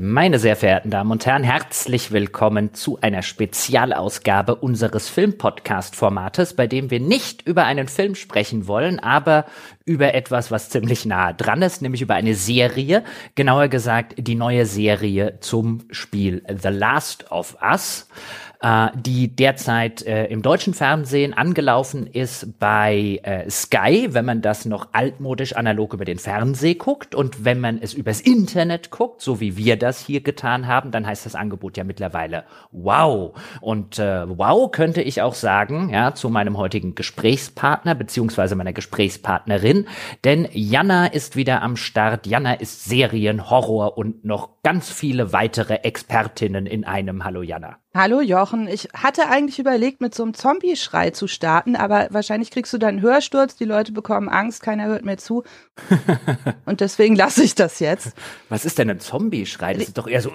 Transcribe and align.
Meine 0.00 0.38
sehr 0.38 0.54
verehrten 0.54 0.92
Damen 0.92 1.10
und 1.10 1.26
Herren, 1.26 1.42
herzlich 1.42 2.12
willkommen 2.12 2.72
zu 2.72 3.00
einer 3.00 3.22
Spezialausgabe 3.22 4.54
unseres 4.54 5.08
Filmpodcast-Formates, 5.08 6.54
bei 6.54 6.68
dem 6.68 6.92
wir 6.92 7.00
nicht 7.00 7.44
über 7.44 7.64
einen 7.64 7.88
Film 7.88 8.14
sprechen 8.14 8.68
wollen, 8.68 9.00
aber 9.00 9.44
über 9.88 10.14
etwas, 10.14 10.50
was 10.50 10.68
ziemlich 10.68 11.06
nahe 11.06 11.34
dran 11.34 11.62
ist, 11.62 11.82
nämlich 11.82 12.02
über 12.02 12.14
eine 12.14 12.34
Serie, 12.34 13.02
genauer 13.34 13.68
gesagt 13.68 14.14
die 14.18 14.34
neue 14.34 14.66
Serie 14.66 15.38
zum 15.40 15.84
Spiel 15.90 16.42
The 16.48 16.68
Last 16.68 17.30
of 17.32 17.56
Us 17.62 18.06
äh, 18.60 18.88
die 18.96 19.34
derzeit 19.34 20.04
äh, 20.04 20.26
im 20.26 20.42
deutschen 20.42 20.74
Fernsehen 20.74 21.32
angelaufen 21.32 22.06
ist 22.06 22.58
bei 22.58 23.20
äh, 23.22 23.48
Sky, 23.48 24.08
wenn 24.10 24.24
man 24.24 24.42
das 24.42 24.64
noch 24.64 24.88
altmodisch 24.92 25.54
analog 25.54 25.94
über 25.94 26.04
den 26.04 26.18
Fernseher 26.18 26.74
guckt. 26.74 27.14
Und 27.14 27.44
wenn 27.44 27.60
man 27.60 27.78
es 27.80 27.94
übers 27.94 28.20
Internet 28.20 28.90
guckt, 28.90 29.22
so 29.22 29.40
wie 29.40 29.56
wir 29.56 29.76
das 29.76 30.00
hier 30.00 30.22
getan 30.22 30.66
haben, 30.66 30.90
dann 30.90 31.06
heißt 31.06 31.24
das 31.24 31.36
Angebot 31.36 31.76
ja 31.76 31.84
mittlerweile 31.84 32.44
Wow. 32.72 33.38
Und 33.60 33.98
äh, 33.98 34.28
Wow 34.28 34.72
könnte 34.72 35.02
ich 35.02 35.22
auch 35.22 35.34
sagen, 35.34 35.90
ja, 35.90 36.14
zu 36.14 36.28
meinem 36.28 36.56
heutigen 36.56 36.96
Gesprächspartner 36.96 37.94
beziehungsweise 37.94 38.56
meiner 38.56 38.72
Gesprächspartnerin, 38.72 39.77
denn 40.24 40.48
Jana 40.52 41.06
ist 41.06 41.36
wieder 41.36 41.62
am 41.62 41.76
Start. 41.76 42.26
Jana 42.26 42.54
ist 42.54 42.84
Serien, 42.84 43.50
Horror 43.50 43.98
und 43.98 44.24
noch 44.24 44.57
ganz 44.68 44.90
viele 44.90 45.32
weitere 45.32 45.76
Expertinnen 45.76 46.66
in 46.66 46.84
einem. 46.84 47.24
Hallo 47.24 47.40
Jana. 47.40 47.78
Hallo 47.94 48.20
Jochen, 48.20 48.68
ich 48.68 48.90
hatte 48.92 49.30
eigentlich 49.30 49.58
überlegt, 49.58 50.02
mit 50.02 50.14
so 50.14 50.22
einem 50.22 50.34
Zombie-Schrei 50.34 51.08
zu 51.08 51.26
starten, 51.26 51.74
aber 51.74 52.08
wahrscheinlich 52.10 52.50
kriegst 52.50 52.74
du 52.74 52.76
dann 52.76 52.90
einen 52.90 53.00
Hörsturz, 53.00 53.56
die 53.56 53.64
Leute 53.64 53.92
bekommen 53.92 54.28
Angst, 54.28 54.62
keiner 54.62 54.84
hört 54.84 55.06
mehr 55.06 55.16
zu. 55.16 55.42
Und 56.66 56.82
deswegen 56.82 57.16
lasse 57.16 57.44
ich 57.44 57.54
das 57.54 57.80
jetzt. 57.80 58.12
Was 58.50 58.66
ist 58.66 58.78
denn 58.78 58.90
ein 58.90 59.00
Zombie-Schrei? 59.00 59.72
Das 59.72 59.84
ist 59.84 59.96
doch 59.96 60.06
eher 60.06 60.20
so. 60.20 60.32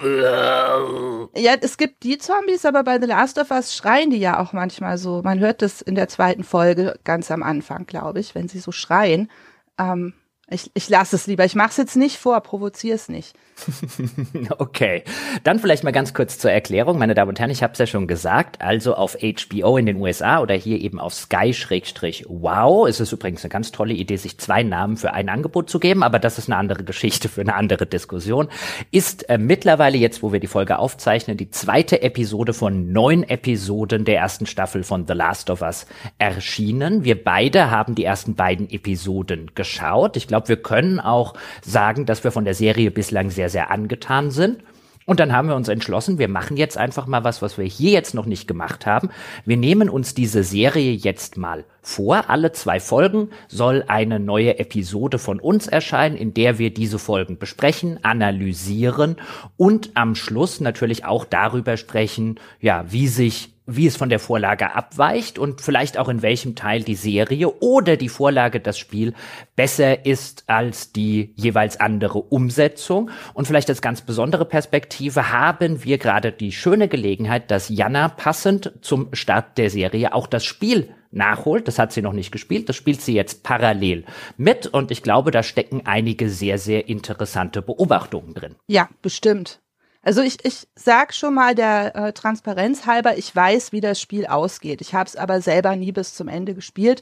Ja, 1.36 1.54
es 1.62 1.78
gibt 1.78 2.02
die 2.02 2.18
Zombies, 2.18 2.66
aber 2.66 2.84
bei 2.84 3.00
The 3.00 3.06
Last 3.06 3.38
of 3.38 3.52
Us 3.52 3.76
schreien 3.76 4.10
die 4.10 4.18
ja 4.18 4.40
auch 4.40 4.52
manchmal 4.52 4.98
so. 4.98 5.22
Man 5.24 5.42
hört 5.42 5.62
das 5.62 5.84
in 5.84 5.94
der 5.94 6.08
zweiten 6.08 6.44
Folge 6.44 6.98
ganz 7.04 7.30
am 7.30 7.44
Anfang, 7.44 7.86
glaube 7.86 8.20
ich, 8.20 8.34
wenn 8.34 8.48
sie 8.48 8.58
so 8.58 8.72
schreien. 8.72 9.30
Ähm, 9.78 10.16
ich, 10.50 10.72
ich 10.74 10.90
lasse 10.90 11.18
es 11.18 11.28
lieber. 11.28 11.46
Ich 11.46 11.54
mache 11.54 11.70
es 11.70 11.78
jetzt 11.78 11.96
nicht 11.96 12.18
vor, 12.18 12.42
provoziere 12.42 12.96
es 12.96 13.10
nicht. 13.10 13.36
okay, 14.58 15.04
dann 15.44 15.60
vielleicht 15.60 15.84
mal 15.84 15.92
ganz 15.92 16.14
kurz 16.14 16.38
zur 16.38 16.52
Erklärung, 16.52 16.98
meine 16.98 17.14
Damen 17.14 17.30
und 17.30 17.40
Herren, 17.40 17.52
ich 17.52 17.64
habe 17.64 17.74
es 17.74 17.80
ja 17.80 17.88
schon 17.88 18.08
gesagt, 18.08 18.62
also 18.62 18.96
auf 18.96 19.18
HBO 19.22 19.78
in 19.78 19.86
den 19.86 19.98
USA 19.98 20.40
oder 20.42 20.56
hier 20.56 20.80
eben 20.82 21.00
auf 21.00 21.14
Sky-Wow 21.14 22.88
ist 22.88 23.00
es 23.00 23.12
übrigens 23.12 23.44
eine 23.44 23.50
ganz 23.50 23.72
tolle 23.72 23.94
Idee, 23.94 24.18
sich 24.18 24.38
zwei 24.38 24.64
Namen 24.64 24.98
für 24.98 25.14
ein 25.14 25.30
Angebot 25.30 25.70
zu 25.70 25.80
geben, 25.80 26.04
aber 26.04 26.20
das 26.20 26.38
ist 26.38 26.50
eine 26.50 26.58
andere 26.58 26.84
Geschichte 26.84 27.30
für 27.30 27.42
eine 27.42 27.56
andere 27.56 27.86
Diskussion, 27.86 28.50
ist 28.92 29.30
äh, 29.30 29.38
mittlerweile 29.38 29.98
jetzt, 29.98 30.24
wo 30.24 30.34
wir 30.34 30.40
die 30.40 30.48
Folge 30.48 30.80
aufzeichnen, 30.80 31.38
die 31.38 31.50
zweite 31.50 32.02
Episode 32.02 32.54
von 32.54 32.92
neun 32.92 33.24
Episoden 33.24 34.06
der 34.06 34.18
ersten 34.18 34.46
Staffel 34.46 34.84
von 34.84 35.08
The 35.08 35.14
Last 35.14 35.50
of 35.50 35.62
Us 35.62 35.86
erschienen. 36.18 37.04
Wir 37.04 37.24
beide 37.24 37.72
haben 37.72 37.96
die 37.96 38.04
ersten 38.04 38.36
beiden 38.36 38.70
Episoden 38.70 39.52
geschaut. 39.56 40.18
Ich 40.18 40.28
glaube, 40.28 40.50
wir 40.50 40.58
können 40.58 41.00
auch 41.00 41.36
sagen, 41.62 42.06
dass 42.06 42.24
wir 42.24 42.32
von 42.32 42.46
der 42.46 42.54
Serie 42.54 42.92
bislang 42.92 43.30
sehr 43.30 43.43
sehr, 43.44 43.50
sehr 43.50 43.72
angetan 43.72 44.32
sind. 44.32 44.64
Und 45.06 45.20
dann 45.20 45.34
haben 45.34 45.50
wir 45.50 45.58
uns 45.58 45.68
entschlossen, 45.68 46.18
wir 46.18 46.30
machen 46.30 46.56
jetzt 46.56 46.78
einfach 46.78 47.08
mal 47.08 47.26
was, 47.26 47.42
was 47.42 47.58
wir 47.58 47.66
hier 47.66 47.92
jetzt 47.92 48.14
noch 48.14 48.26
nicht 48.26 48.48
gemacht 48.48 48.86
haben. 48.86 49.10
Wir 49.44 49.58
nehmen 49.58 49.90
uns 49.90 50.14
diese 50.14 50.46
Serie 50.46 50.94
jetzt 50.94 51.36
mal 51.36 51.66
vor. 51.82 52.30
Alle 52.30 52.54
zwei 52.54 52.80
Folgen 52.80 53.32
soll 53.50 53.84
eine 53.90 54.22
neue 54.22 54.60
Episode 54.60 55.20
von 55.20 55.42
uns 55.42 55.68
erscheinen, 55.68 56.16
in 56.16 56.34
der 56.34 56.58
wir 56.58 56.74
diese 56.74 57.00
Folgen 57.00 57.38
besprechen, 57.38 58.00
analysieren 58.02 59.18
und 59.58 59.92
am 59.96 60.16
Schluss 60.16 60.62
natürlich 60.62 61.04
auch 61.04 61.26
darüber 61.26 61.76
sprechen, 61.76 62.40
ja, 62.62 62.86
wie 62.88 63.10
sich 63.10 63.53
wie 63.66 63.88
es 63.88 63.96
von 63.96 64.10
der 64.10 64.20
Vorlage 64.20 64.76
abweicht 64.76 65.40
und 65.40 65.62
vielleicht 65.62 65.98
auch 65.98 66.10
in 66.10 66.22
welchem 66.22 66.56
Teil 66.56 66.84
die 66.84 66.96
Serie 66.96 67.50
oder 67.62 67.98
die 67.98 68.10
Vorlage, 68.10 68.60
das 68.60 68.78
Spiel 68.78 69.14
besser 69.56 70.06
ist 70.06 70.44
als 70.48 70.92
die 70.92 71.34
jeweils 71.36 71.80
andere 71.80 72.20
Umsetzung. 72.20 73.10
Und 73.34 73.46
vielleicht 73.46 73.70
als 73.70 73.82
ganz 73.82 74.02
besondere 74.02 74.46
Perspektive 74.46 75.32
haben 75.32 75.84
wir 75.84 75.98
gerade 75.98 76.32
die 76.32 76.52
schöne 76.52 76.88
Gelegenheit, 76.88 77.52
dass 77.52 77.70
Jana 77.70 78.10
passend 78.10 78.74
zum 78.82 79.14
Start 79.14 79.58
der 79.58 79.70
Serie 79.70 80.14
auch 80.14 80.28
das 80.28 80.44
Spiel 80.44 80.90
nachholt. 81.12 81.68
Das 81.68 81.80
hat 81.80 81.94
sie 81.94 82.02
noch 82.02 82.14
nicht 82.14 82.32
gespielt. 82.32 82.68
Das 82.68 82.76
spielt 82.76 83.02
sie 83.02 83.14
jetzt 83.14 83.44
parallel 83.44 84.04
mit. 84.38 84.68
Und 84.68 84.92
ich 84.92 85.04
glaube, 85.04 85.32
da 85.32 85.44
stecken 85.44 85.84
einige 85.86 86.30
sehr, 86.30 86.58
sehr 86.58 86.90
interessante 86.90 87.62
Beobachtungen 87.62 88.34
drin. 88.34 88.56
Ja, 88.68 88.90
bestimmt. 89.02 89.63
Also 90.04 90.22
ich, 90.22 90.44
ich 90.44 90.68
sag 90.76 91.14
schon 91.14 91.34
mal 91.34 91.56
der 91.56 91.96
äh, 91.96 92.14
Transparenz 92.14 92.86
halber, 92.86 93.18
ich 93.18 93.34
weiß, 93.34 93.72
wie 93.72 93.82
das 93.82 94.02
Spiel 94.02 94.26
ausgeht. 94.28 94.82
Ich 94.82 94.94
habe 94.94 95.08
es 95.08 95.16
aber 95.16 95.42
selber 95.42 95.76
nie 95.78 95.94
bis 95.94 96.14
zum 96.14 96.28
Ende 96.28 96.54
gespielt. 96.54 97.02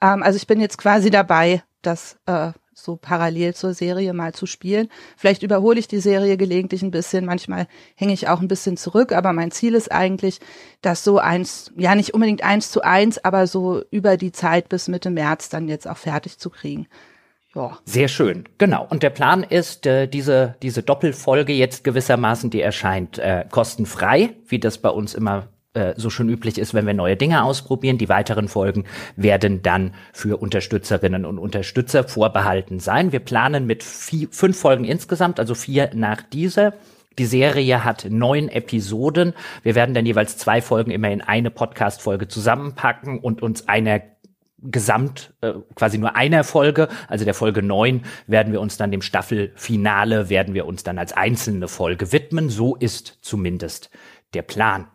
Ähm, 0.00 0.22
also 0.22 0.36
ich 0.36 0.46
bin 0.46 0.60
jetzt 0.60 0.78
quasi 0.78 1.10
dabei, 1.10 1.64
das 1.82 2.16
äh, 2.26 2.52
so 2.72 2.96
parallel 2.96 3.54
zur 3.54 3.74
Serie 3.74 4.12
mal 4.12 4.32
zu 4.32 4.46
spielen. 4.46 4.88
Vielleicht 5.16 5.42
überhole 5.42 5.80
ich 5.80 5.88
die 5.88 5.98
Serie 5.98 6.36
gelegentlich 6.36 6.82
ein 6.82 6.92
bisschen, 6.92 7.24
manchmal 7.24 7.66
hänge 7.96 8.12
ich 8.12 8.28
auch 8.28 8.40
ein 8.40 8.48
bisschen 8.48 8.76
zurück, 8.76 9.12
aber 9.12 9.32
mein 9.32 9.50
Ziel 9.50 9.74
ist 9.74 9.90
eigentlich, 9.90 10.38
das 10.82 11.02
so 11.02 11.18
eins, 11.18 11.72
ja 11.76 11.96
nicht 11.96 12.14
unbedingt 12.14 12.44
eins 12.44 12.70
zu 12.70 12.82
eins, 12.82 13.18
aber 13.24 13.48
so 13.48 13.82
über 13.90 14.16
die 14.16 14.30
Zeit 14.30 14.68
bis 14.68 14.86
Mitte 14.86 15.10
März 15.10 15.48
dann 15.48 15.68
jetzt 15.68 15.88
auch 15.88 15.96
fertig 15.96 16.38
zu 16.38 16.50
kriegen. 16.50 16.86
Ja. 17.56 17.78
Sehr 17.86 18.08
schön, 18.08 18.44
genau. 18.58 18.86
Und 18.88 19.02
der 19.02 19.10
Plan 19.10 19.42
ist, 19.42 19.86
äh, 19.86 20.06
diese, 20.06 20.56
diese 20.62 20.82
Doppelfolge 20.82 21.54
jetzt 21.54 21.84
gewissermaßen, 21.84 22.50
die 22.50 22.60
erscheint 22.60 23.18
äh, 23.18 23.46
kostenfrei, 23.50 24.34
wie 24.46 24.58
das 24.58 24.76
bei 24.76 24.90
uns 24.90 25.14
immer 25.14 25.48
äh, 25.72 25.94
so 25.96 26.10
schon 26.10 26.28
üblich 26.28 26.58
ist, 26.58 26.74
wenn 26.74 26.86
wir 26.86 26.92
neue 26.92 27.16
Dinge 27.16 27.42
ausprobieren. 27.42 27.96
Die 27.96 28.10
weiteren 28.10 28.48
Folgen 28.48 28.84
werden 29.16 29.62
dann 29.62 29.94
für 30.12 30.36
Unterstützerinnen 30.36 31.24
und 31.24 31.38
Unterstützer 31.38 32.04
vorbehalten 32.04 32.78
sein. 32.78 33.10
Wir 33.10 33.20
planen 33.20 33.66
mit 33.66 33.82
vier, 33.82 34.28
fünf 34.30 34.60
Folgen 34.60 34.84
insgesamt, 34.84 35.40
also 35.40 35.54
vier 35.54 35.90
nach 35.94 36.20
dieser. 36.20 36.74
Die 37.18 37.24
Serie 37.24 37.82
hat 37.84 38.06
neun 38.10 38.50
Episoden. 38.50 39.32
Wir 39.62 39.74
werden 39.74 39.94
dann 39.94 40.04
jeweils 40.04 40.36
zwei 40.36 40.60
Folgen 40.60 40.90
immer 40.90 41.10
in 41.10 41.22
eine 41.22 41.50
Podcast-Folge 41.50 42.28
zusammenpacken 42.28 43.18
und 43.18 43.40
uns 43.40 43.66
einer 43.68 44.02
Gesamt 44.58 45.34
äh, 45.42 45.52
quasi 45.74 45.98
nur 45.98 46.16
einer 46.16 46.42
Folge, 46.42 46.88
also 47.08 47.24
der 47.24 47.34
Folge 47.34 47.62
neun, 47.62 48.02
werden 48.26 48.52
wir 48.52 48.60
uns 48.60 48.76
dann 48.76 48.90
dem 48.90 49.02
Staffelfinale, 49.02 50.30
werden 50.30 50.54
wir 50.54 50.66
uns 50.66 50.82
dann 50.82 50.98
als 50.98 51.12
einzelne 51.12 51.68
Folge 51.68 52.12
widmen. 52.12 52.48
So 52.48 52.74
ist 52.74 53.18
zumindest 53.20 53.90
der 54.34 54.42
Plan. 54.42 54.88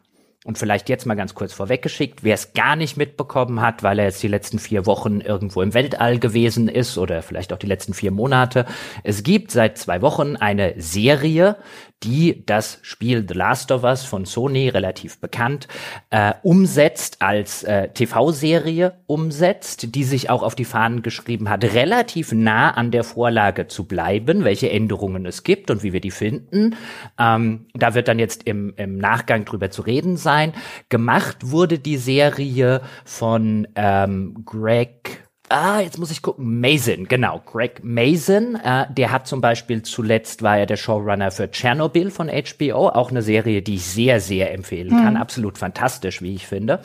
Und 0.43 0.57
vielleicht 0.57 0.89
jetzt 0.89 1.05
mal 1.05 1.13
ganz 1.13 1.35
kurz 1.35 1.53
vorweggeschickt, 1.53 2.23
wer 2.23 2.33
es 2.33 2.53
gar 2.53 2.75
nicht 2.75 2.97
mitbekommen 2.97 3.61
hat, 3.61 3.83
weil 3.83 3.99
er 3.99 4.05
jetzt 4.05 4.23
die 4.23 4.27
letzten 4.27 4.57
vier 4.57 4.87
Wochen 4.87 5.21
irgendwo 5.21 5.61
im 5.61 5.75
Weltall 5.75 6.17
gewesen 6.17 6.67
ist 6.67 6.97
oder 6.97 7.21
vielleicht 7.21 7.53
auch 7.53 7.59
die 7.59 7.67
letzten 7.67 7.93
vier 7.93 8.09
Monate. 8.09 8.65
Es 9.03 9.21
gibt 9.21 9.51
seit 9.51 9.77
zwei 9.77 10.01
Wochen 10.01 10.37
eine 10.37 10.73
Serie, 10.77 11.57
die 12.03 12.43
das 12.45 12.79
Spiel 12.81 13.25
The 13.27 13.33
Last 13.33 13.71
of 13.71 13.83
Us 13.83 14.03
von 14.03 14.25
Sony, 14.25 14.69
relativ 14.69 15.19
bekannt, 15.19 15.67
äh, 16.09 16.33
umsetzt, 16.43 17.17
als 17.21 17.63
äh, 17.63 17.89
TV-Serie 17.89 18.93
umsetzt, 19.07 19.95
die 19.95 20.03
sich 20.03 20.29
auch 20.29 20.43
auf 20.43 20.55
die 20.55 20.65
Fahnen 20.65 21.01
geschrieben 21.01 21.49
hat, 21.49 21.63
relativ 21.63 22.31
nah 22.31 22.71
an 22.71 22.91
der 22.91 23.03
Vorlage 23.03 23.67
zu 23.67 23.85
bleiben, 23.85 24.43
welche 24.43 24.69
Änderungen 24.69 25.25
es 25.25 25.43
gibt 25.43 25.69
und 25.69 25.83
wie 25.83 25.93
wir 25.93 26.01
die 26.01 26.11
finden. 26.11 26.75
Ähm, 27.19 27.67
da 27.73 27.93
wird 27.93 28.07
dann 28.07 28.19
jetzt 28.19 28.43
im, 28.43 28.73
im 28.77 28.97
Nachgang 28.97 29.45
drüber 29.45 29.69
zu 29.69 29.83
reden 29.83 30.17
sein. 30.17 30.53
Gemacht 30.89 31.51
wurde 31.51 31.79
die 31.79 31.97
Serie 31.97 32.81
von 33.05 33.67
ähm, 33.75 34.43
Greg 34.45 35.20
Ah, 35.51 35.81
jetzt 35.81 35.97
muss 35.97 36.11
ich 36.11 36.21
gucken. 36.21 36.61
Mason, 36.61 37.07
genau. 37.09 37.41
Greg 37.45 37.83
Mason, 37.83 38.55
äh, 38.55 38.85
der 38.89 39.11
hat 39.11 39.27
zum 39.27 39.41
Beispiel 39.41 39.81
zuletzt 39.83 40.43
war 40.43 40.57
er 40.57 40.65
der 40.65 40.77
Showrunner 40.77 41.29
für 41.29 41.49
Chernobyl 41.51 42.09
von 42.09 42.29
HBO, 42.29 42.87
auch 42.87 43.11
eine 43.11 43.21
Serie, 43.21 43.61
die 43.61 43.75
ich 43.75 43.85
sehr, 43.85 44.21
sehr 44.21 44.53
empfehlen 44.53 44.91
kann. 44.91 45.15
Mhm. 45.15 45.21
Absolut 45.21 45.57
fantastisch, 45.57 46.21
wie 46.21 46.35
ich 46.35 46.47
finde. 46.47 46.79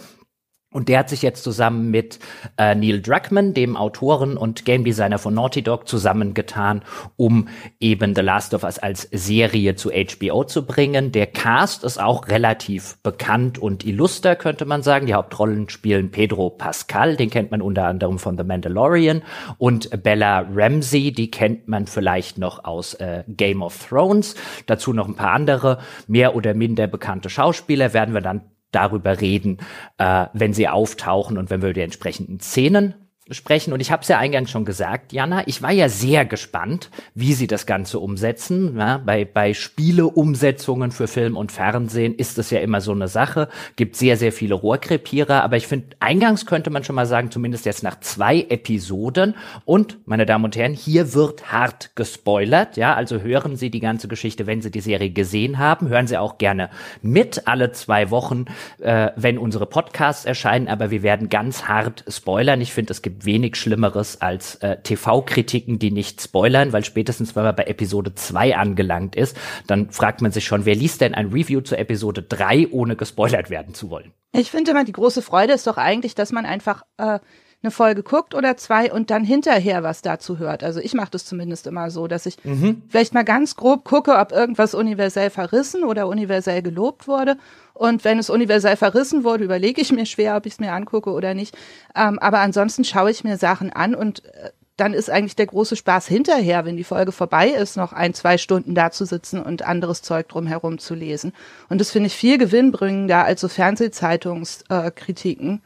Und 0.77 0.91
der 0.91 0.99
hat 0.99 1.09
sich 1.09 1.23
jetzt 1.23 1.43
zusammen 1.43 1.91
mit 1.91 2.19
äh, 2.59 2.75
Neil 2.75 3.01
Druckmann, 3.01 3.55
dem 3.55 3.79
Autoren 3.79 4.37
und 4.37 4.67
Game 4.67 4.85
Designer 4.85 5.17
von 5.17 5.33
Naughty 5.33 5.63
Dog, 5.63 5.89
zusammengetan, 5.89 6.83
um 7.17 7.49
eben 7.81 8.15
The 8.15 8.21
Last 8.21 8.53
of 8.53 8.63
Us 8.63 8.79
als 8.79 9.09
Serie 9.11 9.77
zu 9.77 9.91
HBO 9.91 10.45
zu 10.45 10.67
bringen. 10.67 11.13
Der 11.13 11.29
Cast 11.29 11.83
ist 11.83 11.99
auch 11.99 12.29
relativ 12.29 12.99
bekannt 13.03 13.57
und 13.57 13.87
illuster, 13.87 14.37
könnte 14.37 14.67
man 14.67 14.83
sagen. 14.83 15.07
Die 15.07 15.15
Hauptrollen 15.15 15.71
spielen 15.71 16.11
Pedro 16.11 16.51
Pascal, 16.51 17.17
den 17.17 17.31
kennt 17.31 17.53
man 17.53 17.63
unter 17.63 17.87
anderem 17.87 18.19
von 18.19 18.37
The 18.37 18.45
Mandalorian, 18.45 19.23
und 19.57 20.03
Bella 20.03 20.47
Ramsey, 20.53 21.11
die 21.11 21.31
kennt 21.31 21.69
man 21.69 21.87
vielleicht 21.87 22.37
noch 22.37 22.67
aus 22.67 22.93
äh, 22.93 23.25
Game 23.29 23.63
of 23.63 23.89
Thrones. 23.89 24.35
Dazu 24.67 24.93
noch 24.93 25.09
ein 25.09 25.17
paar 25.17 25.33
andere, 25.33 25.79
mehr 26.07 26.37
oder 26.37 26.53
minder 26.53 26.87
bekannte 26.87 27.31
Schauspieler, 27.31 27.95
werden 27.95 28.13
wir 28.13 28.21
dann 28.21 28.43
darüber 28.71 29.21
reden, 29.21 29.59
äh, 29.99 30.27
wenn 30.33 30.53
sie 30.53 30.69
auftauchen 30.69 31.39
und 31.39 31.51
wenn 31.51 31.63
wir 31.63 31.73
die 31.73 31.81
entsprechenden 31.81 32.41
Szenen 32.41 33.06
sprechen. 33.31 33.73
Und 33.73 33.81
ich 33.81 33.91
habe 33.91 34.03
es 34.03 34.09
ja 34.09 34.19
eingangs 34.19 34.51
schon 34.51 34.65
gesagt, 34.65 35.13
Jana, 35.13 35.43
ich 35.47 35.61
war 35.61 35.73
ja 35.73 35.89
sehr 35.89 36.25
gespannt, 36.25 36.91
wie 37.15 37.33
sie 37.33 37.49
das 37.49 37.67
Ganze 37.67 37.99
umsetzen. 37.99 38.77
Ja, 38.79 38.99
bei, 38.99 39.25
bei 39.25 39.53
Spieleumsetzungen 39.53 40.93
für 40.93 41.09
Film 41.09 41.37
und 41.37 41.51
Fernsehen 41.51 42.15
ist 42.15 42.39
das 42.39 42.51
ja 42.51 42.61
immer 42.61 42.81
so 42.81 42.93
eine 42.93 43.09
Sache. 43.09 43.49
Gibt 43.75 43.97
sehr, 43.97 44.17
sehr 44.17 44.33
viele 44.33 44.55
Rohrkrepierer. 44.55 45.43
Aber 45.43 45.57
ich 45.57 45.67
finde, 45.67 45.97
eingangs 45.99 46.47
könnte 46.47 46.71
man 46.71 46.85
schon 46.85 46.95
mal 46.95 47.07
sagen, 47.07 47.33
zumindest 47.33 47.67
jetzt 47.67 47.83
nach 47.83 47.99
zwei 48.01 48.47
Episoden. 48.49 49.35
Und, 49.65 49.99
meine 50.07 50.25
Damen 50.25 50.45
und 50.45 50.57
Herren, 50.57 50.75
hier 50.75 51.13
wird 51.15 51.51
hart 51.51 51.97
gespoilert. 51.97 52.77
Ja, 52.77 52.95
also 52.95 53.21
hören 53.21 53.57
Sie 53.57 53.71
die 53.71 53.81
ganze 53.81 54.07
Geschichte, 54.07 54.47
wenn 54.47 54.63
Sie 54.63 54.71
die 54.71 54.81
Serie 54.81 55.11
gesehen 55.11 55.59
haben. 55.59 55.89
Hören 55.89 56.07
Sie 56.07 56.17
auch 56.17 56.39
gerne 56.39 56.71
mit 57.03 57.49
alle 57.49 57.73
zwei 57.73 58.11
Wochen, 58.11 58.45
äh, 58.79 59.11
wenn 59.17 59.37
unsere 59.37 59.67
Podcasts 59.67 60.25
erscheinen. 60.25 60.69
Aber 60.69 60.93
wir 60.93 61.03
werden 61.03 61.29
ganz 61.29 61.65
hart 61.65 62.05
spoilern. 62.09 62.61
Ich 62.61 62.73
finde, 62.73 62.93
es 62.93 63.03
gibt 63.03 63.16
wenig 63.25 63.57
Schlimmeres 63.57 64.21
als 64.21 64.57
äh, 64.57 64.77
TV-Kritiken, 64.83 65.79
die 65.79 65.91
nicht 65.91 66.21
spoilern, 66.21 66.73
weil 66.73 66.85
spätestens, 66.85 67.37
wenn 67.37 67.45
man 67.45 67.57
bei 67.57 67.65
Episode 67.65 68.15
2 68.15 68.57
angelangt 68.57 69.17
ist, 69.17 69.37
dann 69.67 69.91
fragt 69.91 70.23
man 70.23 70.33
sich 70.33 70.45
schon, 70.45 70.65
wer 70.65 70.75
liest 70.75 71.01
denn 71.01 71.15
ein 71.15 71.33
Review 71.33 71.61
zu 71.61 71.77
Episode 71.77 72.23
3, 72.23 72.69
ohne 72.71 72.97
gespoilert 72.97 73.51
werden 73.51 73.75
zu 73.75 73.91
wollen? 73.91 74.13
Ich 74.33 74.51
finde 74.51 74.73
immer, 74.73 74.85
die 74.85 74.93
große 74.93 75.23
Freude 75.23 75.53
ist 75.53 75.67
doch 75.67 75.79
eigentlich, 75.79 76.15
dass 76.15 76.33
man 76.33 76.45
einfach 76.45 76.83
äh, 76.99 77.19
eine 77.67 77.73
Folge 77.73 78.03
guckt 78.03 78.35
oder 78.35 78.57
zwei 78.57 78.93
und 78.93 79.11
dann 79.11 79.25
hinterher 79.25 79.83
was 79.83 80.01
dazu 80.01 80.39
hört. 80.39 80.63
Also 80.63 80.81
ich 80.81 80.95
mache 80.95 81.11
das 81.11 81.25
zumindest 81.25 81.67
immer 81.67 81.91
so, 81.91 82.07
dass 82.07 82.25
ich 82.25 82.43
mhm. 82.45 82.83
vielleicht 82.89 83.13
mal 83.13 83.25
ganz 83.25 83.57
grob 83.57 83.85
gucke, 83.85 84.17
ob 84.17 84.33
irgendwas 84.33 84.75
universell 84.75 85.31
verrissen 85.31 85.85
oder 85.85 86.07
universell 86.07 86.63
gelobt 86.63 87.09
wurde. 87.09 87.37
Und 87.75 88.05
wenn 88.05 88.19
es 88.19 88.31
universell 88.31 88.77
verrissen 88.77 89.25
wurde, 89.25 89.45
überlege 89.45 89.81
ich 89.81 89.93
mir 89.93 90.07
schwer, 90.07 90.37
ob 90.37 90.47
ich 90.47 90.55
es 90.55 90.61
mir 90.61 90.73
angucke 90.73 91.11
oder 91.11 91.35
nicht. 91.35 91.57
Ähm, 91.95 92.19
aber 92.21 92.39
ansonsten 92.39 92.85
schaue 92.85 93.11
ich 93.11 93.25
mir 93.25 93.37
Sachen 93.37 93.73
an 93.73 93.95
und 93.95 94.25
äh, 94.25 94.51
dann 94.77 94.95
ist 94.95 95.11
eigentlich 95.11 95.37
der 95.37 95.47
große 95.47 95.75
Spaß 95.75 96.07
hinterher, 96.07 96.65
wenn 96.65 96.77
die 96.77 96.85
Folge 96.85 97.11
vorbei 97.11 97.49
ist, 97.49 97.77
noch 97.77 97.93
ein, 97.93 98.15
zwei 98.15 98.39
Stunden 98.39 98.75
da 98.75 98.91
zu 98.91 99.07
sitzen 99.07 99.43
und 99.43 99.63
anderes 99.63 100.03
Zeug 100.03 100.29
drumherum 100.29 100.79
zu 100.79 100.95
lesen. 100.95 101.33
Und 101.69 101.81
das 101.81 101.91
finde 101.91 102.09
ich 102.09 102.15
viel 102.15 102.39
gewinnbringender 102.39 103.25
als 103.25 103.41
so 103.41 103.49
Fernsehzeitungskritiken. 103.49 105.57
Äh, 105.57 105.61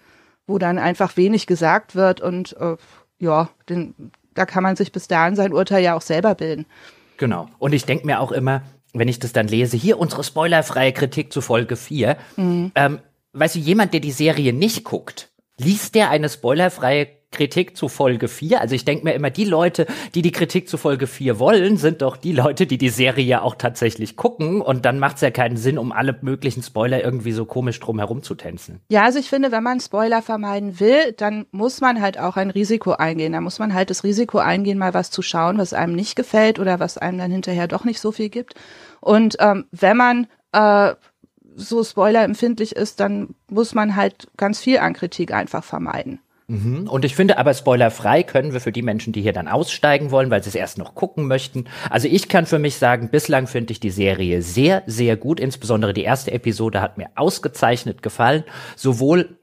wo 0.50 0.58
dann 0.58 0.78
einfach 0.78 1.16
wenig 1.16 1.46
gesagt 1.46 1.94
wird 1.94 2.20
und 2.20 2.56
äh, 2.58 2.76
ja, 3.18 3.48
den, 3.68 3.94
da 4.34 4.44
kann 4.44 4.62
man 4.62 4.76
sich 4.76 4.92
bis 4.92 5.08
dahin 5.08 5.36
sein 5.36 5.52
Urteil 5.52 5.82
ja 5.82 5.94
auch 5.94 6.02
selber 6.02 6.34
bilden. 6.34 6.66
Genau. 7.16 7.48
Und 7.58 7.72
ich 7.72 7.84
denke 7.84 8.06
mir 8.06 8.20
auch 8.20 8.32
immer, 8.32 8.62
wenn 8.92 9.08
ich 9.08 9.18
das 9.18 9.32
dann 9.32 9.46
lese, 9.46 9.76
hier 9.76 9.98
unsere 9.98 10.24
spoilerfreie 10.24 10.92
Kritik 10.92 11.32
zu 11.32 11.40
Folge 11.40 11.76
4, 11.76 12.16
mhm. 12.36 12.72
ähm, 12.74 12.98
weißt 13.32 13.54
du, 13.54 13.58
jemand, 13.60 13.92
der 13.92 14.00
die 14.00 14.10
Serie 14.10 14.52
nicht 14.52 14.84
guckt, 14.84 15.30
liest 15.58 15.94
der 15.94 16.10
eine 16.10 16.28
spoilerfreie 16.28 17.08
Kritik 17.30 17.76
zu 17.76 17.88
Folge 17.88 18.28
4. 18.28 18.60
Also 18.60 18.74
ich 18.74 18.84
denke 18.84 19.04
mir 19.04 19.12
immer, 19.12 19.30
die 19.30 19.44
Leute, 19.44 19.86
die 20.14 20.22
die 20.22 20.32
Kritik 20.32 20.68
zu 20.68 20.76
Folge 20.76 21.06
4 21.06 21.38
wollen, 21.38 21.76
sind 21.76 22.02
doch 22.02 22.16
die 22.16 22.32
Leute, 22.32 22.66
die 22.66 22.76
die 22.76 22.88
Serie 22.88 23.24
ja 23.24 23.42
auch 23.42 23.54
tatsächlich 23.54 24.16
gucken. 24.16 24.60
Und 24.60 24.84
dann 24.84 24.98
macht 24.98 25.16
es 25.16 25.22
ja 25.22 25.30
keinen 25.30 25.56
Sinn, 25.56 25.78
um 25.78 25.92
alle 25.92 26.18
möglichen 26.22 26.62
Spoiler 26.62 27.02
irgendwie 27.04 27.32
so 27.32 27.44
komisch 27.44 27.78
drum 27.78 27.98
herum 27.98 28.22
zu 28.22 28.34
tänzen. 28.34 28.80
Ja, 28.88 29.04
also 29.04 29.18
ich 29.18 29.28
finde, 29.28 29.52
wenn 29.52 29.62
man 29.62 29.80
Spoiler 29.80 30.22
vermeiden 30.22 30.80
will, 30.80 31.12
dann 31.16 31.46
muss 31.52 31.80
man 31.80 32.00
halt 32.00 32.18
auch 32.18 32.36
ein 32.36 32.50
Risiko 32.50 32.92
eingehen. 32.92 33.32
Da 33.32 33.40
muss 33.40 33.58
man 33.58 33.74
halt 33.74 33.90
das 33.90 34.02
Risiko 34.02 34.38
eingehen, 34.38 34.78
mal 34.78 34.94
was 34.94 35.10
zu 35.10 35.22
schauen, 35.22 35.58
was 35.58 35.72
einem 35.72 35.94
nicht 35.94 36.16
gefällt 36.16 36.58
oder 36.58 36.80
was 36.80 36.98
einem 36.98 37.18
dann 37.18 37.30
hinterher 37.30 37.68
doch 37.68 37.84
nicht 37.84 38.00
so 38.00 38.10
viel 38.10 38.28
gibt. 38.28 38.54
Und 39.00 39.36
ähm, 39.38 39.66
wenn 39.70 39.96
man 39.96 40.26
äh, 40.52 40.94
so 41.54 41.84
spoilerempfindlich 41.84 42.74
ist, 42.74 43.00
dann 43.00 43.34
muss 43.48 43.74
man 43.74 43.94
halt 43.96 44.28
ganz 44.36 44.60
viel 44.60 44.78
an 44.78 44.94
Kritik 44.94 45.32
einfach 45.32 45.62
vermeiden. 45.62 46.20
Mhm. 46.50 46.88
Und 46.88 47.04
ich 47.04 47.14
finde 47.14 47.38
aber 47.38 47.54
spoilerfrei 47.54 48.24
können 48.24 48.52
wir 48.52 48.60
für 48.60 48.72
die 48.72 48.82
Menschen, 48.82 49.12
die 49.12 49.22
hier 49.22 49.32
dann 49.32 49.46
aussteigen 49.46 50.10
wollen, 50.10 50.30
weil 50.30 50.42
sie 50.42 50.48
es 50.48 50.56
erst 50.56 50.78
noch 50.78 50.96
gucken 50.96 51.28
möchten. 51.28 51.66
Also 51.90 52.08
ich 52.08 52.28
kann 52.28 52.44
für 52.44 52.58
mich 52.58 52.76
sagen, 52.76 53.10
bislang 53.10 53.46
finde 53.46 53.72
ich 53.72 53.78
die 53.78 53.90
Serie 53.90 54.42
sehr, 54.42 54.82
sehr 54.86 55.16
gut. 55.16 55.38
Insbesondere 55.38 55.92
die 55.92 56.02
erste 56.02 56.32
Episode 56.32 56.80
hat 56.80 56.98
mir 56.98 57.10
ausgezeichnet 57.14 58.02
gefallen. 58.02 58.42
Sowohl 58.74 59.38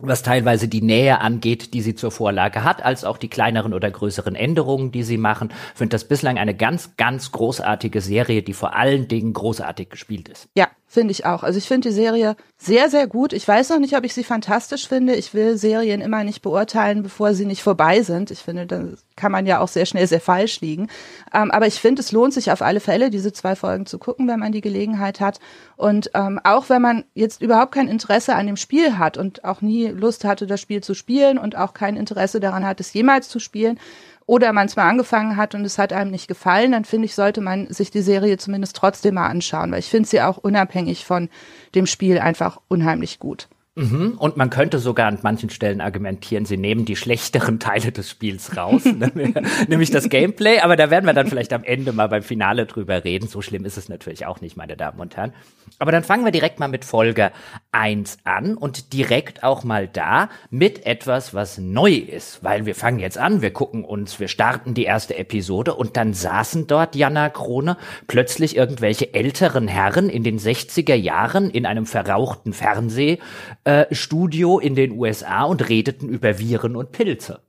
was 0.00 0.22
teilweise 0.22 0.68
die 0.68 0.80
Nähe 0.80 1.20
angeht, 1.20 1.74
die 1.74 1.82
sie 1.82 1.94
zur 1.94 2.12
Vorlage 2.12 2.64
hat, 2.64 2.82
als 2.82 3.04
auch 3.04 3.18
die 3.18 3.28
kleineren 3.28 3.74
oder 3.74 3.90
größeren 3.90 4.34
Änderungen, 4.34 4.90
die 4.90 5.02
sie 5.02 5.18
machen. 5.18 5.52
Finde 5.74 5.96
das 5.96 6.04
bislang 6.04 6.38
eine 6.38 6.54
ganz, 6.54 6.96
ganz 6.96 7.32
großartige 7.32 8.00
Serie, 8.00 8.42
die 8.42 8.54
vor 8.54 8.74
allen 8.74 9.08
Dingen 9.08 9.32
großartig 9.32 9.90
gespielt 9.90 10.28
ist. 10.28 10.48
Ja, 10.56 10.68
Finde 10.90 11.12
ich 11.12 11.26
auch. 11.26 11.42
Also 11.42 11.58
ich 11.58 11.68
finde 11.68 11.90
die 11.90 11.94
Serie 11.94 12.34
sehr, 12.56 12.88
sehr 12.88 13.06
gut. 13.06 13.34
Ich 13.34 13.46
weiß 13.46 13.68
noch 13.68 13.78
nicht, 13.78 13.94
ob 13.94 14.04
ich 14.04 14.14
sie 14.14 14.24
fantastisch 14.24 14.88
finde. 14.88 15.14
Ich 15.16 15.34
will 15.34 15.58
Serien 15.58 16.00
immer 16.00 16.24
nicht 16.24 16.40
beurteilen, 16.40 17.02
bevor 17.02 17.34
sie 17.34 17.44
nicht 17.44 17.62
vorbei 17.62 18.00
sind. 18.00 18.30
Ich 18.30 18.38
finde, 18.38 18.66
da 18.66 18.84
kann 19.14 19.30
man 19.30 19.44
ja 19.44 19.60
auch 19.60 19.68
sehr 19.68 19.84
schnell 19.84 20.06
sehr 20.06 20.22
falsch 20.22 20.62
liegen. 20.62 20.88
Ähm, 21.34 21.50
aber 21.50 21.66
ich 21.66 21.74
finde, 21.74 22.00
es 22.00 22.10
lohnt 22.10 22.32
sich 22.32 22.50
auf 22.50 22.62
alle 22.62 22.80
Fälle, 22.80 23.10
diese 23.10 23.34
zwei 23.34 23.54
Folgen 23.54 23.84
zu 23.84 23.98
gucken, 23.98 24.26
wenn 24.28 24.40
man 24.40 24.50
die 24.50 24.62
Gelegenheit 24.62 25.20
hat. 25.20 25.40
Und 25.76 26.10
ähm, 26.14 26.40
auch 26.42 26.70
wenn 26.70 26.80
man 26.80 27.04
jetzt 27.12 27.42
überhaupt 27.42 27.72
kein 27.72 27.88
Interesse 27.88 28.34
an 28.34 28.46
dem 28.46 28.56
Spiel 28.56 28.96
hat 28.96 29.18
und 29.18 29.44
auch 29.44 29.60
nie 29.60 29.88
Lust 29.88 30.24
hatte, 30.24 30.46
das 30.46 30.62
Spiel 30.62 30.82
zu 30.82 30.94
spielen 30.94 31.36
und 31.36 31.54
auch 31.54 31.74
kein 31.74 31.96
Interesse 31.96 32.40
daran 32.40 32.66
hat, 32.66 32.80
es 32.80 32.94
jemals 32.94 33.28
zu 33.28 33.40
spielen, 33.40 33.78
oder 34.28 34.52
man 34.52 34.66
es 34.66 34.76
mal 34.76 34.86
angefangen 34.86 35.38
hat 35.38 35.54
und 35.54 35.64
es 35.64 35.78
hat 35.78 35.90
einem 35.90 36.10
nicht 36.10 36.28
gefallen, 36.28 36.72
dann 36.72 36.84
finde 36.84 37.06
ich, 37.06 37.14
sollte 37.14 37.40
man 37.40 37.66
sich 37.72 37.90
die 37.90 38.02
Serie 38.02 38.36
zumindest 38.36 38.76
trotzdem 38.76 39.14
mal 39.14 39.26
anschauen, 39.26 39.72
weil 39.72 39.78
ich 39.78 39.88
finde 39.88 40.06
sie 40.06 40.20
auch 40.20 40.36
unabhängig 40.36 41.06
von 41.06 41.30
dem 41.74 41.86
Spiel 41.86 42.18
einfach 42.18 42.60
unheimlich 42.68 43.20
gut. 43.20 43.48
Mhm. 43.78 44.14
Und 44.18 44.36
man 44.36 44.50
könnte 44.50 44.80
sogar 44.80 45.06
an 45.06 45.20
manchen 45.22 45.50
Stellen 45.50 45.80
argumentieren, 45.80 46.44
sie 46.44 46.56
nehmen 46.56 46.84
die 46.84 46.96
schlechteren 46.96 47.60
Teile 47.60 47.92
des 47.92 48.10
Spiels 48.10 48.56
raus, 48.56 48.84
ne? 48.84 49.12
nämlich 49.68 49.90
das 49.90 50.08
Gameplay. 50.08 50.58
Aber 50.58 50.76
da 50.76 50.90
werden 50.90 51.06
wir 51.06 51.12
dann 51.12 51.28
vielleicht 51.28 51.52
am 51.52 51.62
Ende 51.62 51.92
mal 51.92 52.08
beim 52.08 52.22
Finale 52.22 52.66
drüber 52.66 53.04
reden. 53.04 53.28
So 53.28 53.40
schlimm 53.40 53.64
ist 53.64 53.78
es 53.78 53.88
natürlich 53.88 54.26
auch 54.26 54.40
nicht, 54.40 54.56
meine 54.56 54.76
Damen 54.76 54.98
und 54.98 55.16
Herren. 55.16 55.32
Aber 55.78 55.92
dann 55.92 56.02
fangen 56.02 56.24
wir 56.24 56.32
direkt 56.32 56.58
mal 56.58 56.66
mit 56.66 56.84
Folge 56.84 57.30
1 57.70 58.18
an 58.24 58.56
und 58.56 58.92
direkt 58.92 59.44
auch 59.44 59.62
mal 59.62 59.86
da 59.86 60.28
mit 60.50 60.84
etwas, 60.84 61.32
was 61.32 61.58
neu 61.58 61.92
ist. 61.92 62.42
Weil 62.42 62.66
wir 62.66 62.74
fangen 62.74 62.98
jetzt 62.98 63.18
an, 63.18 63.42
wir 63.42 63.52
gucken 63.52 63.84
uns, 63.84 64.18
wir 64.18 64.28
starten 64.28 64.74
die 64.74 64.84
erste 64.84 65.16
Episode 65.16 65.74
und 65.74 65.96
dann 65.96 66.14
saßen 66.14 66.66
dort 66.66 66.96
Jana 66.96 67.28
Krone 67.28 67.76
plötzlich 68.08 68.56
irgendwelche 68.56 69.14
älteren 69.14 69.68
Herren 69.68 70.08
in 70.08 70.24
den 70.24 70.40
60er 70.40 70.94
Jahren 70.94 71.50
in 71.50 71.64
einem 71.64 71.86
verrauchten 71.86 72.52
Fernseh 72.52 73.18
äh, 73.68 73.94
Studio 73.94 74.58
in 74.58 74.74
den 74.74 74.92
USA 74.92 75.42
und 75.42 75.68
redeten 75.68 76.08
über 76.08 76.38
Viren 76.38 76.74
und 76.74 76.90
Pilze. 76.90 77.42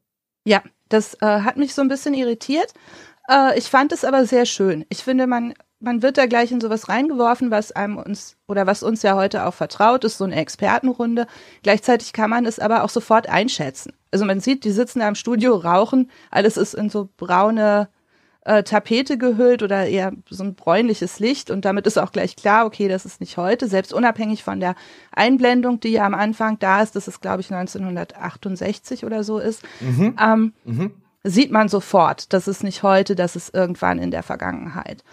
Ja, 0.43 0.61
das 0.89 1.13
äh, 1.21 1.25
hat 1.25 1.55
mich 1.55 1.73
so 1.73 1.81
ein 1.81 1.87
bisschen 1.87 2.13
irritiert. 2.13 2.73
Äh, 3.29 3.57
ich 3.57 3.69
fand 3.69 3.93
es 3.93 4.03
aber 4.03 4.25
sehr 4.25 4.45
schön. 4.45 4.85
Ich 4.89 4.97
finde, 4.97 5.27
man, 5.27 5.53
man 5.79 6.01
wird 6.01 6.17
da 6.17 6.25
gleich 6.25 6.51
in 6.51 6.59
sowas 6.59 6.89
reingeworfen, 6.89 7.51
was 7.51 7.71
einem 7.71 7.95
uns 7.95 8.35
oder 8.49 8.67
was 8.67 8.83
uns 8.83 9.01
ja 9.01 9.15
heute 9.15 9.45
auch 9.45 9.53
vertraut 9.53 10.03
ist, 10.03 10.17
so 10.17 10.25
eine 10.25 10.35
Expertenrunde. 10.35 11.25
Gleichzeitig 11.63 12.11
kann 12.11 12.29
man 12.29 12.45
es 12.45 12.59
aber 12.59 12.83
auch 12.83 12.89
sofort 12.89 13.29
einschätzen. 13.29 13.93
Also 14.11 14.25
man 14.25 14.41
sieht, 14.41 14.65
die 14.65 14.71
sitzen 14.71 14.99
da 14.99 15.07
im 15.07 15.15
Studio, 15.15 15.55
rauchen, 15.55 16.11
alles 16.31 16.57
ist 16.57 16.73
in 16.73 16.89
so 16.89 17.07
braune 17.15 17.87
äh, 18.45 18.63
Tapete 18.63 19.17
gehüllt 19.17 19.63
oder 19.63 19.85
eher 19.85 20.13
so 20.29 20.43
ein 20.43 20.55
bräunliches 20.55 21.19
Licht 21.19 21.51
und 21.51 21.65
damit 21.65 21.85
ist 21.87 21.97
auch 21.97 22.11
gleich 22.11 22.35
klar, 22.35 22.65
okay, 22.65 22.87
das 22.87 23.05
ist 23.05 23.19
nicht 23.19 23.37
heute, 23.37 23.67
selbst 23.67 23.93
unabhängig 23.93 24.43
von 24.43 24.59
der 24.59 24.75
Einblendung, 25.11 25.79
die 25.79 25.89
ja 25.91 26.05
am 26.05 26.13
Anfang 26.13 26.57
da 26.59 26.81
ist, 26.81 26.95
dass 26.95 27.07
es 27.07 27.21
glaube 27.21 27.41
ich 27.41 27.51
1968 27.51 29.05
oder 29.05 29.23
so 29.23 29.39
ist, 29.39 29.63
mhm. 29.81 30.15
Ähm, 30.21 30.53
mhm. 30.63 30.91
sieht 31.23 31.51
man 31.51 31.67
sofort, 31.67 32.33
das 32.33 32.47
ist 32.47 32.63
nicht 32.63 32.83
heute, 32.83 33.15
das 33.15 33.35
ist 33.35 33.53
irgendwann 33.53 33.99
in 33.99 34.11
der 34.11 34.23
Vergangenheit. 34.23 35.03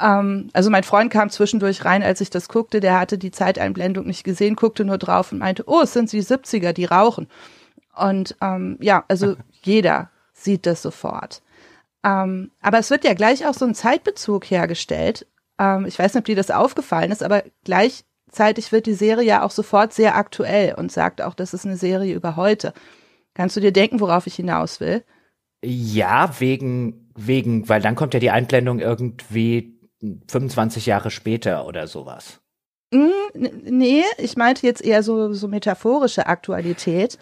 Ähm, 0.00 0.48
also 0.52 0.70
mein 0.70 0.84
Freund 0.84 1.12
kam 1.12 1.30
zwischendurch 1.30 1.84
rein, 1.84 2.02
als 2.02 2.20
ich 2.20 2.30
das 2.30 2.48
guckte, 2.48 2.80
der 2.80 2.98
hatte 2.98 3.18
die 3.18 3.30
Zeiteinblendung 3.30 4.06
nicht 4.06 4.24
gesehen, 4.24 4.56
guckte 4.56 4.84
nur 4.84 4.98
drauf 4.98 5.32
und 5.32 5.38
meinte, 5.38 5.64
oh, 5.66 5.80
es 5.82 5.92
sind 5.92 6.12
die 6.12 6.22
70er, 6.22 6.72
die 6.72 6.84
rauchen. 6.84 7.26
Und 7.96 8.36
ähm, 8.40 8.78
ja, 8.80 9.04
also 9.08 9.36
jeder 9.62 10.10
sieht 10.32 10.66
das 10.66 10.82
sofort. 10.82 11.42
Ähm, 12.08 12.52
aber 12.62 12.78
es 12.78 12.90
wird 12.90 13.04
ja 13.04 13.12
gleich 13.12 13.46
auch 13.46 13.54
so 13.54 13.66
ein 13.66 13.74
Zeitbezug 13.74 14.50
hergestellt. 14.50 15.26
Ähm, 15.58 15.84
ich 15.86 15.98
weiß 15.98 16.14
nicht, 16.14 16.22
ob 16.22 16.24
dir 16.24 16.36
das 16.36 16.50
aufgefallen 16.50 17.12
ist, 17.12 17.22
aber 17.22 17.44
gleichzeitig 17.64 18.72
wird 18.72 18.86
die 18.86 18.94
Serie 18.94 19.26
ja 19.26 19.42
auch 19.42 19.50
sofort 19.50 19.92
sehr 19.92 20.16
aktuell 20.16 20.74
und 20.74 20.90
sagt 20.90 21.20
auch, 21.20 21.34
das 21.34 21.52
ist 21.52 21.66
eine 21.66 21.76
Serie 21.76 22.14
über 22.14 22.36
heute. 22.36 22.72
Kannst 23.34 23.56
du 23.56 23.60
dir 23.60 23.72
denken, 23.72 24.00
worauf 24.00 24.26
ich 24.26 24.36
hinaus 24.36 24.80
will? 24.80 25.04
Ja, 25.62 26.30
wegen, 26.38 27.10
wegen, 27.14 27.68
weil 27.68 27.82
dann 27.82 27.94
kommt 27.94 28.14
ja 28.14 28.20
die 28.20 28.30
Einblendung 28.30 28.78
irgendwie 28.78 29.78
25 30.28 30.86
Jahre 30.86 31.10
später 31.10 31.66
oder 31.66 31.88
sowas. 31.88 32.40
Mm, 32.90 33.10
nee, 33.64 34.04
ich 34.16 34.36
meinte 34.36 34.66
jetzt 34.66 34.82
eher 34.82 35.02
so, 35.02 35.34
so 35.34 35.46
metaphorische 35.46 36.26
Aktualität. 36.26 37.18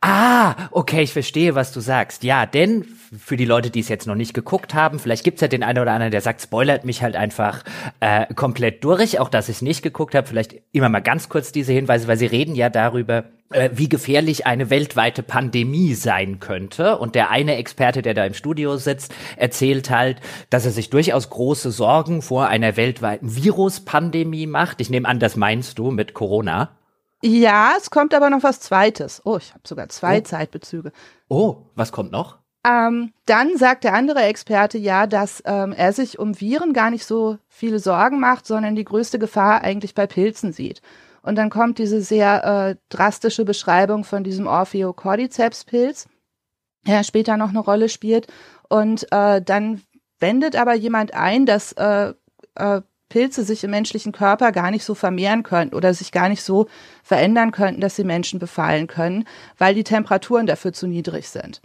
Ah, 0.00 0.68
okay, 0.70 1.02
ich 1.02 1.12
verstehe, 1.12 1.54
was 1.54 1.72
du 1.72 1.80
sagst. 1.80 2.24
Ja, 2.24 2.46
denn 2.46 2.86
für 3.16 3.36
die 3.36 3.44
Leute, 3.44 3.70
die 3.70 3.80
es 3.80 3.88
jetzt 3.88 4.06
noch 4.06 4.14
nicht 4.14 4.32
geguckt 4.32 4.74
haben, 4.74 4.98
vielleicht 4.98 5.24
gibt's 5.24 5.42
ja 5.42 5.48
den 5.48 5.62
einen 5.62 5.80
oder 5.80 5.92
anderen, 5.92 6.12
der 6.12 6.22
sagt, 6.22 6.40
spoilert 6.40 6.84
mich 6.84 7.02
halt 7.02 7.14
einfach 7.14 7.62
äh, 8.00 8.32
komplett 8.34 8.82
durch. 8.84 9.20
Auch 9.20 9.28
dass 9.28 9.48
ich 9.48 9.56
es 9.56 9.62
nicht 9.62 9.82
geguckt 9.82 10.14
habe, 10.14 10.26
vielleicht 10.26 10.54
immer 10.72 10.88
mal 10.88 11.00
ganz 11.00 11.28
kurz 11.28 11.52
diese 11.52 11.72
Hinweise, 11.72 12.08
weil 12.08 12.16
sie 12.16 12.26
reden 12.26 12.54
ja 12.54 12.70
darüber, 12.70 13.24
äh, 13.50 13.70
wie 13.74 13.88
gefährlich 13.88 14.46
eine 14.46 14.70
weltweite 14.70 15.22
Pandemie 15.22 15.94
sein 15.94 16.40
könnte. 16.40 16.96
Und 16.96 17.14
der 17.14 17.30
eine 17.30 17.56
Experte, 17.56 18.00
der 18.00 18.14
da 18.14 18.24
im 18.24 18.34
Studio 18.34 18.78
sitzt, 18.78 19.14
erzählt 19.36 19.90
halt, 19.90 20.20
dass 20.48 20.64
er 20.64 20.72
sich 20.72 20.88
durchaus 20.88 21.28
große 21.28 21.70
Sorgen 21.70 22.22
vor 22.22 22.48
einer 22.48 22.78
weltweiten 22.78 23.36
Viruspandemie 23.36 24.46
macht. 24.46 24.80
Ich 24.80 24.88
nehme 24.88 25.08
an, 25.08 25.18
das 25.18 25.36
meinst 25.36 25.78
du 25.78 25.90
mit 25.90 26.14
Corona. 26.14 26.70
Ja, 27.22 27.74
es 27.78 27.90
kommt 27.90 28.14
aber 28.14 28.30
noch 28.30 28.42
was 28.42 28.58
Zweites. 28.60 29.20
Oh, 29.24 29.36
ich 29.36 29.50
habe 29.50 29.62
sogar 29.64 29.88
zwei 29.90 30.18
oh. 30.18 30.22
Zeitbezüge. 30.22 30.92
Oh, 31.28 31.58
was 31.76 31.92
kommt 31.92 32.10
noch? 32.10 32.41
Ähm, 32.64 33.12
dann 33.26 33.56
sagt 33.56 33.84
der 33.84 33.94
andere 33.94 34.22
Experte 34.22 34.78
ja, 34.78 35.06
dass 35.06 35.42
ähm, 35.46 35.72
er 35.72 35.92
sich 35.92 36.18
um 36.18 36.40
Viren 36.40 36.72
gar 36.72 36.90
nicht 36.90 37.04
so 37.04 37.38
viele 37.48 37.80
Sorgen 37.80 38.20
macht, 38.20 38.46
sondern 38.46 38.76
die 38.76 38.84
größte 38.84 39.18
Gefahr 39.18 39.62
eigentlich 39.62 39.94
bei 39.94 40.06
Pilzen 40.06 40.52
sieht. 40.52 40.80
Und 41.22 41.36
dann 41.36 41.50
kommt 41.50 41.78
diese 41.78 42.02
sehr 42.02 42.44
äh, 42.44 42.76
drastische 42.88 43.44
Beschreibung 43.44 44.04
von 44.04 44.24
diesem 44.24 44.46
Orpheocordyceps-Pilz, 44.46 46.08
der 46.86 47.04
später 47.04 47.36
noch 47.36 47.50
eine 47.50 47.60
Rolle 47.60 47.88
spielt. 47.88 48.26
Und 48.68 49.10
äh, 49.12 49.42
dann 49.42 49.82
wendet 50.18 50.56
aber 50.56 50.74
jemand 50.74 51.14
ein, 51.14 51.46
dass 51.46 51.72
äh, 51.72 52.14
äh, 52.54 52.80
Pilze 53.08 53.44
sich 53.44 53.62
im 53.62 53.70
menschlichen 53.70 54.12
Körper 54.12 54.52
gar 54.52 54.70
nicht 54.70 54.84
so 54.84 54.94
vermehren 54.94 55.42
könnten 55.42 55.74
oder 55.74 55.92
sich 55.94 56.12
gar 56.12 56.28
nicht 56.28 56.42
so 56.42 56.66
verändern 57.02 57.50
könnten, 57.50 57.80
dass 57.80 57.96
sie 57.96 58.04
Menschen 58.04 58.38
befallen 58.38 58.86
können, 58.86 59.24
weil 59.58 59.74
die 59.74 59.84
Temperaturen 59.84 60.46
dafür 60.46 60.72
zu 60.72 60.86
niedrig 60.86 61.28
sind. 61.28 61.60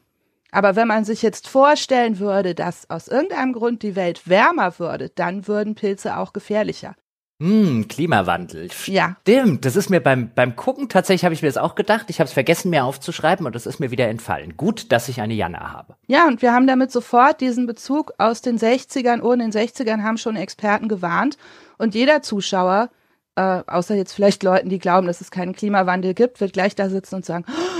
Aber 0.51 0.75
wenn 0.75 0.87
man 0.87 1.05
sich 1.05 1.21
jetzt 1.21 1.47
vorstellen 1.47 2.19
würde, 2.19 2.55
dass 2.55 2.89
aus 2.89 3.07
irgendeinem 3.07 3.53
Grund 3.53 3.83
die 3.83 3.95
Welt 3.95 4.27
wärmer 4.27 4.79
würde, 4.79 5.09
dann 5.09 5.47
würden 5.47 5.75
Pilze 5.75 6.17
auch 6.17 6.33
gefährlicher. 6.33 6.95
Hm, 7.39 7.87
Klimawandel. 7.87 8.69
Ja. 8.87 9.15
Stimmt, 9.21 9.63
das 9.63 9.75
ist 9.75 9.91
mir 9.91 9.99
beim, 9.99 10.31
beim 10.33 10.55
Gucken 10.55 10.89
tatsächlich, 10.89 11.23
habe 11.23 11.35
ich 11.35 11.43
mir 11.43 11.49
das 11.49 11.57
auch 11.57 11.75
gedacht. 11.75 12.05
Ich 12.07 12.19
habe 12.19 12.27
es 12.27 12.33
vergessen, 12.33 12.71
mir 12.71 12.83
aufzuschreiben 12.83 13.45
und 13.45 13.53
das 13.53 13.67
ist 13.67 13.79
mir 13.79 13.91
wieder 13.91 14.07
entfallen. 14.07 14.57
Gut, 14.57 14.91
dass 14.91 15.07
ich 15.07 15.21
eine 15.21 15.35
Jana 15.35 15.71
habe. 15.71 15.95
Ja, 16.07 16.27
und 16.27 16.41
wir 16.41 16.51
haben 16.51 16.65
damit 16.65 16.91
sofort 16.91 17.39
diesen 17.39 17.67
Bezug 17.67 18.13
aus 18.17 18.41
den 18.41 18.57
60ern. 18.57 19.21
Oh, 19.21 19.33
in 19.33 19.39
den 19.39 19.51
60ern 19.51 20.01
haben 20.01 20.17
schon 20.17 20.35
Experten 20.35 20.87
gewarnt. 20.87 21.37
Und 21.77 21.93
jeder 21.93 22.23
Zuschauer, 22.23 22.89
äh, 23.35 23.61
außer 23.67 23.93
jetzt 23.93 24.13
vielleicht 24.13 24.41
Leuten, 24.41 24.69
die 24.69 24.79
glauben, 24.79 25.05
dass 25.05 25.21
es 25.21 25.29
keinen 25.29 25.53
Klimawandel 25.53 26.15
gibt, 26.15 26.41
wird 26.41 26.53
gleich 26.53 26.73
da 26.73 26.89
sitzen 26.89 27.15
und 27.15 27.25
sagen, 27.25 27.45
oh 27.47 27.76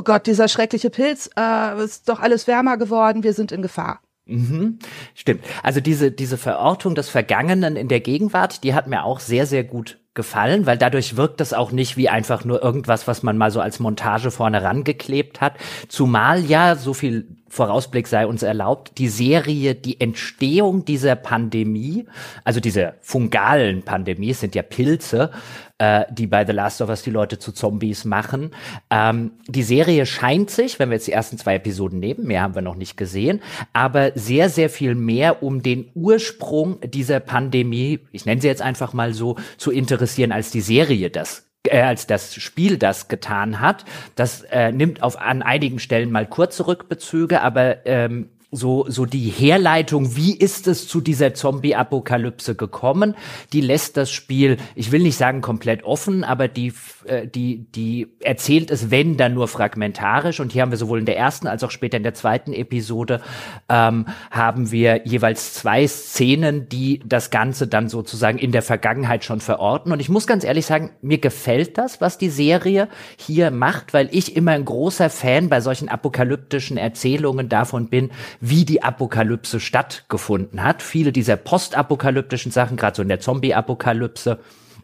Gott, 0.00 0.26
dieser 0.26 0.48
schreckliche 0.48 0.88
Pilz, 0.88 1.28
äh, 1.36 1.84
ist 1.84 2.08
doch 2.08 2.20
alles 2.20 2.46
wärmer 2.46 2.78
geworden, 2.78 3.22
wir 3.22 3.34
sind 3.34 3.52
in 3.52 3.60
Gefahr. 3.60 4.00
Mhm, 4.24 4.78
stimmt. 5.14 5.44
Also 5.62 5.80
diese, 5.80 6.10
diese 6.10 6.38
Verortung 6.38 6.94
des 6.94 7.08
Vergangenen 7.08 7.76
in 7.76 7.88
der 7.88 8.00
Gegenwart, 8.00 8.62
die 8.64 8.72
hat 8.72 8.86
mir 8.86 9.04
auch 9.04 9.20
sehr, 9.20 9.46
sehr 9.46 9.64
gut 9.64 9.98
gefallen, 10.14 10.66
weil 10.66 10.78
dadurch 10.78 11.16
wirkt 11.16 11.40
es 11.40 11.52
auch 11.52 11.72
nicht 11.72 11.96
wie 11.96 12.08
einfach 12.08 12.44
nur 12.44 12.62
irgendwas, 12.62 13.08
was 13.08 13.22
man 13.22 13.38
mal 13.38 13.50
so 13.50 13.60
als 13.60 13.80
Montage 13.80 14.30
vorne 14.30 14.62
rangeklebt 14.62 15.40
hat. 15.40 15.54
Zumal 15.88 16.44
ja, 16.44 16.76
so 16.76 16.94
viel 16.94 17.36
Vorausblick 17.52 18.08
sei 18.08 18.26
uns 18.26 18.42
erlaubt, 18.42 18.92
die 18.96 19.08
Serie, 19.08 19.74
die 19.74 20.00
Entstehung 20.00 20.86
dieser 20.86 21.16
Pandemie, 21.16 22.06
also 22.44 22.60
dieser 22.60 22.94
fungalen 23.02 23.82
Pandemie, 23.82 24.30
es 24.30 24.40
sind 24.40 24.54
ja 24.54 24.62
Pilze, 24.62 25.30
äh, 25.76 26.06
die 26.10 26.26
bei 26.26 26.46
The 26.46 26.52
Last 26.52 26.80
of 26.80 26.88
Us 26.88 27.02
die 27.02 27.10
Leute 27.10 27.38
zu 27.38 27.52
Zombies 27.52 28.06
machen. 28.06 28.52
Ähm, 28.88 29.32
die 29.48 29.64
Serie 29.64 30.06
scheint 30.06 30.50
sich, 30.50 30.78
wenn 30.78 30.88
wir 30.88 30.94
jetzt 30.94 31.08
die 31.08 31.12
ersten 31.12 31.36
zwei 31.36 31.56
Episoden 31.56 31.98
nehmen, 31.98 32.26
mehr 32.26 32.40
haben 32.40 32.54
wir 32.54 32.62
noch 32.62 32.74
nicht 32.74 32.96
gesehen, 32.96 33.42
aber 33.74 34.12
sehr, 34.14 34.48
sehr 34.48 34.70
viel 34.70 34.94
mehr 34.94 35.42
um 35.42 35.62
den 35.62 35.90
Ursprung 35.94 36.80
dieser 36.80 37.20
Pandemie, 37.20 38.00
ich 38.12 38.24
nenne 38.24 38.40
sie 38.40 38.48
jetzt 38.48 38.62
einfach 38.62 38.94
mal 38.94 39.12
so, 39.12 39.36
zu 39.58 39.70
interessieren, 39.70 40.32
als 40.32 40.52
die 40.52 40.62
Serie 40.62 41.10
das 41.10 41.51
äh, 41.68 41.80
als 41.80 42.06
das 42.06 42.34
Spiel 42.34 42.76
das 42.78 43.08
getan 43.08 43.60
hat. 43.60 43.84
Das 44.14 44.42
äh, 44.42 44.72
nimmt 44.72 45.02
auf 45.02 45.20
an 45.20 45.42
einigen 45.42 45.78
Stellen 45.78 46.10
mal 46.10 46.26
kurze 46.26 46.66
Rückbezüge, 46.66 47.40
aber 47.40 47.86
ähm, 47.86 48.28
so, 48.52 48.84
so 48.86 49.06
die 49.06 49.30
Herleitung, 49.30 50.14
wie 50.14 50.36
ist 50.36 50.68
es 50.68 50.86
zu 50.86 51.00
dieser 51.00 51.32
Zombie-Apokalypse 51.32 52.54
gekommen, 52.54 53.16
die 53.54 53.62
lässt 53.62 53.96
das 53.96 54.12
Spiel, 54.12 54.58
ich 54.74 54.92
will 54.92 55.02
nicht 55.02 55.16
sagen 55.16 55.40
komplett 55.40 55.84
offen, 55.84 56.22
aber 56.22 56.48
die, 56.48 56.74
äh, 57.06 57.26
die, 57.26 57.66
die 57.72 58.08
erzählt 58.20 58.70
es, 58.70 58.90
wenn, 58.90 59.16
dann 59.16 59.32
nur 59.32 59.48
fragmentarisch. 59.48 60.38
Und 60.38 60.52
hier 60.52 60.62
haben 60.62 60.70
wir 60.70 60.76
sowohl 60.76 60.98
in 60.98 61.06
der 61.06 61.16
ersten 61.16 61.46
als 61.46 61.64
auch 61.64 61.70
später 61.70 61.96
in 61.96 62.02
der 62.02 62.12
zweiten 62.12 62.52
Episode, 62.52 63.22
ähm, 63.70 64.06
haben 64.30 64.70
wir 64.70 65.06
jeweils 65.06 65.54
zwei 65.54 65.86
Szenen, 65.88 66.68
die 66.68 67.00
das 67.06 67.30
Ganze 67.30 67.66
dann 67.66 67.88
sozusagen 67.88 68.36
in 68.36 68.52
der 68.52 68.62
Vergangenheit 68.62 69.24
schon 69.24 69.40
verorten. 69.40 69.92
Und 69.92 70.00
ich 70.00 70.10
muss 70.10 70.26
ganz 70.26 70.44
ehrlich 70.44 70.66
sagen, 70.66 70.90
mir 71.00 71.18
gefällt 71.18 71.78
das, 71.78 72.02
was 72.02 72.18
die 72.18 72.28
Serie 72.28 72.88
hier 73.16 73.50
macht, 73.50 73.94
weil 73.94 74.10
ich 74.12 74.36
immer 74.36 74.52
ein 74.52 74.66
großer 74.66 75.08
Fan 75.08 75.48
bei 75.48 75.62
solchen 75.62 75.88
apokalyptischen 75.88 76.76
Erzählungen 76.76 77.48
davon 77.48 77.88
bin, 77.88 78.10
wie 78.44 78.64
die 78.64 78.82
Apokalypse 78.82 79.60
stattgefunden 79.60 80.64
hat. 80.64 80.82
Viele 80.82 81.12
dieser 81.12 81.36
postapokalyptischen 81.36 82.50
Sachen, 82.50 82.76
gerade 82.76 82.96
so 82.96 83.02
in 83.02 83.08
der 83.08 83.20
Zombie-Apokalypse, 83.20 84.40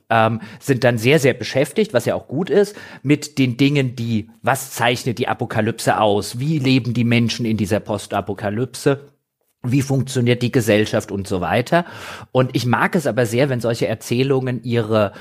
ähm, 0.08 0.40
sind 0.60 0.84
dann 0.84 0.96
sehr, 0.96 1.18
sehr 1.18 1.34
beschäftigt, 1.34 1.92
was 1.92 2.04
ja 2.04 2.14
auch 2.14 2.28
gut 2.28 2.50
ist, 2.50 2.76
mit 3.02 3.36
den 3.36 3.56
Dingen, 3.56 3.96
die, 3.96 4.30
was 4.42 4.70
zeichnet 4.70 5.18
die 5.18 5.26
Apokalypse 5.26 6.00
aus? 6.00 6.38
Wie 6.38 6.60
leben 6.60 6.94
die 6.94 7.02
Menschen 7.02 7.44
in 7.44 7.56
dieser 7.56 7.80
Postapokalypse? 7.80 9.08
Wie 9.64 9.82
funktioniert 9.82 10.40
die 10.42 10.52
Gesellschaft 10.52 11.10
und 11.10 11.26
so 11.26 11.40
weiter? 11.40 11.84
Und 12.30 12.54
ich 12.54 12.64
mag 12.64 12.94
es 12.94 13.08
aber 13.08 13.26
sehr, 13.26 13.48
wenn 13.48 13.60
solche 13.60 13.88
Erzählungen 13.88 14.62
ihre 14.62 15.12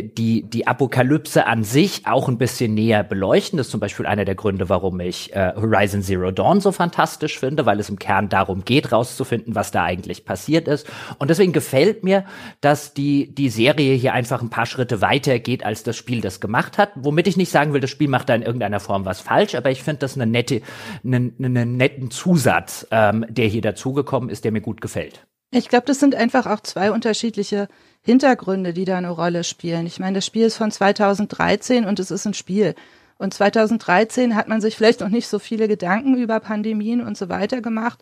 die, 0.00 0.42
die 0.42 0.66
Apokalypse 0.66 1.46
an 1.46 1.64
sich 1.64 2.06
auch 2.06 2.28
ein 2.28 2.38
bisschen 2.38 2.72
näher 2.72 3.02
beleuchten. 3.04 3.58
Das 3.58 3.66
ist 3.66 3.70
zum 3.70 3.80
Beispiel 3.80 4.06
einer 4.06 4.24
der 4.24 4.34
Gründe, 4.34 4.68
warum 4.68 4.98
ich 5.00 5.34
äh, 5.34 5.52
Horizon 5.54 6.02
Zero 6.02 6.30
Dawn 6.30 6.60
so 6.60 6.72
fantastisch 6.72 7.38
finde, 7.38 7.66
weil 7.66 7.78
es 7.80 7.90
im 7.90 7.98
Kern 7.98 8.28
darum 8.28 8.64
geht, 8.64 8.92
rauszufinden, 8.92 9.54
was 9.54 9.70
da 9.70 9.84
eigentlich 9.84 10.24
passiert 10.24 10.68
ist. 10.68 10.86
Und 11.18 11.28
deswegen 11.28 11.52
gefällt 11.52 12.04
mir, 12.04 12.24
dass 12.62 12.94
die, 12.94 13.34
die 13.34 13.50
Serie 13.50 13.94
hier 13.94 14.14
einfach 14.14 14.40
ein 14.40 14.50
paar 14.50 14.66
Schritte 14.66 15.00
weiter 15.02 15.38
geht, 15.38 15.64
als 15.64 15.82
das 15.82 15.96
Spiel 15.96 16.20
das 16.20 16.40
gemacht 16.40 16.78
hat. 16.78 16.92
Womit 16.94 17.26
ich 17.26 17.36
nicht 17.36 17.50
sagen 17.50 17.74
will, 17.74 17.80
das 17.80 17.90
Spiel 17.90 18.08
macht 18.08 18.28
da 18.30 18.34
in 18.34 18.42
irgendeiner 18.42 18.80
Form 18.80 19.04
was 19.04 19.20
falsch, 19.20 19.54
aber 19.54 19.70
ich 19.70 19.82
finde 19.82 20.00
das 20.00 20.14
eine 20.14 20.26
nette, 20.26 20.62
einen, 21.04 21.34
einen 21.38 21.76
netten 21.76 22.10
Zusatz, 22.10 22.86
ähm, 22.90 23.26
der 23.28 23.46
hier 23.46 23.60
dazugekommen 23.60 24.30
ist, 24.30 24.44
der 24.44 24.52
mir 24.52 24.62
gut 24.62 24.80
gefällt. 24.80 25.26
Ich 25.54 25.68
glaube, 25.68 25.84
das 25.86 26.00
sind 26.00 26.14
einfach 26.14 26.46
auch 26.46 26.60
zwei 26.60 26.92
unterschiedliche 26.92 27.68
Hintergründe, 28.02 28.72
die 28.72 28.84
da 28.84 28.98
eine 28.98 29.10
Rolle 29.10 29.44
spielen. 29.44 29.86
Ich 29.86 30.00
meine, 30.00 30.16
das 30.16 30.26
Spiel 30.26 30.44
ist 30.44 30.56
von 30.56 30.70
2013 30.70 31.86
und 31.86 32.00
es 32.00 32.10
ist 32.10 32.26
ein 32.26 32.34
Spiel. 32.34 32.74
Und 33.16 33.32
2013 33.32 34.34
hat 34.34 34.48
man 34.48 34.60
sich 34.60 34.76
vielleicht 34.76 35.00
noch 35.00 35.08
nicht 35.08 35.28
so 35.28 35.38
viele 35.38 35.68
Gedanken 35.68 36.16
über 36.16 36.40
Pandemien 36.40 37.00
und 37.00 37.16
so 37.16 37.28
weiter 37.28 37.60
gemacht, 37.60 38.00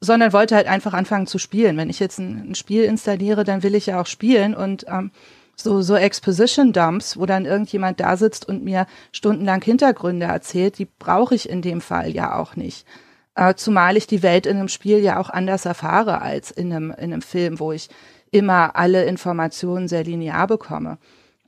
sondern 0.00 0.32
wollte 0.32 0.56
halt 0.56 0.66
einfach 0.66 0.94
anfangen 0.94 1.26
zu 1.26 1.38
spielen. 1.38 1.76
Wenn 1.76 1.90
ich 1.90 2.00
jetzt 2.00 2.18
ein, 2.18 2.50
ein 2.50 2.54
Spiel 2.54 2.84
installiere, 2.84 3.44
dann 3.44 3.62
will 3.62 3.74
ich 3.74 3.86
ja 3.86 4.00
auch 4.00 4.06
spielen 4.06 4.54
und 4.54 4.86
ähm, 4.88 5.10
so, 5.56 5.82
so 5.82 5.94
Exposition 5.94 6.72
Dumps, 6.72 7.18
wo 7.18 7.26
dann 7.26 7.44
irgendjemand 7.44 8.00
da 8.00 8.16
sitzt 8.16 8.48
und 8.48 8.64
mir 8.64 8.86
stundenlang 9.12 9.62
Hintergründe 9.62 10.26
erzählt, 10.26 10.78
die 10.78 10.88
brauche 10.98 11.34
ich 11.34 11.48
in 11.48 11.62
dem 11.62 11.80
Fall 11.80 12.10
ja 12.10 12.36
auch 12.36 12.56
nicht. 12.56 12.86
Äh, 13.34 13.54
zumal 13.54 13.96
ich 13.96 14.06
die 14.06 14.22
Welt 14.22 14.46
in 14.46 14.56
einem 14.56 14.68
Spiel 14.68 14.98
ja 14.98 15.18
auch 15.18 15.30
anders 15.30 15.64
erfahre 15.64 16.22
als 16.22 16.50
in 16.50 16.72
einem, 16.72 16.90
in 16.90 17.12
einem 17.12 17.22
Film, 17.22 17.60
wo 17.60 17.72
ich 17.72 17.88
immer 18.34 18.74
alle 18.74 19.04
Informationen 19.04 19.86
sehr 19.86 20.02
linear 20.02 20.48
bekomme. 20.48 20.98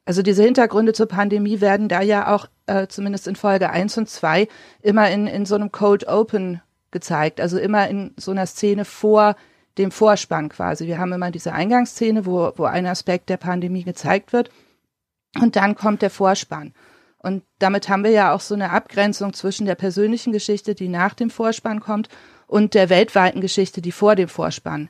Also 0.04 0.22
diese 0.22 0.44
Hintergründe 0.44 0.92
zur 0.92 1.08
Pandemie 1.08 1.60
werden 1.60 1.88
da 1.88 2.00
ja 2.00 2.32
auch 2.32 2.46
äh, 2.66 2.86
zumindest 2.86 3.26
in 3.26 3.34
Folge 3.34 3.70
1 3.70 3.98
und 3.98 4.08
2 4.08 4.46
immer 4.82 5.10
in, 5.10 5.26
in 5.26 5.46
so 5.46 5.56
einem 5.56 5.72
Cold 5.72 6.06
Open 6.06 6.62
gezeigt, 6.92 7.40
also 7.40 7.58
immer 7.58 7.88
in 7.88 8.14
so 8.16 8.30
einer 8.30 8.46
Szene 8.46 8.84
vor 8.84 9.34
dem 9.78 9.90
Vorspann 9.90 10.48
quasi. 10.48 10.86
Wir 10.86 10.98
haben 10.98 11.12
immer 11.12 11.32
diese 11.32 11.52
Eingangsszene, 11.52 12.24
wo, 12.24 12.52
wo 12.54 12.64
ein 12.64 12.86
Aspekt 12.86 13.30
der 13.30 13.36
Pandemie 13.36 13.82
gezeigt 13.82 14.32
wird 14.32 14.50
und 15.40 15.56
dann 15.56 15.74
kommt 15.74 16.02
der 16.02 16.10
Vorspann. 16.10 16.72
Und 17.18 17.42
damit 17.58 17.88
haben 17.88 18.04
wir 18.04 18.12
ja 18.12 18.32
auch 18.32 18.40
so 18.40 18.54
eine 18.54 18.70
Abgrenzung 18.70 19.32
zwischen 19.32 19.66
der 19.66 19.74
persönlichen 19.74 20.32
Geschichte, 20.32 20.76
die 20.76 20.88
nach 20.88 21.14
dem 21.14 21.30
Vorspann 21.30 21.80
kommt, 21.80 22.08
und 22.46 22.74
der 22.74 22.90
weltweiten 22.90 23.40
Geschichte, 23.40 23.82
die 23.82 23.90
vor 23.90 24.14
dem 24.14 24.28
Vorspann 24.28 24.88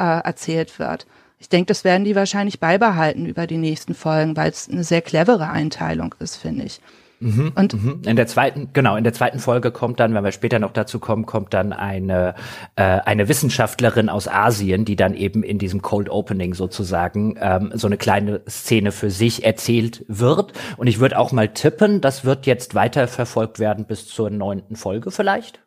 äh, 0.00 0.04
erzählt 0.24 0.78
wird. 0.78 1.06
Ich 1.40 1.48
denke, 1.48 1.66
das 1.66 1.84
werden 1.84 2.04
die 2.04 2.14
wahrscheinlich 2.14 2.60
beibehalten 2.60 3.24
über 3.24 3.46
die 3.46 3.56
nächsten 3.56 3.94
Folgen, 3.94 4.36
weil 4.36 4.50
es 4.50 4.68
eine 4.68 4.84
sehr 4.84 5.00
clevere 5.00 5.48
Einteilung 5.48 6.14
ist, 6.20 6.36
finde 6.36 6.66
ich. 6.66 6.80
Mhm, 7.20 7.52
und 7.54 7.74
mhm. 7.74 8.02
in 8.06 8.16
der 8.16 8.26
zweiten, 8.26 8.70
genau, 8.72 8.96
in 8.96 9.04
der 9.04 9.12
zweiten 9.12 9.38
Folge 9.38 9.72
kommt 9.72 10.00
dann, 10.00 10.14
wenn 10.14 10.24
wir 10.24 10.32
später 10.32 10.58
noch 10.58 10.72
dazu 10.72 10.98
kommen, 10.98 11.26
kommt 11.26 11.52
dann 11.52 11.74
eine 11.74 12.34
äh, 12.76 12.82
eine 12.82 13.28
Wissenschaftlerin 13.28 14.08
aus 14.08 14.26
Asien, 14.26 14.86
die 14.86 14.96
dann 14.96 15.14
eben 15.14 15.42
in 15.42 15.58
diesem 15.58 15.82
Cold 15.82 16.08
Opening 16.08 16.54
sozusagen 16.54 17.36
ähm, 17.40 17.72
so 17.74 17.86
eine 17.86 17.98
kleine 17.98 18.40
Szene 18.48 18.90
für 18.90 19.10
sich 19.10 19.44
erzählt 19.44 20.04
wird. 20.08 20.54
Und 20.78 20.86
ich 20.86 20.98
würde 20.98 21.18
auch 21.18 21.32
mal 21.32 21.48
tippen, 21.48 22.00
das 22.00 22.24
wird 22.24 22.46
jetzt 22.46 22.74
weiter 22.74 23.06
verfolgt 23.06 23.58
werden 23.58 23.84
bis 23.84 24.06
zur 24.06 24.30
neunten 24.30 24.76
Folge 24.76 25.10
vielleicht. 25.10 25.60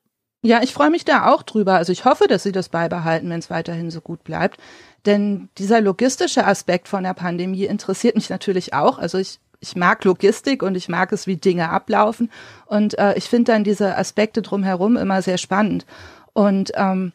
Ja, 0.46 0.62
ich 0.62 0.74
freue 0.74 0.90
mich 0.90 1.06
da 1.06 1.32
auch 1.32 1.42
drüber. 1.42 1.76
Also 1.76 1.94
ich 1.94 2.04
hoffe, 2.04 2.28
dass 2.28 2.44
sie 2.44 2.52
das 2.52 2.68
beibehalten, 2.68 3.30
wenn 3.30 3.40
es 3.40 3.50
weiterhin 3.50 3.92
so 3.92 4.02
gut 4.02 4.26
bleibt. 4.26 4.58
Denn 5.06 5.50
dieser 5.58 5.82
logistische 5.82 6.46
Aspekt 6.46 6.88
von 6.88 7.04
der 7.04 7.14
Pandemie 7.14 7.66
interessiert 7.66 8.16
mich 8.16 8.30
natürlich 8.30 8.74
auch. 8.74 8.98
Also 8.98 9.18
ich 9.18 9.40
ich 9.64 9.78
mag 9.78 10.04
Logistik 10.04 10.62
und 10.62 10.76
ich 10.76 10.90
mag 10.90 11.14
es, 11.14 11.26
wie 11.26 11.38
Dinge 11.38 11.70
ablaufen. 11.70 12.30
Und 12.66 13.00
äh, 13.00 13.14
ich 13.16 13.30
finde 13.30 13.54
dann 13.54 13.64
diese 13.64 13.98
Aspekte 13.98 14.42
drumherum 14.42 14.98
immer 14.98 15.22
sehr 15.22 15.38
spannend. 15.38 15.86
Und 16.34 16.74
ähm, 16.76 17.14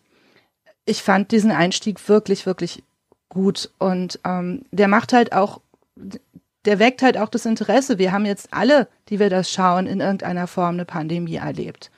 ich 0.87 1.03
fand 1.03 1.31
diesen 1.31 1.51
Einstieg 1.51 2.09
wirklich, 2.09 2.47
wirklich 2.47 2.83
gut. 3.29 3.71
Und 3.79 4.19
ähm, 4.25 4.63
der 4.71 4.89
macht 4.89 5.13
halt 5.13 5.35
auch, 5.35 5.61
der 6.65 6.79
weckt 6.79 7.03
halt 7.03 7.19
auch 7.19 7.29
das 7.29 7.45
Interesse. 7.45 7.99
Wir 7.99 8.13
haben 8.13 8.25
jetzt 8.25 8.49
alle, 8.51 8.89
die 9.11 9.19
wir 9.19 9.29
das 9.29 9.51
schauen, 9.51 9.87
in 9.87 10.01
irgendeiner 10.01 10.47
Form 10.47 10.77
eine 10.77 10.87
Pandemie 10.87 11.37
erlebt. 11.37 11.91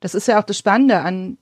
Das 0.00 0.16
ist 0.16 0.26
ja 0.26 0.40
auch 0.40 0.44
das 0.44 0.58
Spannende 0.58 1.02
an 1.02 1.38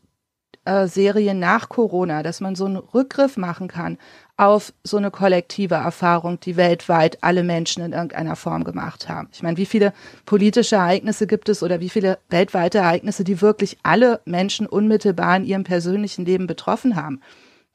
äh, 0.64 0.86
Serien 0.86 1.38
nach 1.38 1.68
Corona, 1.68 2.22
dass 2.22 2.40
man 2.40 2.54
so 2.54 2.66
einen 2.66 2.76
Rückgriff 2.76 3.36
machen 3.36 3.68
kann 3.68 3.98
auf 4.36 4.72
so 4.82 4.96
eine 4.96 5.10
kollektive 5.10 5.76
Erfahrung, 5.76 6.40
die 6.40 6.56
weltweit 6.56 7.18
alle 7.22 7.42
Menschen 7.42 7.84
in 7.84 7.92
irgendeiner 7.92 8.34
Form 8.34 8.64
gemacht 8.64 9.08
haben. 9.08 9.28
Ich 9.32 9.42
meine, 9.42 9.56
wie 9.56 9.66
viele 9.66 9.92
politische 10.24 10.76
Ereignisse 10.76 11.26
gibt 11.26 11.48
es 11.48 11.62
oder 11.62 11.80
wie 11.80 11.88
viele 11.88 12.18
weltweite 12.30 12.78
Ereignisse, 12.78 13.24
die 13.24 13.40
wirklich 13.40 13.78
alle 13.82 14.20
Menschen 14.24 14.66
unmittelbar 14.66 15.36
in 15.36 15.44
ihrem 15.44 15.64
persönlichen 15.64 16.24
Leben 16.24 16.46
betroffen 16.46 16.96
haben? 16.96 17.20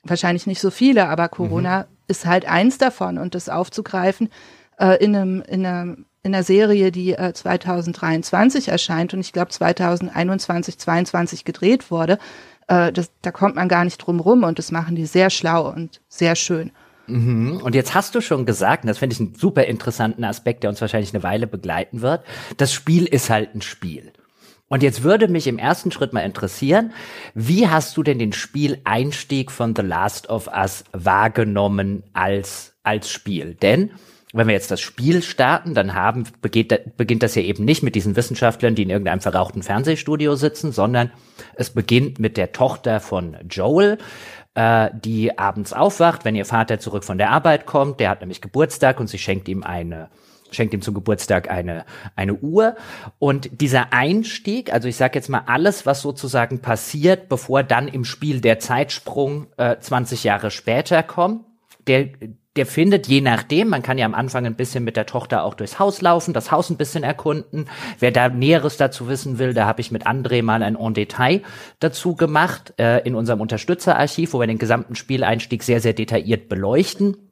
Wahrscheinlich 0.03 0.47
nicht 0.47 0.61
so 0.61 0.71
viele, 0.71 1.07
aber 1.07 1.29
Corona 1.29 1.79
mhm. 1.79 1.85
ist 2.07 2.25
halt 2.25 2.47
eins 2.47 2.77
davon 2.77 3.17
und 3.17 3.35
das 3.35 3.49
aufzugreifen 3.49 4.29
äh, 4.79 5.03
in, 5.03 5.15
einem, 5.15 5.41
in, 5.41 5.65
einer, 5.65 5.97
in 6.23 6.33
einer 6.33 6.43
Serie, 6.43 6.91
die 6.91 7.13
äh, 7.13 7.33
2023 7.33 8.69
erscheint 8.69 9.13
und 9.13 9.19
ich 9.19 9.31
glaube 9.31 9.51
2021, 9.51 10.77
2022 10.77 11.45
gedreht 11.45 11.91
wurde, 11.91 12.17
äh, 12.67 12.91
das, 12.91 13.11
da 13.21 13.31
kommt 13.31 13.55
man 13.55 13.67
gar 13.67 13.83
nicht 13.83 13.97
drum 13.97 14.19
rum 14.19 14.43
und 14.43 14.59
das 14.59 14.71
machen 14.71 14.95
die 14.95 15.05
sehr 15.05 15.29
schlau 15.29 15.69
und 15.69 16.01
sehr 16.07 16.35
schön. 16.35 16.71
Mhm. 17.07 17.61
Und 17.63 17.73
jetzt 17.73 17.93
hast 17.93 18.15
du 18.15 18.21
schon 18.21 18.45
gesagt, 18.45 18.83
und 18.83 18.87
das 18.87 18.97
finde 18.97 19.13
ich 19.13 19.19
einen 19.19 19.35
super 19.35 19.63
interessanten 19.63 20.23
Aspekt, 20.23 20.63
der 20.63 20.69
uns 20.69 20.81
wahrscheinlich 20.81 21.13
eine 21.13 21.23
Weile 21.23 21.47
begleiten 21.47 22.01
wird, 22.01 22.23
das 22.57 22.73
Spiel 22.73 23.05
ist 23.05 23.29
halt 23.29 23.55
ein 23.55 23.61
Spiel. 23.61 24.11
Und 24.69 24.83
jetzt 24.83 25.03
würde 25.03 25.29
mich 25.29 25.47
im 25.47 25.57
ersten 25.57 25.91
Schritt 25.91 26.11
mal 26.11 26.21
interessieren, 26.21 26.91
wie 27.33 27.69
hast 27.69 27.95
du 27.95 28.03
denn 28.03 28.19
den 28.19 28.33
Spieleinstieg 28.33 29.49
von 29.49 29.73
The 29.73 29.81
Last 29.81 30.29
of 30.29 30.47
Us 30.47 30.83
wahrgenommen 30.91 32.03
als, 32.11 32.73
als 32.83 33.09
Spiel? 33.09 33.55
Denn 33.55 33.91
wenn 34.37 34.47
wir 34.47 34.53
jetzt 34.53 34.71
das 34.71 34.81
Spiel 34.81 35.21
starten, 35.21 35.73
dann 35.73 35.93
haben, 35.93 36.25
beginnt, 36.41 36.97
beginnt 36.97 37.23
das 37.23 37.35
ja 37.35 37.41
eben 37.41 37.65
nicht 37.65 37.83
mit 37.83 37.95
diesen 37.95 38.15
Wissenschaftlern, 38.15 38.75
die 38.75 38.83
in 38.83 38.89
irgendeinem 38.89 39.21
verrauchten 39.21 39.63
Fernsehstudio 39.63 40.35
sitzen, 40.35 40.71
sondern 40.71 41.11
es 41.55 41.69
beginnt 41.69 42.19
mit 42.19 42.37
der 42.37 42.51
Tochter 42.51 42.99
von 42.99 43.37
Joel, 43.49 43.97
äh, 44.55 44.89
die 44.93 45.37
abends 45.37 45.73
aufwacht, 45.73 46.25
wenn 46.25 46.35
ihr 46.35 46.45
Vater 46.45 46.79
zurück 46.79 47.03
von 47.03 47.17
der 47.17 47.31
Arbeit 47.31 47.65
kommt. 47.65 47.99
Der 47.99 48.09
hat 48.09 48.21
nämlich 48.21 48.41
Geburtstag 48.41 48.99
und 48.99 49.07
sie 49.07 49.19
schenkt 49.19 49.47
ihm 49.47 49.63
eine 49.63 50.09
schenkt 50.49 50.73
ihm 50.73 50.81
zum 50.81 50.93
Geburtstag 50.93 51.49
eine, 51.49 51.85
eine 52.15 52.35
Uhr. 52.35 52.77
Und 53.19 53.61
dieser 53.61 53.91
Einstieg, 53.91 54.71
also 54.71 54.87
ich 54.87 54.95
sage 54.95 55.19
jetzt 55.19 55.29
mal 55.29 55.43
alles, 55.45 55.85
was 55.85 56.01
sozusagen 56.01 56.59
passiert, 56.59 57.27
bevor 57.27 57.63
dann 57.63 57.89
im 57.89 58.05
Spiel 58.05 58.39
der 58.39 58.59
Zeitsprung 58.59 59.47
äh, 59.57 59.77
20 59.77 60.23
Jahre 60.23 60.49
später 60.49 61.03
kommt, 61.03 61.43
der, 61.87 62.09
der 62.57 62.65
findet 62.65 63.07
je 63.07 63.21
nachdem, 63.21 63.69
man 63.69 63.83
kann 63.83 63.97
ja 63.97 64.05
am 64.05 64.13
Anfang 64.13 64.45
ein 64.45 64.55
bisschen 64.55 64.83
mit 64.83 64.97
der 64.97 65.05
Tochter 65.05 65.43
auch 65.43 65.53
durchs 65.53 65.79
Haus 65.79 66.01
laufen, 66.01 66.33
das 66.33 66.51
Haus 66.51 66.69
ein 66.69 66.77
bisschen 66.77 67.03
erkunden. 67.03 67.69
Wer 67.99 68.11
da 68.11 68.29
Näheres 68.29 68.77
dazu 68.77 69.07
wissen 69.07 69.39
will, 69.39 69.53
da 69.53 69.65
habe 69.65 69.81
ich 69.81 69.91
mit 69.91 70.07
André 70.07 70.43
mal 70.43 70.63
ein 70.63 70.75
En 70.75 70.93
Detail 70.93 71.41
dazu 71.79 72.15
gemacht 72.15 72.73
äh, 72.77 73.05
in 73.05 73.15
unserem 73.15 73.41
Unterstützerarchiv, 73.41 74.33
wo 74.33 74.39
wir 74.39 74.47
den 74.47 74.57
gesamten 74.57 74.95
Spieleinstieg 74.95 75.63
sehr, 75.63 75.79
sehr 75.79 75.93
detailliert 75.93 76.49
beleuchten. 76.49 77.26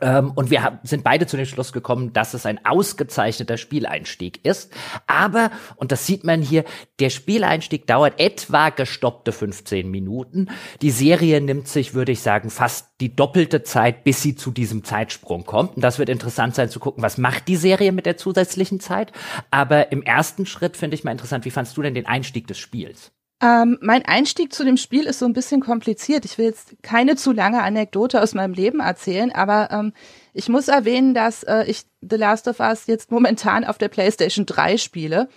Ähm, 0.00 0.32
und 0.34 0.50
wir 0.50 0.80
sind 0.84 1.04
beide 1.04 1.26
zu 1.26 1.36
dem 1.36 1.46
Schluss 1.46 1.72
gekommen, 1.72 2.12
dass 2.12 2.34
es 2.34 2.46
ein 2.46 2.64
ausgezeichneter 2.64 3.56
Spieleinstieg 3.56 4.44
ist. 4.44 4.72
Aber, 5.06 5.50
und 5.76 5.92
das 5.92 6.06
sieht 6.06 6.24
man 6.24 6.40
hier, 6.40 6.64
der 6.98 7.10
Spieleinstieg 7.10 7.86
dauert 7.86 8.18
etwa 8.18 8.70
gestoppte 8.70 9.32
15 9.32 9.90
Minuten. 9.90 10.48
Die 10.80 10.90
Serie 10.90 11.40
nimmt 11.40 11.68
sich, 11.68 11.94
würde 11.94 12.12
ich 12.12 12.20
sagen, 12.20 12.50
fast 12.50 12.88
die 13.00 13.14
doppelte 13.14 13.62
Zeit, 13.62 14.04
bis 14.04 14.22
sie 14.22 14.34
zu 14.34 14.50
diesem 14.50 14.84
Zeitsprung 14.84 15.44
kommt. 15.44 15.76
Und 15.76 15.82
das 15.82 15.98
wird 15.98 16.08
interessant 16.08 16.54
sein 16.54 16.70
zu 16.70 16.80
gucken, 16.80 17.02
was 17.02 17.18
macht 17.18 17.48
die 17.48 17.56
Serie 17.56 17.92
mit 17.92 18.06
der 18.06 18.16
zusätzlichen 18.16 18.80
Zeit. 18.80 19.12
Aber 19.50 19.92
im 19.92 20.02
ersten 20.02 20.46
Schritt 20.46 20.76
finde 20.76 20.94
ich 20.94 21.04
mal 21.04 21.12
interessant, 21.12 21.44
wie 21.44 21.50
fandst 21.50 21.76
du 21.76 21.82
denn 21.82 21.94
den 21.94 22.06
Einstieg 22.06 22.46
des 22.46 22.58
Spiels? 22.58 23.12
Ähm, 23.42 23.76
mein 23.80 24.04
Einstieg 24.04 24.52
zu 24.52 24.64
dem 24.64 24.76
Spiel 24.76 25.02
ist 25.04 25.18
so 25.18 25.26
ein 25.26 25.32
bisschen 25.32 25.60
kompliziert. 25.60 26.24
Ich 26.24 26.38
will 26.38 26.46
jetzt 26.46 26.76
keine 26.82 27.16
zu 27.16 27.32
lange 27.32 27.60
Anekdote 27.62 28.22
aus 28.22 28.34
meinem 28.34 28.54
Leben 28.54 28.78
erzählen, 28.78 29.32
aber 29.32 29.68
ähm, 29.72 29.92
ich 30.32 30.48
muss 30.48 30.68
erwähnen, 30.68 31.12
dass 31.12 31.42
äh, 31.42 31.64
ich 31.64 31.82
The 32.00 32.16
Last 32.16 32.46
of 32.46 32.60
Us 32.60 32.86
jetzt 32.86 33.10
momentan 33.10 33.64
auf 33.64 33.78
der 33.78 33.88
PlayStation 33.88 34.46
3 34.46 34.76
spiele. 34.76 35.28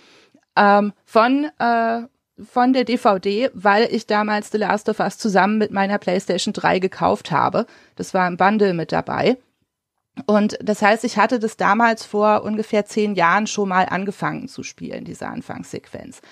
Ähm, 0.54 0.92
von, 1.04 1.50
äh, 1.58 2.02
von 2.44 2.72
der 2.72 2.84
DVD, 2.84 3.50
weil 3.54 3.88
ich 3.92 4.06
damals 4.06 4.52
The 4.52 4.58
Last 4.58 4.88
of 4.88 5.00
Us 5.00 5.18
zusammen 5.18 5.58
mit 5.58 5.72
meiner 5.72 5.98
PlayStation 5.98 6.54
3 6.54 6.78
gekauft 6.78 7.32
habe. 7.32 7.66
Das 7.96 8.14
war 8.14 8.28
im 8.28 8.36
Bundle 8.36 8.72
mit 8.72 8.92
dabei. 8.92 9.36
Und 10.26 10.56
das 10.62 10.80
heißt, 10.80 11.04
ich 11.04 11.18
hatte 11.18 11.40
das 11.40 11.56
damals 11.56 12.04
vor 12.06 12.42
ungefähr 12.44 12.86
zehn 12.86 13.16
Jahren 13.16 13.48
schon 13.48 13.68
mal 13.68 13.86
angefangen 13.86 14.48
zu 14.48 14.62
spielen, 14.62 15.04
diese 15.04 15.26
Anfangssequenz. 15.26 16.22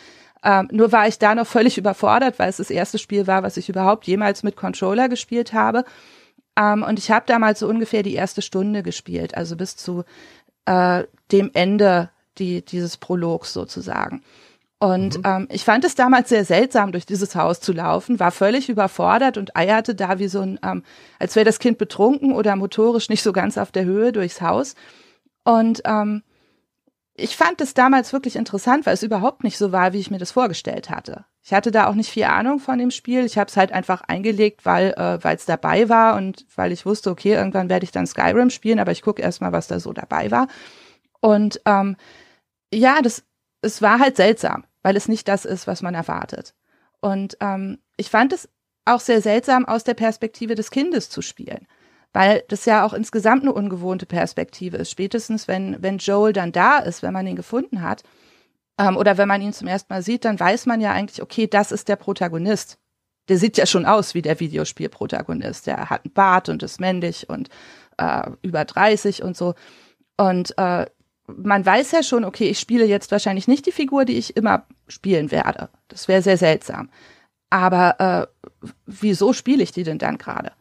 Ähm, 0.44 0.68
nur 0.70 0.92
war 0.92 1.08
ich 1.08 1.18
da 1.18 1.34
noch 1.34 1.46
völlig 1.46 1.78
überfordert, 1.78 2.38
weil 2.38 2.50
es 2.50 2.58
das 2.58 2.70
erste 2.70 2.98
Spiel 2.98 3.26
war, 3.26 3.42
was 3.42 3.56
ich 3.56 3.68
überhaupt 3.68 4.06
jemals 4.06 4.42
mit 4.42 4.56
Controller 4.56 5.08
gespielt 5.08 5.54
habe. 5.54 5.84
Ähm, 6.56 6.82
und 6.82 6.98
ich 6.98 7.10
habe 7.10 7.24
damals 7.26 7.60
so 7.60 7.66
ungefähr 7.66 8.02
die 8.02 8.14
erste 8.14 8.42
Stunde 8.42 8.82
gespielt, 8.82 9.36
also 9.36 9.56
bis 9.56 9.76
zu 9.76 10.04
äh, 10.66 11.04
dem 11.32 11.50
Ende 11.54 12.10
die, 12.38 12.62
dieses 12.62 12.98
Prologs 12.98 13.52
sozusagen. 13.52 14.22
Und 14.78 15.16
mhm. 15.18 15.22
ähm, 15.24 15.48
ich 15.50 15.64
fand 15.64 15.84
es 15.84 15.94
damals 15.94 16.28
sehr 16.28 16.44
seltsam, 16.44 16.92
durch 16.92 17.06
dieses 17.06 17.34
Haus 17.34 17.60
zu 17.60 17.72
laufen, 17.72 18.20
war 18.20 18.30
völlig 18.30 18.68
überfordert 18.68 19.38
und 19.38 19.56
eierte 19.56 19.94
da 19.94 20.18
wie 20.18 20.28
so 20.28 20.40
ein, 20.40 20.60
ähm, 20.62 20.82
als 21.18 21.36
wäre 21.36 21.46
das 21.46 21.58
Kind 21.58 21.78
betrunken 21.78 22.32
oder 22.32 22.54
motorisch 22.54 23.08
nicht 23.08 23.22
so 23.22 23.32
ganz 23.32 23.56
auf 23.56 23.72
der 23.72 23.84
Höhe 23.84 24.12
durchs 24.12 24.42
Haus. 24.42 24.74
Und 25.44 25.80
ähm, 25.86 26.22
ich 27.16 27.36
fand 27.36 27.60
es 27.60 27.74
damals 27.74 28.12
wirklich 28.12 28.34
interessant, 28.34 28.86
weil 28.86 28.94
es 28.94 29.04
überhaupt 29.04 29.44
nicht 29.44 29.56
so 29.56 29.70
war, 29.70 29.92
wie 29.92 30.00
ich 30.00 30.10
mir 30.10 30.18
das 30.18 30.32
vorgestellt 30.32 30.90
hatte. 30.90 31.24
Ich 31.42 31.52
hatte 31.52 31.70
da 31.70 31.86
auch 31.86 31.94
nicht 31.94 32.10
viel 32.10 32.24
Ahnung 32.24 32.58
von 32.58 32.78
dem 32.78 32.90
Spiel. 32.90 33.24
Ich 33.24 33.38
habe 33.38 33.48
es 33.48 33.56
halt 33.56 33.70
einfach 33.70 34.02
eingelegt, 34.02 34.64
weil 34.64 34.94
äh, 34.96 35.34
es 35.34 35.44
dabei 35.44 35.88
war 35.88 36.16
und 36.16 36.44
weil 36.56 36.72
ich 36.72 36.86
wusste, 36.86 37.10
okay, 37.10 37.34
irgendwann 37.34 37.68
werde 37.68 37.84
ich 37.84 37.92
dann 37.92 38.06
Skyrim 38.06 38.50
spielen, 38.50 38.80
aber 38.80 38.90
ich 38.90 39.02
gucke 39.02 39.22
erstmal, 39.22 39.52
was 39.52 39.68
da 39.68 39.78
so 39.78 39.92
dabei 39.92 40.30
war. 40.32 40.48
Und 41.20 41.60
ähm, 41.66 41.96
ja, 42.72 43.00
das 43.00 43.24
es 43.62 43.80
war 43.80 43.98
halt 43.98 44.16
seltsam, 44.16 44.64
weil 44.82 44.96
es 44.96 45.08
nicht 45.08 45.26
das 45.28 45.44
ist, 45.44 45.66
was 45.66 45.82
man 45.82 45.94
erwartet. 45.94 46.54
Und 47.00 47.36
ähm, 47.40 47.78
ich 47.96 48.10
fand 48.10 48.32
es 48.32 48.48
auch 48.84 49.00
sehr 49.00 49.22
seltsam, 49.22 49.64
aus 49.64 49.84
der 49.84 49.94
Perspektive 49.94 50.54
des 50.54 50.70
Kindes 50.70 51.08
zu 51.08 51.22
spielen 51.22 51.66
weil 52.14 52.44
das 52.48 52.64
ja 52.64 52.86
auch 52.86 52.94
insgesamt 52.94 53.42
eine 53.42 53.52
ungewohnte 53.52 54.06
Perspektive 54.06 54.78
ist. 54.78 54.90
Spätestens, 54.90 55.48
wenn, 55.48 55.76
wenn 55.82 55.98
Joel 55.98 56.32
dann 56.32 56.52
da 56.52 56.78
ist, 56.78 57.02
wenn 57.02 57.12
man 57.12 57.26
ihn 57.26 57.36
gefunden 57.36 57.82
hat, 57.82 58.04
ähm, 58.78 58.96
oder 58.96 59.18
wenn 59.18 59.28
man 59.28 59.42
ihn 59.42 59.52
zum 59.52 59.68
ersten 59.68 59.92
Mal 59.92 60.02
sieht, 60.02 60.24
dann 60.24 60.38
weiß 60.38 60.66
man 60.66 60.80
ja 60.80 60.92
eigentlich, 60.92 61.20
okay, 61.20 61.46
das 61.46 61.72
ist 61.72 61.88
der 61.88 61.96
Protagonist. 61.96 62.78
Der 63.28 63.36
sieht 63.36 63.56
ja 63.56 63.66
schon 63.66 63.84
aus 63.84 64.14
wie 64.14 64.22
der 64.22 64.38
Videospielprotagonist. 64.38 65.66
Der 65.66 65.90
hat 65.90 66.04
einen 66.04 66.14
Bart 66.14 66.48
und 66.48 66.62
ist 66.62 66.80
männlich 66.80 67.28
und 67.28 67.48
äh, 67.98 68.30
über 68.42 68.64
30 68.64 69.22
und 69.22 69.36
so. 69.36 69.54
Und 70.16 70.56
äh, 70.56 70.86
man 71.26 71.66
weiß 71.66 71.92
ja 71.92 72.02
schon, 72.02 72.24
okay, 72.24 72.48
ich 72.48 72.60
spiele 72.60 72.84
jetzt 72.84 73.10
wahrscheinlich 73.10 73.48
nicht 73.48 73.66
die 73.66 73.72
Figur, 73.72 74.04
die 74.04 74.18
ich 74.18 74.36
immer 74.36 74.66
spielen 74.86 75.32
werde. 75.32 75.68
Das 75.88 76.06
wäre 76.06 76.22
sehr 76.22 76.36
seltsam. 76.36 76.90
Aber 77.50 78.28
äh, 78.30 78.68
wieso 78.86 79.32
spiele 79.32 79.62
ich 79.62 79.72
die 79.72 79.82
denn 79.84 79.98
dann 79.98 80.18
gerade? 80.18 80.52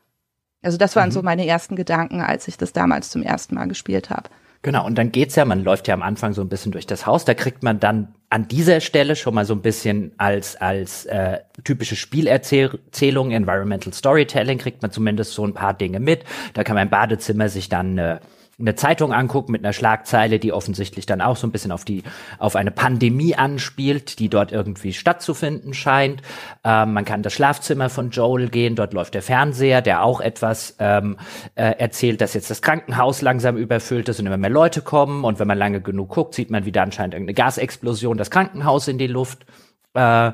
Also 0.64 0.78
das 0.78 0.96
waren 0.96 1.10
mhm. 1.10 1.14
so 1.14 1.22
meine 1.22 1.46
ersten 1.46 1.76
Gedanken, 1.76 2.22
als 2.22 2.48
ich 2.48 2.58
das 2.58 2.74
damals 2.74 3.10
zum 3.10 3.22
ersten 3.22 3.56
Mal 3.56 3.68
gespielt 3.68 4.10
habe. 4.10 4.30
Genau, 4.64 4.86
und 4.86 4.98
dann 4.98 5.12
geht's 5.12 5.36
ja, 5.36 5.44
man 5.44 5.62
läuft 5.62 5.90
ja 5.90 5.94
am 5.94 6.02
Anfang 6.02 6.32
so 6.32 6.42
ein 6.42 6.48
bisschen 6.48 6.72
durch 6.72 6.88
das 6.88 7.06
Haus, 7.06 7.26
da 7.26 7.34
kriegt 7.34 7.64
man 7.64 7.82
dann 7.82 8.16
an 8.30 8.48
dieser 8.48 8.80
Stelle 8.80 9.18
schon 9.18 9.36
mal 9.36 9.44
so 9.44 9.54
ein 9.54 9.62
bisschen 9.62 10.14
als, 10.18 10.56
als 10.56 11.06
äh, 11.06 11.40
typische 11.66 11.98
Spielerzählung, 11.98 13.32
Environmental 13.32 13.92
Storytelling, 13.94 14.58
kriegt 14.58 14.82
man 14.82 14.90
zumindest 14.90 15.34
so 15.34 15.46
ein 15.46 15.54
paar 15.54 15.74
Dinge 15.74 16.00
mit. 16.00 16.24
Da 16.54 16.64
kann 16.64 16.76
man 16.76 16.88
im 16.88 16.90
Badezimmer 16.90 17.50
sich 17.50 17.68
dann 17.68 17.98
äh, 17.98 18.20
eine 18.64 18.76
Zeitung 18.76 19.14
anguckt 19.14 19.50
mit 19.50 19.64
einer 19.64 19.74
Schlagzeile, 19.74 20.40
die 20.40 20.54
offensichtlich 20.54 21.06
dann 21.06 21.22
auch 21.22 21.36
so 21.36 21.46
ein 21.46 21.52
bisschen 21.52 21.72
auf 21.72 21.86
die 21.86 22.04
auf 22.40 22.56
eine 22.56 22.72
Pandemie 22.72 23.36
anspielt, 23.36 24.20
die 24.20 24.30
dort 24.30 24.52
irgendwie 24.52 24.94
stattzufinden 24.94 25.74
scheint. 25.74 26.22
Ähm, 26.64 26.94
man 26.94 27.06
kann 27.06 27.22
das 27.22 27.34
Schlafzimmer 27.34 27.90
von 27.90 28.10
Joel 28.10 28.50
gehen, 28.50 28.76
dort 28.76 28.94
läuft 28.94 29.14
der 29.14 29.22
Fernseher, 29.22 29.82
der 29.82 30.04
auch 30.04 30.22
etwas 30.22 30.76
ähm, 30.80 31.18
äh, 31.56 31.76
erzählt, 31.78 32.22
dass 32.22 32.34
jetzt 32.34 32.50
das 32.50 32.62
Krankenhaus 32.62 33.22
langsam 33.22 33.58
überfüllt 33.58 34.10
ist 34.10 34.20
und 34.20 34.26
immer 34.26 34.38
mehr 34.38 34.50
Leute 34.50 34.82
kommen 34.82 35.24
und 35.24 35.40
wenn 35.40 35.48
man 35.48 35.58
lange 35.58 35.82
genug 35.82 36.10
guckt, 36.10 36.34
sieht 36.34 36.50
man 36.50 36.66
wieder 36.66 36.82
anscheinend 36.82 37.14
irgendeine 37.14 37.36
Gasexplosion, 37.36 38.18
das 38.18 38.32
Krankenhaus 38.32 38.88
in 38.88 38.98
die 38.98 39.08
Luft. 39.08 39.46
Äh, 39.94 40.32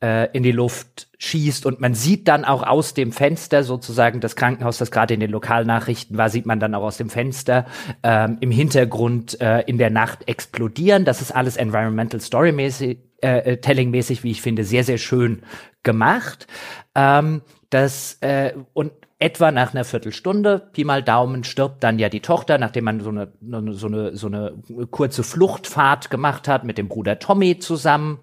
äh, 0.00 0.30
in 0.32 0.42
die 0.42 0.52
Luft 0.52 1.08
schießt 1.18 1.66
und 1.66 1.80
man 1.80 1.94
sieht 1.94 2.28
dann 2.28 2.44
auch 2.44 2.62
aus 2.62 2.94
dem 2.94 3.12
Fenster 3.12 3.64
sozusagen 3.64 4.20
das 4.20 4.36
Krankenhaus, 4.36 4.78
das 4.78 4.90
gerade 4.90 5.14
in 5.14 5.20
den 5.20 5.30
Lokalnachrichten 5.30 6.16
war, 6.16 6.30
sieht 6.30 6.46
man 6.46 6.60
dann 6.60 6.74
auch 6.74 6.84
aus 6.84 6.96
dem 6.96 7.10
Fenster 7.10 7.66
ähm, 8.02 8.38
im 8.40 8.50
Hintergrund 8.50 9.40
äh, 9.40 9.62
in 9.62 9.78
der 9.78 9.90
Nacht 9.90 10.28
explodieren. 10.28 11.04
Das 11.04 11.20
ist 11.20 11.32
alles 11.32 11.56
Environmental 11.56 12.20
Story 12.20 12.52
mäßig, 12.52 12.98
äh, 13.22 13.38
äh, 13.38 13.56
Telling 13.56 13.90
mäßig, 13.90 14.22
wie 14.22 14.30
ich 14.30 14.42
finde, 14.42 14.64
sehr 14.64 14.84
sehr 14.84 14.98
schön 14.98 15.42
gemacht. 15.82 16.46
Ähm, 16.94 17.42
das 17.70 18.18
äh, 18.20 18.52
und 18.72 18.92
etwa 19.18 19.50
nach 19.50 19.74
einer 19.74 19.84
Viertelstunde, 19.84 20.70
Pi 20.72 20.84
mal 20.84 21.02
Daumen, 21.02 21.42
stirbt 21.42 21.82
dann 21.82 21.98
ja 21.98 22.08
die 22.08 22.20
Tochter, 22.20 22.56
nachdem 22.58 22.84
man 22.84 23.00
so 23.00 23.10
eine, 23.10 23.32
so 23.72 23.88
eine, 23.88 24.16
so 24.16 24.28
eine 24.28 24.54
kurze 24.92 25.24
Fluchtfahrt 25.24 26.08
gemacht 26.08 26.46
hat 26.46 26.62
mit 26.62 26.78
dem 26.78 26.86
Bruder 26.86 27.18
Tommy 27.18 27.58
zusammen 27.58 28.20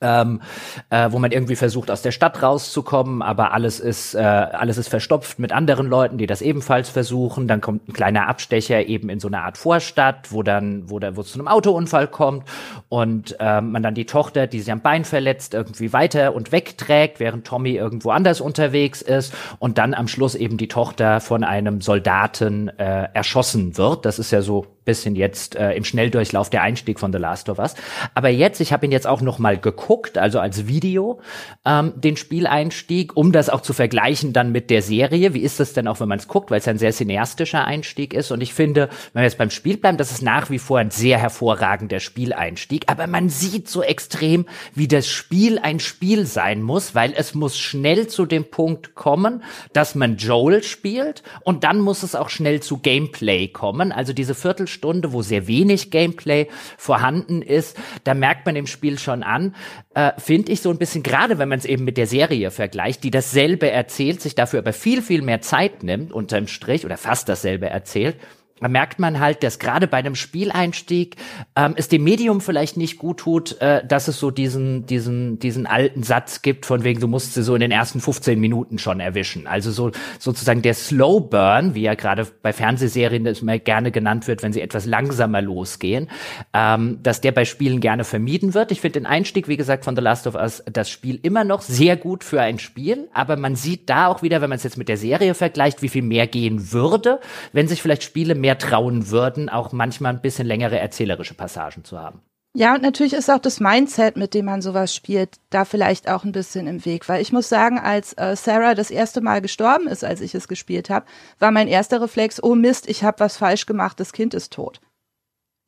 ähm, 0.00 0.40
äh, 0.88 1.10
wo 1.10 1.18
man 1.18 1.30
irgendwie 1.30 1.56
versucht 1.56 1.90
aus 1.90 2.02
der 2.02 2.12
Stadt 2.12 2.42
rauszukommen, 2.42 3.22
aber 3.22 3.52
alles 3.52 3.80
ist 3.80 4.14
äh, 4.14 4.18
alles 4.20 4.78
ist 4.78 4.88
verstopft 4.88 5.38
mit 5.38 5.52
anderen 5.52 5.86
Leuten, 5.86 6.18
die 6.18 6.26
das 6.26 6.42
ebenfalls 6.42 6.88
versuchen. 6.88 7.48
Dann 7.48 7.60
kommt 7.60 7.88
ein 7.88 7.92
kleiner 7.92 8.28
Abstecher 8.28 8.86
eben 8.86 9.10
in 9.10 9.20
so 9.20 9.28
eine 9.28 9.42
Art 9.42 9.58
Vorstadt, 9.58 10.32
wo 10.32 10.42
dann 10.42 10.88
wo 10.88 10.98
da 10.98 11.16
wo 11.16 11.20
es 11.20 11.32
zu 11.32 11.38
einem 11.38 11.48
Autounfall 11.48 12.08
kommt 12.08 12.44
und 12.88 13.36
äh, 13.40 13.60
man 13.60 13.82
dann 13.82 13.94
die 13.94 14.06
Tochter, 14.06 14.46
die 14.46 14.60
sich 14.60 14.72
am 14.72 14.80
Bein 14.80 15.04
verletzt, 15.04 15.54
irgendwie 15.54 15.92
weiter 15.92 16.34
und 16.34 16.52
wegträgt, 16.52 17.20
während 17.20 17.46
Tommy 17.46 17.72
irgendwo 17.72 18.10
anders 18.10 18.40
unterwegs 18.40 19.02
ist 19.02 19.34
und 19.58 19.78
dann 19.78 19.94
am 19.94 20.08
Schluss 20.08 20.34
eben 20.34 20.56
die 20.56 20.68
Tochter 20.68 21.20
von 21.20 21.44
einem 21.44 21.80
Soldaten 21.80 22.68
äh, 22.68 23.08
erschossen 23.12 23.76
wird. 23.76 24.06
Das 24.06 24.18
ist 24.18 24.30
ja 24.30 24.40
so 24.40 24.66
bisschen 24.90 25.14
jetzt 25.14 25.54
äh, 25.54 25.72
im 25.72 25.84
Schnelldurchlauf 25.84 26.50
der 26.50 26.62
Einstieg 26.62 26.98
von 26.98 27.12
The 27.12 27.18
Last 27.18 27.48
of 27.48 27.58
Us. 27.58 27.74
Aber 28.14 28.28
jetzt, 28.28 28.60
ich 28.60 28.72
habe 28.72 28.84
ihn 28.86 28.92
jetzt 28.92 29.06
auch 29.06 29.20
noch 29.20 29.38
mal 29.38 29.56
geguckt, 29.56 30.18
also 30.18 30.40
als 30.40 30.66
Video, 30.66 31.20
ähm, 31.64 31.92
den 31.96 32.16
Spieleinstieg, 32.16 33.16
um 33.16 33.30
das 33.30 33.48
auch 33.48 33.60
zu 33.60 33.72
vergleichen 33.72 34.32
dann 34.32 34.50
mit 34.50 34.68
der 34.68 34.82
Serie. 34.82 35.32
Wie 35.32 35.40
ist 35.40 35.60
das 35.60 35.72
denn 35.72 35.86
auch, 35.86 36.00
wenn 36.00 36.08
man 36.08 36.18
es 36.18 36.26
guckt, 36.26 36.50
weil 36.50 36.58
es 36.58 36.68
ein 36.68 36.78
sehr 36.78 36.92
cineastischer 36.92 37.64
Einstieg 37.64 38.14
ist. 38.14 38.32
Und 38.32 38.40
ich 38.40 38.52
finde, 38.52 38.88
wenn 39.12 39.22
wir 39.22 39.26
jetzt 39.26 39.38
beim 39.38 39.50
Spiel 39.50 39.76
bleiben, 39.76 39.96
das 39.96 40.10
ist 40.10 40.22
nach 40.22 40.50
wie 40.50 40.58
vor 40.58 40.78
ein 40.78 40.90
sehr 40.90 41.18
hervorragender 41.18 42.00
Spieleinstieg. 42.00 42.84
Aber 42.86 43.06
man 43.06 43.28
sieht 43.28 43.68
so 43.68 43.82
extrem, 43.82 44.46
wie 44.74 44.88
das 44.88 45.06
Spiel 45.06 45.58
ein 45.58 45.78
Spiel 45.78 46.26
sein 46.26 46.62
muss, 46.62 46.94
weil 46.94 47.12
es 47.16 47.34
muss 47.34 47.56
schnell 47.58 48.08
zu 48.08 48.26
dem 48.26 48.50
Punkt 48.50 48.94
kommen, 48.94 49.42
dass 49.72 49.94
man 49.94 50.16
Joel 50.16 50.62
spielt 50.62 51.22
und 51.44 51.62
dann 51.64 51.78
muss 51.78 52.02
es 52.02 52.14
auch 52.14 52.28
schnell 52.28 52.60
zu 52.60 52.78
Gameplay 52.78 53.48
kommen. 53.48 53.92
Also 53.92 54.12
diese 54.12 54.34
Viertel 54.34 54.66
Stunde, 54.80 55.12
wo 55.12 55.20
sehr 55.20 55.46
wenig 55.46 55.90
Gameplay 55.90 56.46
vorhanden 56.78 57.42
ist, 57.42 57.76
da 58.04 58.14
merkt 58.14 58.46
man 58.46 58.56
im 58.56 58.66
Spiel 58.66 58.98
schon 58.98 59.22
an, 59.22 59.54
äh, 59.94 60.12
finde 60.16 60.52
ich 60.52 60.62
so 60.62 60.70
ein 60.70 60.78
bisschen, 60.78 61.02
gerade 61.02 61.38
wenn 61.38 61.50
man 61.50 61.58
es 61.58 61.66
eben 61.66 61.84
mit 61.84 61.98
der 61.98 62.06
Serie 62.06 62.50
vergleicht, 62.50 63.04
die 63.04 63.10
dasselbe 63.10 63.70
erzählt, 63.70 64.22
sich 64.22 64.34
dafür 64.34 64.60
aber 64.60 64.72
viel, 64.72 65.02
viel 65.02 65.20
mehr 65.20 65.42
Zeit 65.42 65.82
nimmt, 65.82 66.12
unterm 66.12 66.46
Strich, 66.46 66.86
oder 66.86 66.96
fast 66.96 67.28
dasselbe 67.28 67.68
erzählt, 67.68 68.16
da 68.60 68.68
merkt 68.68 68.98
man 68.98 69.20
halt, 69.20 69.42
dass 69.42 69.58
gerade 69.58 69.86
bei 69.86 69.96
einem 69.96 70.14
Spieleinstieg 70.14 71.16
ähm, 71.56 71.74
es 71.76 71.88
dem 71.88 72.04
Medium 72.04 72.40
vielleicht 72.40 72.76
nicht 72.76 72.98
gut 72.98 73.18
tut, 73.18 73.60
äh, 73.60 73.84
dass 73.86 74.08
es 74.08 74.18
so 74.18 74.30
diesen, 74.30 74.86
diesen, 74.86 75.38
diesen 75.38 75.66
alten 75.66 76.02
Satz 76.02 76.42
gibt, 76.42 76.66
von 76.66 76.84
wegen, 76.84 77.00
du 77.00 77.08
musst 77.08 77.34
sie 77.34 77.42
so 77.42 77.54
in 77.54 77.60
den 77.60 77.70
ersten 77.70 78.00
15 78.00 78.38
Minuten 78.38 78.78
schon 78.78 79.00
erwischen. 79.00 79.46
Also 79.46 79.70
so 79.70 79.90
sozusagen 80.18 80.62
der 80.62 80.74
Slow 80.74 81.20
Burn, 81.20 81.74
wie 81.74 81.82
ja 81.82 81.94
gerade 81.94 82.26
bei 82.42 82.52
Fernsehserien 82.52 83.24
das 83.24 83.40
immer 83.40 83.58
gerne 83.58 83.90
genannt 83.90 84.28
wird, 84.28 84.42
wenn 84.42 84.52
sie 84.52 84.60
etwas 84.60 84.86
langsamer 84.86 85.40
losgehen, 85.40 86.08
ähm, 86.52 86.98
dass 87.02 87.20
der 87.20 87.32
bei 87.32 87.44
Spielen 87.44 87.80
gerne 87.80 88.04
vermieden 88.04 88.54
wird. 88.54 88.72
Ich 88.72 88.80
finde 88.80 89.00
den 89.00 89.06
Einstieg, 89.06 89.48
wie 89.48 89.56
gesagt, 89.56 89.84
von 89.84 89.96
The 89.96 90.02
Last 90.02 90.26
of 90.26 90.34
Us, 90.34 90.62
das 90.70 90.90
Spiel 90.90 91.18
immer 91.22 91.44
noch 91.44 91.62
sehr 91.62 91.96
gut 91.96 92.24
für 92.24 92.40
ein 92.40 92.58
Spiel, 92.58 93.08
aber 93.14 93.36
man 93.36 93.56
sieht 93.56 93.88
da 93.88 94.06
auch 94.06 94.22
wieder, 94.22 94.40
wenn 94.40 94.50
man 94.50 94.56
es 94.56 94.64
jetzt 94.64 94.78
mit 94.78 94.88
der 94.88 94.96
Serie 94.96 95.34
vergleicht, 95.34 95.82
wie 95.82 95.88
viel 95.88 96.02
mehr 96.02 96.26
gehen 96.26 96.72
würde, 96.72 97.20
wenn 97.52 97.68
sich 97.68 97.82
vielleicht 97.82 98.02
Spiele 98.02 98.34
mehr 98.34 98.49
mehr 98.50 98.58
trauen 98.58 99.10
würden, 99.10 99.48
auch 99.48 99.70
manchmal 99.70 100.12
ein 100.12 100.20
bisschen 100.20 100.46
längere 100.46 100.76
erzählerische 100.76 101.34
Passagen 101.34 101.84
zu 101.84 102.00
haben. 102.00 102.20
Ja, 102.52 102.74
und 102.74 102.82
natürlich 102.82 103.12
ist 103.12 103.30
auch 103.30 103.38
das 103.38 103.60
Mindset, 103.60 104.16
mit 104.16 104.34
dem 104.34 104.46
man 104.46 104.60
sowas 104.60 104.92
spielt, 104.92 105.36
da 105.50 105.64
vielleicht 105.64 106.10
auch 106.10 106.24
ein 106.24 106.32
bisschen 106.32 106.66
im 106.66 106.84
Weg. 106.84 107.08
Weil 107.08 107.22
ich 107.22 107.32
muss 107.32 107.48
sagen, 107.48 107.78
als 107.78 108.12
äh, 108.14 108.34
Sarah 108.34 108.74
das 108.74 108.90
erste 108.90 109.20
Mal 109.20 109.40
gestorben 109.40 109.86
ist, 109.86 110.02
als 110.02 110.20
ich 110.20 110.34
es 110.34 110.48
gespielt 110.48 110.90
habe, 110.90 111.06
war 111.38 111.52
mein 111.52 111.68
erster 111.68 112.02
Reflex, 112.02 112.42
oh 112.42 112.56
Mist, 112.56 112.88
ich 112.88 113.04
habe 113.04 113.20
was 113.20 113.36
falsch 113.36 113.66
gemacht, 113.66 114.00
das 114.00 114.12
Kind 114.12 114.34
ist 114.34 114.52
tot. 114.52 114.80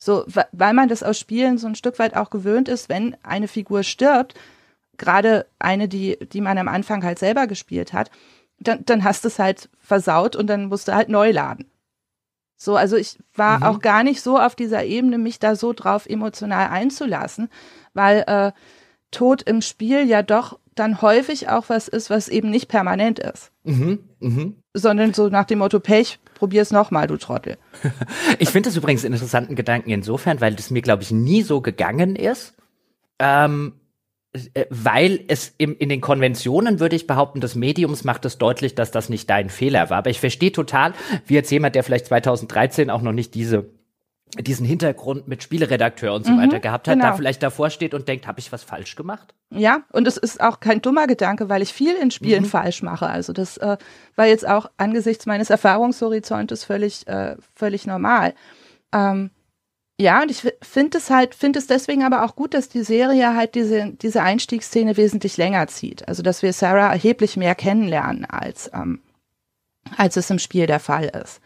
So, 0.02 0.24
weil 0.50 0.74
man 0.74 0.88
das 0.88 1.04
aus 1.04 1.20
Spielen 1.20 1.58
so 1.58 1.68
ein 1.68 1.76
Stück 1.76 2.00
weit 2.00 2.16
auch 2.16 2.30
gewöhnt 2.30 2.68
ist, 2.68 2.88
wenn 2.88 3.16
eine 3.22 3.46
Figur 3.46 3.84
stirbt, 3.84 4.34
gerade 4.96 5.46
eine, 5.60 5.86
die, 5.86 6.18
die 6.18 6.40
man 6.40 6.58
am 6.58 6.66
Anfang 6.66 7.04
halt 7.04 7.20
selber 7.20 7.46
gespielt 7.46 7.92
hat, 7.92 8.10
dann, 8.58 8.84
dann 8.84 9.04
hast 9.04 9.22
du 9.22 9.28
es 9.28 9.38
halt 9.38 9.68
versaut 9.78 10.34
und 10.34 10.48
dann 10.48 10.66
musst 10.66 10.88
du 10.88 10.94
halt 10.94 11.08
neu 11.08 11.30
laden. 11.30 11.71
So, 12.62 12.76
also 12.76 12.96
ich 12.96 13.18
war 13.34 13.58
mhm. 13.58 13.62
auch 13.64 13.80
gar 13.80 14.04
nicht 14.04 14.22
so 14.22 14.38
auf 14.38 14.54
dieser 14.54 14.84
Ebene, 14.84 15.18
mich 15.18 15.40
da 15.40 15.56
so 15.56 15.72
drauf 15.72 16.06
emotional 16.06 16.68
einzulassen, 16.68 17.48
weil 17.92 18.22
äh, 18.28 18.52
Tod 19.10 19.42
im 19.42 19.62
Spiel 19.62 20.08
ja 20.08 20.22
doch 20.22 20.60
dann 20.76 21.02
häufig 21.02 21.48
auch 21.48 21.64
was 21.70 21.88
ist, 21.88 22.08
was 22.08 22.28
eben 22.28 22.50
nicht 22.50 22.68
permanent 22.68 23.18
ist. 23.18 23.50
Mhm, 23.64 23.98
mh. 24.20 24.52
Sondern 24.74 25.12
so 25.12 25.28
nach 25.28 25.44
dem 25.44 25.58
Motto, 25.58 25.80
Pech, 25.80 26.20
probier's 26.36 26.70
nochmal, 26.70 27.08
du 27.08 27.16
Trottel. 27.16 27.58
ich 28.38 28.50
finde 28.50 28.68
das 28.68 28.76
übrigens 28.76 29.04
einen 29.04 29.14
interessanten 29.14 29.56
Gedanken 29.56 29.90
insofern, 29.90 30.40
weil 30.40 30.54
das 30.54 30.70
mir, 30.70 30.82
glaube 30.82 31.02
ich, 31.02 31.10
nie 31.10 31.42
so 31.42 31.62
gegangen 31.62 32.14
ist. 32.14 32.54
Ähm, 33.18 33.72
äh, 33.74 33.81
weil 34.70 35.20
es 35.28 35.54
im, 35.58 35.76
in 35.76 35.90
den 35.90 36.00
Konventionen, 36.00 36.80
würde 36.80 36.96
ich 36.96 37.06
behaupten, 37.06 37.40
des 37.40 37.54
Mediums 37.54 38.04
macht 38.04 38.24
es 38.24 38.38
deutlich, 38.38 38.74
dass 38.74 38.90
das 38.90 39.08
nicht 39.10 39.28
dein 39.28 39.50
Fehler 39.50 39.90
war. 39.90 39.98
Aber 39.98 40.10
ich 40.10 40.20
verstehe 40.20 40.52
total, 40.52 40.94
wie 41.26 41.34
jetzt 41.34 41.50
jemand, 41.50 41.74
der 41.74 41.84
vielleicht 41.84 42.06
2013 42.06 42.88
auch 42.88 43.02
noch 43.02 43.12
nicht 43.12 43.34
diese 43.34 43.70
diesen 44.38 44.64
Hintergrund 44.64 45.28
mit 45.28 45.42
Spieleredakteur 45.42 46.14
und 46.14 46.24
so 46.24 46.32
mhm, 46.32 46.40
weiter 46.40 46.58
gehabt 46.58 46.88
hat, 46.88 46.94
genau. 46.94 47.08
da 47.08 47.14
vielleicht 47.14 47.42
davor 47.42 47.68
steht 47.68 47.92
und 47.92 48.08
denkt, 48.08 48.26
habe 48.26 48.40
ich 48.40 48.50
was 48.50 48.62
falsch 48.62 48.96
gemacht? 48.96 49.34
Ja, 49.50 49.82
und 49.92 50.08
es 50.08 50.16
ist 50.16 50.40
auch 50.40 50.60
kein 50.60 50.80
dummer 50.80 51.06
Gedanke, 51.06 51.50
weil 51.50 51.60
ich 51.60 51.74
viel 51.74 51.94
in 51.94 52.10
Spielen 52.10 52.44
mhm. 52.44 52.48
falsch 52.48 52.82
mache. 52.82 53.08
Also 53.08 53.34
das 53.34 53.58
äh, 53.58 53.76
war 54.16 54.26
jetzt 54.26 54.48
auch 54.48 54.70
angesichts 54.78 55.26
meines 55.26 55.50
Erfahrungshorizontes 55.50 56.64
völlig, 56.64 57.06
äh, 57.08 57.36
völlig 57.54 57.86
normal. 57.86 58.32
Ähm, 58.94 59.30
ja, 60.00 60.22
und 60.22 60.30
ich 60.30 60.42
finde 60.62 60.98
es 60.98 61.10
halt, 61.10 61.34
finde 61.34 61.58
es 61.58 61.66
deswegen 61.66 62.02
aber 62.02 62.24
auch 62.24 62.34
gut, 62.34 62.54
dass 62.54 62.68
die 62.68 62.82
Serie 62.82 63.36
halt 63.36 63.54
diese, 63.54 63.92
diese 63.92 64.22
Einstiegsszene 64.22 64.96
wesentlich 64.96 65.36
länger 65.36 65.66
zieht. 65.68 66.08
Also, 66.08 66.22
dass 66.22 66.42
wir 66.42 66.52
Sarah 66.52 66.90
erheblich 66.90 67.36
mehr 67.36 67.54
kennenlernen, 67.54 68.24
als, 68.24 68.70
ähm, 68.74 69.00
als 69.96 70.16
es 70.16 70.30
im 70.30 70.38
Spiel 70.38 70.66
der 70.66 70.80
Fall 70.80 71.04
ist. 71.22 71.40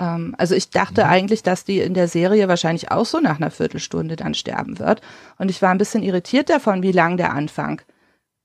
Ähm, 0.00 0.34
also, 0.38 0.54
ich 0.54 0.70
dachte 0.70 1.04
mhm. 1.04 1.10
eigentlich, 1.10 1.42
dass 1.42 1.64
die 1.64 1.80
in 1.80 1.94
der 1.94 2.08
Serie 2.08 2.48
wahrscheinlich 2.48 2.90
auch 2.90 3.06
so 3.06 3.20
nach 3.20 3.36
einer 3.36 3.50
Viertelstunde 3.50 4.16
dann 4.16 4.34
sterben 4.34 4.78
wird. 4.78 5.02
Und 5.38 5.50
ich 5.50 5.60
war 5.62 5.70
ein 5.70 5.78
bisschen 5.78 6.02
irritiert 6.02 6.48
davon, 6.50 6.82
wie 6.82 6.92
lang 6.92 7.18
der 7.18 7.34
Anfang 7.34 7.82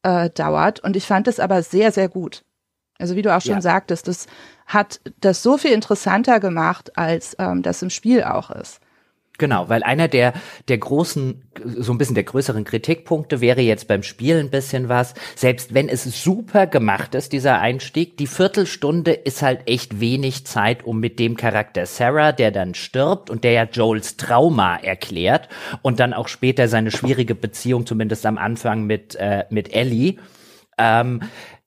äh, 0.04 0.30
dauert. 0.30 0.82
Und 0.82 0.96
ich 0.96 1.08
fand 1.08 1.28
es 1.28 1.40
aber 1.40 1.64
sehr, 1.64 1.92
sehr 1.92 2.10
gut. 2.10 2.44
Also, 3.00 3.16
wie 3.16 3.22
du 3.22 3.36
auch 3.36 3.42
schon 3.42 3.56
ja. 3.56 3.62
sagtest, 3.62 4.08
das 4.08 4.28
hat 4.68 5.00
das 5.22 5.42
so 5.42 5.58
viel 5.58 5.72
interessanter 5.72 6.40
gemacht, 6.40 6.98
als 6.98 7.36
ähm, 7.40 7.64
das 7.64 7.82
im 7.82 7.90
Spiel 7.90 8.24
auch 8.24 8.52
ist. 8.52 8.82
Genau, 9.42 9.70
weil 9.70 9.82
einer 9.82 10.08
der, 10.08 10.34
der 10.68 10.78
großen, 10.78 11.42
so 11.80 11.92
ein 11.92 11.98
bisschen 11.98 12.14
der 12.14 12.26
größeren 12.26 12.64
Kritikpunkte 12.64 13.42
wäre 13.42 13.62
jetzt 13.62 13.88
beim 13.88 14.04
Spiel 14.04 14.38
ein 14.38 14.52
bisschen 14.52 14.88
was, 14.88 15.16
selbst 15.36 15.74
wenn 15.74 15.90
es 15.90 16.04
super 16.04 16.68
gemacht 16.68 17.16
ist, 17.16 17.34
dieser 17.34 17.60
Einstieg, 17.60 18.18
die 18.18 18.28
Viertelstunde 18.28 19.14
ist 19.14 19.42
halt 19.42 19.62
echt 19.66 20.00
wenig 20.00 20.46
Zeit, 20.46 20.84
um 20.84 21.00
mit 21.00 21.18
dem 21.18 21.38
Charakter 21.38 21.88
Sarah, 21.88 22.34
der 22.34 22.52
dann 22.52 22.76
stirbt 22.76 23.32
und 23.32 23.44
der 23.44 23.54
ja 23.54 23.64
Joels 23.64 24.16
Trauma 24.16 24.76
erklärt 24.76 25.50
und 25.82 26.00
dann 26.00 26.14
auch 26.14 26.28
später 26.28 26.68
seine 26.68 26.92
schwierige 26.92 27.34
Beziehung, 27.34 27.88
zumindest 27.88 28.28
am 28.28 28.38
Anfang 28.38 28.84
mit, 28.84 29.16
äh, 29.16 29.46
mit 29.50 29.74
Ellie, 29.74 30.18
ähm, 30.78 31.22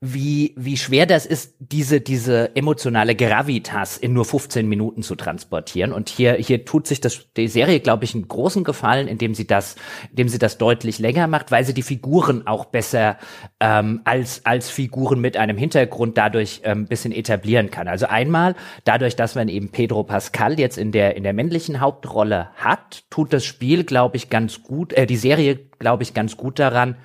wie, 0.06 0.52
wie 0.56 0.76
schwer 0.76 1.06
das 1.06 1.24
ist, 1.24 1.54
diese, 1.58 2.02
diese 2.02 2.54
emotionale 2.54 3.14
Gravitas 3.14 3.96
in 3.96 4.12
nur 4.12 4.26
15 4.26 4.68
Minuten 4.68 5.02
zu 5.02 5.14
transportieren. 5.14 5.94
Und 5.94 6.10
hier, 6.10 6.34
hier 6.34 6.66
tut 6.66 6.86
sich 6.86 7.00
das, 7.00 7.26
die 7.38 7.48
Serie, 7.48 7.80
glaube 7.80 8.04
ich, 8.04 8.14
einen 8.14 8.28
großen 8.28 8.64
Gefallen, 8.64 9.08
indem 9.08 9.34
sie 9.34 9.46
das, 9.46 9.76
indem 10.10 10.28
sie 10.28 10.38
das 10.38 10.58
deutlich 10.58 10.98
länger 10.98 11.26
macht, 11.26 11.50
weil 11.50 11.64
sie 11.64 11.72
die 11.72 11.82
Figuren 11.82 12.46
auch 12.46 12.66
besser 12.66 13.16
ähm, 13.60 14.02
als, 14.04 14.44
als 14.44 14.68
Figuren 14.68 15.22
mit 15.22 15.38
einem 15.38 15.56
Hintergrund 15.56 16.18
dadurch 16.18 16.60
ähm, 16.64 16.86
bisschen 16.86 17.12
etablieren 17.12 17.70
kann. 17.70 17.88
Also 17.88 18.04
einmal, 18.04 18.56
dadurch, 18.84 19.16
dass 19.16 19.34
man 19.34 19.48
eben 19.48 19.70
Pedro 19.70 20.04
Pascal 20.04 20.60
jetzt 20.60 20.76
in 20.76 20.92
der, 20.92 21.16
in 21.16 21.22
der 21.22 21.32
männlichen 21.32 21.80
Hauptrolle 21.80 22.50
hat, 22.56 23.04
tut 23.08 23.32
das 23.32 23.46
Spiel, 23.46 23.84
glaube 23.84 24.18
ich, 24.18 24.28
ganz 24.28 24.62
gut, 24.62 24.92
äh, 24.92 25.06
die 25.06 25.16
Serie, 25.16 25.56
glaube 25.78 26.02
ich, 26.02 26.12
ganz 26.12 26.36
gut 26.36 26.58
daran, 26.58 26.96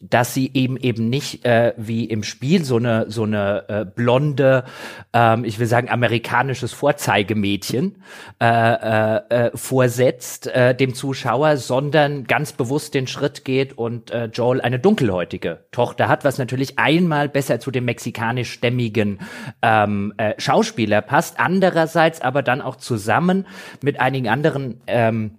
dass 0.00 0.34
sie 0.34 0.50
eben 0.54 0.76
eben 0.76 1.08
nicht 1.08 1.44
äh, 1.44 1.74
wie 1.76 2.04
im 2.04 2.22
Spiel 2.22 2.64
so 2.64 2.76
eine 2.76 3.10
so 3.10 3.24
eine 3.24 3.64
äh, 3.68 3.84
blonde, 3.84 4.64
ähm, 5.12 5.44
ich 5.44 5.58
will 5.58 5.66
sagen 5.66 5.88
amerikanisches 5.88 6.72
Vorzeigemädchen 6.72 8.02
äh, 8.40 8.46
äh, 8.46 9.16
äh, 9.28 9.50
vorsetzt 9.54 10.46
äh, 10.46 10.74
dem 10.74 10.94
Zuschauer, 10.94 11.56
sondern 11.56 12.24
ganz 12.24 12.52
bewusst 12.52 12.94
den 12.94 13.06
Schritt 13.06 13.44
geht 13.44 13.76
und 13.76 14.10
äh, 14.10 14.26
Joel 14.26 14.60
eine 14.60 14.78
dunkelhäutige 14.78 15.64
Tochter 15.72 16.08
hat, 16.08 16.24
was 16.24 16.38
natürlich 16.38 16.78
einmal 16.78 17.28
besser 17.28 17.58
zu 17.58 17.70
dem 17.70 17.84
mexikanisch-stämmigen 17.84 19.18
ähm, 19.62 20.14
äh, 20.16 20.34
Schauspieler 20.38 21.02
passt, 21.02 21.40
andererseits 21.40 22.20
aber 22.20 22.42
dann 22.42 22.60
auch 22.60 22.76
zusammen 22.76 23.46
mit 23.82 23.98
einigen 24.00 24.28
anderen 24.28 24.80
ähm, 24.86 25.37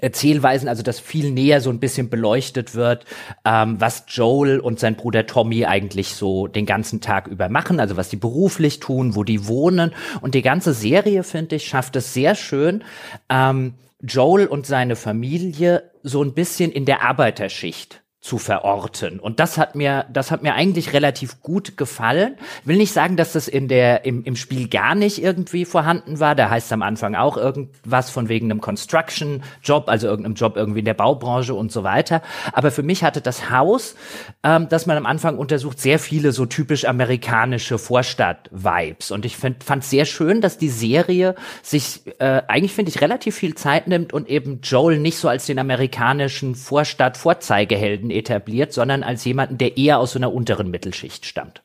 Erzählweisen, 0.00 0.68
also 0.68 0.82
dass 0.82 1.00
viel 1.00 1.30
näher 1.30 1.60
so 1.60 1.70
ein 1.70 1.80
bisschen 1.80 2.10
beleuchtet 2.10 2.74
wird, 2.74 3.04
ähm, 3.44 3.80
was 3.80 4.04
Joel 4.08 4.60
und 4.60 4.78
sein 4.78 4.96
Bruder 4.96 5.26
Tommy 5.26 5.64
eigentlich 5.64 6.14
so 6.14 6.46
den 6.46 6.66
ganzen 6.66 7.00
Tag 7.00 7.26
über 7.26 7.48
machen, 7.48 7.80
also 7.80 7.96
was 7.96 8.08
die 8.08 8.16
beruflich 8.16 8.80
tun, 8.80 9.14
wo 9.14 9.24
die 9.24 9.46
wohnen. 9.46 9.92
Und 10.20 10.34
die 10.34 10.42
ganze 10.42 10.72
Serie, 10.72 11.22
finde 11.22 11.56
ich, 11.56 11.66
schafft 11.66 11.96
es 11.96 12.14
sehr 12.14 12.34
schön, 12.34 12.84
ähm, 13.28 13.74
Joel 14.00 14.46
und 14.46 14.66
seine 14.66 14.96
Familie 14.96 15.90
so 16.02 16.22
ein 16.22 16.34
bisschen 16.34 16.70
in 16.70 16.84
der 16.84 17.02
Arbeiterschicht 17.02 18.03
zu 18.24 18.38
verorten. 18.38 19.20
Und 19.20 19.38
das 19.38 19.58
hat 19.58 19.74
mir, 19.74 20.06
das 20.10 20.30
hat 20.30 20.42
mir 20.42 20.54
eigentlich 20.54 20.94
relativ 20.94 21.42
gut 21.42 21.76
gefallen. 21.76 22.36
Will 22.64 22.78
nicht 22.78 22.94
sagen, 22.94 23.18
dass 23.18 23.34
das 23.34 23.48
in 23.48 23.68
der, 23.68 24.06
im, 24.06 24.24
im 24.24 24.34
Spiel 24.34 24.66
gar 24.68 24.94
nicht 24.94 25.22
irgendwie 25.22 25.66
vorhanden 25.66 26.20
war. 26.20 26.34
Da 26.34 26.48
heißt 26.48 26.68
es 26.68 26.72
am 26.72 26.80
Anfang 26.80 27.16
auch 27.16 27.36
irgendwas 27.36 28.08
von 28.08 28.30
wegen 28.30 28.50
einem 28.50 28.62
Construction-Job, 28.62 29.90
also 29.90 30.06
irgendeinem 30.06 30.36
Job 30.36 30.56
irgendwie 30.56 30.78
in 30.78 30.86
der 30.86 30.94
Baubranche 30.94 31.52
und 31.52 31.70
so 31.70 31.84
weiter. 31.84 32.22
Aber 32.54 32.70
für 32.70 32.82
mich 32.82 33.04
hatte 33.04 33.20
das 33.20 33.50
Haus, 33.50 33.94
ähm, 34.42 34.70
das 34.70 34.86
man 34.86 34.96
am 34.96 35.04
Anfang 35.04 35.36
untersucht, 35.36 35.78
sehr 35.78 35.98
viele 35.98 36.32
so 36.32 36.46
typisch 36.46 36.86
amerikanische 36.86 37.76
Vorstadt-Vibes. 37.76 39.10
Und 39.10 39.26
ich 39.26 39.36
fand 39.36 39.62
es 39.80 39.90
sehr 39.90 40.06
schön, 40.06 40.40
dass 40.40 40.56
die 40.56 40.70
Serie 40.70 41.34
sich, 41.62 42.00
äh, 42.20 42.40
eigentlich 42.48 42.72
finde 42.72 42.88
ich, 42.88 43.02
relativ 43.02 43.34
viel 43.34 43.54
Zeit 43.54 43.86
nimmt 43.86 44.14
und 44.14 44.30
eben 44.30 44.60
Joel 44.62 44.98
nicht 44.98 45.18
so 45.18 45.28
als 45.28 45.44
den 45.44 45.58
amerikanischen 45.58 46.54
Vorstadt-Vorzeigehelden 46.54 48.13
etabliert, 48.14 48.72
sondern 48.72 49.02
als 49.02 49.24
jemanden, 49.24 49.58
der 49.58 49.76
eher 49.76 49.98
aus 49.98 50.12
so 50.12 50.18
einer 50.18 50.32
unteren 50.32 50.70
Mittelschicht 50.70 51.26
stammt. 51.26 51.62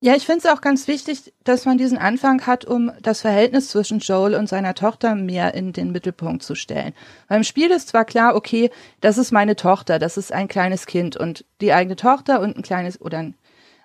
Ja, 0.00 0.14
ich 0.14 0.26
finde 0.26 0.40
es 0.40 0.46
auch 0.46 0.60
ganz 0.60 0.86
wichtig, 0.86 1.32
dass 1.44 1.64
man 1.64 1.78
diesen 1.78 1.96
Anfang 1.96 2.46
hat, 2.46 2.66
um 2.66 2.92
das 3.00 3.22
Verhältnis 3.22 3.68
zwischen 3.68 4.00
Joel 4.00 4.34
und 4.34 4.50
seiner 4.50 4.74
Tochter 4.74 5.14
mehr 5.14 5.54
in 5.54 5.72
den 5.72 5.92
Mittelpunkt 5.92 6.42
zu 6.42 6.54
stellen. 6.54 6.92
Beim 7.26 7.42
Spiel 7.42 7.70
ist 7.70 7.88
zwar 7.88 8.04
klar, 8.04 8.34
okay, 8.36 8.70
das 9.00 9.16
ist 9.16 9.32
meine 9.32 9.56
Tochter, 9.56 9.98
das 9.98 10.18
ist 10.18 10.30
ein 10.30 10.46
kleines 10.46 10.84
Kind 10.84 11.16
und 11.16 11.46
die 11.62 11.72
eigene 11.72 11.96
Tochter 11.96 12.40
und 12.40 12.54
ein 12.54 12.62
kleines 12.62 13.00
oder 13.00 13.16
ein 13.16 13.34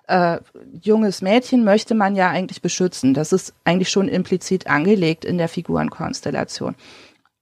äh, 0.08 0.40
junges 0.82 1.22
Mädchen 1.22 1.64
möchte 1.64 1.94
man 1.94 2.14
ja 2.14 2.28
eigentlich 2.28 2.60
beschützen. 2.60 3.14
Das 3.14 3.32
ist 3.32 3.54
eigentlich 3.64 3.88
schon 3.88 4.08
implizit 4.08 4.66
angelegt 4.66 5.24
in 5.24 5.38
der 5.38 5.48
Figurenkonstellation. 5.48 6.74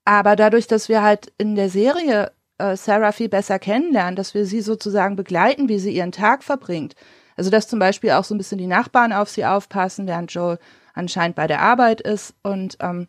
Aber 0.05 0.37
dadurch, 0.37 0.69
dass 0.69 0.89
wir 0.89 1.03
halt 1.03 1.33
in 1.37 1.57
der 1.57 1.69
Serie 1.69 2.31
äh, 2.59 2.77
Sarah 2.77 3.13
viel 3.13 3.29
besser 3.29 3.59
kennenlernen, 3.59 4.17
dass 4.17 4.35
wir 4.35 4.45
sie 4.45 4.61
sozusagen 4.61 5.17
begleiten, 5.17 5.69
wie 5.69 5.79
sie 5.79 5.93
ihren 5.93 6.13
Tag 6.13 6.45
verbringt. 6.45 6.95
Also 7.37 7.51
dass 7.51 7.69
zum 7.69 7.79
Beispiel 7.79 8.11
auch 8.11 8.25
so 8.25 8.35
ein 8.35 8.39
bisschen 8.39 8.59
die 8.59 8.67
Nachbarn 8.67 9.13
auf 9.13 9.29
sie 9.29 9.45
aufpassen, 9.45 10.07
während 10.07 10.33
Joel 10.33 10.59
anscheinend 10.93 11.37
bei 11.37 11.47
der 11.47 11.63
Arbeit 11.63 12.01
ist 12.01 12.35
und 12.43 12.77
ähm, 12.81 13.07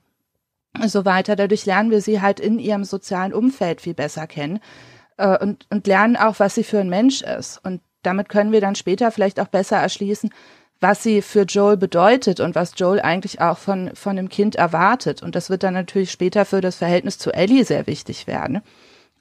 so 0.85 1.03
weiter. 1.03 1.35
Dadurch 1.35 1.65
lernen 1.65 1.91
wir 1.91 2.01
sie 2.01 2.21
halt 2.21 2.39
in 2.39 2.59
ihrem 2.59 2.83
sozialen 2.83 3.33
Umfeld 3.33 3.81
viel 3.81 3.95
besser 3.95 4.27
kennen 4.27 4.59
äh, 5.17 5.37
und, 5.37 5.65
und 5.69 5.87
lernen 5.87 6.15
auch, 6.15 6.39
was 6.39 6.55
sie 6.55 6.63
für 6.63 6.79
ein 6.79 6.89
Mensch 6.89 7.21
ist. 7.21 7.59
Und 7.63 7.81
damit 8.03 8.29
können 8.29 8.51
wir 8.51 8.61
dann 8.61 8.75
später 8.75 9.11
vielleicht 9.11 9.39
auch 9.39 9.47
besser 9.47 9.77
erschließen, 9.77 10.29
was 10.79 11.03
sie 11.03 11.21
für 11.21 11.41
Joel 11.41 11.75
bedeutet 11.75 12.39
und 12.39 12.55
was 12.55 12.73
Joel 12.77 13.01
eigentlich 13.01 13.41
auch 13.41 13.57
von, 13.57 13.91
von 13.95 14.15
dem 14.15 14.29
Kind 14.29 14.55
erwartet. 14.55 15.21
Und 15.21 15.35
das 15.35 15.49
wird 15.49 15.63
dann 15.63 15.73
natürlich 15.73 16.11
später 16.11 16.45
für 16.45 16.61
das 16.61 16.77
Verhältnis 16.77 17.17
zu 17.17 17.31
Ellie 17.31 17.65
sehr 17.65 17.87
wichtig 17.87 18.27
werden. 18.27 18.61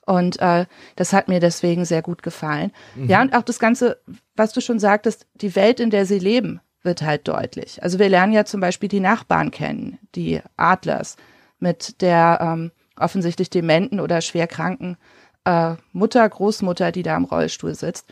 Und 0.08 0.40
äh, 0.40 0.64
das 0.96 1.12
hat 1.12 1.28
mir 1.28 1.38
deswegen 1.38 1.84
sehr 1.84 2.00
gut 2.00 2.22
gefallen. 2.22 2.72
Mhm. 2.94 3.08
Ja, 3.10 3.20
und 3.20 3.34
auch 3.34 3.42
das 3.42 3.58
Ganze, 3.58 4.00
was 4.36 4.54
du 4.54 4.62
schon 4.62 4.78
sagtest, 4.78 5.26
die 5.34 5.54
Welt, 5.54 5.80
in 5.80 5.90
der 5.90 6.06
sie 6.06 6.18
leben, 6.18 6.60
wird 6.82 7.02
halt 7.02 7.28
deutlich. 7.28 7.82
Also 7.82 7.98
wir 7.98 8.08
lernen 8.08 8.32
ja 8.32 8.46
zum 8.46 8.62
Beispiel 8.62 8.88
die 8.88 9.00
Nachbarn 9.00 9.50
kennen, 9.50 9.98
die 10.14 10.40
Adlers, 10.56 11.16
mit 11.58 12.00
der 12.00 12.38
ähm, 12.40 12.70
offensichtlich 12.96 13.50
dementen 13.50 14.00
oder 14.00 14.22
schwerkranken 14.22 14.96
äh, 15.44 15.74
Mutter, 15.92 16.26
Großmutter, 16.26 16.90
die 16.90 17.02
da 17.02 17.14
im 17.14 17.24
Rollstuhl 17.24 17.74
sitzt. 17.74 18.10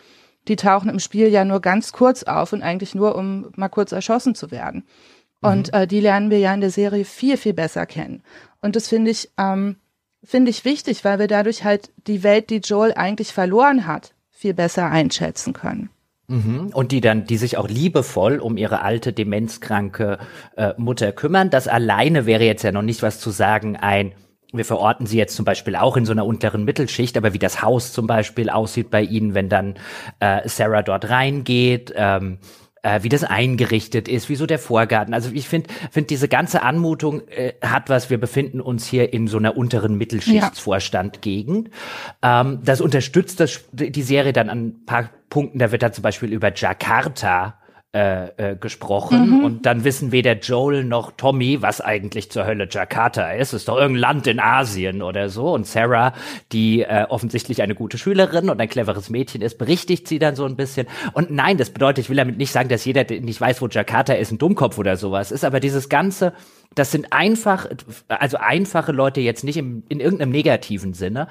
Die 0.49 0.57
tauchen 0.57 0.91
im 0.91 0.99
Spiel 0.99 1.29
ja 1.29 1.47
nur 1.47 1.63
ganz 1.63 1.93
kurz 1.93 2.25
auf 2.25 2.53
und 2.53 2.63
eigentlich 2.63 2.95
nur, 2.95 3.17
um 3.17 3.53
mal 3.57 3.71
kurz 3.71 3.93
erschossen 3.93 4.35
zu 4.35 4.51
werden. 4.51 4.85
Und 5.41 5.73
mhm. 5.73 5.79
äh, 5.79 5.87
die 5.87 6.01
lernen 6.01 6.29
wir 6.29 6.41
ja 6.41 6.53
in 6.53 6.61
der 6.61 6.71
Serie 6.71 7.07
viel, 7.07 7.39
viel 7.39 7.55
besser 7.55 7.87
kennen. 7.87 8.23
Und 8.61 8.77
das 8.77 8.87
finde 8.87 9.13
ich, 9.13 9.31
ähm, 9.39 9.77
finde 10.27 10.51
ich 10.51 10.65
wichtig, 10.65 11.05
weil 11.05 11.19
wir 11.19 11.29
dadurch 11.29 11.65
halt 11.65 11.91
die 12.07 12.23
Welt, 12.23 12.51
die 12.51 12.59
Joel 12.59 12.93
eigentlich 12.95 13.33
verloren 13.33 13.87
hat, 13.87 14.13
viel 14.31 14.55
besser 14.55 14.91
einschätzen 14.91 15.53
können. 15.53 15.91
Mhm. 16.29 16.71
Und 16.75 16.93
die 16.93 17.01
dann, 17.01 17.25
die 17.25 17.37
sich 17.37 17.57
auch 17.57 17.69
liebevoll 17.69 18.41
um 18.41 18.57
ihre 18.57 18.83
alte, 18.83 19.13
demenzkranke 19.13 20.19
äh, 20.57 20.73
Mutter 20.77 21.13
kümmern. 21.13 21.51
Das 21.51 21.69
alleine 21.69 22.27
wäre 22.27 22.45
jetzt 22.45 22.65
ja 22.65 22.73
noch 22.73 22.83
nicht 22.83 23.03
was 23.03 23.21
zu 23.21 23.31
sagen, 23.31 23.77
ein 23.77 24.13
wir 24.53 24.65
verorten 24.65 25.07
sie 25.07 25.19
jetzt 25.19 25.35
zum 25.35 25.45
Beispiel 25.45 25.77
auch 25.77 25.97
in 25.97 26.07
so 26.07 26.13
einer 26.13 26.25
unteren 26.25 26.65
Mittelschicht, 26.65 27.17
aber 27.17 27.35
wie 27.35 27.39
das 27.39 27.63
Haus 27.63 27.93
zum 27.93 28.07
Beispiel 28.07 28.49
aussieht 28.49 28.91
bei 28.91 29.03
ihnen, 29.03 29.35
wenn 29.35 29.49
dann 29.49 29.75
äh, 30.21 30.49
Sarah 30.49 30.83
dort 30.83 31.11
reingeht, 31.11 31.93
ähm, 31.97 32.39
äh, 32.87 33.03
wie 33.03 33.09
das 33.09 33.25
eingerichtet 33.25 34.07
ist, 34.07 34.29
wie 34.29 34.37
so 34.37 34.47
der 34.47 34.61
Vorgarten. 34.61 35.13
Also 35.13 35.31
ich 35.33 35.49
finde, 35.49 35.69
finde 35.91 36.07
diese 36.07 36.29
ganze 36.29 36.63
Anmutung 36.63 37.27
äh, 37.29 37.55
hat 37.61 37.91
was. 37.91 38.11
Wir 38.11 38.19
befinden 38.19 38.61
uns 38.61 38.87
hier 38.87 39.13
in 39.13 39.27
so 39.27 39.39
einer 39.39 39.57
unteren 39.57 39.99
Mittelschichtsvorstand-Gegend. 39.99 41.71
Ähm, 42.23 42.61
das 42.65 42.81
unterstützt 42.81 43.41
das, 43.41 43.65
die 43.73 44.03
Serie 44.03 44.33
dann 44.33 44.49
an 44.49 44.67
ein 44.67 44.85
paar 44.87 45.11
Punkten. 45.31 45.59
Da 45.59 45.73
wird 45.73 45.83
da 45.83 45.91
zum 45.91 46.03
Beispiel 46.03 46.33
über 46.33 46.55
Jakarta 46.55 47.59
äh, 47.97 48.27
äh, 48.51 48.57
gesprochen 48.57 49.39
mhm. 49.39 49.45
und 49.45 49.65
dann 49.65 49.83
wissen 49.83 50.13
weder 50.13 50.35
Joel 50.35 50.85
noch 50.85 51.13
Tommy, 51.13 51.63
was 51.63 51.81
eigentlich 51.81 52.31
zur 52.31 52.45
Hölle 52.45 52.69
Jakarta 52.71 53.33
ist. 53.33 53.55
Es 53.55 53.63
ist 53.63 53.69
doch 53.69 53.79
irgendein 53.79 54.01
Land 54.03 54.27
in 54.27 54.39
Asien 54.39 55.01
oder 55.01 55.31
so. 55.31 55.55
Und 55.55 55.67
Sarah, 55.67 56.13
die 56.53 56.83
äh, 56.83 57.07
offensichtlich 57.09 57.63
eine 57.63 57.75
gute 57.75 57.97
Schülerin 57.97 58.51
und 58.51 58.61
ein 58.61 58.69
cleveres 58.69 59.09
Mädchen 59.09 59.41
ist, 59.41 59.57
berichtigt 59.57 60.09
sie 60.09 60.19
dann 60.19 60.37
so 60.37 60.45
ein 60.45 60.57
bisschen. 60.57 60.87
Und 61.15 61.31
nein, 61.31 61.57
das 61.57 61.71
bedeutet, 61.71 62.05
ich 62.05 62.11
will 62.11 62.19
damit 62.19 62.37
nicht 62.37 62.53
sagen, 62.53 62.69
dass 62.69 62.85
jeder 62.85 63.05
der 63.05 63.23
nicht 63.23 63.41
weiß, 63.41 63.63
wo 63.63 63.67
Jakarta 63.67 64.13
ist, 64.13 64.31
ein 64.31 64.37
Dummkopf 64.37 64.77
oder 64.77 64.99
sowas 64.99 65.33
ist, 65.33 65.43
aber 65.43 65.59
dieses 65.59 65.89
ganze 65.89 66.35
das 66.75 66.93
sind 66.93 67.11
einfach, 67.11 67.67
also 68.09 68.37
einfache 68.37 68.93
Leute 68.93 69.23
jetzt 69.23 69.45
nicht 69.45 69.57
im, 69.57 69.85
in 69.89 69.99
irgendeinem 69.99 70.31
negativen 70.31 70.93
Sinne. 70.93 71.27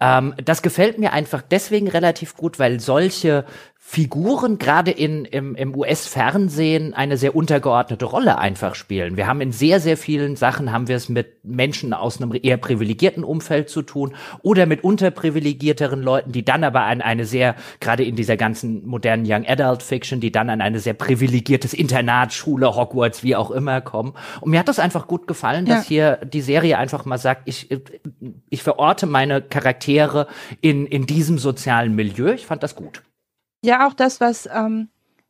Ähm, 0.00 0.34
das 0.44 0.60
gefällt 0.60 0.98
mir 0.98 1.12
einfach 1.12 1.40
deswegen 1.40 1.86
relativ 1.88 2.36
gut, 2.36 2.58
weil 2.58 2.80
solche 2.80 3.44
Figuren 3.90 4.58
gerade 4.58 4.90
in, 4.90 5.24
im, 5.24 5.54
im 5.54 5.74
US-Fernsehen 5.74 6.92
eine 6.92 7.16
sehr 7.16 7.34
untergeordnete 7.34 8.04
Rolle 8.04 8.36
einfach 8.36 8.74
spielen. 8.74 9.16
Wir 9.16 9.26
haben 9.26 9.40
in 9.40 9.50
sehr, 9.50 9.80
sehr 9.80 9.96
vielen 9.96 10.36
Sachen 10.36 10.72
haben 10.72 10.88
wir 10.88 10.96
es 10.96 11.08
mit 11.08 11.42
Menschen 11.42 11.94
aus 11.94 12.20
einem 12.20 12.38
eher 12.42 12.58
privilegierten 12.58 13.24
Umfeld 13.24 13.70
zu 13.70 13.80
tun 13.80 14.14
oder 14.42 14.66
mit 14.66 14.84
unterprivilegierteren 14.84 16.02
Leuten, 16.02 16.32
die 16.32 16.44
dann 16.44 16.64
aber 16.64 16.82
an 16.82 17.00
eine 17.00 17.24
sehr, 17.24 17.56
gerade 17.80 18.04
in 18.04 18.14
dieser 18.14 18.36
ganzen 18.36 18.86
modernen 18.86 19.24
Young 19.26 19.46
Adult 19.46 19.82
Fiction, 19.82 20.20
die 20.20 20.32
dann 20.32 20.50
an 20.50 20.60
eine 20.60 20.80
sehr 20.80 20.92
privilegiertes 20.92 21.72
Internat, 21.72 22.34
Schule, 22.34 22.76
Hogwarts, 22.76 23.22
wie 23.22 23.36
auch 23.36 23.50
immer 23.50 23.80
kommen. 23.80 24.12
Und 24.42 24.50
mir 24.50 24.60
hat 24.60 24.68
das 24.68 24.80
einfach 24.80 25.06
gut 25.06 25.26
gefallen, 25.26 25.64
dass 25.64 25.84
ja. 25.84 25.88
hier 25.88 26.26
die 26.26 26.42
Serie 26.42 26.76
einfach 26.76 27.06
mal 27.06 27.16
sagt, 27.16 27.44
ich, 27.46 27.70
ich 28.50 28.62
verorte 28.62 29.06
meine 29.06 29.40
Charaktere 29.40 30.26
in, 30.60 30.84
in 30.84 31.06
diesem 31.06 31.38
sozialen 31.38 31.94
Milieu. 31.94 32.34
Ich 32.34 32.44
fand 32.44 32.62
das 32.62 32.76
gut. 32.76 33.00
Ja, 33.62 33.86
auch 33.86 33.94
das, 33.94 34.20
was 34.20 34.48
ähm, 34.52 34.88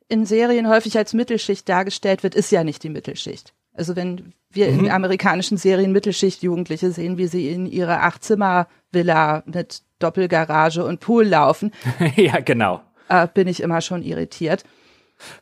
in 0.08 0.26
Serien 0.26 0.68
häufig 0.68 0.96
als 0.96 1.14
Mittelschicht 1.14 1.68
dargestellt 1.68 2.22
wird, 2.22 2.34
ist 2.34 2.50
ja 2.50 2.64
nicht 2.64 2.82
die 2.82 2.90
Mittelschicht. 2.90 3.54
Also 3.74 3.94
wenn 3.96 4.34
wir 4.50 4.70
mhm. 4.70 4.80
in 4.80 4.90
amerikanischen 4.90 5.56
Serien 5.56 5.92
Mittelschicht-Jugendliche 5.92 6.90
sehen, 6.90 7.18
wie 7.18 7.26
sie 7.26 7.50
in 7.50 7.66
ihre 7.66 8.00
Achtzimmer-Villa 8.00 9.44
mit 9.46 9.82
Doppelgarage 9.98 10.84
und 10.84 11.00
Pool 11.00 11.26
laufen. 11.26 11.72
ja, 12.16 12.40
genau. 12.40 12.82
Äh, 13.08 13.28
bin 13.32 13.48
ich 13.48 13.62
immer 13.62 13.80
schon 13.80 14.02
irritiert. 14.02 14.64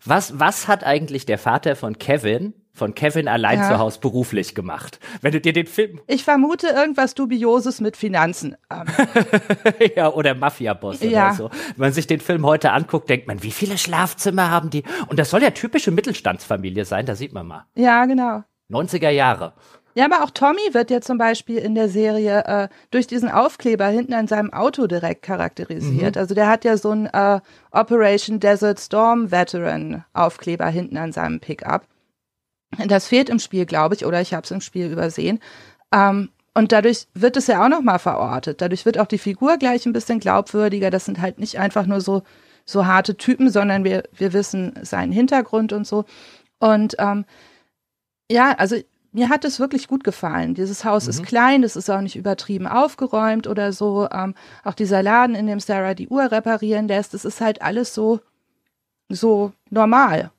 Was, 0.04 0.38
was 0.38 0.68
hat 0.68 0.84
eigentlich 0.84 1.26
der 1.26 1.38
Vater 1.38 1.76
von 1.76 1.98
Kevin 1.98 2.54
von 2.76 2.94
Kevin 2.94 3.26
allein 3.26 3.58
ja. 3.58 3.68
zu 3.68 3.78
Hause 3.78 3.98
beruflich 4.00 4.54
gemacht. 4.54 5.00
Wenn 5.22 5.32
du 5.32 5.40
dir 5.40 5.52
den 5.52 5.66
Film. 5.66 6.00
Ich 6.06 6.24
vermute 6.24 6.68
irgendwas 6.68 7.14
Dubioses 7.14 7.80
mit 7.80 7.96
Finanzen. 7.96 8.56
ja, 9.96 10.12
oder 10.12 10.34
Mafia-Boss 10.34 11.00
ja. 11.00 11.28
oder 11.28 11.34
so. 11.34 11.50
Wenn 11.76 11.86
man 11.86 11.92
sich 11.92 12.06
den 12.06 12.20
Film 12.20 12.44
heute 12.44 12.72
anguckt, 12.72 13.08
denkt 13.08 13.26
man, 13.26 13.42
wie 13.42 13.50
viele 13.50 13.78
Schlafzimmer 13.78 14.50
haben 14.50 14.70
die? 14.70 14.84
Und 15.08 15.18
das 15.18 15.30
soll 15.30 15.42
ja 15.42 15.50
typische 15.50 15.90
Mittelstandsfamilie 15.90 16.84
sein, 16.84 17.06
da 17.06 17.14
sieht 17.14 17.32
man 17.32 17.46
mal. 17.46 17.64
Ja, 17.74 18.04
genau. 18.04 18.44
90er 18.70 19.10
Jahre. 19.10 19.54
Ja, 19.96 20.04
aber 20.04 20.22
auch 20.22 20.30
Tommy 20.30 20.60
wird 20.72 20.90
ja 20.90 21.00
zum 21.00 21.16
Beispiel 21.16 21.56
in 21.56 21.74
der 21.74 21.88
Serie 21.88 22.44
äh, 22.44 22.68
durch 22.90 23.06
diesen 23.06 23.30
Aufkleber 23.30 23.86
hinten 23.86 24.12
an 24.12 24.28
seinem 24.28 24.52
Auto 24.52 24.86
direkt 24.86 25.22
charakterisiert. 25.22 26.16
Mhm. 26.16 26.20
Also 26.20 26.34
der 26.34 26.48
hat 26.48 26.66
ja 26.66 26.76
so 26.76 26.90
einen 26.90 27.06
äh, 27.06 27.40
Operation 27.70 28.38
Desert 28.38 28.78
Storm 28.78 29.30
Veteran 29.30 30.04
Aufkleber 30.12 30.66
hinten 30.66 30.98
an 30.98 31.12
seinem 31.12 31.40
Pickup. 31.40 31.86
Das 32.86 33.06
fehlt 33.06 33.28
im 33.28 33.38
Spiel, 33.38 33.66
glaube 33.66 33.94
ich, 33.94 34.04
oder 34.04 34.20
ich 34.20 34.34
habe 34.34 34.44
es 34.44 34.50
im 34.50 34.60
Spiel 34.60 34.90
übersehen. 34.90 35.40
Ähm, 35.92 36.30
und 36.54 36.72
dadurch 36.72 37.06
wird 37.14 37.36
es 37.36 37.48
ja 37.48 37.62
auch 37.64 37.68
nochmal 37.68 37.98
verortet. 37.98 38.60
Dadurch 38.62 38.86
wird 38.86 38.98
auch 38.98 39.06
die 39.06 39.18
Figur 39.18 39.58
gleich 39.58 39.84
ein 39.84 39.92
bisschen 39.92 40.20
glaubwürdiger. 40.20 40.90
Das 40.90 41.04
sind 41.04 41.20
halt 41.20 41.38
nicht 41.38 41.58
einfach 41.58 41.86
nur 41.86 42.00
so, 42.00 42.22
so 42.64 42.86
harte 42.86 43.16
Typen, 43.16 43.50
sondern 43.50 43.84
wir, 43.84 44.04
wir 44.14 44.32
wissen 44.32 44.72
seinen 44.82 45.12
Hintergrund 45.12 45.72
und 45.72 45.86
so. 45.86 46.06
Und 46.58 46.96
ähm, 46.98 47.26
ja, 48.30 48.52
also 48.52 48.76
mir 49.12 49.28
hat 49.28 49.44
es 49.44 49.60
wirklich 49.60 49.88
gut 49.88 50.04
gefallen. 50.04 50.54
Dieses 50.54 50.84
Haus 50.84 51.04
mhm. 51.04 51.10
ist 51.10 51.22
klein, 51.24 51.62
es 51.62 51.76
ist 51.76 51.90
auch 51.90 52.00
nicht 52.00 52.16
übertrieben 52.16 52.66
aufgeräumt 52.66 53.46
oder 53.46 53.72
so. 53.72 54.08
Ähm, 54.10 54.34
auch 54.64 54.74
dieser 54.74 55.02
Laden, 55.02 55.34
in 55.34 55.46
dem 55.46 55.60
Sarah 55.60 55.94
die 55.94 56.08
Uhr 56.08 56.30
reparieren 56.30 56.88
lässt, 56.88 57.14
das 57.14 57.24
ist 57.24 57.40
halt 57.40 57.62
alles 57.62 57.94
so, 57.94 58.20
so 59.08 59.52
normal. 59.70 60.30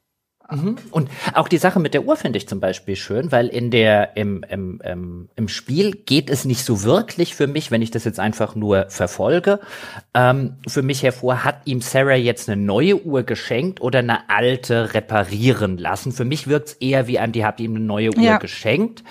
Mhm. 0.50 0.78
Und 0.92 1.10
auch 1.34 1.48
die 1.48 1.58
Sache 1.58 1.80
mit 1.80 1.94
der 1.94 2.06
Uhr 2.06 2.16
finde 2.16 2.38
ich 2.38 2.48
zum 2.48 2.60
Beispiel 2.60 2.96
schön, 2.96 3.32
weil 3.32 3.48
in 3.48 3.70
der 3.72 4.16
im, 4.16 4.44
im, 4.50 4.82
im, 4.84 5.30
im 5.36 5.48
Spiel 5.48 5.92
geht 5.92 6.30
es 6.30 6.46
nicht 6.46 6.64
so 6.64 6.84
wirklich 6.84 7.36
für 7.36 7.48
mich, 7.48 7.70
wenn 7.70 7.82
ich 7.82 7.92
das 7.92 8.06
jetzt 8.06 8.20
einfach 8.20 8.56
nur 8.56 8.90
verfolge, 8.90 9.60
ähm, 10.14 10.56
für 10.68 10.82
mich 10.82 11.04
hervor, 11.04 11.44
hat 11.44 11.62
ihm 11.66 11.82
Sarah 11.82 12.16
jetzt 12.16 12.50
eine 12.50 12.62
neue 12.62 13.04
Uhr 13.04 13.24
geschenkt 13.24 13.82
oder 13.82 14.00
eine 14.00 14.30
alte 14.30 14.94
reparieren 14.94 15.78
lassen. 15.78 16.12
Für 16.14 16.26
mich 16.26 16.48
wirkt 16.48 16.70
es 16.70 16.74
eher 16.76 17.08
wie 17.08 17.20
an, 17.20 17.32
die 17.34 17.46
hat 17.46 17.60
ihm 17.60 17.76
eine 17.76 17.84
neue 17.84 18.16
Uhr 18.16 18.24
ja. 18.24 18.38
geschenkt. 18.38 19.04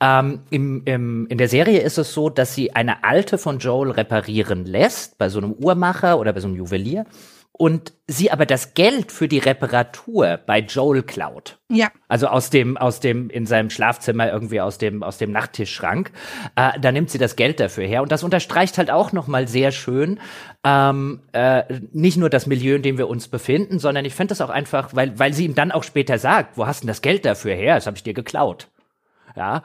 Ähm, 0.00 0.40
im, 0.50 0.82
im, 0.84 1.26
in 1.28 1.38
der 1.38 1.48
Serie 1.48 1.80
ist 1.80 1.98
es 1.98 2.12
so, 2.12 2.28
dass 2.28 2.54
sie 2.54 2.74
eine 2.74 3.04
alte 3.04 3.38
von 3.38 3.58
Joel 3.58 3.92
reparieren 3.92 4.66
lässt, 4.66 5.16
bei 5.16 5.28
so 5.28 5.38
einem 5.38 5.52
Uhrmacher 5.52 6.18
oder 6.18 6.32
bei 6.32 6.40
so 6.40 6.48
einem 6.48 6.56
Juwelier 6.56 7.06
und 7.52 7.92
sie 8.06 8.30
aber 8.30 8.46
das 8.46 8.74
Geld 8.74 9.12
für 9.12 9.28
die 9.28 9.38
Reparatur 9.38 10.40
bei 10.46 10.60
Joel 10.60 11.02
klaut. 11.02 11.58
Ja. 11.68 11.90
Also 12.08 12.26
aus 12.28 12.50
dem, 12.50 12.76
aus 12.76 13.00
dem, 13.00 13.28
in 13.28 13.46
seinem 13.46 13.68
Schlafzimmer 13.68 14.32
irgendwie 14.32 14.60
aus 14.60 14.78
dem, 14.78 15.02
aus 15.02 15.18
dem 15.18 15.32
Nachttischschrank. 15.32 16.10
Äh, 16.56 16.80
da 16.80 16.92
nimmt 16.92 17.10
sie 17.10 17.18
das 17.18 17.36
Geld 17.36 17.60
dafür 17.60 17.84
her. 17.84 18.02
Und 18.02 18.10
das 18.10 18.24
unterstreicht 18.24 18.78
halt 18.78 18.90
auch 18.90 19.12
nochmal 19.12 19.48
sehr 19.48 19.70
schön, 19.70 20.18
ähm, 20.64 21.20
äh, 21.32 21.64
nicht 21.92 22.16
nur 22.16 22.30
das 22.30 22.46
Milieu, 22.46 22.74
in 22.74 22.82
dem 22.82 22.98
wir 22.98 23.08
uns 23.08 23.28
befinden, 23.28 23.78
sondern 23.78 24.04
ich 24.06 24.14
finde 24.14 24.32
das 24.32 24.40
auch 24.40 24.50
einfach, 24.50 24.94
weil, 24.94 25.18
weil 25.18 25.34
sie 25.34 25.44
ihm 25.44 25.54
dann 25.54 25.72
auch 25.72 25.84
später 25.84 26.18
sagt, 26.18 26.56
wo 26.56 26.66
hast 26.66 26.82
denn 26.82 26.88
das 26.88 27.02
Geld 27.02 27.24
dafür 27.24 27.54
her? 27.54 27.74
Das 27.74 27.86
habe 27.86 27.96
ich 27.96 28.02
dir 28.02 28.14
geklaut. 28.14 28.68
Ja. 29.36 29.62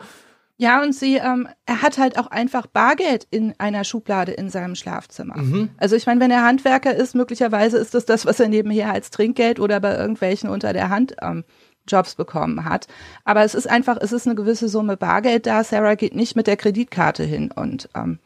Ja, 0.60 0.82
und 0.82 0.94
sie, 0.94 1.18
ähm, 1.18 1.48
er 1.68 1.84
hat 1.84 2.00
halt 2.00 2.18
auch 2.18 2.28
einfach 2.28 2.66
Bargeld 2.66 3.28
in 3.30 3.54
einer 3.60 3.84
Schublade 3.84 4.32
in 4.32 4.50
seinem 4.50 4.74
Schlafzimmer. 4.74 5.38
Mhm. 5.38 5.70
Also 5.78 5.96
ich 5.96 6.08
meine, 6.08 6.20
wenn 6.20 6.32
er 6.32 6.44
Handwerker 6.44 6.96
ist, 6.96 7.14
möglicherweise 7.14 7.78
ist 7.78 7.94
das 7.94 8.06
das, 8.06 8.26
was 8.26 8.40
er 8.40 8.48
nebenher 8.48 8.92
als 8.92 9.12
Trinkgeld 9.12 9.60
oder 9.60 9.80
bei 9.80 9.96
irgendwelchen 9.96 10.50
unter 10.50 10.74
der 10.74 10.90
Hand 10.90 11.16
ähm, 11.22 11.44
Jobs 11.88 12.16
bekommen 12.16 12.66
hat. 12.66 12.88
Aber 13.24 13.44
es 13.44 13.54
ist 13.54 13.70
einfach, 13.70 13.98
es 14.02 14.12
ist 14.12 14.26
eine 14.26 14.36
gewisse 14.36 14.68
Summe 14.68 14.98
Bargeld 14.98 15.46
da. 15.46 15.64
Sarah 15.64 15.96
geht 15.96 16.16
nicht 16.16 16.36
mit 16.36 16.48
der 16.48 16.58
Kreditkarte 16.58 17.24
hin 17.24 17.52
und 17.52 17.90
ähm, 17.96 18.18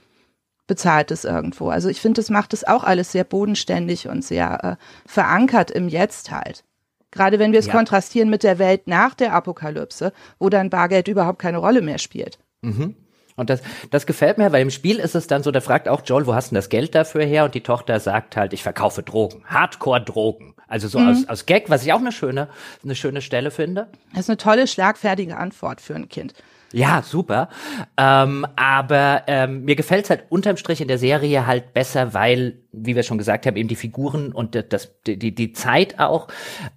bezahlt 0.67 1.11
es 1.11 1.25
irgendwo. 1.25 1.69
Also 1.69 1.89
ich 1.89 1.99
finde, 1.99 2.21
das 2.21 2.29
macht 2.29 2.53
es 2.53 2.65
auch 2.65 2.85
alles 2.85 3.11
sehr 3.11 3.25
bodenständig 3.25 4.07
und 4.07 4.23
sehr 4.23 4.63
äh, 4.63 4.75
verankert 5.05 5.69
im 5.69 5.89
Jetzt 5.89 6.31
halt. 6.31 6.63
Gerade 7.11 7.39
wenn 7.39 7.51
wir 7.51 7.59
es 7.59 7.67
ja. 7.67 7.73
kontrastieren 7.73 8.29
mit 8.29 8.43
der 8.43 8.57
Welt 8.57 8.87
nach 8.87 9.13
der 9.13 9.33
Apokalypse, 9.33 10.13
wo 10.39 10.49
dann 10.49 10.69
Bargeld 10.69 11.07
überhaupt 11.07 11.39
keine 11.39 11.57
Rolle 11.57 11.81
mehr 11.81 11.97
spielt. 11.97 12.39
Mhm. 12.61 12.95
Und 13.35 13.49
das, 13.49 13.61
das 13.89 14.05
gefällt 14.05 14.37
mir, 14.37 14.51
weil 14.51 14.61
im 14.61 14.69
Spiel 14.69 14.97
ist 14.97 15.15
es 15.15 15.27
dann 15.27 15.41
so, 15.41 15.51
da 15.51 15.61
fragt 15.61 15.87
auch 15.87 16.01
Joel, 16.05 16.27
wo 16.27 16.35
hast 16.35 16.51
du 16.51 16.55
das 16.55 16.69
Geld 16.69 16.95
dafür 16.95 17.23
her? 17.23 17.45
Und 17.45 17.55
die 17.55 17.61
Tochter 17.61 17.99
sagt 17.99 18.35
halt, 18.35 18.53
ich 18.53 18.63
verkaufe 18.63 19.03
Drogen, 19.03 19.43
Hardcore-Drogen. 19.45 20.53
Also 20.67 20.87
so 20.87 20.99
mhm. 20.99 21.09
aus, 21.09 21.27
aus 21.27 21.45
Gag, 21.45 21.69
was 21.69 21.83
ich 21.83 21.91
auch 21.91 21.99
eine 21.99 22.11
schöne, 22.11 22.49
eine 22.83 22.95
schöne 22.95 23.21
Stelle 23.21 23.51
finde. 23.51 23.87
Das 24.11 24.21
ist 24.21 24.29
eine 24.29 24.37
tolle, 24.37 24.67
schlagfertige 24.67 25.37
Antwort 25.37 25.81
für 25.81 25.95
ein 25.95 26.07
Kind. 26.07 26.33
Ja, 26.73 27.01
super. 27.01 27.49
Ähm, 27.97 28.45
aber 28.55 29.23
ähm, 29.27 29.65
mir 29.65 29.75
gefällt 29.75 30.05
es 30.05 30.09
halt 30.09 30.23
unterm 30.29 30.57
Strich 30.57 30.81
in 30.81 30.87
der 30.87 30.97
Serie 30.97 31.45
halt 31.45 31.73
besser, 31.73 32.13
weil, 32.13 32.59
wie 32.71 32.95
wir 32.95 33.03
schon 33.03 33.17
gesagt 33.17 33.45
haben, 33.45 33.57
eben 33.57 33.67
die 33.67 33.75
Figuren 33.75 34.31
und 34.31 34.55
das, 34.69 34.91
die, 35.05 35.35
die 35.35 35.53
Zeit 35.53 35.99
auch 35.99 36.27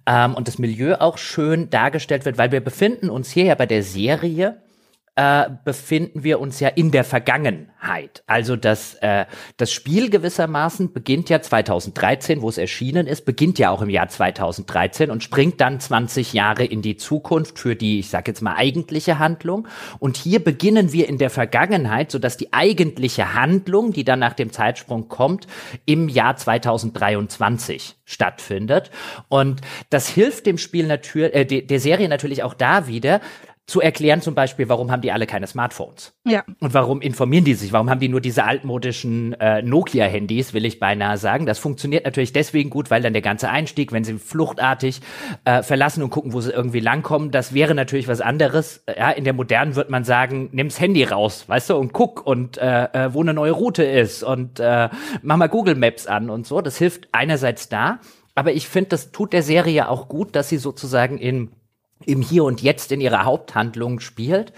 ähm, 0.05 0.35
und 0.35 0.47
das 0.47 0.57
Milieu 0.57 0.95
auch 0.99 1.17
schön 1.17 1.69
dargestellt 1.69 2.25
wird, 2.25 2.37
weil 2.37 2.51
wir 2.51 2.61
befinden 2.61 3.09
uns 3.09 3.31
hier 3.31 3.45
ja 3.45 3.55
bei 3.55 3.65
der 3.65 3.83
Serie 3.83 4.61
äh, 5.15 5.49
befinden 5.63 6.23
wir 6.25 6.41
uns 6.41 6.59
ja 6.59 6.67
in 6.67 6.91
der 6.91 7.05
Vergangenheit. 7.05 8.23
Also 8.27 8.57
das, 8.57 8.95
äh, 8.95 9.25
das 9.55 9.71
Spiel 9.71 10.09
gewissermaßen 10.09 10.91
beginnt 10.91 11.29
ja 11.29 11.41
2013, 11.41 12.41
wo 12.41 12.49
es 12.49 12.57
erschienen 12.57 13.07
ist, 13.07 13.23
beginnt 13.23 13.57
ja 13.57 13.69
auch 13.69 13.81
im 13.81 13.89
Jahr 13.89 14.09
2013 14.09 15.09
und 15.09 15.23
springt 15.23 15.61
dann 15.61 15.79
20 15.79 16.33
Jahre 16.33 16.65
in 16.65 16.81
die 16.81 16.97
Zukunft 16.97 17.59
für 17.59 17.77
die, 17.77 17.99
ich 17.99 18.09
sage 18.09 18.31
jetzt 18.31 18.41
mal, 18.41 18.55
eigentliche 18.55 19.17
Handlung. 19.17 19.69
Und 19.99 20.17
hier 20.17 20.43
beginnen 20.43 20.91
wir 20.91 21.07
in 21.07 21.17
der 21.17 21.29
Vergangenheit, 21.29 22.11
sodass 22.11 22.35
die 22.35 22.51
eigentliche 22.51 23.33
Handlung, 23.33 23.93
die 23.93 24.03
dann 24.03 24.19
nach 24.19 24.33
dem 24.33 24.51
Zeitsprung 24.51 25.07
kommt, 25.07 25.47
im 25.85 26.09
Jahr 26.09 26.35
2023 26.35 27.95
stattfindet. 28.03 28.91
Und 29.29 29.61
das 29.89 30.09
hilft 30.09 30.45
dem 30.45 30.57
Spiel 30.57 30.87
natürlich, 30.87 31.33
äh, 31.33 31.45
der 31.45 31.79
Serie 31.79 32.09
natürlich 32.09 32.43
auch 32.43 32.53
da 32.53 32.87
wieder, 32.87 33.21
zu 33.67 33.81
erklären 33.81 34.21
zum 34.21 34.35
Beispiel, 34.35 34.69
warum 34.69 34.91
haben 34.91 35.01
die 35.01 35.11
alle 35.11 35.25
keine 35.25 35.47
Smartphones? 35.47 36.13
Ja. 36.23 36.43
Und 36.59 36.75
warum 36.75 37.01
informieren 37.01 37.45
die 37.45 37.55
sich? 37.55 37.73
Warum 37.73 37.89
haben 37.89 37.99
die 37.99 38.09
nur 38.09 38.21
diese 38.21 38.43
altmodischen 38.43 39.33
äh, 39.39 39.63
Nokia-Handys, 39.63 40.53
will 40.53 40.65
ich 40.65 40.79
beinahe 40.79 41.17
sagen? 41.17 41.47
Das 41.47 41.57
funktioniert 41.57 42.05
natürlich 42.05 42.31
deswegen 42.31 42.69
gut, 42.69 42.91
weil 42.91 43.01
dann 43.01 43.13
der 43.13 43.23
ganze 43.23 43.49
Einstieg, 43.49 43.91
wenn 43.91 44.03
sie 44.03 44.19
fluchtartig 44.19 45.01
äh, 45.45 45.63
verlassen 45.63 46.03
und 46.03 46.11
gucken, 46.11 46.33
wo 46.33 46.41
sie 46.41 46.51
irgendwie 46.51 46.79
langkommen, 46.79 47.31
das 47.31 47.55
wäre 47.55 47.73
natürlich 47.73 48.07
was 48.07 48.21
anderes. 48.21 48.83
Ja, 48.87 49.09
in 49.09 49.23
der 49.23 49.33
modernen 49.33 49.75
wird 49.75 49.89
man 49.89 50.03
sagen, 50.03 50.49
nimm's 50.51 50.79
Handy 50.79 51.03
raus, 51.03 51.45
weißt 51.47 51.71
du, 51.71 51.75
und 51.75 51.91
guck 51.91 52.25
und 52.25 52.59
äh, 52.59 52.85
äh, 52.85 53.13
wo 53.13 53.21
eine 53.21 53.33
neue 53.33 53.51
Route 53.51 53.83
ist 53.83 54.21
und 54.21 54.59
äh, 54.59 54.89
mach 55.23 55.37
mal 55.37 55.49
Google 55.49 55.75
Maps 55.75 56.05
an 56.05 56.29
und 56.29 56.45
so. 56.45 56.61
Das 56.61 56.77
hilft 56.77 57.07
einerseits 57.13 57.67
da, 57.67 57.99
aber 58.35 58.53
ich 58.53 58.67
finde, 58.67 58.89
das 58.89 59.11
tut 59.11 59.33
der 59.33 59.41
Serie 59.41 59.89
auch 59.89 60.07
gut, 60.07 60.35
dass 60.35 60.49
sie 60.49 60.57
sozusagen 60.57 61.17
in 61.17 61.49
im 62.05 62.21
Hier 62.21 62.43
und 62.43 62.61
Jetzt 62.61 62.91
in 62.91 63.01
ihrer 63.01 63.25
Haupthandlung 63.25 63.99
spielt. 63.99 64.53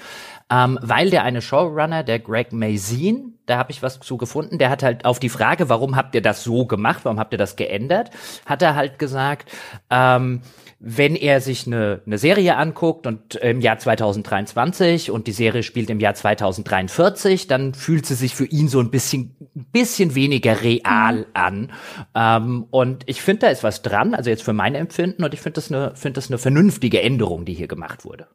Ähm, 0.50 0.80
weil 0.82 1.10
der 1.10 1.24
eine 1.24 1.42
Showrunner, 1.42 2.04
der 2.04 2.20
Greg 2.20 2.54
Mazin, 2.54 3.37
da 3.48 3.58
habe 3.58 3.72
ich 3.72 3.82
was 3.82 4.00
zu 4.00 4.18
gefunden, 4.18 4.60
der 4.60 4.70
hat 4.70 4.84
halt 4.84 5.06
auf 5.06 5.20
die 5.20 5.30
Frage, 5.30 5.70
warum 5.70 5.96
habt 5.96 6.14
ihr 6.14 6.22
das 6.22 6.44
so 6.44 6.66
gemacht, 6.66 7.00
warum 7.04 7.20
habt 7.20 7.34
ihr 7.34 7.40
das 7.40 7.56
geändert, 7.56 8.12
hat 8.46 8.62
er 8.62 8.76
halt 8.76 9.00
gesagt, 9.00 9.50
ähm, 9.90 10.42
wenn 10.80 11.16
er 11.16 11.42
sich 11.42 11.66
eine, 11.66 12.02
eine 12.06 12.20
Serie 12.20 12.56
anguckt 12.56 13.08
und 13.08 13.36
im 13.36 13.62
Jahr 13.62 13.80
2023 13.80 15.10
und 15.10 15.26
die 15.26 15.32
Serie 15.32 15.64
spielt 15.64 15.90
im 15.90 16.00
Jahr 16.00 16.14
2043, 16.14 17.48
dann 17.48 17.74
fühlt 17.74 18.06
sie 18.06 18.14
sich 18.14 18.36
für 18.36 18.46
ihn 18.46 18.68
so 18.68 18.80
ein 18.80 18.92
bisschen, 18.92 19.36
bisschen 19.72 20.14
weniger 20.14 20.62
real 20.62 21.20
mhm. 21.20 21.26
an. 21.34 21.72
Ähm, 22.14 22.68
und 22.70 23.04
ich 23.08 23.22
finde, 23.22 23.40
da 23.40 23.48
ist 23.48 23.64
was 23.64 23.82
dran, 23.82 24.14
also 24.14 24.30
jetzt 24.30 24.44
für 24.44 24.54
mein 24.54 24.76
Empfinden, 24.76 25.24
und 25.24 25.34
ich 25.34 25.42
finde 25.42 25.56
das 25.56 25.72
eine, 25.72 25.96
finde 25.96 26.18
das 26.18 26.30
eine 26.30 26.38
vernünftige 26.38 27.02
Änderung, 27.02 27.46
die 27.46 27.54
hier 27.54 27.68
gemacht 27.68 28.06
wurde. 28.06 28.28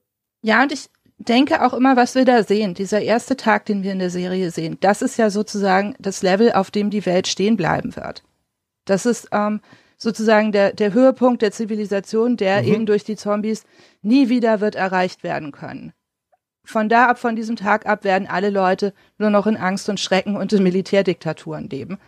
Ja, 0.43 0.63
und 0.63 0.73
ich 0.73 0.89
denke 1.29 1.65
auch 1.65 1.75
immer, 1.75 1.97
was 1.97 2.15
wir 2.15 2.25
da 2.25 2.43
sehen, 2.43 2.75
dieser 2.75 3.01
erste 3.01 3.37
Tag, 3.37 3.67
den 3.67 3.83
wir 3.83 3.93
in 3.93 3.99
der 3.99 4.11
Serie 4.11 4.51
sehen, 4.51 4.79
das 4.81 5.03
ist 5.03 5.19
ja 5.19 5.31
sozusagen 5.31 5.95
das 5.99 6.23
Level, 6.23 6.53
auf 6.53 6.71
dem 6.71 6.91
die 6.91 7.05
Welt 7.07 7.27
stehen 7.27 7.57
bleiben 7.57 7.97
wird. 7.97 8.23
Das 8.85 9.07
ist, 9.07 9.29
ähm, 9.33 9.61
sozusagen 10.03 10.53
der, 10.53 10.73
der 10.73 10.93
Höhepunkt 10.93 11.43
der 11.43 11.53
Zivilisation, 11.53 12.37
der 12.37 12.63
mhm. 12.63 12.69
eben 12.69 12.87
durch 12.87 13.05
die 13.05 13.17
Zombies 13.17 13.65
nie 14.03 14.29
wieder 14.29 14.61
wird 14.61 14.75
erreicht 14.75 15.23
werden 15.23 15.53
können. 15.53 15.93
Von 16.65 16.89
da 16.89 17.07
ab, 17.07 17.19
von 17.19 17.37
diesem 17.37 17.57
Tag 17.57 17.87
ab, 17.87 18.05
werden 18.05 18.29
alle 18.29 18.51
Leute 18.51 18.93
nur 19.19 19.31
noch 19.31 19.47
in 19.47 19.57
Angst 19.57 19.89
und 19.89 19.99
Schrecken 19.99 20.37
und 20.37 20.53
in 20.53 20.63
Militärdiktaturen 20.63 21.69
leben. 21.69 21.99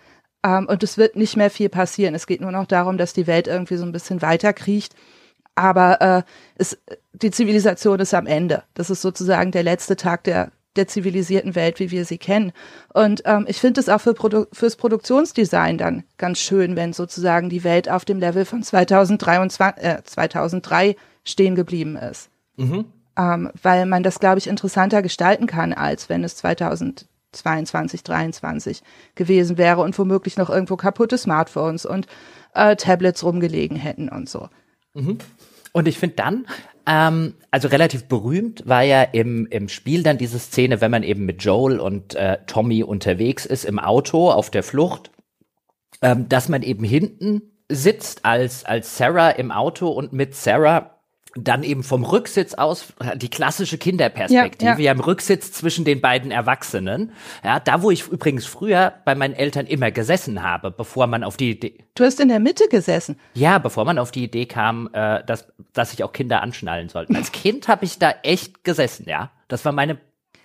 Ähm, 0.44 0.66
und 0.68 0.83
es 0.83 0.98
wird 0.98 1.16
nicht 1.16 1.37
mehr 1.37 1.50
viel 1.50 1.68
passieren. 1.68 2.14
Es 2.14 2.27
geht 2.27 2.40
nur 2.40 2.53
noch 2.53 2.66
darum, 2.66 2.98
dass 2.98 3.12
die 3.12 3.27
Welt 3.27 3.48
irgendwie 3.48 3.77
so 3.77 3.85
ein 3.85 3.92
bisschen 3.92 4.22
weiter 4.22 4.53
kriecht. 4.53 4.94
Aber 5.55 6.01
äh, 6.01 6.23
es, 6.57 6.77
die 7.12 7.31
Zivilisation 7.31 8.01
ist 8.01 8.14
am 8.14 8.27
Ende. 8.27 8.64
Das 8.75 8.90
ist 8.90 9.03
sozusagen 9.03 9.53
der 9.53 9.62
letzte 9.62 9.97
Tag 9.97 10.25
der 10.25 10.51
der 10.77 10.88
zivilisierten 10.88 11.55
Welt, 11.55 11.79
wie 11.79 11.90
wir 11.90 12.05
sie 12.05 12.19
kennen. 12.19 12.53
Und 12.93 13.23
ähm, 13.27 13.45
ich 13.49 13.61
finde 13.61 13.81
es 13.81 13.88
auch 13.88 14.01
für 14.01 14.14
Produ 14.14 14.47
fürs 14.53 14.77
Produktionsdesign 14.77 15.79
dann 15.79 16.05
ganz 16.19 16.38
schön, 16.38 16.77
wenn 16.77 16.93
sozusagen 16.93 17.49
die 17.49 17.64
Welt 17.64 17.88
auf 17.88 18.05
dem 18.05 18.19
Level 18.19 18.45
von 18.45 18.62
2023, 18.62 19.85
äh, 19.85 20.03
2003 20.03 20.97
stehen 21.25 21.55
geblieben 21.55 21.97
ist. 21.97 22.29
Mhm. 22.57 22.87
Ähm, 23.17 23.51
weil 23.62 23.87
man 23.87 24.03
das, 24.03 24.19
glaube 24.19 24.38
ich, 24.38 24.49
interessanter 24.49 25.01
gestalten 25.03 25.47
kann, 25.47 25.73
als 25.73 26.09
wenn 26.09 26.25
es 26.25 26.37
2022, 26.37 27.07
2023 27.33 28.83
gewesen 29.14 29.59
wäre 29.59 29.81
und 29.81 29.97
womöglich 29.99 30.37
noch 30.37 30.51
irgendwo 30.51 30.77
kaputte 30.77 31.19
Smartphones 31.19 31.87
und 31.87 32.07
äh, 32.55 32.75
Tablets 32.77 33.22
rumgelegen 33.22 33.76
hätten 33.76 34.09
und 34.09 34.28
so. 34.28 34.49
Mhm. 34.95 35.18
Und 35.75 35.87
ich 35.87 35.99
finde 35.99 36.16
dann, 36.16 36.47
Ähm, 36.87 37.37
also 37.51 37.68
relativ 37.68 38.09
berühmt 38.09 38.62
war 38.66 38.83
ja 38.83 39.03
im, 39.03 39.47
im 39.47 39.70
Spiel 39.70 40.03
dann 40.03 40.18
diese 40.18 40.39
Szene, 40.39 40.83
wenn 40.83 40.91
man 40.91 41.03
eben 41.03 41.25
mit 41.25 41.43
Joel 41.43 41.81
und 41.81 42.14
äh, 42.14 42.37
Tommy 42.47 42.83
unterwegs 42.83 43.47
ist 43.47 43.64
im 43.64 43.79
Auto 43.79 44.31
auf 44.31 44.51
der 44.51 44.62
Flucht, 44.62 45.11
ähm, 46.03 46.29
dass 46.29 46.51
man 46.51 46.62
eben 46.62 46.85
hinten 46.85 47.41
sitzt 47.70 48.27
als, 48.27 48.66
als 48.66 48.99
Sarah 48.99 49.31
im 49.31 49.51
Auto 49.51 49.89
und 49.89 50.12
mit 50.12 50.35
Sarah 50.35 50.93
dann 51.37 51.62
eben 51.62 51.82
vom 51.82 52.05
Rücksitz 52.05 52.55
aus 52.55 52.93
die 53.16 53.28
klassische 53.28 53.78
Kinderperspektive, 53.78 54.64
ja, 54.64 54.78
ja. 54.78 54.85
ja, 54.85 54.93
im 54.93 55.01
Rücksitz 55.01 55.53
zwischen 55.53 55.85
den 55.85 56.01
beiden 56.01 56.30
Erwachsenen. 56.30 57.12
Ja, 57.43 57.61
da 57.61 57.82
wo 57.82 57.91
ich 57.91 58.09
übrigens 58.09 58.47
früher 58.47 58.95
bei 59.05 59.14
meinen 59.14 59.35
Eltern 59.35 59.66
immer 59.66 59.91
gesessen 59.91 60.43
habe, 60.43 60.70
bevor 60.70 61.07
man 61.07 61.24
auf 61.24 61.37
die 61.37 61.51
Idee. 61.51 61.78
Du 61.95 62.05
hast 62.05 62.20
in 62.20 62.28
der 62.28 62.41
Mitte 62.41 62.68
gesessen. 62.68 63.18
Ja, 63.35 63.59
bevor 63.59 63.85
man 63.85 63.99
auf 63.99 64.11
die 64.11 64.24
Idee 64.24 64.47
kam, 64.47 64.89
äh, 64.93 65.24
dass, 65.24 65.47
dass 65.72 65.91
sich 65.91 66.05
auch 66.05 66.12
Kinder 66.12 66.43
anschnallen 66.43 66.89
sollten. 66.89 67.16
Als 67.16 67.32
Kind 67.32 67.68
habe 67.68 67.85
ich 67.85 67.99
da 67.99 68.14
echt 68.22 68.64
gesessen, 68.64 69.07
ja. 69.09 69.30
Das 69.49 69.64
war 69.64 69.72
meine 69.72 69.99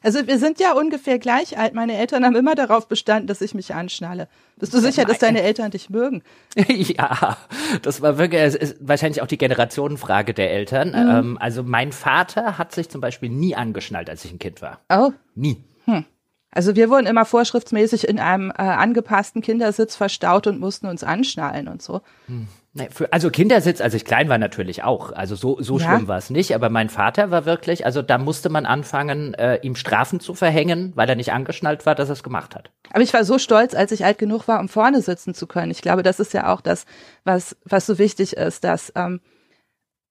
also 0.04 0.28
wir 0.28 0.38
sind 0.38 0.60
ja 0.60 0.74
ungefähr 0.74 1.20
gleich 1.20 1.58
alt. 1.58 1.74
Meine 1.74 1.98
Eltern 1.98 2.26
haben 2.26 2.36
immer 2.36 2.56
darauf 2.56 2.88
bestanden, 2.88 3.28
dass 3.28 3.42
ich 3.42 3.54
mich 3.54 3.74
anschnalle. 3.74 4.28
Bist 4.58 4.74
du 4.74 4.80
sicher, 4.80 5.06
dass 5.06 5.20
deine 5.20 5.42
Eltern 5.42 5.72
dich 5.72 5.90
mögen? 5.90 6.24
ja, 6.68 7.38
das 7.82 8.02
war 8.02 8.18
wirklich 8.18 8.58
wahrscheinlich 8.80 9.22
auch 9.22 9.28
die 9.28 9.38
Generationenfrage 9.38 10.34
der 10.34 10.52
Eltern. 10.52 10.90
Mhm. 10.90 10.96
Ähm, 10.96 11.38
also 11.40 11.64
mein 11.64 11.92
Vater 11.92 12.58
hat 12.58 12.74
sich 12.74 12.90
zum 12.90 13.02
Beispiel 13.02 13.30
nie 13.30 13.56
angeschnallt, 13.56 14.10
als 14.10 14.26
ich 14.26 14.32
ein 14.32 14.40
Kind 14.40 14.62
war. 14.62 14.80
Oh. 14.90 15.12
Nie. 15.36 15.64
Hm. 15.86 16.06
Also 16.52 16.76
wir 16.76 16.90
wurden 16.90 17.06
immer 17.06 17.26
vorschriftsmäßig 17.26 18.08
in 18.08 18.20
einem 18.20 18.50
äh, 18.50 18.62
angepassten 18.62 19.42
Kindersitz 19.42 19.96
verstaut 19.96 20.48
und 20.48 20.60
mussten 20.60 20.88
uns 20.88 21.04
anschnallen 21.04 21.68
und 21.68 21.82
so. 21.82 22.02
Hm. 22.28 22.48
Für, 22.92 23.12
also 23.12 23.30
Kindersitz, 23.30 23.82
als 23.82 23.94
ich 23.94 24.06
klein 24.06 24.30
war, 24.30 24.38
natürlich 24.38 24.84
auch. 24.84 25.12
Also 25.12 25.36
so, 25.36 25.62
so 25.62 25.78
ja. 25.78 25.86
schlimm 25.86 26.08
war 26.08 26.18
es 26.18 26.30
nicht. 26.30 26.56
Aber 26.56 26.70
mein 26.70 26.90
Vater 26.90 27.32
war 27.32 27.46
wirklich, 27.46 27.86
also 27.86 28.02
da 28.02 28.18
musste 28.18 28.50
man 28.50 28.66
anfangen, 28.66 29.34
äh, 29.34 29.58
ihm 29.62 29.76
Strafen 29.76 30.20
zu 30.20 30.34
verhängen, 30.34 30.94
weil 30.96 31.10
er 31.10 31.16
nicht 31.16 31.32
angeschnallt 31.34 31.86
war, 31.86 31.96
dass 31.96 32.10
er 32.10 32.14
es 32.14 32.24
gemacht 32.24 32.56
hat. 32.56 32.72
Aber 32.92 33.02
ich 33.02 33.14
war 33.14 33.24
so 33.24 33.38
stolz, 33.38 33.74
als 33.74 33.92
ich 33.92 34.06
alt 34.06 34.18
genug 34.18 34.48
war, 34.48 34.60
um 34.60 34.70
vorne 34.70 35.02
sitzen 35.02 35.34
zu 35.34 35.48
können. 35.48 35.72
Ich 35.72 35.82
glaube, 35.82 36.04
das 36.04 36.20
ist 36.20 36.34
ja 36.34 36.54
auch 36.54 36.62
das, 36.62 36.86
was, 37.24 37.56
was 37.66 37.86
so 37.86 37.98
wichtig 37.98 38.38
ist, 38.38 38.64
dass, 38.64 38.92
ähm, 38.96 39.22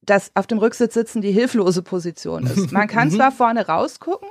dass 0.02 0.30
auf 0.34 0.46
dem 0.46 0.58
Rücksitz 0.58 0.94
sitzen 0.94 1.22
die 1.22 1.32
hilflose 1.32 1.82
Position 1.82 2.46
ist. 2.46 2.72
Man 2.72 2.88
kann 2.88 3.08
mhm. 3.08 3.12
zwar 3.12 3.32
vorne 3.32 3.66
rausgucken, 3.66 4.28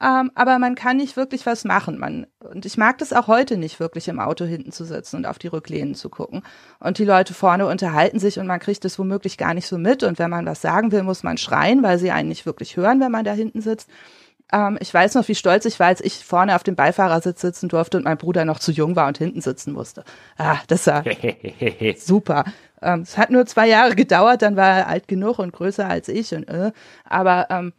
ähm, 0.00 0.30
aber 0.34 0.58
man 0.58 0.76
kann 0.76 0.98
nicht 0.98 1.16
wirklich 1.16 1.44
was 1.44 1.64
machen. 1.64 1.98
Man, 1.98 2.26
und 2.38 2.64
ich 2.64 2.76
mag 2.76 2.98
das 2.98 3.12
auch 3.12 3.26
heute 3.26 3.56
nicht 3.56 3.80
wirklich 3.80 4.06
im 4.08 4.20
Auto 4.20 4.44
hinten 4.44 4.70
zu 4.70 4.84
sitzen 4.84 5.16
und 5.16 5.26
auf 5.26 5.38
die 5.38 5.48
Rücklehnen 5.48 5.94
zu 5.94 6.08
gucken. 6.08 6.42
Und 6.78 6.98
die 6.98 7.04
Leute 7.04 7.34
vorne 7.34 7.66
unterhalten 7.66 8.20
sich 8.20 8.38
und 8.38 8.46
man 8.46 8.60
kriegt 8.60 8.84
es 8.84 8.98
womöglich 8.98 9.38
gar 9.38 9.54
nicht 9.54 9.66
so 9.66 9.76
mit. 9.76 10.04
Und 10.04 10.18
wenn 10.18 10.30
man 10.30 10.46
was 10.46 10.62
sagen 10.62 10.92
will, 10.92 11.02
muss 11.02 11.24
man 11.24 11.36
schreien, 11.36 11.82
weil 11.82 11.98
sie 11.98 12.12
einen 12.12 12.28
nicht 12.28 12.46
wirklich 12.46 12.76
hören, 12.76 13.00
wenn 13.00 13.10
man 13.10 13.24
da 13.24 13.32
hinten 13.32 13.60
sitzt. 13.60 13.88
Ähm, 14.52 14.78
ich 14.80 14.94
weiß 14.94 15.14
noch, 15.14 15.26
wie 15.26 15.34
stolz 15.34 15.64
ich 15.64 15.80
war, 15.80 15.88
als 15.88 16.00
ich 16.00 16.24
vorne 16.24 16.54
auf 16.54 16.62
dem 16.62 16.76
Beifahrersitz 16.76 17.40
sitzen 17.40 17.68
durfte 17.68 17.98
und 17.98 18.04
mein 18.04 18.18
Bruder 18.18 18.44
noch 18.44 18.60
zu 18.60 18.70
jung 18.70 18.94
war 18.94 19.08
und 19.08 19.18
hinten 19.18 19.40
sitzen 19.40 19.72
musste. 19.72 20.04
Ah, 20.36 20.58
das 20.68 20.86
war 20.86 21.02
super. 21.96 22.44
Ähm, 22.80 23.00
es 23.00 23.18
hat 23.18 23.30
nur 23.30 23.46
zwei 23.46 23.68
Jahre 23.68 23.96
gedauert, 23.96 24.42
dann 24.42 24.56
war 24.56 24.78
er 24.78 24.88
alt 24.88 25.08
genug 25.08 25.40
und 25.40 25.52
größer 25.52 25.88
als 25.88 26.08
ich 26.08 26.32
und 26.34 26.48
äh, 26.48 26.70
aber 27.04 27.48
ähm, 27.50 27.72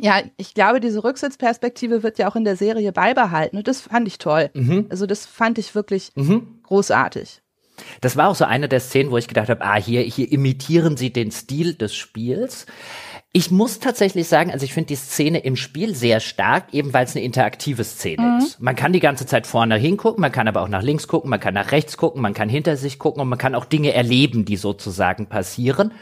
ja, 0.00 0.22
ich 0.36 0.54
glaube, 0.54 0.80
diese 0.80 1.04
Rücksitzperspektive 1.04 2.02
wird 2.02 2.18
ja 2.18 2.28
auch 2.28 2.36
in 2.36 2.44
der 2.44 2.56
Serie 2.56 2.92
beibehalten 2.92 3.56
und 3.56 3.68
das 3.68 3.80
fand 3.80 4.06
ich 4.08 4.18
toll. 4.18 4.50
Mhm. 4.54 4.86
Also 4.90 5.06
das 5.06 5.26
fand 5.26 5.58
ich 5.58 5.74
wirklich 5.74 6.12
mhm. 6.14 6.60
großartig. 6.62 7.40
Das 8.00 8.16
war 8.16 8.28
auch 8.28 8.34
so 8.34 8.44
eine 8.44 8.68
der 8.68 8.80
Szenen, 8.80 9.10
wo 9.10 9.18
ich 9.18 9.28
gedacht 9.28 9.48
habe, 9.48 9.64
ah, 9.64 9.76
hier, 9.76 10.02
hier 10.02 10.30
imitieren 10.30 10.96
sie 10.96 11.12
den 11.12 11.30
Stil 11.30 11.74
des 11.74 11.94
Spiels. 11.94 12.66
Ich 13.32 13.50
muss 13.50 13.80
tatsächlich 13.80 14.28
sagen, 14.28 14.52
also 14.52 14.64
ich 14.64 14.72
finde 14.72 14.88
die 14.88 14.94
Szene 14.94 15.40
im 15.40 15.56
Spiel 15.56 15.96
sehr 15.96 16.20
stark, 16.20 16.72
eben 16.72 16.92
weil 16.92 17.04
es 17.04 17.16
eine 17.16 17.24
interaktive 17.24 17.82
Szene 17.82 18.22
mhm. 18.22 18.38
ist. 18.38 18.60
Man 18.60 18.76
kann 18.76 18.92
die 18.92 19.00
ganze 19.00 19.26
Zeit 19.26 19.48
vorne 19.48 19.76
hingucken, 19.76 20.20
man 20.20 20.30
kann 20.30 20.46
aber 20.46 20.62
auch 20.62 20.68
nach 20.68 20.82
links 20.82 21.08
gucken, 21.08 21.30
man 21.30 21.40
kann 21.40 21.54
nach 21.54 21.72
rechts 21.72 21.96
gucken, 21.96 22.22
man 22.22 22.32
kann 22.32 22.48
hinter 22.48 22.76
sich 22.76 23.00
gucken 23.00 23.20
und 23.20 23.28
man 23.28 23.38
kann 23.38 23.56
auch 23.56 23.64
Dinge 23.64 23.92
erleben, 23.92 24.44
die 24.44 24.56
sozusagen 24.56 25.26
passieren 25.26 25.92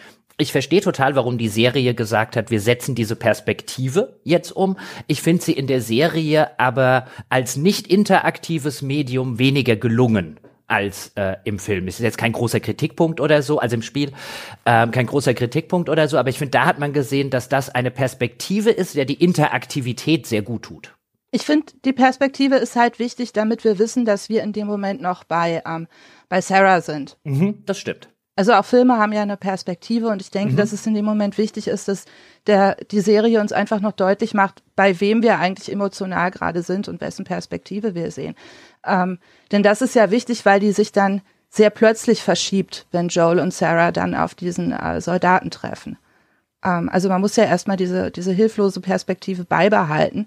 ich 0.43 0.53
verstehe 0.53 0.81
total, 0.81 1.17
warum 1.17 1.39
die 1.39 1.49
Serie 1.49 1.95
gesagt 1.95 2.37
hat, 2.37 2.51
wir 2.51 2.61
setzen 2.61 2.95
diese 2.95 3.17
Perspektive 3.17 4.21
jetzt 4.25 4.51
um. 4.51 4.77
Ich 5.07 5.23
finde 5.23 5.43
sie 5.43 5.53
in 5.53 5.67
der 5.67 5.81
Serie 5.81 6.59
aber 6.59 7.07
als 7.29 7.57
nicht 7.57 7.87
interaktives 7.87 8.83
Medium 8.83 9.39
weniger 9.39 9.77
gelungen 9.77 10.39
als 10.67 11.13
äh, 11.17 11.37
im 11.45 11.59
Film. 11.59 11.87
Es 11.87 11.97
ist 11.97 12.05
jetzt 12.05 12.19
kein 12.19 12.33
großer 12.33 12.61
Kritikpunkt 12.61 13.21
oder 13.21 13.43
so, 13.43 13.59
also 13.59 13.75
im 13.75 13.83
Spiel 13.83 14.13
ähm, 14.65 14.91
kein 14.91 15.07
großer 15.07 15.35
Kritikpunkt 15.35 15.89
oder 15.89 16.09
so, 16.09 16.19
aber 16.19 16.31
ich 16.31 16.39
finde, 16.39 16.53
da 16.53 16.65
hat 16.65 16.79
man 16.79 16.93
gesehen, 16.93 17.31
dass 17.31 17.49
das 17.49 17.69
eine 17.69 17.91
Perspektive 17.91 18.71
ist, 18.71 18.95
der 18.95 19.05
die 19.05 19.23
Interaktivität 19.23 20.27
sehr 20.27 20.43
gut 20.43 20.63
tut. 20.63 20.95
Ich 21.31 21.43
finde, 21.43 21.73
die 21.85 21.93
Perspektive 21.93 22.57
ist 22.57 22.77
halt 22.77 22.99
wichtig, 22.99 23.33
damit 23.33 23.65
wir 23.65 23.79
wissen, 23.79 24.05
dass 24.05 24.29
wir 24.29 24.43
in 24.43 24.53
dem 24.53 24.67
Moment 24.67 25.01
noch 25.01 25.25
bei, 25.25 25.63
ähm, 25.67 25.89
bei 26.29 26.41
Sarah 26.41 26.81
sind. 26.81 27.17
Mhm, 27.25 27.65
das 27.65 27.79
stimmt. 27.79 28.12
Also 28.35 28.55
auch 28.55 28.65
Filme 28.65 28.97
haben 28.99 29.13
ja 29.13 29.23
eine 29.23 29.37
Perspektive 29.37 30.09
und 30.09 30.23
ich 30.23 30.31
denke, 30.31 30.55
mhm. 30.55 30.57
dass 30.57 30.73
es 30.73 30.87
in 30.87 30.95
dem 30.95 31.05
Moment 31.05 31.37
wichtig 31.37 31.69
ist, 31.69 31.89
dass 31.89 32.07
der, 32.47 32.77
die 32.91 33.01
Serie 33.01 33.41
uns 33.41 33.53
einfach 33.53 33.81
noch 33.81 33.93
deutlich 33.93 34.33
macht, 34.33 34.63
bei 34.75 35.01
wem 35.01 35.23
wir 35.23 35.39
eigentlich 35.39 35.71
emotional 35.71 36.31
gerade 36.31 36.63
sind 36.63 36.89
und 36.89 37.01
wessen 37.01 37.25
Perspektive 37.25 37.95
wir 37.95 38.11
sehen. 38.11 38.35
Ähm, 38.87 39.19
denn 39.53 39.63
das 39.63 39.83
ist 39.83 39.95
ja 39.95 40.11
wichtig, 40.11 40.47
weil 40.47 40.61
die 40.61 40.73
sich 40.73 40.93
dann 40.93 41.21
sehr 41.51 41.69
plötzlich 41.69 42.23
verschiebt, 42.23 42.87
wenn 42.91 43.09
Joel 43.09 43.39
und 43.39 43.53
Sarah 43.53 43.93
dann 43.93 44.15
auf 44.15 44.35
diesen 44.35 44.73
äh, 44.73 45.03
Soldaten 45.03 45.51
treffen. 45.51 45.99
Ähm, 46.65 46.89
also 46.91 47.11
man 47.11 47.21
muss 47.21 47.37
ja 47.37 47.45
erstmal 47.45 47.77
diese, 47.77 48.11
diese 48.11 48.33
hilflose 48.33 48.81
Perspektive 48.81 49.45
beibehalten. 49.45 50.27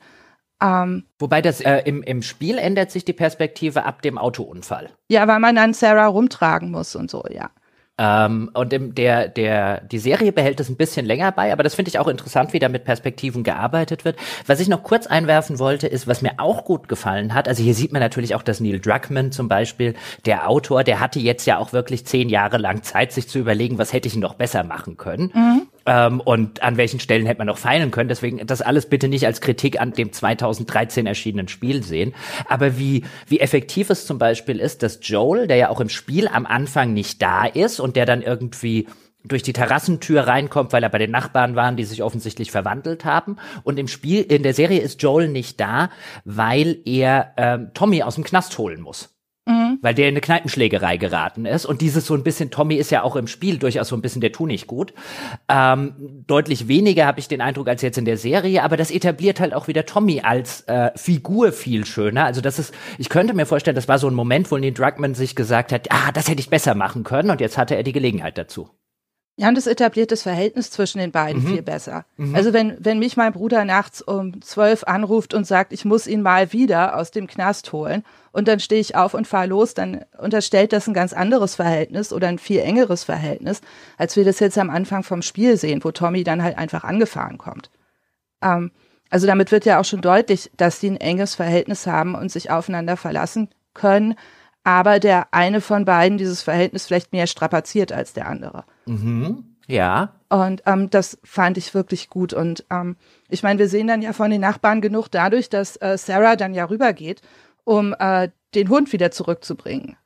Ähm, 0.62 1.06
Wobei 1.18 1.41
das 1.41 1.62
äh, 1.62 1.82
im, 1.86 2.03
im 2.03 2.22
Spiel 2.22 2.60
ändert 2.60 2.91
sich 2.91 3.03
die 3.03 3.14
Perspektive 3.14 3.86
ab 3.86 4.03
dem 4.03 4.20
Autounfall. 4.20 4.91
Ja, 5.10 5.28
weil 5.28 5.39
man 5.39 5.56
dann 5.56 5.74
Sarah 5.74 6.08
rumtragen 6.08 6.70
muss 6.70 6.95
und 6.95 7.10
so, 7.10 7.24
ja. 7.30 7.49
Ähm, 7.97 8.51
und 8.53 8.73
im, 8.73 8.93
der, 8.93 9.29
der, 9.29 9.81
die 9.81 9.99
Serie 9.99 10.33
behält 10.33 10.59
es 10.59 10.69
ein 10.69 10.75
bisschen 10.75 11.05
länger 11.05 11.31
bei, 11.31 11.53
aber 11.53 11.63
das 11.63 11.75
finde 11.75 11.89
ich 11.89 11.99
auch 11.99 12.07
interessant, 12.07 12.51
wie 12.51 12.59
da 12.59 12.67
mit 12.67 12.83
Perspektiven 12.83 13.43
gearbeitet 13.43 14.03
wird. 14.03 14.17
Was 14.45 14.59
ich 14.59 14.67
noch 14.67 14.83
kurz 14.83 15.07
einwerfen 15.07 15.59
wollte, 15.59 15.87
ist, 15.87 16.05
was 16.05 16.21
mir 16.21 16.33
auch 16.37 16.65
gut 16.65 16.89
gefallen 16.89 17.33
hat, 17.33 17.47
also 17.47 17.63
hier 17.63 17.73
sieht 17.73 17.93
man 17.93 18.01
natürlich 18.01 18.35
auch, 18.35 18.43
dass 18.43 18.59
Neil 18.59 18.81
Druckmann 18.81 19.31
zum 19.31 19.47
Beispiel, 19.47 19.93
der 20.25 20.49
Autor, 20.49 20.83
der 20.83 20.99
hatte 20.99 21.19
jetzt 21.19 21.45
ja 21.45 21.57
auch 21.57 21.71
wirklich 21.71 22.05
zehn 22.05 22.27
Jahre 22.27 22.57
lang 22.57 22.83
Zeit, 22.83 23.13
sich 23.13 23.29
zu 23.29 23.39
überlegen, 23.39 23.77
was 23.77 23.93
hätte 23.93 24.09
ich 24.09 24.17
noch 24.17 24.33
besser 24.33 24.63
machen 24.63 24.97
können. 24.97 25.31
Mhm. 25.33 25.67
Ähm, 25.86 26.19
und 26.19 26.63
an 26.63 26.77
welchen 26.77 26.99
Stellen 26.99 27.25
hätte 27.25 27.38
man 27.38 27.47
noch 27.47 27.57
feilen 27.57 27.91
können. 27.91 28.09
Deswegen 28.09 28.45
das 28.45 28.61
alles 28.61 28.88
bitte 28.88 29.07
nicht 29.07 29.25
als 29.25 29.41
Kritik 29.41 29.79
an 29.79 29.93
dem 29.93 30.11
2013 30.11 31.05
erschienenen 31.05 31.47
Spiel 31.47 31.83
sehen. 31.83 32.13
Aber 32.47 32.77
wie, 32.77 33.03
wie 33.27 33.39
effektiv 33.39 33.89
es 33.89 34.05
zum 34.05 34.17
Beispiel 34.17 34.59
ist, 34.59 34.83
dass 34.83 34.99
Joel, 35.01 35.47
der 35.47 35.57
ja 35.57 35.69
auch 35.69 35.79
im 35.79 35.89
Spiel 35.89 36.27
am 36.27 36.45
Anfang 36.45 36.93
nicht 36.93 37.21
da 37.21 37.45
ist 37.45 37.79
und 37.79 37.95
der 37.95 38.05
dann 38.05 38.21
irgendwie 38.21 38.88
durch 39.27 39.43
die 39.43 39.53
Terrassentür 39.53 40.27
reinkommt, 40.27 40.71
weil 40.73 40.83
er 40.83 40.89
bei 40.89 40.97
den 40.97 41.11
Nachbarn 41.11 41.55
waren, 41.55 41.77
die 41.77 41.83
sich 41.83 42.03
offensichtlich 42.03 42.51
verwandelt 42.51 43.05
haben. 43.05 43.38
Und 43.63 43.79
im 43.79 43.88
Spiel, 43.88 44.21
in 44.21 44.43
der 44.43 44.53
Serie 44.53 44.81
ist 44.81 45.01
Joel 45.01 45.27
nicht 45.27 45.59
da, 45.59 45.89
weil 46.23 46.79
er 46.86 47.33
ähm, 47.38 47.71
Tommy 47.73 48.03
aus 48.03 48.15
dem 48.15 48.23
Knast 48.23 48.57
holen 48.57 48.81
muss. 48.81 49.14
Mhm. 49.47 49.77
Weil 49.81 49.93
der 49.93 50.07
in 50.07 50.13
eine 50.13 50.21
Kneipenschlägerei 50.21 50.97
geraten 50.97 51.45
ist. 51.45 51.65
Und 51.65 51.81
dieses 51.81 52.05
so 52.05 52.15
ein 52.15 52.23
bisschen, 52.23 52.49
Tommy 52.49 52.75
ist 52.75 52.89
ja 52.89 53.03
auch 53.03 53.15
im 53.15 53.27
Spiel 53.27 53.59
durchaus 53.59 53.89
so 53.89 53.95
ein 53.95 54.01
bisschen 54.01 54.21
der 54.21 54.31
Tu 54.31 54.47
nicht 54.47 54.65
gut. 54.65 54.93
Ähm, 55.47 56.23
deutlich 56.25 56.67
weniger 56.67 57.05
habe 57.05 57.19
ich 57.19 57.27
den 57.27 57.41
Eindruck 57.41 57.67
als 57.67 57.81
jetzt 57.83 57.97
in 57.97 58.05
der 58.05 58.17
Serie, 58.17 58.63
aber 58.63 58.77
das 58.77 58.89
etabliert 58.89 59.39
halt 59.39 59.53
auch 59.53 59.67
wieder 59.67 59.85
Tommy 59.85 60.21
als 60.21 60.61
äh, 60.61 60.91
Figur 60.95 61.51
viel 61.51 61.85
schöner. 61.85 62.25
Also 62.25 62.41
das 62.41 62.57
ist, 62.57 62.73
ich 62.97 63.09
könnte 63.09 63.33
mir 63.33 63.45
vorstellen, 63.45 63.75
das 63.75 63.87
war 63.87 63.99
so 63.99 64.07
ein 64.07 64.15
Moment, 64.15 64.49
wo 64.51 64.57
Neil 64.57 64.73
Druckmann 64.73 65.13
sich 65.13 65.35
gesagt 65.35 65.71
hat, 65.71 65.87
ah, 65.91 66.11
das 66.11 66.27
hätte 66.27 66.39
ich 66.39 66.49
besser 66.49 66.73
machen 66.73 67.03
können 67.03 67.29
und 67.29 67.39
jetzt 67.39 67.57
hatte 67.57 67.75
er 67.75 67.83
die 67.83 67.91
Gelegenheit 67.91 68.37
dazu. 68.37 68.69
Ja, 69.38 69.49
und 69.49 69.55
das 69.57 70.21
Verhältnis 70.21 70.71
zwischen 70.71 70.99
den 70.99 71.11
beiden 71.11 71.43
mhm. 71.43 71.47
viel 71.47 71.61
besser. 71.61 72.05
Mhm. 72.15 72.36
Also 72.36 72.53
wenn, 72.53 72.77
wenn 72.79 72.99
mich 72.99 73.17
mein 73.17 73.33
Bruder 73.33 73.65
nachts 73.65 74.01
um 74.01 74.41
zwölf 74.41 74.86
anruft 74.86 75.33
und 75.33 75.45
sagt, 75.45 75.73
ich 75.73 75.83
muss 75.83 76.07
ihn 76.07 76.21
mal 76.21 76.53
wieder 76.53 76.95
aus 76.95 77.11
dem 77.11 77.27
Knast 77.27 77.73
holen 77.73 78.05
und 78.31 78.47
dann 78.47 78.61
stehe 78.61 78.79
ich 78.79 78.95
auf 78.95 79.13
und 79.13 79.27
fahre 79.27 79.47
los, 79.47 79.73
dann 79.73 80.05
unterstellt 80.17 80.71
das 80.71 80.88
ein 80.88 80.93
ganz 80.93 81.11
anderes 81.11 81.55
Verhältnis 81.55 82.13
oder 82.13 82.29
ein 82.29 82.39
viel 82.39 82.59
engeres 82.59 83.03
Verhältnis, 83.03 83.59
als 83.97 84.15
wir 84.15 84.23
das 84.23 84.39
jetzt 84.39 84.57
am 84.57 84.69
Anfang 84.69 85.03
vom 85.03 85.21
Spiel 85.21 85.57
sehen, 85.57 85.83
wo 85.83 85.91
Tommy 85.91 86.23
dann 86.23 86.41
halt 86.41 86.57
einfach 86.57 86.86
angefahren 86.86 87.38
kommt. 87.38 87.69
Ähm, 88.41 88.71
also 89.09 89.27
damit 89.27 89.51
wird 89.51 89.65
ja 89.65 89.81
auch 89.81 89.86
schon 89.86 90.01
deutlich, 90.01 90.49
dass 90.55 90.79
sie 90.79 90.89
ein 90.89 90.97
enges 90.97 91.36
Verhältnis 91.36 91.88
haben 91.88 92.15
und 92.15 92.31
sich 92.31 92.51
aufeinander 92.51 92.95
verlassen 92.95 93.49
können, 93.73 94.15
aber 94.66 94.99
der 94.99 95.34
eine 95.34 95.61
von 95.61 95.86
beiden 95.86 96.18
dieses 96.18 96.41
Verhältnis 96.41 96.88
vielleicht 96.88 97.13
mehr 97.13 97.28
strapaziert 97.28 97.93
als 97.93 98.13
der 98.13 98.28
andere. 98.28 98.66
Mhm. 98.88 99.55
Ja. 99.68 100.16
Und 100.28 100.63
ähm, 100.66 100.89
das 100.89 101.20
fand 101.24 101.57
ich 101.57 101.74
wirklich 101.74 102.09
gut. 102.09 102.34
Und 102.34 102.66
ähm, 102.72 102.97
ich 103.30 103.43
meine, 103.43 103.59
wir 103.59 103.70
sehen 103.70 103.88
dann 103.88 104.01
ja 104.01 104.11
von 104.11 104.32
den 104.32 104.41
Nachbarn 104.41 104.82
genug 104.82 105.07
dadurch, 105.09 105.49
dass 105.49 105.78
äh, 105.78 105.97
Sarah 105.97 106.36
dann 106.36 106.53
ja 106.53 106.66
rübergeht, 106.66 107.22
um 107.63 107.95
äh, 107.97 108.30
den 108.55 108.70
Hund 108.70 108.91
wieder 108.91 109.11
zurückzubringen. 109.11 109.97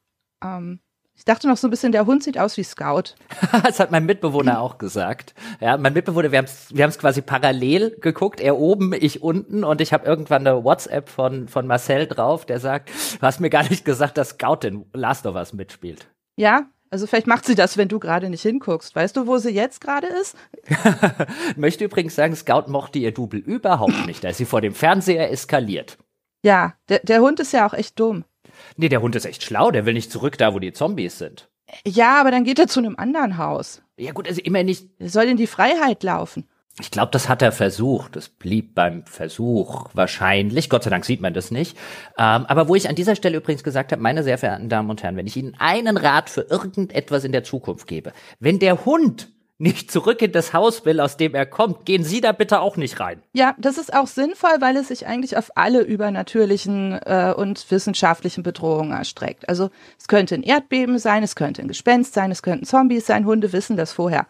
Ähm, 0.44 0.80
Ich 1.20 1.26
dachte 1.26 1.50
noch 1.50 1.58
so 1.58 1.68
ein 1.68 1.70
bisschen, 1.70 1.92
der 1.92 2.06
Hund 2.06 2.24
sieht 2.24 2.38
aus 2.38 2.56
wie 2.56 2.64
Scout. 2.64 3.14
das 3.64 3.82
hat 3.82 3.92
mein 3.92 4.06
Mitbewohner 4.06 4.62
auch 4.62 4.78
gesagt. 4.78 5.34
Ja, 5.60 5.76
mein 5.76 5.92
Mitbewohner, 5.92 6.32
wir 6.32 6.38
haben 6.38 6.46
es 6.46 6.74
wir 6.74 6.82
haben's 6.82 6.98
quasi 6.98 7.22
parallel 7.22 7.98
geguckt, 8.00 8.40
er 8.40 8.58
oben, 8.58 8.94
ich 8.94 9.22
unten 9.22 9.66
und 9.66 9.82
ich 9.82 9.92
habe 9.92 10.06
irgendwann 10.06 10.48
eine 10.48 10.64
WhatsApp 10.64 11.10
von, 11.10 11.50
von 11.50 11.68
Marcel 11.68 12.08
drauf, 12.08 12.46
der 12.46 12.62
sagt, 12.62 12.90
du 13.20 13.22
hast 13.22 13.42
mir 13.42 13.50
gar 13.50 13.68
nicht 13.68 13.84
gesagt, 13.84 14.18
dass 14.18 14.30
Scout 14.30 14.66
in 14.66 14.86
Last 14.94 15.26
of 15.26 15.36
Us 15.36 15.52
mitspielt. 15.52 16.08
Ja, 16.38 16.68
also 16.90 17.06
vielleicht 17.06 17.28
macht 17.28 17.44
sie 17.44 17.56
das, 17.56 17.76
wenn 17.76 17.90
du 17.90 18.00
gerade 18.00 18.30
nicht 18.30 18.44
hinguckst. 18.44 18.96
Weißt 18.96 19.18
du, 19.18 19.28
wo 19.28 19.40
sie 19.40 19.50
jetzt 19.50 19.82
gerade 19.82 20.08
ist? 20.08 20.38
Möchte 21.58 21.84
übrigens 21.84 22.16
sagen, 22.16 22.34
Scout 22.34 22.70
mochte 22.70 22.98
ihr 22.98 23.14
Double 23.14 23.42
überhaupt 23.42 24.06
nicht. 24.06 24.24
Da 24.24 24.30
ist 24.30 24.38
sie 24.38 24.46
vor 24.46 24.62
dem 24.62 24.74
Fernseher 24.74 25.30
eskaliert. 25.30 25.98
Ja, 26.46 26.76
der, 26.88 27.00
der 27.00 27.20
Hund 27.20 27.42
ist 27.42 27.52
ja 27.52 27.68
auch 27.68 27.74
echt 27.74 28.00
dumm. 28.00 28.24
Nee, 28.78 28.90
der 28.90 29.02
Hund 29.02 29.16
ist 29.16 29.26
echt 29.26 29.44
schlau, 29.44 29.72
der 29.72 29.86
will 29.86 29.94
nicht 29.94 30.12
zurück 30.12 30.38
da, 30.38 30.54
wo 30.54 30.60
die 30.60 30.74
Zombies 30.74 31.18
sind. 31.18 31.50
Ja, 31.86 32.20
aber 32.20 32.32
dann 32.32 32.44
geht 32.44 32.60
er 32.60 32.68
zu 32.68 32.80
einem 32.80 32.96
anderen 32.98 33.38
Haus. 33.38 33.82
Ja 33.98 34.12
gut, 34.12 34.28
also 34.28 34.42
immer 34.42 34.64
nicht. 34.64 34.88
Er 34.98 35.10
soll 35.10 35.26
in 35.26 35.38
die 35.38 35.48
Freiheit 35.48 36.04
laufen. 36.04 36.48
Ich 36.80 36.92
glaube, 36.92 37.12
das 37.12 37.28
hat 37.28 37.42
er 37.42 37.52
versucht. 37.52 38.16
Das 38.16 38.30
blieb 38.30 38.74
beim 38.74 39.06
Versuch 39.06 39.90
wahrscheinlich. 39.94 40.70
Gott 40.70 40.84
sei 40.84 40.90
Dank 40.90 41.04
sieht 41.04 41.20
man 41.20 41.34
das 41.34 41.52
nicht. 41.52 41.78
Ähm, 42.18 42.46
aber 42.46 42.70
wo 42.70 42.76
ich 42.76 42.88
an 42.88 42.96
dieser 42.96 43.16
Stelle 43.16 43.38
übrigens 43.38 43.64
gesagt 43.64 43.92
habe, 43.92 44.02
meine 44.02 44.24
sehr 44.24 44.38
verehrten 44.38 44.70
Damen 44.70 44.90
und 44.90 45.04
Herren, 45.04 45.18
wenn 45.18 45.28
ich 45.28 45.36
Ihnen 45.36 45.56
einen 45.60 45.98
Rat 45.98 46.30
für 46.30 46.42
irgendetwas 46.42 47.26
in 47.26 47.34
der 47.34 47.44
Zukunft 47.44 47.88
gebe, 47.88 48.14
wenn 48.40 48.60
der 48.60 48.86
Hund 48.86 49.30
nicht 49.60 49.92
zurück 49.92 50.22
in 50.22 50.32
das 50.32 50.54
Haus 50.54 50.86
will, 50.86 51.00
aus 51.02 51.18
dem 51.18 51.36
er 51.36 51.46
kommt, 51.46 51.86
gehen 51.86 52.04
Sie 52.04 52.22
da 52.22 52.32
bitte 52.32 52.62
auch 52.62 52.78
nicht 52.78 53.00
rein. 53.00 53.22
Ja, 53.34 53.56
das 53.60 53.78
ist 53.78 53.94
auch 53.94 54.08
sinnvoll, 54.08 54.56
weil 54.62 54.78
es 54.78 54.88
sich 54.88 55.06
eigentlich 55.06 55.36
auf 55.38 55.52
alle 55.56 55.82
übernatürlichen 55.82 56.94
äh, 56.94 57.34
und 57.36 57.70
wissenschaftlichen 57.70 58.42
Bedrohungen 58.42 58.94
erstreckt. 58.94 59.50
Also 59.50 59.70
es 60.00 60.08
könnte 60.08 60.36
ein 60.36 60.44
Erdbeben 60.44 60.98
sein, 60.98 61.24
es 61.24 61.36
könnte 61.36 61.62
ein 61.62 61.68
Gespenst 61.68 62.14
sein, 62.14 62.32
es 62.32 62.42
könnten 62.42 62.66
Zombies 62.66 63.06
sein, 63.06 63.26
Hunde 63.26 63.52
wissen 63.52 63.76
das 63.76 63.92
vorher. 63.92 64.28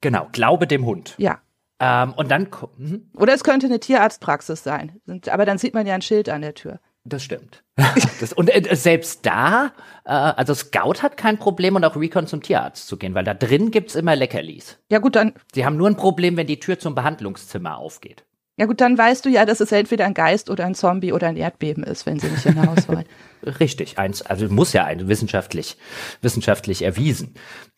Genau, 0.00 0.28
glaube 0.32 0.66
dem 0.66 0.84
Hund. 0.84 1.14
Ja. 1.16 1.40
Ähm, 1.78 2.12
und 2.16 2.30
dann. 2.30 2.48
Hm? 2.76 3.08
Oder 3.16 3.34
es 3.34 3.44
könnte 3.44 3.66
eine 3.66 3.78
Tierarztpraxis 3.78 4.64
sein. 4.64 5.00
Aber 5.30 5.46
dann 5.46 5.58
sieht 5.58 5.74
man 5.74 5.86
ja 5.86 5.94
ein 5.94 6.02
Schild 6.02 6.28
an 6.28 6.42
der 6.42 6.54
Tür. 6.54 6.80
Das 7.04 7.24
stimmt. 7.24 7.64
das, 8.20 8.32
und 8.32 8.48
äh, 8.48 8.76
selbst 8.76 9.26
da, 9.26 9.72
äh, 10.04 10.10
also 10.10 10.54
Scout 10.54 11.02
hat 11.02 11.16
kein 11.16 11.38
Problem 11.38 11.74
und 11.74 11.84
auch 11.84 11.96
Recon 11.96 12.26
zum 12.26 12.42
Tierarzt 12.42 12.86
zu 12.86 12.96
gehen, 12.96 13.14
weil 13.14 13.24
da 13.24 13.34
drin 13.34 13.70
gibt's 13.70 13.94
immer 13.94 14.14
Leckerlis. 14.14 14.78
Ja 14.90 14.98
gut, 14.98 15.16
dann. 15.16 15.34
Sie 15.52 15.64
haben 15.64 15.76
nur 15.76 15.88
ein 15.88 15.96
Problem, 15.96 16.36
wenn 16.36 16.46
die 16.46 16.60
Tür 16.60 16.78
zum 16.78 16.94
Behandlungszimmer 16.94 17.76
aufgeht. 17.76 18.24
Ja 18.58 18.66
gut, 18.66 18.80
dann 18.80 18.98
weißt 18.98 19.24
du 19.24 19.30
ja, 19.30 19.46
dass 19.46 19.60
es 19.60 19.72
entweder 19.72 20.04
ein 20.04 20.14
Geist 20.14 20.50
oder 20.50 20.66
ein 20.66 20.74
Zombie 20.74 21.12
oder 21.12 21.26
ein 21.26 21.36
Erdbeben 21.36 21.82
ist, 21.84 22.04
wenn 22.04 22.20
sie 22.20 22.28
nicht 22.28 22.44
in 22.44 22.64
Haus 22.64 22.86
wollen. 22.86 23.06
Richtig, 23.60 23.98
eins, 23.98 24.22
also 24.22 24.46
muss 24.48 24.74
ja 24.74 24.84
ein 24.84 25.08
wissenschaftlich, 25.08 25.78
wissenschaftlich 26.20 26.82
erwiesen. 26.82 27.34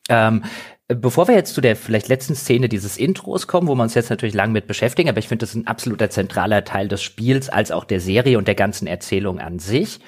Ähm, 0.09 0.45
Bevor 0.89 1.29
wir 1.29 1.35
jetzt 1.35 1.55
zu 1.55 1.63
der 1.63 1.77
vielleicht 1.77 2.09
letzten 2.09 2.35
Szene 2.35 2.69
dieses 2.69 2.99
Intros 2.99 3.47
kommen, 3.47 3.69
wo 3.69 3.75
wir 3.75 3.83
uns 3.83 3.95
jetzt 3.95 4.11
natürlich 4.11 4.35
lang 4.35 4.53
mit 4.53 4.67
beschäftigen, 4.67 5.09
aber 5.09 5.19
ich 5.19 5.29
finde, 5.29 5.45
das 5.45 5.51
ist 5.51 5.57
ein 5.57 5.67
absoluter 5.67 6.11
zentraler 6.11 6.65
Teil 6.65 6.89
des 6.89 7.03
Spiels 7.03 7.49
als 7.49 7.71
auch 7.71 7.85
der 7.85 8.01
Serie 8.01 8.37
und 8.37 8.49
der 8.49 8.55
ganzen 8.55 8.87
Erzählung 8.87 9.39
an 9.39 9.59
sich. 9.59 10.01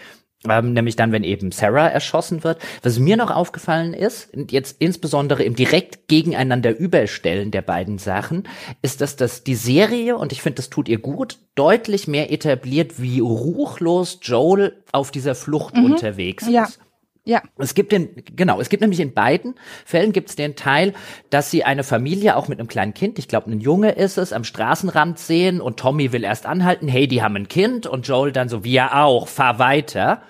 Ähm, 0.47 0.75
nämlich 0.75 0.95
dann, 0.97 1.13
wenn 1.13 1.25
eben 1.25 1.51
Sarah 1.51 1.89
erschossen 1.89 2.45
wird. 2.45 2.61
Was 2.83 2.99
mir 2.99 3.17
noch 3.17 3.31
aufgefallen 3.31 3.95
ist, 3.95 4.29
jetzt 4.51 4.77
insbesondere 4.81 5.43
im 5.43 5.57
direkt 5.57 6.09
gegeneinander 6.09 6.77
überstellen 6.77 7.51
der 7.51 7.63
beiden 7.63 7.97
Sachen, 7.97 8.47
ist, 8.83 9.01
dass 9.01 9.17
das 9.17 9.45
die 9.45 9.55
Serie, 9.55 10.17
und 10.17 10.33
ich 10.33 10.43
finde, 10.43 10.57
das 10.57 10.69
tut 10.69 10.89
ihr 10.89 10.99
gut, 10.99 11.39
deutlich 11.55 12.07
mehr 12.07 12.31
etabliert, 12.31 13.01
wie 13.01 13.21
ruchlos 13.21 14.19
Joel 14.23 14.77
auf 14.93 15.11
dieser 15.11 15.35
Flucht 15.35 15.75
mhm. 15.75 15.87
unterwegs 15.87 16.47
ja. 16.49 16.65
ist. 16.65 16.81
Ja. 17.27 17.43
Es 17.59 17.75
gibt 17.75 17.91
den, 17.91 18.23
genau, 18.37 18.61
es 18.61 18.69
gibt 18.69 18.83
nämlich 18.83 19.01
in 19.01 19.13
beiden 19.13 19.57
Fällen 19.85 20.13
gibt 20.13 20.29
es 20.29 20.37
den 20.37 20.55
Teil, 20.55 20.95
dass 21.29 21.51
sie 21.51 21.65
eine 21.65 21.83
Familie 21.83 22.37
auch 22.37 22.47
mit 22.47 22.61
einem 22.61 22.69
kleinen 22.69 22.95
Kind, 22.95 23.19
ich 23.19 23.27
glaube 23.27 23.51
ein 23.51 23.61
Junge 23.61 23.91
ist 23.91 24.17
es, 24.17 24.33
am 24.33 24.45
Straßenrand 24.45 25.19
sehen 25.19 25.61
und 25.61 25.77
Tommy 25.77 26.13
will 26.13 26.23
erst 26.23 26.47
anhalten, 26.47 26.87
hey, 26.87 27.09
die 27.09 27.25
haben 27.25 27.35
ein 27.35 27.49
Kind 27.49 27.89
und 27.89 28.07
Joel 28.07 28.31
dann 28.31 28.49
so, 28.49 28.63
wir 28.63 28.95
auch, 28.95 29.27
fahr 29.27 29.59
weiter. 29.59 30.23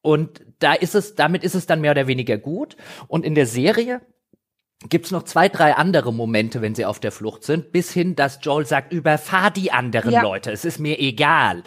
Und 0.00 0.40
da 0.58 0.72
ist 0.72 0.94
es, 0.94 1.14
damit 1.16 1.44
ist 1.44 1.54
es 1.54 1.66
dann 1.66 1.82
mehr 1.82 1.90
oder 1.90 2.06
weniger 2.06 2.38
gut. 2.38 2.78
Und 3.08 3.26
in 3.26 3.34
der 3.34 3.46
Serie 3.46 4.00
gibt's 4.88 5.10
noch 5.10 5.24
zwei, 5.24 5.48
drei 5.48 5.74
andere 5.74 6.12
Momente, 6.12 6.62
wenn 6.62 6.76
sie 6.76 6.84
auf 6.84 7.00
der 7.00 7.10
Flucht 7.10 7.42
sind, 7.42 7.72
bis 7.72 7.92
hin, 7.92 8.14
dass 8.14 8.38
Joel 8.42 8.64
sagt, 8.64 8.92
überfahr 8.92 9.50
die 9.50 9.72
anderen 9.72 10.12
ja. 10.12 10.22
Leute, 10.22 10.52
es 10.52 10.64
ist 10.64 10.78
mir 10.78 11.00
egal. 11.00 11.64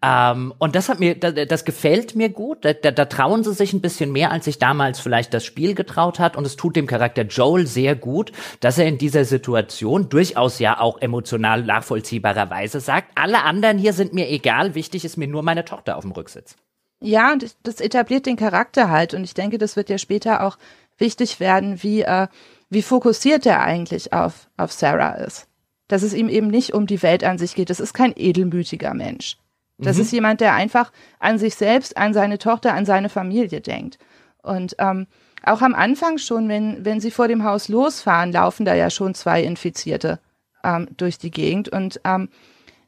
Ähm, 0.00 0.54
und 0.58 0.74
das 0.74 0.88
hat 0.88 0.98
mir, 0.98 1.14
das, 1.14 1.34
das 1.46 1.66
gefällt 1.66 2.16
mir 2.16 2.30
gut. 2.30 2.64
Da, 2.64 2.72
da, 2.72 2.90
da, 2.90 3.04
trauen 3.04 3.44
sie 3.44 3.52
sich 3.52 3.74
ein 3.74 3.82
bisschen 3.82 4.12
mehr, 4.12 4.30
als 4.30 4.46
sich 4.46 4.58
damals 4.58 4.98
vielleicht 4.98 5.34
das 5.34 5.44
Spiel 5.44 5.74
getraut 5.74 6.18
hat. 6.18 6.38
Und 6.38 6.46
es 6.46 6.56
tut 6.56 6.74
dem 6.74 6.86
Charakter 6.86 7.22
Joel 7.22 7.66
sehr 7.66 7.94
gut, 7.96 8.32
dass 8.60 8.78
er 8.78 8.86
in 8.86 8.96
dieser 8.96 9.26
Situation 9.26 10.08
durchaus 10.08 10.58
ja 10.58 10.80
auch 10.80 11.02
emotional 11.02 11.62
nachvollziehbarerweise 11.62 12.80
sagt, 12.80 13.10
alle 13.14 13.42
anderen 13.42 13.76
hier 13.76 13.92
sind 13.92 14.14
mir 14.14 14.30
egal, 14.30 14.74
wichtig 14.74 15.04
ist 15.04 15.18
mir 15.18 15.28
nur 15.28 15.42
meine 15.42 15.66
Tochter 15.66 15.98
auf 15.98 16.04
dem 16.04 16.12
Rücksitz. 16.12 16.56
Ja, 17.00 17.32
und 17.32 17.54
das 17.62 17.80
etabliert 17.80 18.24
den 18.24 18.36
Charakter 18.36 18.88
halt. 18.88 19.12
Und 19.12 19.24
ich 19.24 19.34
denke, 19.34 19.58
das 19.58 19.76
wird 19.76 19.90
ja 19.90 19.98
später 19.98 20.42
auch 20.42 20.56
wichtig 20.98 21.40
werden, 21.40 21.82
wie 21.82 22.02
äh, 22.02 22.28
wie 22.74 22.82
fokussiert 22.82 23.46
er 23.46 23.62
eigentlich 23.62 24.12
auf, 24.12 24.48
auf 24.56 24.72
Sarah 24.72 25.14
ist. 25.14 25.48
Dass 25.88 26.02
es 26.02 26.14
ihm 26.14 26.28
eben 26.28 26.48
nicht 26.48 26.74
um 26.74 26.86
die 26.86 27.02
Welt 27.02 27.24
an 27.24 27.38
sich 27.38 27.54
geht. 27.54 27.70
Das 27.70 27.80
ist 27.80 27.94
kein 27.94 28.12
edelmütiger 28.16 28.94
Mensch. 28.94 29.38
Das 29.78 29.96
mhm. 29.96 30.02
ist 30.02 30.12
jemand, 30.12 30.40
der 30.40 30.54
einfach 30.54 30.92
an 31.18 31.38
sich 31.38 31.54
selbst, 31.54 31.96
an 31.96 32.14
seine 32.14 32.38
Tochter, 32.38 32.74
an 32.74 32.86
seine 32.86 33.08
Familie 33.08 33.60
denkt. 33.60 33.98
Und 34.42 34.76
ähm, 34.78 35.06
auch 35.44 35.62
am 35.62 35.74
Anfang 35.74 36.18
schon, 36.18 36.48
wenn, 36.48 36.84
wenn 36.84 37.00
sie 37.00 37.10
vor 37.10 37.28
dem 37.28 37.44
Haus 37.44 37.68
losfahren, 37.68 38.32
laufen 38.32 38.64
da 38.64 38.74
ja 38.74 38.90
schon 38.90 39.14
zwei 39.14 39.42
Infizierte 39.42 40.20
ähm, 40.62 40.88
durch 40.96 41.18
die 41.18 41.30
Gegend. 41.30 41.68
Und 41.68 42.00
ähm, 42.04 42.28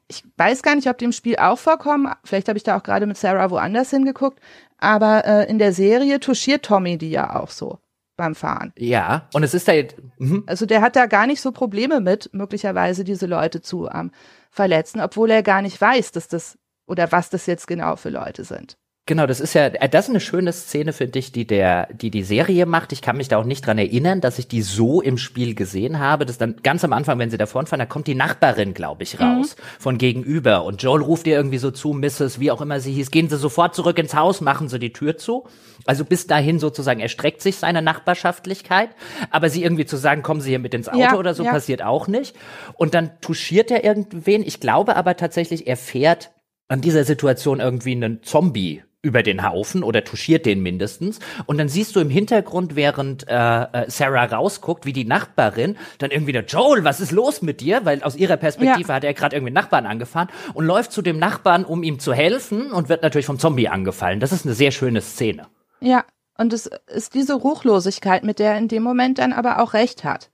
ich 0.07 0.23
weiß 0.37 0.63
gar 0.63 0.75
nicht, 0.75 0.89
ob 0.89 0.97
die 0.97 1.05
im 1.05 1.11
Spiel 1.11 1.35
auch 1.37 1.59
vorkommen. 1.59 2.11
Vielleicht 2.23 2.47
habe 2.47 2.57
ich 2.57 2.63
da 2.63 2.77
auch 2.77 2.83
gerade 2.83 3.05
mit 3.05 3.17
Sarah 3.17 3.51
woanders 3.51 3.89
hingeguckt. 3.89 4.39
Aber 4.79 5.25
äh, 5.25 5.49
in 5.49 5.59
der 5.59 5.73
Serie 5.73 6.19
touchiert 6.19 6.65
Tommy 6.65 6.97
die 6.97 7.09
ja 7.09 7.35
auch 7.35 7.49
so 7.49 7.79
beim 8.17 8.35
Fahren. 8.35 8.73
Ja, 8.77 9.29
und 9.33 9.43
es 9.43 9.53
ist 9.53 9.67
da 9.67 9.73
jetzt. 9.73 9.95
Mhm. 10.17 10.43
Also 10.47 10.65
der 10.65 10.81
hat 10.81 10.95
da 10.95 11.05
gar 11.05 11.27
nicht 11.27 11.39
so 11.39 11.51
Probleme 11.51 12.01
mit, 12.01 12.29
möglicherweise 12.33 13.03
diese 13.03 13.27
Leute 13.27 13.61
zu 13.61 13.87
ähm, 13.87 14.11
verletzen, 14.49 14.99
obwohl 14.99 15.29
er 15.29 15.43
gar 15.43 15.61
nicht 15.61 15.79
weiß, 15.79 16.11
dass 16.11 16.27
das 16.27 16.57
oder 16.87 17.11
was 17.11 17.29
das 17.29 17.45
jetzt 17.45 17.67
genau 17.67 17.95
für 17.95 18.09
Leute 18.09 18.43
sind. 18.43 18.77
Genau, 19.07 19.25
das 19.25 19.39
ist 19.39 19.53
ja, 19.53 19.67
äh, 19.67 19.87
das 19.87 20.05
ist 20.05 20.09
eine 20.09 20.19
schöne 20.19 20.51
Szene, 20.51 20.91
finde 20.91 21.17
ich, 21.17 21.31
die 21.31 21.47
der, 21.47 21.87
die 21.93 22.11
die 22.11 22.23
Serie 22.23 22.65
macht. 22.65 22.91
Ich 22.91 23.01
kann 23.01 23.15
mich 23.15 23.29
da 23.29 23.37
auch 23.37 23.45
nicht 23.45 23.65
dran 23.65 23.77
erinnern, 23.77 24.19
dass 24.19 24.37
ich 24.37 24.49
die 24.49 24.61
so 24.61 25.01
im 25.01 25.17
Spiel 25.17 25.55
gesehen 25.55 25.99
habe. 25.99 26.25
Das 26.25 26.37
dann 26.37 26.57
ganz 26.61 26.83
am 26.83 26.91
Anfang, 26.91 27.17
wenn 27.17 27.29
sie 27.29 27.37
davon 27.37 27.67
fahren, 27.67 27.79
da 27.79 27.85
kommt 27.85 28.07
die 28.07 28.15
Nachbarin, 28.15 28.73
glaube 28.73 29.03
ich, 29.03 29.19
raus 29.21 29.55
mhm. 29.55 29.81
von 29.81 29.97
gegenüber 29.97 30.65
und 30.65 30.83
Joel 30.83 31.01
ruft 31.01 31.25
ihr 31.25 31.37
irgendwie 31.37 31.57
so 31.57 31.71
zu, 31.71 31.93
Mrs., 31.93 32.41
wie 32.41 32.51
auch 32.51 32.59
immer 32.59 32.81
sie 32.81 32.91
hieß, 32.91 33.09
gehen 33.09 33.29
Sie 33.29 33.37
sofort 33.37 33.75
zurück 33.75 33.97
ins 33.97 34.13
Haus, 34.13 34.41
machen 34.41 34.67
Sie 34.67 34.77
die 34.77 34.91
Tür 34.91 35.15
zu. 35.15 35.47
Also 35.85 36.03
bis 36.03 36.27
dahin 36.27 36.59
sozusagen 36.59 36.99
erstreckt 36.99 37.41
sich 37.41 37.55
seine 37.55 37.81
Nachbarschaftlichkeit, 37.81 38.89
aber 39.31 39.49
sie 39.49 39.63
irgendwie 39.63 39.85
zu 39.85 39.95
sagen, 39.95 40.21
kommen 40.21 40.41
Sie 40.41 40.49
hier 40.49 40.59
mit 40.59 40.73
ins 40.73 40.89
Auto 40.89 40.99
ja, 40.99 41.15
oder 41.15 41.33
so, 41.33 41.45
ja. 41.45 41.51
passiert 41.51 41.81
auch 41.81 42.07
nicht. 42.07 42.35
Und 42.73 42.93
dann 42.93 43.21
touchiert 43.21 43.71
er 43.71 43.85
irgendwen. 43.85 44.43
Ich 44.43 44.59
glaube 44.59 44.97
aber 44.97 45.15
tatsächlich, 45.15 45.65
er 45.65 45.77
fährt 45.77 46.31
an 46.67 46.81
dieser 46.81 47.05
Situation 47.05 47.61
irgendwie 47.61 47.93
einen 47.93 48.21
Zombie 48.23 48.83
über 49.01 49.23
den 49.23 49.47
Haufen 49.47 49.83
oder 49.83 50.03
touchiert 50.03 50.45
den 50.45 50.61
mindestens. 50.61 51.19
Und 51.45 51.57
dann 51.57 51.69
siehst 51.69 51.95
du 51.95 51.99
im 51.99 52.09
Hintergrund, 52.09 52.75
während 52.75 53.27
äh, 53.27 53.33
äh, 53.33 53.89
Sarah 53.89 54.25
rausguckt, 54.25 54.85
wie 54.85 54.93
die 54.93 55.05
Nachbarin 55.05 55.77
dann 55.99 56.11
irgendwie 56.11 56.31
der 56.31 56.45
Joel, 56.45 56.83
was 56.83 56.99
ist 56.99 57.11
los 57.11 57.41
mit 57.41 57.61
dir? 57.61 57.85
Weil 57.85 58.03
aus 58.03 58.15
ihrer 58.15 58.37
Perspektive 58.37 58.89
ja. 58.89 58.95
hat 58.95 59.03
er 59.03 59.13
gerade 59.13 59.35
irgendwie 59.35 59.53
Nachbarn 59.53 59.85
angefahren 59.85 60.29
und 60.53 60.65
läuft 60.65 60.91
zu 60.91 61.01
dem 61.01 61.19
Nachbarn, 61.19 61.63
um 61.63 61.83
ihm 61.83 61.99
zu 61.99 62.13
helfen 62.13 62.71
und 62.71 62.89
wird 62.89 63.03
natürlich 63.03 63.27
vom 63.27 63.39
Zombie 63.39 63.67
angefallen. 63.67 64.19
Das 64.19 64.31
ist 64.31 64.45
eine 64.45 64.55
sehr 64.55 64.71
schöne 64.71 65.01
Szene. 65.01 65.47
Ja, 65.79 66.03
und 66.37 66.53
es 66.53 66.69
ist 66.87 67.13
diese 67.13 67.35
Ruchlosigkeit, 67.35 68.23
mit 68.23 68.39
der 68.39 68.53
er 68.53 68.57
in 68.57 68.67
dem 68.67 68.83
Moment 68.83 69.19
dann 69.19 69.33
aber 69.33 69.61
auch 69.61 69.73
recht 69.73 70.03
hat. 70.03 70.29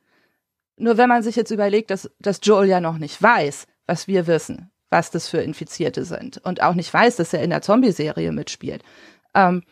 Nur 0.77 0.97
wenn 0.97 1.09
man 1.09 1.21
sich 1.23 1.35
jetzt 1.35 1.51
überlegt, 1.51 1.91
dass, 1.91 2.09
dass 2.19 2.39
Joel 2.41 2.67
ja 2.67 2.81
noch 2.81 2.97
nicht 2.97 3.21
weiß, 3.21 3.67
was 3.85 4.07
wir 4.07 4.27
wissen, 4.27 4.71
was 4.93 5.11
das 5.11 5.27
für 5.27 5.39
Infizierte 5.39 6.05
sind 6.05 6.37
und 6.37 6.61
auch 6.61 6.75
nicht 6.75 6.93
weiß, 6.93 7.17
dass 7.17 7.33
er 7.33 7.43
in 7.43 7.49
der 7.49 7.61
Zombie-Serie 7.61 8.31
mitspielt, 8.31 8.83
ähm, 9.33 9.63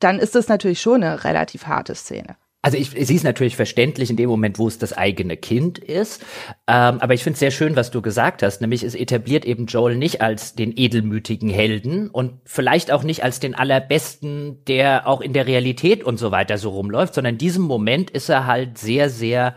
dann 0.00 0.18
ist 0.18 0.34
das 0.34 0.48
natürlich 0.48 0.80
schon 0.82 1.02
eine 1.02 1.24
relativ 1.24 1.66
harte 1.66 1.94
Szene. 1.94 2.36
Also 2.60 2.78
ich, 2.78 2.90
sie 2.90 3.14
ist 3.14 3.24
natürlich 3.24 3.56
verständlich 3.56 4.08
in 4.08 4.16
dem 4.16 4.30
Moment, 4.30 4.58
wo 4.58 4.66
es 4.66 4.78
das 4.78 4.94
eigene 4.94 5.36
Kind 5.36 5.78
ist. 5.78 6.22
Ähm, 6.66 6.98
aber 6.98 7.12
ich 7.12 7.22
finde 7.22 7.34
es 7.34 7.40
sehr 7.40 7.50
schön, 7.50 7.76
was 7.76 7.90
du 7.90 8.00
gesagt 8.00 8.42
hast. 8.42 8.62
Nämlich 8.62 8.82
es 8.82 8.94
etabliert 8.94 9.44
eben 9.44 9.66
Joel 9.66 9.96
nicht 9.96 10.22
als 10.22 10.54
den 10.54 10.72
edelmütigen 10.74 11.50
Helden 11.50 12.08
und 12.08 12.40
vielleicht 12.46 12.90
auch 12.90 13.02
nicht 13.02 13.22
als 13.22 13.38
den 13.38 13.54
allerbesten, 13.54 14.64
der 14.64 15.06
auch 15.06 15.20
in 15.20 15.34
der 15.34 15.46
Realität 15.46 16.02
und 16.02 16.18
so 16.18 16.30
weiter 16.30 16.56
so 16.56 16.70
rumläuft, 16.70 17.14
sondern 17.14 17.34
in 17.34 17.38
diesem 17.38 17.64
Moment 17.64 18.10
ist 18.10 18.30
er 18.30 18.46
halt 18.46 18.78
sehr, 18.78 19.10
sehr 19.10 19.54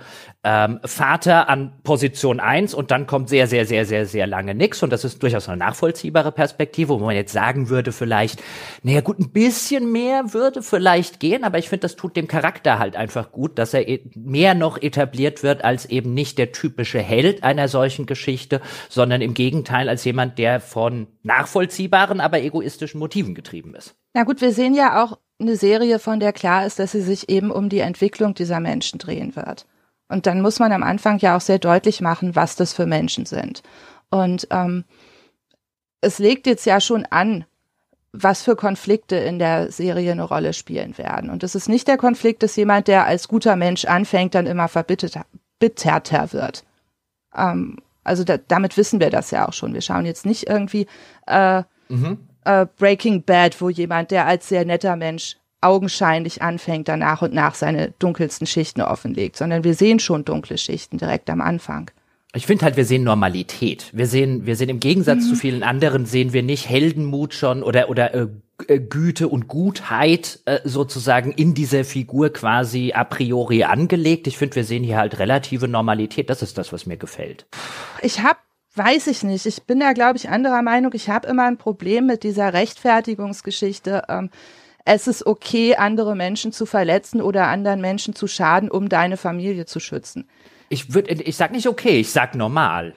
ähm, 0.49 0.79
Vater 0.85 1.49
an 1.49 1.73
Position 1.83 2.39
1 2.39 2.73
und 2.73 2.89
dann 2.89 3.05
kommt 3.05 3.27
sehr, 3.27 3.47
sehr, 3.47 3.65
sehr, 3.65 3.85
sehr, 3.85 4.05
sehr 4.05 4.27
lange 4.27 4.55
nix. 4.55 4.81
Und 4.81 4.93
das 4.93 5.03
ist 5.03 5.21
durchaus 5.21 5.49
eine 5.49 5.57
nachvollziehbare 5.57 6.31
Perspektive, 6.31 7.01
wo 7.01 7.05
man 7.05 7.17
jetzt 7.17 7.33
sagen 7.33 7.67
würde, 7.67 7.91
vielleicht, 7.91 8.41
naja 8.81 9.01
gut, 9.01 9.19
ein 9.19 9.31
bisschen 9.31 9.91
mehr 9.91 10.33
würde 10.33 10.61
vielleicht 10.61 11.19
gehen, 11.19 11.43
aber 11.43 11.57
ich 11.57 11.67
finde, 11.67 11.81
das 11.81 11.97
tut 11.97 12.15
dem 12.15 12.29
Charakter 12.29 12.79
halt 12.79 12.95
einfach 12.95 13.33
gut, 13.33 13.59
dass 13.59 13.73
er 13.73 13.89
e-, 13.89 14.09
mehr 14.15 14.53
noch 14.53 14.81
etabliert 14.81 15.43
wird 15.43 15.65
als 15.65 15.85
eben 15.85 16.13
nicht 16.13 16.37
der 16.37 16.53
typische 16.53 16.99
Held 16.99 17.43
einer 17.43 17.67
solchen 17.67 18.05
Geschichte, 18.05 18.61
sondern 18.87 19.19
im 19.19 19.33
Gegenteil 19.33 19.89
als 19.89 20.05
jemand, 20.05 20.37
der 20.37 20.61
von 20.61 21.07
nachvollziehbaren, 21.23 22.21
aber 22.21 22.41
egoistischen 22.41 22.99
Motiven 22.99 23.35
getrieben 23.35 23.75
ist. 23.75 23.95
Na 24.13 24.23
gut, 24.23 24.39
wir 24.39 24.53
sehen 24.53 24.73
ja 24.73 25.03
auch 25.03 25.17
eine 25.41 25.57
Serie, 25.57 25.99
von 25.99 26.21
der 26.21 26.31
klar 26.31 26.65
ist, 26.65 26.79
dass 26.79 26.93
sie 26.93 27.01
sich 27.01 27.27
eben 27.27 27.51
um 27.51 27.67
die 27.67 27.79
Entwicklung 27.79 28.33
dieser 28.33 28.61
Menschen 28.61 28.97
drehen 28.97 29.35
wird. 29.35 29.65
Und 30.09 30.25
dann 30.25 30.41
muss 30.41 30.59
man 30.59 30.71
am 30.71 30.83
Anfang 30.83 31.19
ja 31.19 31.35
auch 31.35 31.41
sehr 31.41 31.59
deutlich 31.59 32.01
machen, 32.01 32.35
was 32.35 32.55
das 32.55 32.73
für 32.73 32.85
Menschen 32.85 33.25
sind. 33.25 33.61
Und 34.09 34.47
ähm, 34.51 34.85
es 36.01 36.19
legt 36.19 36.47
jetzt 36.47 36.65
ja 36.65 36.79
schon 36.79 37.05
an, 37.05 37.45
was 38.13 38.43
für 38.43 38.55
Konflikte 38.55 39.15
in 39.17 39.37
der 39.37 39.71
Serie 39.71 40.11
eine 40.11 40.23
Rolle 40.23 40.53
spielen 40.53 40.97
werden. 40.97 41.29
Und 41.29 41.43
es 41.43 41.55
ist 41.55 41.69
nicht 41.69 41.87
der 41.87 41.97
Konflikt, 41.97 42.41
dass 42.41 42.55
jemand, 42.55 42.87
der 42.87 43.05
als 43.05 43.27
guter 43.27 43.55
Mensch 43.55 43.85
anfängt, 43.85 44.33
dann 44.33 44.47
immer 44.47 44.67
verbitterter 44.67 45.25
wird. 46.33 46.63
Ähm, 47.35 47.77
also 48.03 48.23
da, 48.23 48.37
damit 48.37 48.77
wissen 48.77 48.99
wir 48.99 49.09
das 49.09 49.31
ja 49.31 49.47
auch 49.47 49.53
schon. 49.53 49.73
Wir 49.73 49.81
schauen 49.81 50.05
jetzt 50.05 50.25
nicht 50.25 50.47
irgendwie 50.49 50.87
äh, 51.27 51.63
mhm. 51.89 52.19
äh, 52.45 52.65
Breaking 52.77 53.23
Bad, 53.23 53.59
wo 53.59 53.69
jemand, 53.69 54.11
der 54.11 54.25
als 54.25 54.47
sehr 54.47 54.63
netter 54.65 54.95
Mensch 54.95 55.37
augenscheinlich 55.67 56.41
anfängt, 56.41 56.87
dann 56.87 56.99
nach 56.99 57.21
und 57.21 57.33
nach 57.33 57.55
seine 57.55 57.93
dunkelsten 57.99 58.47
Schichten 58.47 58.81
offenlegt, 58.81 59.35
sondern 59.35 59.63
wir 59.63 59.73
sehen 59.73 59.99
schon 59.99 60.25
dunkle 60.25 60.57
Schichten 60.57 60.97
direkt 60.97 61.29
am 61.29 61.41
Anfang. 61.41 61.91
Ich 62.33 62.45
finde 62.45 62.65
halt, 62.65 62.77
wir 62.77 62.85
sehen 62.85 63.03
Normalität. 63.03 63.89
Wir 63.93 64.05
sehen, 64.05 64.45
wir 64.45 64.55
sehen 64.55 64.69
im 64.69 64.79
Gegensatz 64.79 65.23
mhm. 65.23 65.29
zu 65.29 65.35
vielen 65.35 65.63
anderen 65.63 66.05
sehen 66.05 66.33
wir 66.33 66.43
nicht 66.43 66.69
Heldenmut 66.69 67.33
schon 67.33 67.63
oder 67.63 67.89
oder 67.89 68.13
äh, 68.13 68.27
äh, 68.67 68.79
Güte 68.79 69.27
und 69.27 69.47
Gutheit 69.47 70.41
äh, 70.45 70.59
sozusagen 70.63 71.31
in 71.31 71.53
dieser 71.53 71.83
Figur 71.83 72.29
quasi 72.31 72.91
a 72.93 73.05
priori 73.05 73.63
angelegt. 73.63 74.27
Ich 74.27 74.37
finde, 74.37 74.57
wir 74.57 74.65
sehen 74.65 74.83
hier 74.83 74.97
halt 74.97 75.19
relative 75.19 75.67
Normalität. 75.67 76.29
Das 76.29 76.41
ist 76.41 76.57
das, 76.57 76.73
was 76.73 76.85
mir 76.85 76.97
gefällt. 76.97 77.47
Ich 78.01 78.21
habe 78.21 78.39
Weiß 78.77 79.07
ich 79.07 79.23
nicht. 79.23 79.47
Ich 79.47 79.63
bin 79.63 79.79
da, 79.79 79.93
glaube 79.93 80.17
ich, 80.17 80.29
anderer 80.29 80.61
Meinung. 80.61 80.91
Ich 80.93 81.09
habe 81.09 81.27
immer 81.27 81.45
ein 81.45 81.57
Problem 81.57 82.05
mit 82.05 82.21
dieser 82.21 82.53
Rechtfertigungsgeschichte. 82.53 84.03
Ähm, 84.07 84.29
es 84.87 85.05
ist 85.05 85.25
okay, 85.25 85.75
andere 85.75 86.15
Menschen 86.15 86.53
zu 86.53 86.65
verletzen 86.65 87.21
oder 87.21 87.47
anderen 87.47 87.81
Menschen 87.81 88.15
zu 88.15 88.25
schaden, 88.25 88.71
um 88.71 88.87
deine 88.87 89.17
Familie 89.17 89.65
zu 89.65 89.81
schützen. 89.81 90.29
Ich 90.69 90.93
würde, 90.93 91.11
ich 91.11 91.35
sag 91.35 91.51
nicht 91.51 91.67
okay, 91.67 91.99
ich 91.99 92.11
sag 92.11 92.35
normal. 92.35 92.93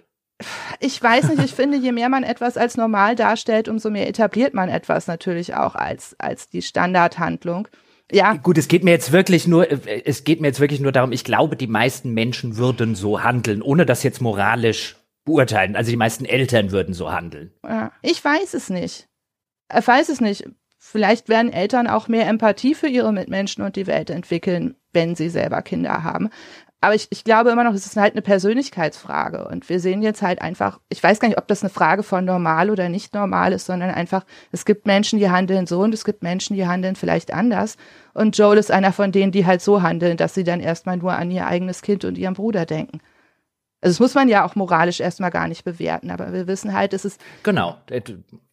Ich 0.78 1.02
weiß 1.02 1.28
nicht, 1.30 1.44
ich 1.44 1.52
finde, 1.52 1.76
je 1.76 1.92
mehr 1.92 2.08
man 2.08 2.22
etwas 2.22 2.56
als 2.56 2.76
normal 2.76 3.16
darstellt, 3.16 3.68
umso 3.68 3.90
mehr 3.90 4.08
etabliert 4.08 4.54
man 4.54 4.68
etwas 4.68 5.08
natürlich 5.08 5.54
auch 5.56 5.74
als, 5.74 6.14
als 6.18 6.48
die 6.48 6.62
Standardhandlung. 6.62 7.66
Ja. 8.12 8.34
Gut, 8.34 8.56
es 8.56 8.68
geht 8.68 8.84
mir 8.84 8.92
jetzt 8.92 9.10
wirklich 9.10 9.48
nur, 9.48 9.66
es 10.06 10.24
geht 10.24 10.40
mir 10.40 10.46
jetzt 10.46 10.60
wirklich 10.60 10.80
nur 10.80 10.92
darum, 10.92 11.12
ich 11.12 11.24
glaube, 11.24 11.56
die 11.56 11.66
meisten 11.66 12.14
Menschen 12.14 12.56
würden 12.56 12.94
so 12.94 13.22
handeln, 13.22 13.62
ohne 13.62 13.84
das 13.84 14.04
jetzt 14.04 14.20
moralisch 14.20 14.96
beurteilen. 15.24 15.74
Also 15.74 15.90
die 15.90 15.96
meisten 15.96 16.24
Eltern 16.24 16.70
würden 16.70 16.94
so 16.94 17.10
handeln. 17.10 17.52
Ja, 17.64 17.92
ich 18.00 18.24
weiß 18.24 18.54
es 18.54 18.70
nicht. 18.70 19.08
Ich 19.76 19.86
weiß 19.86 20.08
es 20.08 20.20
nicht. 20.20 20.44
Vielleicht 20.82 21.28
werden 21.28 21.52
Eltern 21.52 21.86
auch 21.86 22.08
mehr 22.08 22.26
Empathie 22.26 22.74
für 22.74 22.88
ihre 22.88 23.12
Mitmenschen 23.12 23.62
und 23.62 23.76
die 23.76 23.86
Welt 23.86 24.08
entwickeln, 24.08 24.76
wenn 24.94 25.14
sie 25.14 25.28
selber 25.28 25.60
Kinder 25.60 26.02
haben. 26.02 26.30
Aber 26.80 26.94
ich, 26.94 27.08
ich 27.10 27.22
glaube 27.22 27.50
immer 27.50 27.64
noch, 27.64 27.74
es 27.74 27.84
ist 27.84 27.98
halt 27.98 28.14
eine 28.14 28.22
Persönlichkeitsfrage. 28.22 29.46
Und 29.46 29.68
wir 29.68 29.78
sehen 29.78 30.00
jetzt 30.00 30.22
halt 30.22 30.40
einfach, 30.40 30.80
ich 30.88 31.02
weiß 31.02 31.20
gar 31.20 31.28
nicht, 31.28 31.36
ob 31.36 31.46
das 31.48 31.62
eine 31.62 31.68
Frage 31.68 32.02
von 32.02 32.24
normal 32.24 32.70
oder 32.70 32.88
nicht 32.88 33.12
normal 33.12 33.52
ist, 33.52 33.66
sondern 33.66 33.90
einfach, 33.90 34.24
es 34.52 34.64
gibt 34.64 34.86
Menschen, 34.86 35.18
die 35.18 35.28
handeln 35.28 35.66
so 35.66 35.82
und 35.82 35.92
es 35.92 36.06
gibt 36.06 36.22
Menschen, 36.22 36.56
die 36.56 36.66
handeln 36.66 36.96
vielleicht 36.96 37.34
anders. 37.34 37.76
Und 38.14 38.38
Joel 38.38 38.56
ist 38.56 38.70
einer 38.70 38.94
von 38.94 39.12
denen, 39.12 39.32
die 39.32 39.44
halt 39.44 39.60
so 39.60 39.82
handeln, 39.82 40.16
dass 40.16 40.32
sie 40.32 40.44
dann 40.44 40.60
erstmal 40.60 40.96
nur 40.96 41.12
an 41.12 41.30
ihr 41.30 41.46
eigenes 41.46 41.82
Kind 41.82 42.06
und 42.06 42.16
ihren 42.16 42.34
Bruder 42.34 42.64
denken. 42.64 43.00
Also 43.82 43.92
das 43.92 44.00
muss 44.00 44.14
man 44.14 44.30
ja 44.30 44.46
auch 44.46 44.54
moralisch 44.54 45.00
erstmal 45.00 45.30
gar 45.30 45.46
nicht 45.46 45.64
bewerten, 45.64 46.10
aber 46.10 46.32
wir 46.32 46.46
wissen 46.46 46.72
halt, 46.72 46.94
es 46.94 47.04
ist 47.04 47.20
genau 47.42 47.76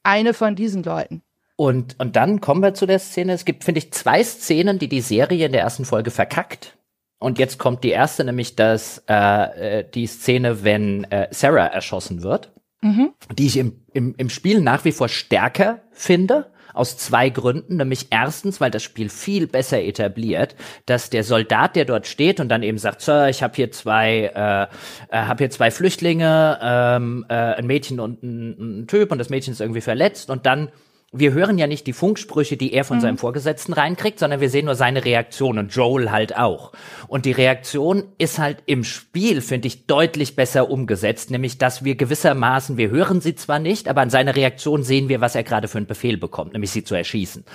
eine 0.04 0.34
von 0.34 0.56
diesen 0.56 0.84
Leuten. 0.84 1.22
Und, 1.58 2.00
und 2.00 2.16
dann 2.16 2.40
kommen 2.40 2.62
wir 2.62 2.76
zu 2.76 2.86
der 2.86 3.00
Szene. 3.00 3.34
Es 3.34 3.44
gibt, 3.44 3.64
finde 3.64 3.80
ich, 3.80 3.92
zwei 3.92 4.24
Szenen, 4.24 4.78
die 4.78 4.88
die 4.88 5.02
Serie 5.02 5.48
in 5.48 5.52
der 5.52 5.62
ersten 5.62 5.86
Folge 5.86 6.12
verkackt. 6.12 6.78
Und 7.20 7.40
jetzt 7.40 7.58
kommt 7.58 7.84
die 7.84 7.90
erste, 7.90 8.24
nämlich 8.24 8.56
das, 8.56 9.04
äh, 9.10 9.80
äh, 9.80 9.86
die 9.92 10.06
Szene, 10.06 10.64
wenn 10.64 11.06
äh, 11.06 11.28
Sarah 11.32 11.66
erschossen 11.66 12.22
wird, 12.22 12.54
mhm. 12.82 13.10
die 13.36 13.48
ich 13.48 13.58
im, 13.58 13.82
im, 13.92 14.14
im 14.20 14.30
Spiel 14.30 14.62
nach 14.62 14.86
wie 14.86 14.92
vor 14.92 15.10
stärker 15.10 15.82
finde. 15.92 16.52
Aus 16.76 16.96
zwei 16.96 17.32
Gründen, 17.32 17.78
nämlich 17.78 18.10
erstens, 18.12 18.62
weil 18.62 18.70
das 18.70 18.84
Spiel 18.84 19.10
viel 19.10 19.48
besser 19.48 19.82
etabliert, 19.82 20.56
dass 20.86 21.10
der 21.10 21.24
Soldat, 21.24 21.76
der 21.76 21.86
dort 21.86 22.06
steht 22.06 22.40
und 22.40 22.50
dann 22.50 22.62
eben 22.62 22.78
sagt, 22.78 23.02
Sir, 23.02 23.30
ich 23.30 23.42
habe 23.42 23.56
hier 23.56 23.72
zwei, 23.72 24.32
äh, 24.36 24.68
äh, 25.10 25.22
habe 25.24 25.40
hier 25.40 25.50
zwei 25.50 25.72
Flüchtlinge, 25.72 26.60
ähm, 26.62 27.26
äh, 27.30 27.34
ein 27.34 27.66
Mädchen 27.66 28.00
und 28.00 28.22
ein, 28.22 28.82
ein 28.82 28.88
Typ 28.88 29.12
und 29.12 29.18
das 29.18 29.32
Mädchen 29.32 29.54
ist 29.54 29.62
irgendwie 29.62 29.82
verletzt 29.82 30.30
und 30.30 30.46
dann 30.46 30.70
wir 31.14 31.32
hören 31.32 31.58
ja 31.58 31.68
nicht 31.68 31.88
die 31.88 31.94
Funksprüche, 31.94 32.58
die 32.58 32.74
er 32.74 32.84
von 32.84 32.98
mhm. 32.98 33.02
seinem 33.02 33.18
Vorgesetzten 33.18 33.72
reinkriegt, 33.72 34.20
sondern 34.20 34.42
wir 34.42 34.50
sehen 34.50 34.66
nur 34.66 34.76
seine 34.76 35.06
Reaktion 35.06 35.58
und 35.58 35.74
Joel 35.74 36.12
halt 36.12 36.38
auch. 36.38 36.74
Und 37.08 37.24
die 37.24 37.32
Reaktion 37.32 38.04
ist 38.18 38.40
halt 38.40 38.58
im 38.66 38.84
Spiel, 38.84 39.40
finde 39.40 39.68
ich, 39.68 39.88
deutlich 39.88 40.36
besser 40.36 40.70
umgesetzt, 40.70 41.32
nämlich 41.32 41.58
dass 41.58 41.86
wir 41.86 41.96
gewissermaßen, 41.96 42.76
wir 42.76 42.90
hören 42.90 43.22
sie 43.22 43.36
zwar 43.36 43.60
nicht, 43.60 43.88
aber 43.88 44.02
an 44.02 44.10
seiner 44.10 44.36
Reaktion 44.36 44.84
sehen 44.84 45.08
wir, 45.08 45.22
was 45.22 45.36
er 45.36 45.44
gerade 45.44 45.70
für 45.70 45.78
einen 45.78 45.88
Befehl 45.88 46.18
bekommt, 46.18 46.52
nämlich 46.52 46.72
sie 46.72 46.84
zu 46.84 46.94
erschießen. 46.94 47.46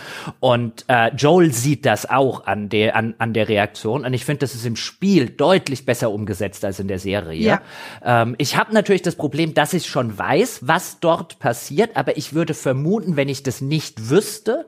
Und 0.41 0.87
äh, 0.89 1.15
Joel 1.15 1.53
sieht 1.53 1.85
das 1.85 2.09
auch 2.09 2.47
an 2.47 2.71
der, 2.71 2.97
an, 2.97 3.15
an 3.19 3.35
der 3.35 3.51
Reaktion 3.51 4.07
und 4.07 4.15
ich 4.15 4.25
finde, 4.25 4.41
das 4.41 4.55
ist 4.55 4.65
im 4.65 4.77
Spiel 4.77 5.29
deutlich 5.29 5.85
besser 5.85 6.11
umgesetzt 6.11 6.65
als 6.65 6.81
in 6.81 6.89
der 6.89 6.99
Serie. 6.99 7.39
Ja. 7.39 7.61
Ähm, 8.03 8.35
ich 8.39 8.57
habe 8.57 8.73
natürlich 8.73 9.03
das 9.03 9.17
Problem, 9.17 9.53
dass 9.53 9.75
ich 9.75 9.87
schon 9.87 10.17
weiß, 10.17 10.61
was 10.63 11.01
dort 11.01 11.39
passiert, 11.39 11.99
aber 11.99 12.17
ich 12.17 12.33
würde 12.33 12.55
vermuten, 12.55 13.17
wenn 13.17 13.29
ich 13.29 13.42
ich 13.43 13.45
das 13.45 13.61
nicht 13.61 14.11
wüsste, 14.11 14.67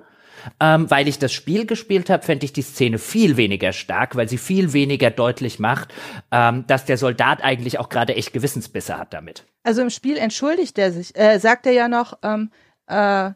ähm, 0.60 0.90
weil 0.90 1.08
ich 1.08 1.18
das 1.18 1.32
Spiel 1.32 1.66
gespielt 1.66 2.10
habe, 2.10 2.22
fände 2.22 2.44
ich 2.44 2.52
die 2.52 2.62
Szene 2.62 2.98
viel 2.98 3.36
weniger 3.36 3.72
stark, 3.72 4.16
weil 4.16 4.28
sie 4.28 4.38
viel 4.38 4.72
weniger 4.72 5.10
deutlich 5.10 5.58
macht, 5.58 5.94
ähm, 6.30 6.66
dass 6.66 6.84
der 6.84 6.98
Soldat 6.98 7.42
eigentlich 7.42 7.78
auch 7.78 7.88
gerade 7.88 8.14
echt 8.14 8.32
Gewissensbisse 8.32 8.98
hat 8.98 9.14
damit. 9.14 9.44
Also 9.62 9.82
im 9.82 9.90
Spiel 9.90 10.16
entschuldigt 10.16 10.78
er 10.78 10.92
sich, 10.92 11.16
äh, 11.16 11.38
sagt 11.38 11.66
er 11.66 11.72
ja 11.72 11.88
noch, 11.88 12.18
ähm, 12.22 12.50
äh, 12.86 13.30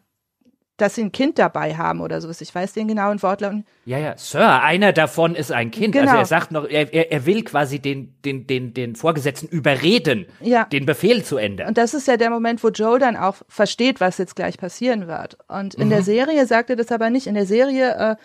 dass 0.78 0.94
sie 0.94 1.02
ein 1.02 1.12
Kind 1.12 1.38
dabei 1.38 1.76
haben 1.76 2.00
oder 2.00 2.20
sowas. 2.20 2.40
Ich 2.40 2.54
weiß 2.54 2.72
den 2.72 2.88
genauen 2.88 3.22
Wortlaut. 3.22 3.64
Ja, 3.84 3.98
ja, 3.98 4.16
Sir, 4.16 4.62
einer 4.62 4.92
davon 4.92 5.34
ist 5.34 5.52
ein 5.52 5.70
Kind. 5.70 5.94
Also 5.94 6.06
genau. 6.06 6.18
Also 6.18 6.34
er 6.34 6.38
sagt 6.38 6.52
noch, 6.52 6.66
er, 6.66 6.94
er 6.94 7.26
will 7.26 7.44
quasi 7.44 7.80
den, 7.80 8.14
den, 8.24 8.46
den, 8.46 8.72
den 8.72 8.94
Vorgesetzten 8.94 9.48
überreden, 9.48 10.26
ja. 10.40 10.64
den 10.64 10.86
Befehl 10.86 11.24
zu 11.24 11.36
ändern. 11.36 11.68
Und 11.68 11.78
das 11.78 11.94
ist 11.94 12.08
ja 12.08 12.16
der 12.16 12.30
Moment, 12.30 12.62
wo 12.62 12.68
Joe 12.68 12.98
dann 12.98 13.16
auch 13.16 13.36
versteht, 13.48 14.00
was 14.00 14.18
jetzt 14.18 14.36
gleich 14.36 14.56
passieren 14.56 15.08
wird. 15.08 15.36
Und 15.48 15.74
in 15.74 15.86
mhm. 15.86 15.90
der 15.90 16.02
Serie 16.02 16.46
sagt 16.46 16.70
er 16.70 16.76
das 16.76 16.92
aber 16.92 17.10
nicht. 17.10 17.26
In 17.26 17.34
der 17.34 17.46
Serie 17.46 18.16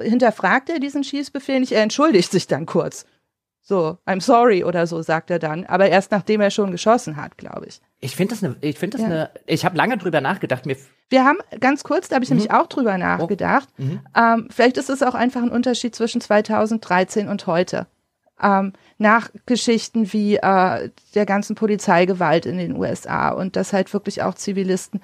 äh, 0.00 0.04
hinterfragt 0.04 0.70
er 0.70 0.80
diesen 0.80 1.04
Schießbefehl 1.04 1.60
nicht, 1.60 1.72
er 1.72 1.82
entschuldigt 1.82 2.32
sich 2.32 2.46
dann 2.46 2.66
kurz. 2.66 3.04
So, 3.68 3.98
I'm 4.06 4.22
sorry 4.22 4.64
oder 4.64 4.86
so, 4.86 5.02
sagt 5.02 5.30
er 5.30 5.38
dann. 5.38 5.66
Aber 5.66 5.90
erst 5.90 6.10
nachdem 6.10 6.40
er 6.40 6.50
schon 6.50 6.70
geschossen 6.70 7.16
hat, 7.16 7.36
glaube 7.36 7.66
ich. 7.66 7.82
Ich 8.00 8.16
finde 8.16 8.34
das 8.34 8.42
eine, 8.42 8.56
ich 8.62 8.78
finde 8.78 8.96
das 8.96 9.02
ja. 9.02 9.12
eine, 9.12 9.30
ich 9.44 9.66
habe 9.66 9.76
lange 9.76 9.98
drüber 9.98 10.22
nachgedacht. 10.22 10.64
Mir 10.64 10.78
wir 11.10 11.24
haben 11.26 11.36
ganz 11.60 11.84
kurz, 11.84 12.08
da 12.08 12.14
habe 12.14 12.24
ich 12.24 12.30
mhm. 12.30 12.36
nämlich 12.36 12.50
auch 12.50 12.66
drüber 12.66 12.96
nachgedacht. 12.96 13.68
Oh. 13.78 13.82
Mhm. 13.82 14.00
Ähm, 14.16 14.48
vielleicht 14.50 14.78
ist 14.78 14.88
es 14.88 15.02
auch 15.02 15.14
einfach 15.14 15.42
ein 15.42 15.50
Unterschied 15.50 15.94
zwischen 15.94 16.22
2013 16.22 17.28
und 17.28 17.46
heute. 17.46 17.86
Ähm, 18.42 18.72
nach 18.96 19.28
Geschichten 19.44 20.14
wie 20.14 20.36
äh, 20.36 20.90
der 21.14 21.26
ganzen 21.26 21.54
Polizeigewalt 21.54 22.46
in 22.46 22.56
den 22.56 22.74
USA 22.74 23.28
und 23.28 23.54
dass 23.54 23.74
halt 23.74 23.92
wirklich 23.92 24.22
auch 24.22 24.34
Zivilisten 24.34 25.02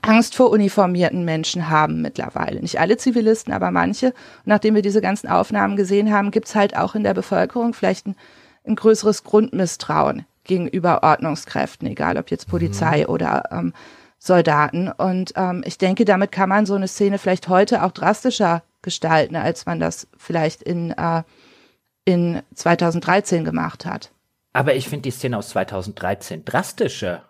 Angst 0.00 0.34
vor 0.34 0.50
uniformierten 0.50 1.24
Menschen 1.24 1.68
haben 1.68 2.00
mittlerweile. 2.02 2.60
Nicht 2.60 2.80
alle 2.80 2.96
Zivilisten, 2.96 3.52
aber 3.52 3.70
manche. 3.70 4.06
Und 4.06 4.46
nachdem 4.46 4.74
wir 4.74 4.82
diese 4.82 5.00
ganzen 5.00 5.28
Aufnahmen 5.28 5.76
gesehen 5.76 6.12
haben, 6.12 6.30
gibt's 6.30 6.54
halt 6.54 6.76
auch 6.76 6.94
in 6.94 7.02
der 7.02 7.14
Bevölkerung 7.14 7.74
vielleicht 7.74 8.06
ein, 8.06 8.16
ein 8.64 8.76
größeres 8.76 9.24
Grundmisstrauen 9.24 10.24
gegenüber 10.44 11.02
Ordnungskräften, 11.02 11.88
egal 11.88 12.16
ob 12.16 12.30
jetzt 12.30 12.48
Polizei 12.48 13.00
mhm. 13.00 13.06
oder 13.06 13.48
ähm, 13.50 13.72
Soldaten. 14.18 14.90
Und 14.90 15.32
ähm, 15.36 15.62
ich 15.66 15.78
denke, 15.78 16.04
damit 16.04 16.32
kann 16.32 16.48
man 16.48 16.66
so 16.66 16.74
eine 16.74 16.88
Szene 16.88 17.18
vielleicht 17.18 17.48
heute 17.48 17.82
auch 17.82 17.92
drastischer 17.92 18.62
gestalten, 18.82 19.36
als 19.36 19.66
man 19.66 19.80
das 19.80 20.06
vielleicht 20.16 20.62
in, 20.62 20.90
äh, 20.92 21.22
in 22.04 22.42
2013 22.54 23.44
gemacht 23.44 23.84
hat. 23.86 24.10
Aber 24.52 24.74
ich 24.74 24.88
finde 24.88 25.04
die 25.04 25.10
Szene 25.10 25.38
aus 25.38 25.50
2013 25.50 26.44
drastischer. 26.44 27.22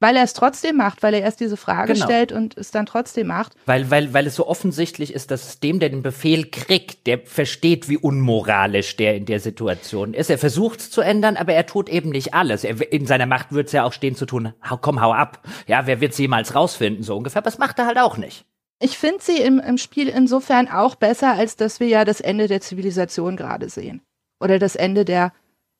Weil 0.00 0.14
er 0.14 0.22
es 0.22 0.32
trotzdem 0.32 0.76
macht, 0.76 1.02
weil 1.02 1.12
er 1.14 1.22
erst 1.22 1.40
diese 1.40 1.56
Frage 1.56 1.94
genau. 1.94 2.04
stellt 2.04 2.30
und 2.30 2.56
es 2.56 2.70
dann 2.70 2.86
trotzdem 2.86 3.26
macht. 3.26 3.54
Weil, 3.66 3.90
weil, 3.90 4.14
weil 4.14 4.28
es 4.28 4.36
so 4.36 4.46
offensichtlich 4.46 5.12
ist, 5.12 5.32
dass 5.32 5.48
es 5.48 5.60
dem, 5.60 5.80
der 5.80 5.88
den 5.88 6.02
Befehl 6.02 6.48
kriegt, 6.50 7.08
der 7.08 7.18
versteht, 7.18 7.88
wie 7.88 7.96
unmoralisch 7.96 8.96
der 8.96 9.16
in 9.16 9.26
der 9.26 9.40
Situation 9.40 10.14
ist. 10.14 10.30
Er 10.30 10.38
versucht 10.38 10.80
es 10.80 10.90
zu 10.92 11.00
ändern, 11.00 11.36
aber 11.36 11.54
er 11.54 11.66
tut 11.66 11.88
eben 11.88 12.10
nicht 12.10 12.32
alles. 12.32 12.62
Er, 12.62 12.92
in 12.92 13.06
seiner 13.06 13.26
Macht 13.26 13.50
wird 13.50 13.66
es 13.66 13.72
ja 13.72 13.82
auch 13.82 13.92
stehen 13.92 14.14
zu 14.14 14.24
tun, 14.24 14.52
hau, 14.68 14.76
komm, 14.76 15.00
hau 15.00 15.12
ab. 15.12 15.40
Ja, 15.66 15.86
wer 15.86 16.00
wird 16.00 16.12
es 16.12 16.18
jemals 16.18 16.54
rausfinden, 16.54 17.02
so 17.02 17.16
ungefähr. 17.16 17.38
Aber 17.38 17.50
das 17.50 17.58
macht 17.58 17.80
er 17.80 17.86
halt 17.86 17.98
auch 17.98 18.16
nicht. 18.16 18.44
Ich 18.80 18.96
finde 18.96 19.18
sie 19.20 19.40
im, 19.40 19.58
im 19.58 19.78
Spiel 19.78 20.08
insofern 20.08 20.68
auch 20.68 20.94
besser, 20.94 21.32
als 21.32 21.56
dass 21.56 21.80
wir 21.80 21.88
ja 21.88 22.04
das 22.04 22.20
Ende 22.20 22.46
der 22.46 22.60
Zivilisation 22.60 23.36
gerade 23.36 23.68
sehen. 23.68 24.02
Oder 24.40 24.60
das 24.60 24.76
Ende 24.76 25.04
der 25.04 25.32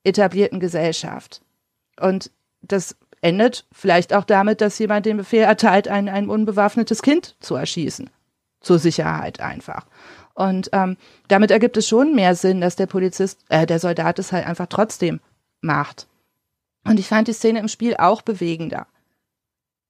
etablierten 0.02 0.58
Gesellschaft. 0.58 1.42
Und 2.00 2.32
das 2.60 2.96
endet 3.20 3.66
vielleicht 3.72 4.14
auch 4.14 4.24
damit, 4.24 4.60
dass 4.60 4.78
jemand 4.78 5.06
den 5.06 5.16
Befehl 5.16 5.42
erteilt, 5.42 5.88
ein, 5.88 6.08
ein 6.08 6.28
unbewaffnetes 6.28 7.02
Kind 7.02 7.36
zu 7.40 7.54
erschießen. 7.54 8.10
Zur 8.60 8.78
Sicherheit 8.78 9.40
einfach. 9.40 9.86
Und 10.34 10.70
ähm, 10.72 10.96
damit 11.28 11.50
ergibt 11.50 11.76
es 11.76 11.88
schon 11.88 12.14
mehr 12.14 12.34
Sinn, 12.34 12.60
dass 12.60 12.76
der 12.76 12.86
Polizist, 12.86 13.44
äh, 13.48 13.66
der 13.66 13.78
Soldat 13.78 14.18
es 14.18 14.32
halt 14.32 14.46
einfach 14.46 14.66
trotzdem 14.66 15.20
macht. 15.60 16.06
Und 16.84 17.00
ich 17.00 17.08
fand 17.08 17.28
die 17.28 17.32
Szene 17.32 17.58
im 17.58 17.68
Spiel 17.68 17.96
auch 17.96 18.22
bewegender. 18.22 18.86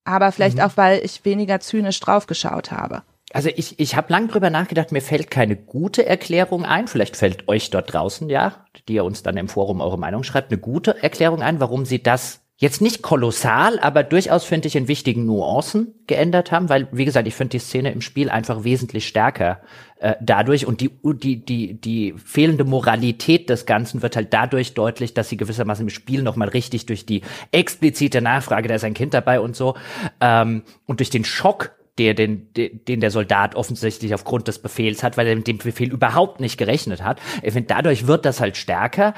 Aber 0.05 0.33
vielleicht 0.33 0.57
mhm. 0.57 0.65
auch, 0.65 0.77
weil 0.77 1.05
ich 1.05 1.25
weniger 1.25 1.61
zynisch 1.61 2.01
draufgeschaut 2.01 2.71
habe. 2.73 3.03
Also 3.33 3.51
ich, 3.55 3.79
ich 3.79 3.95
habe 3.95 4.11
lang 4.11 4.29
drüber 4.29 4.49
nachgedacht, 4.49 4.91
mir 4.91 5.03
fällt 5.03 5.31
keine 5.31 5.55
gute 5.55 6.07
Erklärung 6.07 6.65
ein. 6.65 6.89
Vielleicht 6.89 7.17
fällt 7.17 7.47
euch 7.47 7.69
dort 7.69 7.93
draußen, 7.93 8.31
ja, 8.31 8.65
die 8.89 8.95
ihr 8.95 9.05
uns 9.05 9.23
dann 9.23 9.37
im 9.37 9.49
Forum 9.49 9.83
eure 9.83 9.99
Meinung 9.99 10.23
schreibt, 10.23 10.51
eine 10.51 10.61
gute 10.61 11.03
Erklärung 11.03 11.43
ein, 11.43 11.61
warum 11.61 11.85
sie 11.85 12.03
das 12.03 12.41
jetzt 12.61 12.81
nicht 12.81 13.03
kolossal, 13.03 13.79
aber 13.79 14.03
durchaus 14.03 14.45
finde 14.45 14.67
ich 14.67 14.75
in 14.75 14.89
wichtigen 14.89 15.25
Nuancen 15.25 15.95
geändert 16.09 16.51
haben, 16.51 16.69
weil 16.69 16.89
wie 16.91 17.05
gesagt, 17.05 17.29
ich 17.29 17.35
finde 17.37 17.53
die 17.53 17.61
Szene 17.61 17.93
im 17.93 18.01
Spiel 18.01 18.31
einfach 18.31 18.65
wesentlich 18.65 19.07
stärker 19.07 19.61
äh, 20.01 20.17
dadurch 20.21 20.67
und 20.67 20.81
die 20.81 20.91
die 21.05 21.37
die 21.45 21.81
die 21.81 22.15
fehlende 22.17 22.65
Moralität 22.65 23.49
des 23.49 23.65
Ganzen 23.65 24.03
wird 24.03 24.17
halt 24.17 24.35
dadurch 24.35 24.75
deutlich, 24.75 25.15
dass 25.15 25.29
sie 25.29 25.37
gewissermaßen 25.37 25.87
im 25.87 25.91
Spiel 25.91 26.25
noch 26.25 26.35
mal 26.35 26.49
richtig 26.49 26.87
durch 26.87 27.07
die 27.07 27.23
explizite 27.53 28.21
Nachfrage, 28.21 28.67
da 28.67 28.75
ist 28.75 28.85
ein 28.85 28.95
Kind 28.95 29.15
dabei 29.15 29.39
und 29.39 29.55
so 29.55 29.77
ähm, 30.21 30.63
und 30.85 30.99
durch 30.99 31.11
den 31.11 31.25
Schock 31.25 31.78
der 31.99 32.15
den, 32.15 32.53
den 32.55 33.01
der 33.01 33.11
Soldat 33.11 33.55
offensichtlich 33.55 34.15
aufgrund 34.15 34.49
des 34.49 34.61
Befehls 34.61 35.03
hat, 35.03 35.17
weil 35.17 35.27
er 35.27 35.37
mit 35.37 35.47
dem 35.47 35.59
Befehl 35.59 35.93
überhaupt 35.93 36.41
nicht 36.41 36.57
gerechnet 36.57 37.03
hat. 37.03 37.21
Ich 37.43 37.53
finde, 37.53 37.69
dadurch 37.69 38.07
wird 38.07 38.25
das 38.25 38.41
halt 38.41 38.57
stärker. 38.57 39.15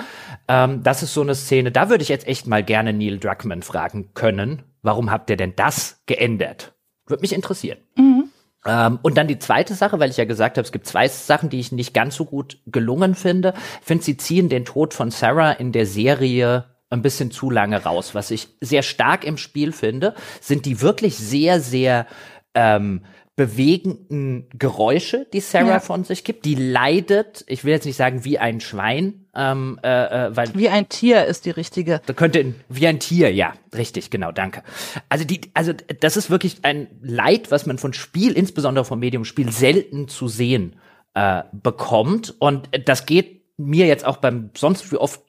Ähm, 0.49 0.83
das 0.83 1.03
ist 1.03 1.14
so 1.14 1.22
eine 1.22 1.35
Szene, 1.35 1.70
da 1.70 1.91
würde 1.91 2.03
ich 2.03 2.09
jetzt 2.09 2.26
echt 2.26 2.47
mal 2.47 2.64
gerne 2.64 2.93
Neil 2.93 3.18
Druckmann 3.18 3.62
fragen 3.62 4.14
können, 4.14 4.62
warum 4.83 5.11
habt 5.11 5.31
ihr 5.31 5.37
denn 5.37 5.55
das 5.57 6.03
geändert? 6.07 6.72
Würde 7.07 7.22
mich 7.22 7.33
interessieren. 7.33 7.78
Mhm. 7.97 8.24
Ähm, 8.66 8.99
und 9.03 9.16
dann 9.16 9.28
die 9.28 9.39
zweite 9.39 9.74
Sache, 9.74 9.99
weil 10.01 10.11
ich 10.11 10.16
ja 10.16 10.24
gesagt 10.24 10.57
habe, 10.57 10.64
es 10.64 10.72
gibt 10.72 10.87
zwei 10.87 11.09
Sachen, 11.09 11.49
die 11.49 11.61
ich 11.61 11.72
nicht 11.72 11.95
ganz 11.95 12.16
so 12.16 12.24
gut 12.24 12.59
gelungen 12.66 13.14
finde. 13.14 13.55
Ich 13.81 13.87
finde, 13.87 14.05
sie 14.05 14.16
ziehen 14.16 14.49
den 14.49 14.64
Tod 14.64 14.95
von 14.95 15.11
Sarah 15.11 15.53
in 15.53 15.72
der 15.72 15.87
Serie 15.87 16.66
ein 16.91 17.03
bisschen 17.03 17.31
zu 17.31 17.51
lange 17.51 17.83
raus. 17.83 18.14
Was 18.14 18.31
ich 18.31 18.49
sehr 18.61 18.83
stark 18.83 19.24
im 19.24 19.39
Spiel 19.39 19.72
finde, 19.72 20.14
sind 20.41 20.66
die 20.66 20.81
wirklich 20.81 21.16
sehr, 21.16 21.61
sehr 21.61 22.07
ähm, 22.55 23.03
bewegenden 23.40 24.48
Geräusche, 24.59 25.26
die 25.32 25.40
Sarah 25.40 25.68
ja. 25.68 25.80
von 25.80 26.05
sich 26.05 26.24
gibt. 26.24 26.44
Die 26.44 26.55
leidet, 26.55 27.42
ich 27.46 27.64
will 27.64 27.72
jetzt 27.72 27.86
nicht 27.86 27.96
sagen 27.96 28.24
wie 28.24 28.38
ein 28.38 28.61
Schwein, 28.61 29.24
ähm, 29.34 29.80
äh, 29.82 30.26
äh, 30.26 30.36
weil 30.36 30.55
wie 30.55 30.68
ein 30.68 30.90
Tier 30.90 31.24
ist 31.24 31.46
die 31.46 31.51
richtige. 31.51 32.03
Da 32.05 32.12
könnte 32.12 32.55
wie 32.68 32.86
ein 32.86 33.01
Tier, 33.01 33.32
ja, 33.32 33.55
richtig, 33.74 34.11
genau, 34.11 34.30
danke. 34.30 34.62
Also 35.09 35.24
die, 35.24 35.40
also 35.55 35.72
das 35.72 36.18
ist 36.18 36.28
wirklich 36.28 36.59
ein 36.64 36.88
Leid, 37.01 37.51
was 37.51 37.64
man 37.64 37.78
von 37.78 37.94
Spiel, 37.94 38.32
insbesondere 38.32 38.84
vom 38.84 38.98
Medium-Spiel, 38.98 39.51
selten 39.51 40.09
zu 40.09 40.28
sehen 40.28 40.76
äh, 41.14 41.42
bekommt. 41.53 42.34
Und 42.40 42.68
das 42.84 43.07
geht 43.07 43.40
mir 43.57 43.86
jetzt 43.86 44.05
auch 44.05 44.18
beim 44.18 44.51
sonst 44.55 44.92
wie 44.92 44.96
oft 44.96 45.22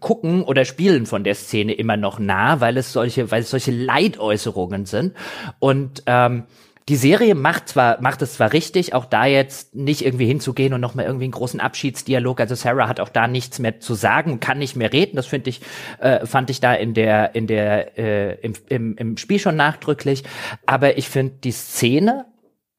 gucken 0.00 0.42
oder 0.42 0.64
spielen 0.64 1.04
von 1.04 1.22
der 1.22 1.34
Szene 1.34 1.74
immer 1.74 1.98
noch 1.98 2.18
nah, 2.18 2.60
weil 2.60 2.78
es 2.78 2.92
solche, 2.92 3.30
weil 3.30 3.42
es 3.42 3.50
solche 3.50 3.72
Leidäußerungen 3.72 4.86
sind. 4.86 5.14
Und 5.58 6.02
ähm, 6.06 6.44
die 6.88 6.96
Serie 6.96 7.34
macht 7.34 7.68
zwar, 7.68 8.00
macht 8.00 8.22
es 8.22 8.34
zwar 8.34 8.52
richtig, 8.54 8.94
auch 8.94 9.04
da 9.04 9.26
jetzt 9.26 9.74
nicht 9.74 10.04
irgendwie 10.04 10.26
hinzugehen 10.26 10.72
und 10.72 10.80
nochmal 10.80 11.04
irgendwie 11.04 11.26
einen 11.26 11.32
großen 11.32 11.60
Abschiedsdialog. 11.60 12.40
Also 12.40 12.54
Sarah 12.54 12.88
hat 12.88 13.00
auch 13.00 13.10
da 13.10 13.28
nichts 13.28 13.58
mehr 13.58 13.80
zu 13.80 13.94
sagen, 13.94 14.40
kann 14.40 14.58
nicht 14.58 14.76
mehr 14.76 14.92
reden. 14.92 15.16
Das 15.16 15.26
finde 15.26 15.50
ich, 15.50 15.60
äh, 16.00 16.26
fand 16.26 16.48
ich 16.48 16.60
da 16.60 16.72
in 16.74 16.94
der, 16.94 17.34
in 17.34 17.46
der, 17.46 17.98
äh, 17.98 18.40
im, 18.40 18.54
im, 18.68 18.96
im 18.96 19.16
Spiel 19.18 19.38
schon 19.38 19.56
nachdrücklich. 19.56 20.24
Aber 20.64 20.96
ich 20.96 21.08
finde 21.08 21.34
die 21.44 21.52
Szene 21.52 22.24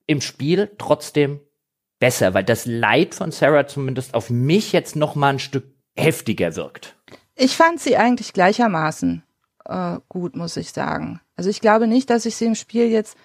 im 0.07 0.19
Spiel 0.19 0.71
trotzdem 0.77 1.39
besser, 1.99 2.33
weil 2.33 2.43
das 2.43 2.65
Leid 2.65 3.13
von 3.13 3.31
Sarah 3.31 3.67
zumindest 3.67 4.15
auf 4.15 4.31
mich 4.31 4.73
jetzt 4.73 4.95
noch 4.95 5.15
mal 5.15 5.29
ein 5.29 5.39
Stück 5.39 5.80
heftiger 5.95 6.55
wirkt. 6.55 6.95
Ich 7.35 7.55
fand 7.55 7.79
sie 7.79 7.97
eigentlich 7.97 8.33
gleichermaßen 8.33 9.23
äh, 9.65 9.97
gut, 10.09 10.35
muss 10.35 10.57
ich 10.57 10.71
sagen. 10.71 11.21
Also 11.35 11.49
ich 11.49 11.61
glaube 11.61 11.87
nicht, 11.87 12.09
dass 12.09 12.25
ich 12.25 12.35
sie 12.35 12.45
im 12.45 12.55
Spiel 12.55 12.87
jetzt 12.87 13.17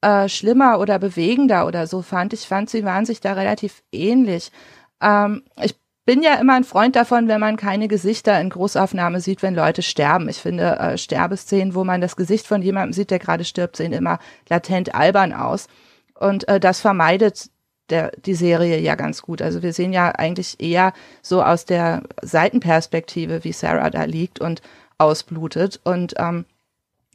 äh, 0.00 0.28
schlimmer 0.28 0.80
oder 0.80 0.98
bewegender 0.98 1.66
oder 1.66 1.86
so 1.86 2.02
fand. 2.02 2.32
Ich 2.32 2.46
fand, 2.46 2.70
sie 2.70 2.84
waren 2.84 3.06
sich 3.06 3.20
da 3.20 3.34
relativ 3.34 3.82
ähnlich. 3.92 4.50
Ähm, 5.00 5.42
ich 5.62 5.74
bin 6.06 6.22
ja 6.22 6.34
immer 6.36 6.54
ein 6.54 6.64
Freund 6.64 6.96
davon, 6.96 7.28
wenn 7.28 7.40
man 7.40 7.56
keine 7.56 7.86
Gesichter 7.86 8.40
in 8.40 8.50
Großaufnahme 8.50 9.20
sieht, 9.20 9.42
wenn 9.42 9.54
Leute 9.54 9.82
sterben. 9.82 10.28
Ich 10.28 10.38
finde 10.38 10.78
äh, 10.78 10.98
Sterbeszenen, 10.98 11.74
wo 11.74 11.84
man 11.84 12.00
das 12.00 12.16
Gesicht 12.16 12.46
von 12.46 12.62
jemandem 12.62 12.92
sieht, 12.92 13.10
der 13.10 13.18
gerade 13.18 13.44
stirbt, 13.44 13.76
sehen 13.76 13.92
immer 13.92 14.18
latent 14.48 14.94
albern 14.94 15.32
aus. 15.32 15.68
Und 16.14 16.48
äh, 16.48 16.58
das 16.58 16.80
vermeidet 16.80 17.50
der, 17.90 18.12
die 18.24 18.34
Serie 18.34 18.78
ja 18.80 18.94
ganz 18.94 19.22
gut. 19.22 19.42
Also 19.42 19.62
wir 19.62 19.72
sehen 19.72 19.92
ja 19.92 20.10
eigentlich 20.10 20.60
eher 20.60 20.92
so 21.22 21.42
aus 21.42 21.64
der 21.64 22.02
Seitenperspektive, 22.22 23.44
wie 23.44 23.52
Sarah 23.52 23.90
da 23.90 24.04
liegt 24.04 24.40
und 24.40 24.62
ausblutet. 24.98 25.80
Und 25.84 26.14
ähm, 26.18 26.44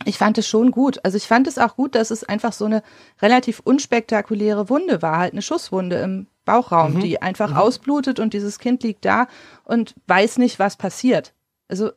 ich 0.04 0.18
fand 0.18 0.38
es 0.38 0.48
schon 0.48 0.72
gut. 0.72 1.00
Also 1.04 1.18
ich 1.18 1.28
fand 1.28 1.48
es 1.48 1.58
auch 1.58 1.76
gut, 1.76 1.96
dass 1.96 2.12
es 2.12 2.24
einfach 2.24 2.54
so 2.54 2.66
eine 2.66 2.84
relativ 3.22 3.62
unspektakuläre 3.62 4.70
Wunde 4.70 5.02
war, 5.02 5.20
halt 5.20 5.34
eine 5.34 5.42
Schusswunde 5.42 5.98
im 5.98 6.28
Bauchraum, 6.44 6.96
mhm. 6.96 7.00
die 7.00 7.22
einfach 7.22 7.52
mhm. 7.52 7.58
ausblutet 7.58 8.20
und 8.20 8.34
dieses 8.34 8.60
Kind 8.60 8.84
liegt 8.84 9.06
da 9.06 9.28
und 9.64 9.96
weiß 10.08 10.38
nicht, 10.38 10.60
was 10.60 10.76
passiert. 10.76 11.34
Also 11.68 11.92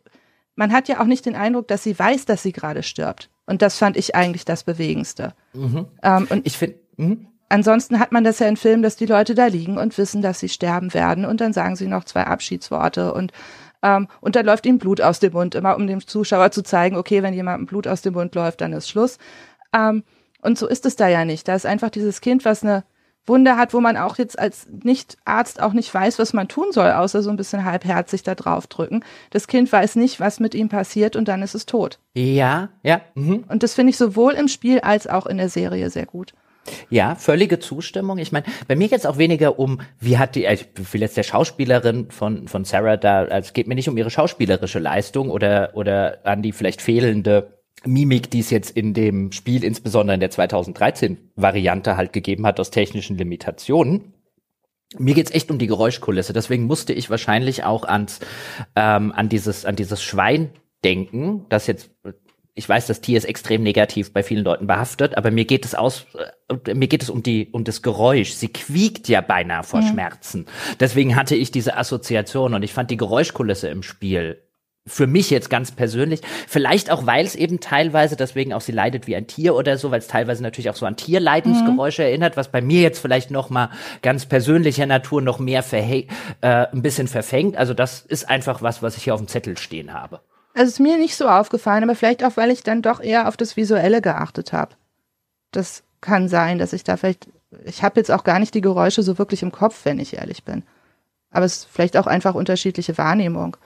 man 0.54 0.72
hat 0.72 0.88
ja 0.88 1.00
auch 1.00 1.06
nicht 1.06 1.26
den 1.26 1.36
Eindruck, 1.36 1.68
dass 1.68 1.82
sie 1.82 1.98
weiß, 1.98 2.24
dass 2.24 2.42
sie 2.42 2.52
gerade 2.52 2.82
stirbt. 2.82 3.30
Und 3.46 3.62
das 3.62 3.78
fand 3.78 3.96
ich 3.96 4.14
eigentlich 4.14 4.44
das 4.44 4.64
Bewegendste. 4.64 5.34
Mhm. 5.52 5.86
Ähm, 6.02 6.26
und 6.30 6.46
ich 6.46 6.58
finde, 6.58 6.78
mhm. 6.96 7.28
Ansonsten 7.48 7.98
hat 7.98 8.12
man 8.12 8.24
das 8.24 8.38
ja 8.38 8.46
in 8.46 8.56
Filmen, 8.56 8.82
dass 8.82 8.96
die 8.96 9.06
Leute 9.06 9.34
da 9.34 9.46
liegen 9.46 9.78
und 9.78 9.96
wissen, 9.96 10.20
dass 10.20 10.40
sie 10.40 10.48
sterben 10.48 10.92
werden 10.92 11.24
und 11.24 11.40
dann 11.40 11.52
sagen 11.52 11.76
sie 11.76 11.86
noch 11.86 12.04
zwei 12.04 12.24
Abschiedsworte 12.24 13.12
und 13.14 13.32
ähm, 13.82 14.08
und 14.20 14.34
dann 14.34 14.44
läuft 14.44 14.66
ihm 14.66 14.78
Blut 14.78 15.00
aus 15.00 15.20
dem 15.20 15.32
Mund, 15.32 15.54
immer 15.54 15.76
um 15.76 15.86
dem 15.86 16.04
Zuschauer 16.04 16.50
zu 16.50 16.62
zeigen, 16.62 16.96
okay, 16.96 17.22
wenn 17.22 17.34
jemandem 17.34 17.66
Blut 17.66 17.86
aus 17.86 18.02
dem 18.02 18.14
Mund 18.14 18.34
läuft, 18.34 18.60
dann 18.60 18.72
ist 18.72 18.88
Schluss. 18.88 19.18
Ähm, 19.72 20.02
und 20.42 20.58
so 20.58 20.66
ist 20.66 20.84
es 20.84 20.96
da 20.96 21.08
ja 21.08 21.24
nicht. 21.24 21.46
Da 21.46 21.54
ist 21.54 21.66
einfach 21.66 21.90
dieses 21.90 22.20
Kind, 22.20 22.44
was 22.44 22.62
eine 22.62 22.84
Wunde 23.28 23.56
hat, 23.56 23.74
wo 23.74 23.80
man 23.80 23.96
auch 23.96 24.16
jetzt 24.18 24.38
als 24.38 24.66
Nicht-Arzt 24.82 25.60
auch 25.60 25.74
nicht 25.74 25.92
weiß, 25.92 26.18
was 26.18 26.32
man 26.32 26.48
tun 26.48 26.72
soll, 26.72 26.90
außer 26.90 27.22
so 27.22 27.30
ein 27.30 27.36
bisschen 27.36 27.64
halbherzig 27.64 28.22
da 28.22 28.34
drauf 28.34 28.66
drücken. 28.66 29.04
Das 29.30 29.46
Kind 29.46 29.70
weiß 29.70 29.96
nicht, 29.96 30.18
was 30.18 30.40
mit 30.40 30.54
ihm 30.54 30.68
passiert 30.68 31.14
und 31.14 31.28
dann 31.28 31.42
ist 31.42 31.54
es 31.54 31.66
tot. 31.66 31.98
Ja, 32.14 32.70
ja. 32.82 33.00
Mhm. 33.14 33.44
Und 33.48 33.62
das 33.62 33.74
finde 33.74 33.90
ich 33.90 33.96
sowohl 33.96 34.32
im 34.32 34.48
Spiel 34.48 34.80
als 34.80 35.06
auch 35.06 35.26
in 35.26 35.36
der 35.36 35.50
Serie 35.50 35.90
sehr 35.90 36.06
gut. 36.06 36.32
Ja, 36.90 37.14
völlige 37.14 37.58
Zustimmung. 37.58 38.18
Ich 38.18 38.32
meine, 38.32 38.46
bei 38.66 38.76
mir 38.76 38.88
geht 38.88 38.98
es 38.98 39.06
auch 39.06 39.18
weniger 39.18 39.58
um, 39.58 39.80
wie 40.00 40.18
hat 40.18 40.34
die, 40.34 40.46
ich 40.46 40.66
will 40.92 41.00
jetzt 41.00 41.16
der 41.16 41.22
Schauspielerin 41.22 42.10
von, 42.10 42.48
von 42.48 42.64
Sarah 42.64 42.96
da, 42.96 43.22
also 43.24 43.48
es 43.48 43.52
geht 43.52 43.66
mir 43.68 43.74
nicht 43.74 43.88
um 43.88 43.96
ihre 43.96 44.10
schauspielerische 44.10 44.78
Leistung 44.78 45.30
oder, 45.30 45.70
oder 45.74 46.18
an 46.24 46.42
die 46.42 46.52
vielleicht 46.52 46.82
fehlende 46.82 47.58
Mimik, 47.84 48.30
die 48.30 48.40
es 48.40 48.50
jetzt 48.50 48.76
in 48.76 48.94
dem 48.94 49.32
Spiel, 49.32 49.64
insbesondere 49.64 50.14
in 50.14 50.20
der 50.20 50.30
2013-Variante 50.30 51.96
halt 51.96 52.12
gegeben 52.12 52.46
hat, 52.46 52.58
aus 52.58 52.70
technischen 52.70 53.16
Limitationen. 53.16 54.14
Mir 54.96 55.14
geht's 55.14 55.30
echt 55.30 55.50
um 55.50 55.58
die 55.58 55.66
Geräuschkulisse, 55.66 56.32
deswegen 56.32 56.64
musste 56.64 56.92
ich 56.92 57.10
wahrscheinlich 57.10 57.64
auch 57.64 57.84
ans, 57.84 58.20
ähm, 58.74 59.12
an 59.12 59.28
dieses, 59.28 59.64
an 59.64 59.76
dieses 59.76 60.02
Schwein 60.02 60.50
denken, 60.82 61.44
das 61.50 61.66
jetzt 61.66 61.90
ich 62.58 62.68
weiß, 62.68 62.88
das 62.88 63.00
Tier 63.00 63.16
ist 63.16 63.24
extrem 63.24 63.62
negativ 63.62 64.12
bei 64.12 64.24
vielen 64.24 64.44
Leuten 64.44 64.66
behaftet, 64.66 65.16
aber 65.16 65.30
mir 65.30 65.44
geht 65.44 65.64
es 65.64 65.76
aus, 65.76 66.06
äh, 66.48 66.74
mir 66.74 66.88
geht 66.88 67.04
es 67.04 67.08
um 67.08 67.22
die, 67.22 67.48
um 67.52 67.62
das 67.62 67.82
Geräusch. 67.82 68.32
Sie 68.32 68.48
quiekt 68.48 69.08
ja 69.08 69.20
beinahe 69.20 69.62
vor 69.62 69.80
ja. 69.80 69.86
Schmerzen. 69.86 70.46
Deswegen 70.80 71.14
hatte 71.14 71.36
ich 71.36 71.52
diese 71.52 71.76
Assoziation 71.76 72.54
und 72.54 72.64
ich 72.64 72.72
fand 72.72 72.90
die 72.90 72.96
Geräuschkulisse 72.96 73.68
im 73.68 73.84
Spiel 73.84 74.42
für 74.88 75.06
mich 75.06 75.30
jetzt 75.30 75.50
ganz 75.50 75.70
persönlich, 75.70 76.20
vielleicht 76.46 76.90
auch, 76.90 77.06
weil 77.06 77.24
es 77.26 77.36
eben 77.36 77.60
teilweise, 77.60 78.16
deswegen 78.16 78.54
auch 78.54 78.62
sie 78.62 78.72
leidet 78.72 79.06
wie 79.06 79.14
ein 79.14 79.26
Tier 79.26 79.54
oder 79.54 79.76
so, 79.76 79.90
weil 79.90 79.98
es 79.98 80.08
teilweise 80.08 80.42
natürlich 80.42 80.70
auch 80.70 80.76
so 80.76 80.86
an 80.86 80.96
Tierleidensgeräusche 80.96 82.02
mhm. 82.02 82.08
erinnert, 82.08 82.36
was 82.36 82.50
bei 82.50 82.62
mir 82.62 82.80
jetzt 82.80 82.98
vielleicht 82.98 83.30
noch 83.30 83.50
mal 83.50 83.70
ganz 84.02 84.26
persönlicher 84.26 84.86
Natur 84.86 85.22
noch 85.22 85.38
mehr 85.38 85.62
äh, 85.70 86.06
ein 86.40 86.82
bisschen 86.82 87.06
verfängt. 87.06 87.56
Also 87.56 87.74
das 87.74 88.00
ist 88.00 88.28
einfach 88.28 88.62
was, 88.62 88.82
was 88.82 88.96
ich 88.96 89.04
hier 89.04 89.14
auf 89.14 89.20
dem 89.20 89.28
Zettel 89.28 89.58
stehen 89.58 89.92
habe. 89.92 90.20
Also 90.58 90.70
ist 90.70 90.80
mir 90.80 90.98
nicht 90.98 91.14
so 91.14 91.28
aufgefallen, 91.28 91.84
aber 91.84 91.94
vielleicht 91.94 92.24
auch, 92.24 92.36
weil 92.36 92.50
ich 92.50 92.64
dann 92.64 92.82
doch 92.82 93.00
eher 93.00 93.28
auf 93.28 93.36
das 93.36 93.56
Visuelle 93.56 94.02
geachtet 94.02 94.52
habe. 94.52 94.74
Das 95.52 95.84
kann 96.00 96.28
sein, 96.28 96.58
dass 96.58 96.72
ich 96.72 96.82
da 96.82 96.96
vielleicht, 96.96 97.28
ich 97.64 97.84
habe 97.84 98.00
jetzt 98.00 98.10
auch 98.10 98.24
gar 98.24 98.40
nicht 98.40 98.54
die 98.54 98.60
Geräusche 98.60 99.04
so 99.04 99.18
wirklich 99.18 99.44
im 99.44 99.52
Kopf, 99.52 99.84
wenn 99.84 100.00
ich 100.00 100.16
ehrlich 100.16 100.42
bin. 100.42 100.64
Aber 101.30 101.44
es 101.44 101.58
ist 101.58 101.68
vielleicht 101.70 101.96
auch 101.96 102.08
einfach 102.08 102.34
unterschiedliche 102.34 102.98
Wahrnehmung. 102.98 103.56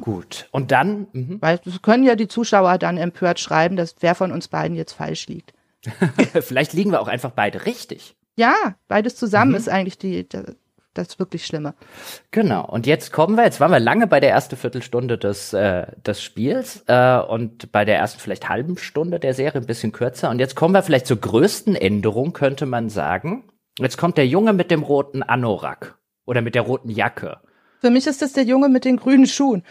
Gut. 0.00 0.48
Und 0.52 0.70
dann? 0.70 1.06
Mhm. 1.12 1.36
Weil 1.42 1.60
können 1.82 2.04
ja 2.04 2.14
die 2.14 2.28
Zuschauer 2.28 2.78
dann 2.78 2.96
empört 2.96 3.38
schreiben, 3.38 3.76
dass 3.76 3.96
wer 4.00 4.14
von 4.14 4.32
uns 4.32 4.48
beiden 4.48 4.74
jetzt 4.74 4.92
falsch 4.92 5.26
liegt. 5.26 5.52
vielleicht 6.40 6.72
liegen 6.72 6.92
wir 6.92 7.02
auch 7.02 7.08
einfach 7.08 7.32
beide 7.32 7.66
richtig. 7.66 8.16
Ja, 8.36 8.54
beides 8.88 9.16
zusammen 9.16 9.50
mhm. 9.50 9.56
ist 9.58 9.68
eigentlich 9.68 9.98
die, 9.98 10.26
das 10.94 11.08
ist 11.08 11.18
wirklich 11.18 11.46
Schlimme. 11.46 11.74
Genau. 12.30 12.64
Und 12.66 12.86
jetzt 12.86 13.12
kommen 13.12 13.36
wir, 13.36 13.44
jetzt 13.44 13.60
waren 13.60 13.70
wir 13.70 13.80
lange 13.80 14.06
bei 14.06 14.20
der 14.20 14.30
ersten 14.30 14.56
Viertelstunde 14.56 15.18
des, 15.18 15.52
äh, 15.52 15.86
des 16.04 16.22
Spiels 16.22 16.84
äh, 16.86 17.18
und 17.18 17.72
bei 17.72 17.84
der 17.84 17.96
ersten 17.96 18.20
vielleicht 18.20 18.48
halben 18.48 18.76
Stunde 18.76 19.18
der 19.18 19.34
Serie 19.34 19.60
ein 19.60 19.66
bisschen 19.66 19.92
kürzer. 19.92 20.30
Und 20.30 20.38
jetzt 20.38 20.54
kommen 20.54 20.74
wir 20.74 20.82
vielleicht 20.82 21.06
zur 21.06 21.18
größten 21.18 21.74
Änderung, 21.76 22.32
könnte 22.32 22.66
man 22.66 22.88
sagen. 22.90 23.44
Jetzt 23.78 23.96
kommt 23.96 24.18
der 24.18 24.26
Junge 24.26 24.52
mit 24.52 24.70
dem 24.70 24.82
roten 24.82 25.22
Anorak 25.22 25.98
oder 26.26 26.42
mit 26.42 26.54
der 26.54 26.62
roten 26.62 26.90
Jacke. 26.90 27.38
Für 27.80 27.90
mich 27.90 28.06
ist 28.06 28.20
das 28.20 28.34
der 28.34 28.44
Junge 28.44 28.68
mit 28.68 28.84
den 28.84 28.98
grünen 28.98 29.26
Schuhen. 29.26 29.64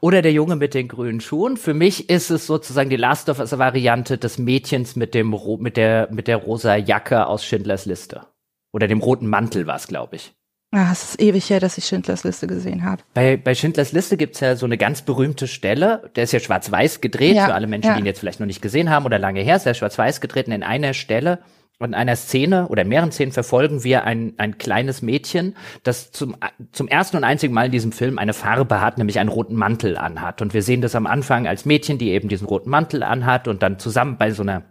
Oder 0.00 0.22
der 0.22 0.32
Junge 0.32 0.56
mit 0.56 0.74
den 0.74 0.88
grünen 0.88 1.20
Schuhen. 1.20 1.56
Für 1.56 1.72
mich 1.72 2.10
ist 2.10 2.30
es 2.30 2.46
sozusagen 2.46 2.90
die 2.90 2.96
Last 2.96 3.28
of 3.30 3.38
Us 3.38 3.56
Variante 3.56 4.18
des 4.18 4.38
Mädchens 4.38 4.96
mit 4.96 5.14
dem 5.14 5.34
mit 5.60 5.76
der 5.76 6.08
mit 6.10 6.28
der 6.28 6.36
rosa 6.36 6.76
Jacke 6.76 7.26
aus 7.26 7.44
Schindlers 7.44 7.86
Liste. 7.86 8.26
Oder 8.72 8.88
dem 8.88 9.00
roten 9.00 9.28
Mantel 9.28 9.66
war 9.66 9.76
es, 9.76 9.86
glaube 9.86 10.16
ich. 10.16 10.34
Ah, 10.74 10.90
es 10.90 11.04
ist 11.04 11.20
ewig 11.20 11.50
her, 11.50 11.60
dass 11.60 11.76
ich 11.76 11.84
Schindlers 11.84 12.24
Liste 12.24 12.46
gesehen 12.46 12.82
habe. 12.82 13.02
Bei, 13.12 13.36
bei 13.36 13.54
Schindlers 13.54 13.92
Liste 13.92 14.16
gibt's 14.16 14.40
ja 14.40 14.56
so 14.56 14.64
eine 14.64 14.78
ganz 14.78 15.02
berühmte 15.02 15.46
Stelle, 15.46 16.10
der 16.16 16.24
ist 16.24 16.32
ja 16.32 16.40
schwarz-weiß 16.40 17.02
gedreht, 17.02 17.36
ja, 17.36 17.44
für 17.44 17.54
alle 17.54 17.66
Menschen, 17.66 17.88
ja. 17.88 17.94
die 17.94 18.00
ihn 18.00 18.06
jetzt 18.06 18.20
vielleicht 18.20 18.40
noch 18.40 18.46
nicht 18.46 18.62
gesehen 18.62 18.88
haben 18.88 19.04
oder 19.04 19.18
lange 19.18 19.42
her, 19.42 19.56
ist 19.56 19.66
er 19.66 19.74
schwarz-weiß 19.74 20.22
gedreht 20.22 20.46
und 20.46 20.54
in 20.54 20.62
einer 20.62 20.94
Stelle 20.94 21.40
und 21.78 21.90
in 21.90 21.94
einer 21.94 22.16
Szene 22.16 22.68
oder 22.68 22.84
mehreren 22.84 23.12
Szenen 23.12 23.32
verfolgen 23.32 23.84
wir 23.84 24.04
ein, 24.04 24.32
ein 24.38 24.56
kleines 24.56 25.02
Mädchen, 25.02 25.56
das 25.82 26.10
zum, 26.10 26.36
zum 26.70 26.88
ersten 26.88 27.18
und 27.18 27.24
einzigen 27.24 27.52
Mal 27.52 27.66
in 27.66 27.72
diesem 27.72 27.92
Film 27.92 28.18
eine 28.18 28.32
Farbe 28.32 28.80
hat, 28.80 28.96
nämlich 28.96 29.18
einen 29.18 29.28
roten 29.28 29.56
Mantel 29.56 29.98
anhat. 29.98 30.40
Und 30.40 30.54
wir 30.54 30.62
sehen 30.62 30.80
das 30.80 30.94
am 30.94 31.06
Anfang 31.06 31.46
als 31.46 31.66
Mädchen, 31.66 31.98
die 31.98 32.12
eben 32.12 32.28
diesen 32.28 32.46
roten 32.46 32.70
Mantel 32.70 33.02
anhat 33.02 33.46
und 33.46 33.62
dann 33.62 33.78
zusammen 33.78 34.16
bei 34.16 34.30
so 34.30 34.42
einer 34.42 34.62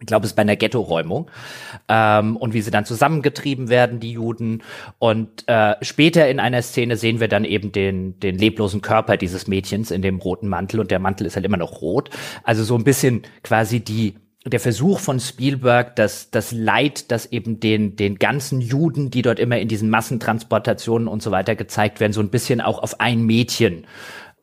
ich 0.00 0.06
glaube, 0.06 0.24
es 0.24 0.32
ist 0.32 0.36
bei 0.36 0.42
einer 0.42 0.56
Ghetto-Räumung 0.56 1.30
ähm, 1.88 2.36
und 2.36 2.52
wie 2.52 2.60
sie 2.60 2.70
dann 2.70 2.84
zusammengetrieben 2.84 3.68
werden, 3.68 3.98
die 3.98 4.12
Juden. 4.12 4.62
Und 4.98 5.48
äh, 5.48 5.76
später 5.80 6.28
in 6.28 6.38
einer 6.38 6.60
Szene 6.62 6.96
sehen 6.96 7.18
wir 7.18 7.28
dann 7.28 7.44
eben 7.44 7.72
den, 7.72 8.20
den 8.20 8.36
leblosen 8.36 8.82
Körper 8.82 9.16
dieses 9.16 9.46
Mädchens 9.46 9.90
in 9.90 10.02
dem 10.02 10.18
roten 10.18 10.48
Mantel 10.48 10.80
und 10.80 10.90
der 10.90 10.98
Mantel 10.98 11.26
ist 11.26 11.36
halt 11.36 11.46
immer 11.46 11.56
noch 11.56 11.80
rot. 11.80 12.10
Also 12.44 12.62
so 12.62 12.76
ein 12.76 12.84
bisschen 12.84 13.22
quasi 13.42 13.80
die 13.80 14.14
der 14.44 14.60
Versuch 14.60 15.00
von 15.00 15.18
Spielberg, 15.18 15.96
das, 15.96 16.30
das 16.30 16.52
Leid, 16.52 17.10
das 17.10 17.26
eben 17.26 17.58
den, 17.58 17.96
den 17.96 18.16
ganzen 18.16 18.60
Juden, 18.60 19.10
die 19.10 19.22
dort 19.22 19.40
immer 19.40 19.58
in 19.58 19.66
diesen 19.66 19.90
Massentransportationen 19.90 21.08
und 21.08 21.20
so 21.20 21.32
weiter 21.32 21.56
gezeigt 21.56 21.98
werden, 21.98 22.12
so 22.12 22.20
ein 22.20 22.30
bisschen 22.30 22.60
auch 22.60 22.80
auf 22.80 23.00
ein 23.00 23.22
Mädchen 23.22 23.88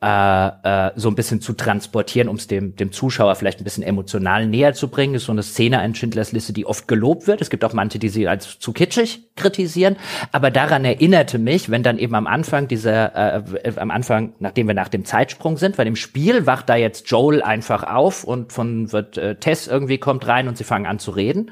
äh, 0.04 0.88
äh, 0.88 0.92
so 0.96 1.08
ein 1.08 1.14
bisschen 1.14 1.40
zu 1.40 1.54
transportieren, 1.54 2.28
um 2.28 2.36
es 2.36 2.46
dem, 2.46 2.76
dem 2.76 2.92
Zuschauer 2.92 3.36
vielleicht 3.36 3.60
ein 3.60 3.64
bisschen 3.64 3.82
emotional 3.82 4.46
näher 4.46 4.74
zu 4.74 4.88
bringen. 4.88 5.14
Ist 5.14 5.24
so 5.24 5.32
eine 5.32 5.42
Szene 5.42 5.82
in 5.82 5.94
Schindlers 5.94 6.32
Liste, 6.32 6.52
die 6.52 6.66
oft 6.66 6.86
gelobt 6.88 7.26
wird. 7.26 7.40
Es 7.40 7.48
gibt 7.48 7.64
auch 7.64 7.72
manche, 7.72 7.98
die 7.98 8.10
sie 8.10 8.28
als 8.28 8.58
zu 8.58 8.74
kitschig 8.74 9.30
kritisieren. 9.34 9.96
Aber 10.30 10.50
daran 10.50 10.84
erinnerte 10.84 11.38
mich, 11.38 11.70
wenn 11.70 11.82
dann 11.82 11.98
eben 11.98 12.14
am 12.14 12.26
Anfang 12.26 12.68
dieser, 12.68 13.38
äh, 13.64 13.72
am 13.76 13.90
Anfang, 13.90 14.34
nachdem 14.40 14.68
wir 14.68 14.74
nach 14.74 14.88
dem 14.88 15.06
Zeitsprung 15.06 15.56
sind, 15.56 15.78
weil 15.78 15.86
im 15.86 15.96
Spiel 15.96 16.44
wacht 16.44 16.68
da 16.68 16.76
jetzt 16.76 17.10
Joel 17.10 17.42
einfach 17.42 17.84
auf 17.84 18.24
und 18.24 18.52
von 18.52 18.92
wird 18.92 19.16
äh, 19.16 19.36
Tess 19.36 19.68
irgendwie 19.68 19.96
kommt 19.96 20.26
rein 20.26 20.48
und 20.48 20.58
sie 20.58 20.64
fangen 20.64 20.84
an 20.84 20.98
zu 20.98 21.12
reden. 21.12 21.50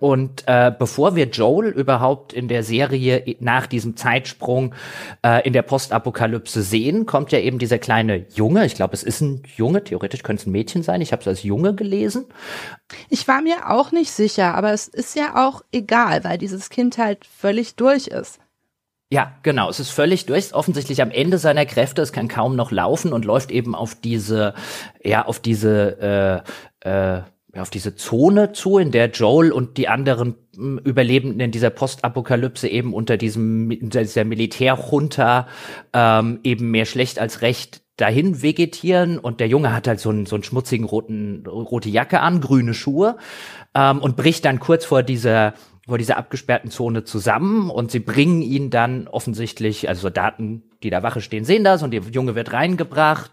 Und 0.00 0.44
äh, 0.46 0.72
bevor 0.76 1.16
wir 1.16 1.26
Joel 1.26 1.68
überhaupt 1.68 2.32
in 2.32 2.48
der 2.48 2.62
Serie 2.62 3.36
nach 3.40 3.66
diesem 3.66 3.96
Zeitsprung 3.96 4.74
äh, 5.24 5.46
in 5.46 5.52
der 5.52 5.62
Postapokalypse 5.62 6.62
sehen, 6.62 7.06
kommt 7.06 7.32
ja 7.32 7.38
eben 7.38 7.58
dieser 7.58 7.78
kleine 7.78 8.26
Junge. 8.34 8.66
Ich 8.66 8.74
glaube, 8.74 8.94
es 8.94 9.02
ist 9.02 9.20
ein 9.20 9.42
Junge. 9.56 9.84
Theoretisch 9.84 10.22
könnte 10.22 10.42
es 10.42 10.46
ein 10.46 10.52
Mädchen 10.52 10.82
sein. 10.82 11.00
Ich 11.00 11.12
habe 11.12 11.20
es 11.20 11.28
als 11.28 11.42
Junge 11.42 11.74
gelesen. 11.74 12.26
Ich 13.08 13.26
war 13.28 13.42
mir 13.42 13.70
auch 13.70 13.92
nicht 13.92 14.10
sicher, 14.10 14.54
aber 14.54 14.72
es 14.72 14.88
ist 14.88 15.16
ja 15.16 15.46
auch 15.46 15.62
egal, 15.72 16.24
weil 16.24 16.38
dieses 16.38 16.70
Kind 16.70 16.98
halt 16.98 17.24
völlig 17.24 17.76
durch 17.76 18.08
ist. 18.08 18.40
Ja, 19.08 19.36
genau. 19.42 19.70
Es 19.70 19.78
ist 19.78 19.90
völlig 19.90 20.26
durch. 20.26 20.52
Offensichtlich 20.52 21.00
am 21.00 21.12
Ende 21.12 21.38
seiner 21.38 21.64
Kräfte. 21.64 22.02
Es 22.02 22.12
kann 22.12 22.26
kaum 22.26 22.56
noch 22.56 22.72
laufen 22.72 23.12
und 23.12 23.24
läuft 23.24 23.52
eben 23.52 23.74
auf 23.74 23.94
diese, 23.94 24.54
ja, 25.02 25.24
auf 25.24 25.38
diese 25.38 26.44
äh, 26.84 27.18
äh, 27.18 27.22
auf 27.58 27.70
diese 27.70 27.94
Zone 27.94 28.52
zu, 28.52 28.78
in 28.78 28.90
der 28.90 29.10
Joel 29.10 29.52
und 29.52 29.76
die 29.76 29.88
anderen 29.88 30.36
hm, 30.54 30.78
Überlebenden 30.78 31.40
in 31.40 31.50
dieser 31.50 31.70
Postapokalypse 31.70 32.68
eben 32.68 32.94
unter 32.94 33.16
diesem 33.16 33.70
unter 33.82 34.02
dieser 34.02 34.24
Militärjunta 34.24 35.46
ähm, 35.92 36.40
eben 36.42 36.70
mehr 36.70 36.86
schlecht 36.86 37.18
als 37.18 37.42
recht 37.42 37.82
dahin 37.96 38.42
vegetieren. 38.42 39.18
Und 39.18 39.40
der 39.40 39.48
Junge 39.48 39.74
hat 39.74 39.88
halt 39.88 40.00
so 40.00 40.10
einen, 40.10 40.26
so 40.26 40.36
einen 40.36 40.42
schmutzigen 40.42 40.86
roten 40.86 41.46
rote 41.46 41.88
Jacke 41.88 42.20
an, 42.20 42.40
grüne 42.40 42.74
Schuhe 42.74 43.16
ähm, 43.74 44.00
und 44.00 44.16
bricht 44.16 44.44
dann 44.44 44.60
kurz 44.60 44.84
vor 44.84 45.02
dieser 45.02 45.54
vor 45.86 45.98
dieser 45.98 46.16
abgesperrten 46.16 46.70
Zone 46.70 47.04
zusammen. 47.04 47.70
Und 47.70 47.90
sie 47.90 48.00
bringen 48.00 48.42
ihn 48.42 48.70
dann 48.70 49.06
offensichtlich, 49.06 49.88
also 49.88 50.02
Soldaten 50.02 50.64
die 50.86 50.90
da 50.90 51.02
Wache 51.02 51.20
stehen, 51.20 51.44
sehen 51.44 51.64
das 51.64 51.82
und 51.82 51.90
der 51.90 52.00
Junge 52.12 52.36
wird 52.36 52.52
reingebracht. 52.52 53.30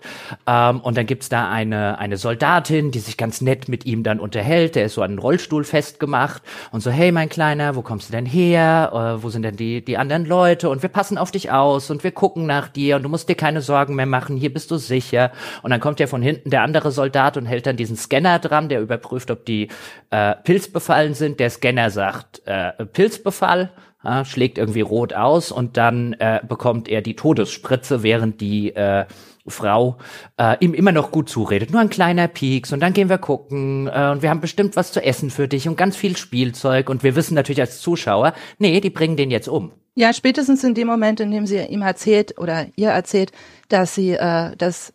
Ähm, 0.48 0.82
und 0.82 0.98
dann 0.98 1.06
gibt's 1.06 1.30
da 1.30 1.50
eine, 1.50 2.00
eine 2.00 2.18
Soldatin, 2.18 2.90
die 2.90 3.00
sich 3.00 3.16
ganz 3.16 3.42
nett 3.42 3.70
mit 3.70 3.86
ihm 3.86 4.02
dann 4.02 4.20
unterhält. 4.20 4.76
Der 4.76 4.86
ist 4.86 4.96
so 4.96 5.04
an 5.04 5.12
den 5.12 5.20
Rollstuhl 5.20 5.64
festgemacht 5.64 6.42
und 6.72 6.82
so, 6.82 6.90
hey 6.90 7.12
mein 7.12 7.30
Kleiner, 7.30 7.76
wo 7.76 7.84
kommst 7.84 8.10
du 8.10 8.12
denn 8.12 8.26
her? 8.26 8.92
Äh, 8.92 9.24
wo 9.24 9.30
sind 9.30 9.44
denn 9.44 9.56
die, 9.56 9.86
die 9.86 9.98
anderen 9.98 10.26
Leute? 10.26 10.70
Und 10.70 10.82
wir 10.82 10.90
passen 10.90 11.20
auf 11.20 11.30
dich 11.30 11.52
aus 11.52 11.92
und 11.92 12.04
wir 12.04 12.12
gucken 12.12 12.48
nach 12.48 12.68
dir 12.70 12.96
und 12.96 13.04
du 13.04 13.10
musst 13.10 13.30
dir 13.30 13.36
keine 13.36 13.62
Sorgen 13.62 13.96
mehr 13.96 14.08
machen, 14.08 14.36
hier 14.36 14.52
bist 14.52 14.72
du 14.72 14.78
sicher. 14.78 15.32
Und 15.62 15.70
dann 15.70 15.80
kommt 15.80 16.00
ja 16.00 16.08
von 16.08 16.24
hinten 16.24 16.50
der 16.50 16.64
andere 16.64 16.92
Soldat 16.92 17.38
und 17.38 17.46
hält 17.46 17.68
dann 17.68 17.78
diesen 17.78 17.96
Scanner 17.96 18.40
dran, 18.40 18.68
der 18.68 18.82
überprüft, 18.82 19.30
ob 19.30 19.46
die 19.46 19.68
äh, 20.10 20.36
pilzbefallen 20.44 21.14
sind. 21.14 21.40
Der 21.40 21.52
Scanner 21.52 21.92
sagt 21.92 22.42
äh, 22.46 22.72
Pilzbefall 22.86 23.70
ja, 24.04 24.26
schlägt 24.26 24.58
irgendwie 24.58 24.82
rot 24.82 25.14
aus 25.14 25.52
und 25.52 25.78
dann 25.78 26.14
äh, 26.14 26.40
bekommt 26.48 26.88
er 26.88 27.02
die 27.02 27.16
Todesspritze, 27.16 28.04
während 28.04 28.42
die 28.42 28.76
äh, 28.76 29.06
Frau 29.48 29.98
äh, 30.38 30.58
ihm 30.60 30.74
immer 30.74 30.92
noch 30.92 31.12
gut 31.12 31.30
zuredet. 31.30 31.72
Nur 31.72 31.82
ein 31.82 31.90
kleiner 31.90 32.28
Pieks 32.28 32.72
und 32.72 32.80
dann 32.80 32.94
gehen 32.94 33.10
wir 33.10 33.18
gucken 33.18 33.88
äh, 33.88 34.10
und 34.12 34.22
wir 34.22 34.30
haben 34.30 34.42
bestimmt 34.42 34.76
was 34.76 34.92
zu 34.92 35.04
essen 35.04 35.30
für 35.30 35.48
dich 35.48 35.68
und 35.68 35.78
ganz 35.78 35.96
viel 35.96 36.18
Spielzeug 36.18 36.90
und 36.90 37.04
wir 37.04 37.16
wissen 37.16 37.36
natürlich 37.36 37.62
als 37.62 37.82
Zuschauer, 37.82 38.34
nee, 38.58 38.80
die 38.80 38.90
bringen 38.90 39.18
den 39.18 39.32
jetzt 39.32 39.48
um. 39.48 39.72
Ja, 39.96 40.12
spätestens 40.12 40.64
in 40.64 40.74
dem 40.74 40.88
Moment, 40.88 41.20
in 41.20 41.30
dem 41.30 41.46
sie 41.46 41.60
ihm 41.60 41.82
erzählt 41.84 42.40
oder 42.40 42.66
ihr 42.76 42.90
erzählt, 42.90 43.32
dass 43.70 43.94
sie, 43.96 44.12
äh, 44.12 44.56
dass 44.56 44.94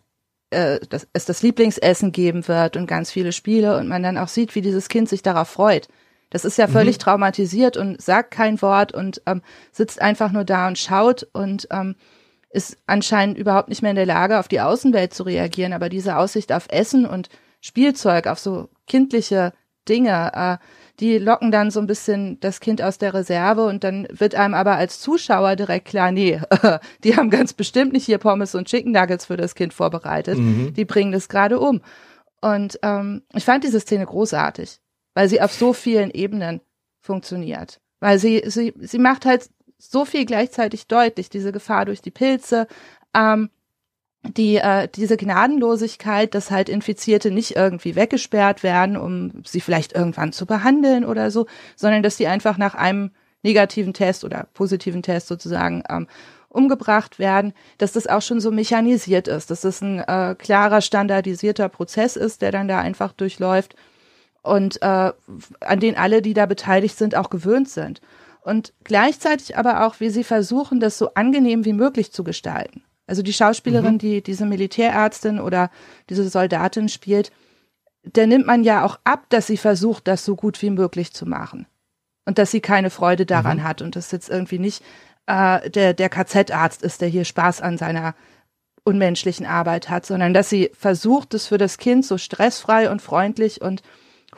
äh, 0.51 0.79
dass 0.89 1.07
es 1.13 1.25
das 1.25 1.43
Lieblingsessen 1.43 2.11
geben 2.11 2.47
wird 2.47 2.75
und 2.75 2.87
ganz 2.87 3.11
viele 3.11 3.31
Spiele 3.31 3.77
und 3.77 3.87
man 3.87 4.01
dann 4.01 4.17
auch 4.17 4.27
sieht, 4.27 4.55
wie 4.55 4.61
dieses 4.61 4.89
Kind 4.89 5.07
sich 5.07 5.21
darauf 5.21 5.47
freut. 5.47 5.87
Das 6.29 6.45
ist 6.45 6.57
ja 6.57 6.67
völlig 6.67 6.97
mhm. 6.97 7.01
traumatisiert 7.01 7.77
und 7.77 8.01
sagt 8.01 8.31
kein 8.31 8.61
Wort 8.61 8.93
und 8.93 9.21
ähm, 9.25 9.41
sitzt 9.71 10.01
einfach 10.01 10.31
nur 10.31 10.43
da 10.43 10.67
und 10.67 10.77
schaut 10.77 11.27
und 11.33 11.67
ähm, 11.71 11.95
ist 12.51 12.77
anscheinend 12.87 13.37
überhaupt 13.37 13.69
nicht 13.69 13.81
mehr 13.81 13.91
in 13.91 13.95
der 13.95 14.05
Lage, 14.05 14.39
auf 14.39 14.47
die 14.47 14.61
Außenwelt 14.61 15.13
zu 15.13 15.23
reagieren. 15.23 15.73
Aber 15.73 15.89
diese 15.89 16.17
Aussicht 16.17 16.51
auf 16.51 16.67
Essen 16.69 17.05
und 17.05 17.29
Spielzeug, 17.61 18.27
auf 18.27 18.39
so 18.39 18.69
kindliche 18.87 19.53
Dinge, 19.87 20.31
äh, 20.33 20.57
die 20.99 21.17
locken 21.17 21.51
dann 21.51 21.71
so 21.71 21.79
ein 21.79 21.87
bisschen 21.87 22.39
das 22.41 22.59
Kind 22.59 22.81
aus 22.81 22.97
der 22.97 23.13
Reserve 23.13 23.65
und 23.65 23.83
dann 23.83 24.07
wird 24.11 24.35
einem 24.35 24.53
aber 24.53 24.75
als 24.75 24.99
Zuschauer 24.99 25.55
direkt 25.55 25.87
klar, 25.87 26.11
nee, 26.11 26.41
die 27.03 27.15
haben 27.15 27.29
ganz 27.29 27.53
bestimmt 27.53 27.93
nicht 27.93 28.05
hier 28.05 28.17
Pommes 28.17 28.53
und 28.53 28.67
Chicken 28.67 28.91
Nuggets 28.91 29.25
für 29.25 29.37
das 29.37 29.55
Kind 29.55 29.73
vorbereitet. 29.73 30.37
Mhm. 30.37 30.73
Die 30.73 30.85
bringen 30.85 31.11
das 31.11 31.29
gerade 31.29 31.59
um. 31.59 31.81
Und 32.41 32.79
ähm, 32.83 33.23
ich 33.33 33.45
fand 33.45 33.63
diese 33.63 33.79
Szene 33.79 34.05
großartig 34.05 34.79
weil 35.13 35.29
sie 35.29 35.41
auf 35.41 35.53
so 35.53 35.73
vielen 35.73 36.11
Ebenen 36.11 36.61
funktioniert. 36.99 37.79
Weil 37.99 38.19
sie, 38.19 38.43
sie, 38.45 38.73
sie 38.79 38.99
macht 38.99 39.25
halt 39.25 39.49
so 39.77 40.05
viel 40.05 40.25
gleichzeitig 40.25 40.87
deutlich, 40.87 41.29
diese 41.29 41.51
Gefahr 41.51 41.85
durch 41.85 42.01
die 42.01 42.11
Pilze, 42.11 42.67
ähm, 43.13 43.49
die, 44.23 44.57
äh, 44.57 44.87
diese 44.93 45.15
Gnadenlosigkeit, 45.15 46.35
dass 46.35 46.51
halt 46.51 46.67
Infizierte 46.67 47.31
nicht 47.31 47.55
irgendwie 47.55 47.95
weggesperrt 47.95 48.63
werden, 48.63 48.97
um 48.97 49.43
sie 49.45 49.61
vielleicht 49.61 49.93
irgendwann 49.93 50.33
zu 50.33 50.45
behandeln 50.45 51.05
oder 51.05 51.31
so, 51.31 51.47
sondern 51.75 52.03
dass 52.03 52.17
sie 52.17 52.27
einfach 52.27 52.57
nach 52.57 52.75
einem 52.75 53.11
negativen 53.43 53.93
Test 53.93 54.25
oder 54.25 54.47
positiven 54.53 55.01
Test 55.01 55.27
sozusagen 55.27 55.83
ähm, 55.89 56.07
umgebracht 56.49 57.19
werden, 57.19 57.53
dass 57.77 57.93
das 57.93 58.07
auch 58.07 58.21
schon 58.21 58.41
so 58.41 58.51
mechanisiert 58.51 59.27
ist, 59.27 59.51
dass 59.51 59.61
das 59.61 59.81
ein 59.81 59.99
äh, 59.99 60.35
klarer, 60.37 60.81
standardisierter 60.81 61.69
Prozess 61.69 62.15
ist, 62.17 62.41
der 62.41 62.51
dann 62.51 62.67
da 62.67 62.79
einfach 62.79 63.13
durchläuft 63.13 63.75
und 64.41 64.81
äh, 64.81 65.11
an 65.61 65.79
den 65.79 65.97
alle, 65.97 66.21
die 66.21 66.33
da 66.33 66.45
beteiligt 66.45 66.97
sind, 66.97 67.15
auch 67.15 67.29
gewöhnt 67.29 67.69
sind. 67.69 68.01
Und 68.41 68.73
gleichzeitig 68.83 69.57
aber 69.57 69.85
auch, 69.85 69.99
wie 69.99 70.09
sie 70.09 70.23
versuchen, 70.23 70.79
das 70.79 70.97
so 70.97 71.13
angenehm 71.13 71.65
wie 71.65 71.73
möglich 71.73 72.11
zu 72.11 72.23
gestalten. 72.23 72.83
Also 73.05 73.21
die 73.21 73.33
Schauspielerin, 73.33 73.95
mhm. 73.95 73.99
die 73.99 74.21
diese 74.21 74.45
Militärärztin 74.45 75.39
oder 75.39 75.71
diese 76.09 76.27
Soldatin 76.29 76.89
spielt, 76.89 77.31
der 78.03 78.27
nimmt 78.27 78.45
man 78.47 78.63
ja 78.63 78.85
auch 78.85 78.99
ab, 79.03 79.25
dass 79.29 79.47
sie 79.47 79.57
versucht, 79.57 80.07
das 80.07 80.23
so 80.23 80.35
gut 80.35 80.61
wie 80.61 80.69
möglich 80.69 81.11
zu 81.13 81.25
machen. 81.25 81.67
Und 82.25 82.37
dass 82.37 82.51
sie 82.51 82.61
keine 82.61 82.89
Freude 82.89 83.25
daran 83.25 83.57
mhm. 83.57 83.63
hat 83.63 83.81
und 83.81 83.95
das 83.95 84.11
jetzt 84.11 84.29
irgendwie 84.29 84.59
nicht 84.59 84.83
äh, 85.25 85.69
der, 85.69 85.93
der 85.93 86.09
KZ-Arzt 86.09 86.83
ist, 86.83 87.01
der 87.01 87.07
hier 87.07 87.25
Spaß 87.25 87.61
an 87.61 87.77
seiner 87.77 88.15
unmenschlichen 88.83 89.45
Arbeit 89.45 89.89
hat, 89.89 90.05
sondern 90.05 90.33
dass 90.33 90.49
sie 90.49 90.71
versucht, 90.73 91.33
es 91.33 91.47
für 91.47 91.57
das 91.57 91.77
Kind 91.77 92.05
so 92.05 92.17
stressfrei 92.17 92.89
und 92.89 93.01
freundlich 93.01 93.61
und 93.61 93.81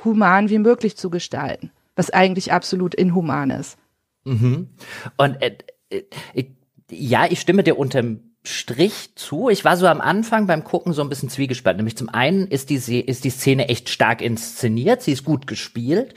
human 0.04 0.50
wie 0.50 0.60
möglich 0.60 0.98
zu 0.98 1.10
gestalten, 1.10 1.72
was 1.96 2.10
eigentlich 2.10 2.52
absolut 2.52 2.96
inhuman 2.96 3.50
ist. 3.50 3.78
Mhm. 4.24 4.70
Und 5.18 5.42
äh, 5.42 5.58
äh, 5.90 6.46
ja, 6.90 7.26
ich 7.30 7.40
stimme 7.40 7.64
dir 7.64 7.78
unterm 7.78 8.20
Strich 8.44 9.16
zu. 9.16 9.50
Ich 9.50 9.64
war 9.64 9.78
so 9.78 9.86
am 9.86 10.02
Anfang 10.02 10.48
beim 10.48 10.64
Gucken 10.64 10.94
so 10.94 11.04
ein 11.04 11.10
bisschen 11.10 11.30
zwiegespalten. 11.30 11.78
Nämlich 11.78 11.96
zum 11.96 12.10
einen 12.10 12.48
ist 12.48 12.72
die, 12.72 12.76
ist 13.00 13.24
die 13.24 13.30
Szene 13.30 13.70
echt 13.70 13.90
stark 13.90 14.22
inszeniert, 14.22 15.04
sie 15.04 15.12
ist 15.12 15.24
gut 15.24 15.46
gespielt. 15.46 16.16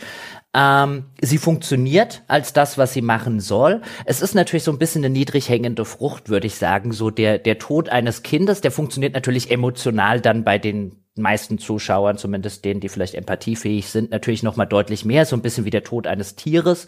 Ähm, 0.55 1.07
sie 1.21 1.37
funktioniert 1.37 2.23
als 2.27 2.55
das, 2.55 2.79
was 2.79 2.95
sie 2.95 3.03
machen 3.03 3.41
soll. 3.41 3.83
Es 4.07 4.23
ist 4.23 4.35
natürlich 4.35 4.63
so 4.63 4.73
ein 4.73 4.79
bisschen 4.79 5.05
eine 5.05 5.13
niedrig 5.13 5.51
hängende 5.51 5.85
Frucht, 5.85 6.31
würde 6.31 6.47
ich 6.47 6.55
sagen. 6.55 6.93
So 6.93 7.11
der, 7.11 7.39
der 7.39 7.59
Tod 7.59 7.91
eines 7.91 8.23
Kindes, 8.23 8.63
der 8.63 8.71
funktioniert 8.71 9.15
natürlich 9.15 9.51
emotional 9.51 10.21
dann 10.21 10.45
bei 10.45 10.59
den 10.59 11.04
meisten 11.17 11.59
Zuschauern, 11.59 12.19
zumindest 12.19 12.65
denen, 12.65 12.81
die 12.81 12.89
vielleicht 12.89 13.15
empathiefähig 13.15 13.89
sind, 13.89 14.11
natürlich 14.11 14.43
noch 14.43 14.57
mal 14.57 14.67
deutlich 14.67 15.05
mehr, 15.05 15.27
so 15.27 15.37
ein 15.37 15.43
bisschen 15.43 15.65
wie 15.65 15.71
der 15.71 15.85
Tod 15.85 16.07
eines 16.07 16.35
Tieres. 16.35 16.87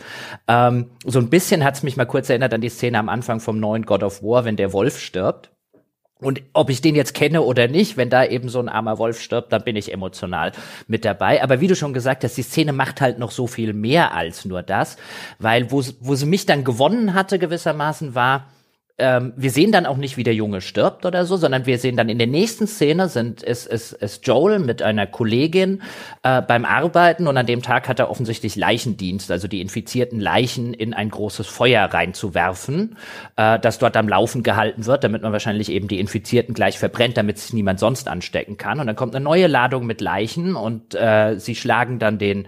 Ähm, 0.49 0.91
so 1.05 1.19
ein 1.19 1.31
bisschen 1.31 1.65
hat 1.65 1.75
es 1.75 1.83
mich 1.83 1.97
mal 1.97 2.07
kurz 2.07 2.29
erinnert 2.29 2.53
an 2.53 2.61
die 2.61 2.69
Szene 2.69 2.99
am 2.99 3.09
Anfang 3.09 3.41
vom 3.41 3.61
neuen 3.61 3.87
God 3.87 4.03
of 4.03 4.23
War, 4.23 4.45
wenn 4.45 4.57
der 4.57 4.73
Wolf 4.73 4.99
stirbt. 4.99 5.51
Und 6.19 6.41
ob 6.55 6.71
ich 6.71 6.81
den 6.81 6.95
jetzt 6.95 7.13
kenne 7.13 7.43
oder 7.43 7.69
nicht, 7.69 7.99
wenn 7.99 8.09
da 8.09 8.25
eben 8.25 8.49
so 8.49 8.59
ein 8.59 8.71
armer 8.71 8.97
Wolf 8.97 9.21
stirbt, 9.21 9.53
dann 9.53 9.65
bin 9.65 9.77
ich 9.77 9.93
emotional 9.93 10.53
mit 10.89 11.05
dabei. 11.05 11.43
Aber 11.43 11.61
wie 11.61 11.67
du 11.67 11.77
schon 11.77 11.93
gesagt 11.93 12.25
hast, 12.25 12.39
die 12.39 12.43
Szene 12.43 12.73
macht 12.73 13.03
halt 13.03 13.19
noch 13.19 13.31
so 13.31 13.47
viel 13.47 13.75
mehr 13.75 14.15
als 14.15 14.47
nur 14.47 14.63
das, 14.63 14.97
weil 15.39 15.71
wo, 15.71 15.83
wo 16.01 16.15
sie 16.15 16.25
mich 16.25 16.47
dann 16.47 16.65
gewonnen 16.65 17.13
hatte 17.13 17.39
gewissermaßen 17.39 18.15
war, 18.15 18.47
ähm, 18.99 19.35
wir 19.37 19.51
sehen 19.51 19.73
dann 19.73 19.85
auch 19.85 19.99
nicht, 19.99 20.17
wie 20.17 20.23
der 20.23 20.35
Junge 20.35 20.63
stirbt 20.63 21.05
oder 21.05 21.27
so, 21.27 21.37
sondern 21.37 21.67
wir 21.67 21.79
sehen 21.79 21.97
dann 21.97 22.09
in 22.09 22.17
der 22.17 22.27
nächsten 22.27 22.67
Szene 22.67 23.09
sind 23.09 23.43
ist, 23.43 23.67
ist, 23.67 23.93
ist 23.93 24.27
Joel 24.27 24.59
mit 24.59 24.81
einer 24.81 25.07
Kollegin 25.07 25.83
äh, 26.23 26.41
beim 26.41 26.65
Arbeiten 26.65 27.27
und 27.27 27.37
an 27.37 27.45
dem 27.45 27.61
Tag 27.61 27.89
hat 27.89 27.99
er 27.99 28.11
offensichtlich 28.11 28.57
Leichendienst, 28.57 29.31
also 29.31 29.49
die 29.49 29.61
infizierten 29.61 30.19
Leichen 30.19 30.73
in 30.73 30.95
ein 30.95 31.11
großes 31.11 31.47
Feuer 31.47 31.85
reinzuwerfen, 31.85 32.97
äh, 33.37 33.59
das 33.59 33.79
dort 33.79 33.99
am 33.99 34.09
Laufen 34.09 34.43
gehalten 34.43 34.87
wird, 34.87 35.05
damit 35.05 35.23
man 35.23 35.33
wahrscheinlich 35.33 35.71
eben 35.71 35.89
die 35.89 36.01
Infizierten 36.01 36.55
gleich 36.55 36.79
verbrennt, 36.79 37.19
damit 37.19 37.39
sich 37.39 37.53
niemand 37.53 37.79
sonst 37.79 38.09
anstecken 38.09 38.57
kann. 38.57 38.81
Und 38.81 38.87
dann 38.87 38.97
kommt 38.97 39.15
eine 39.15 39.25
neue 39.25 39.47
Ladung 39.47 39.85
mit 39.85 40.01
Leichen 40.01 40.57
und 40.57 40.95
äh, 40.95 41.39
sie 41.39 41.55
schlagen 41.55 41.99
dann 41.99 42.19
den 42.19 42.47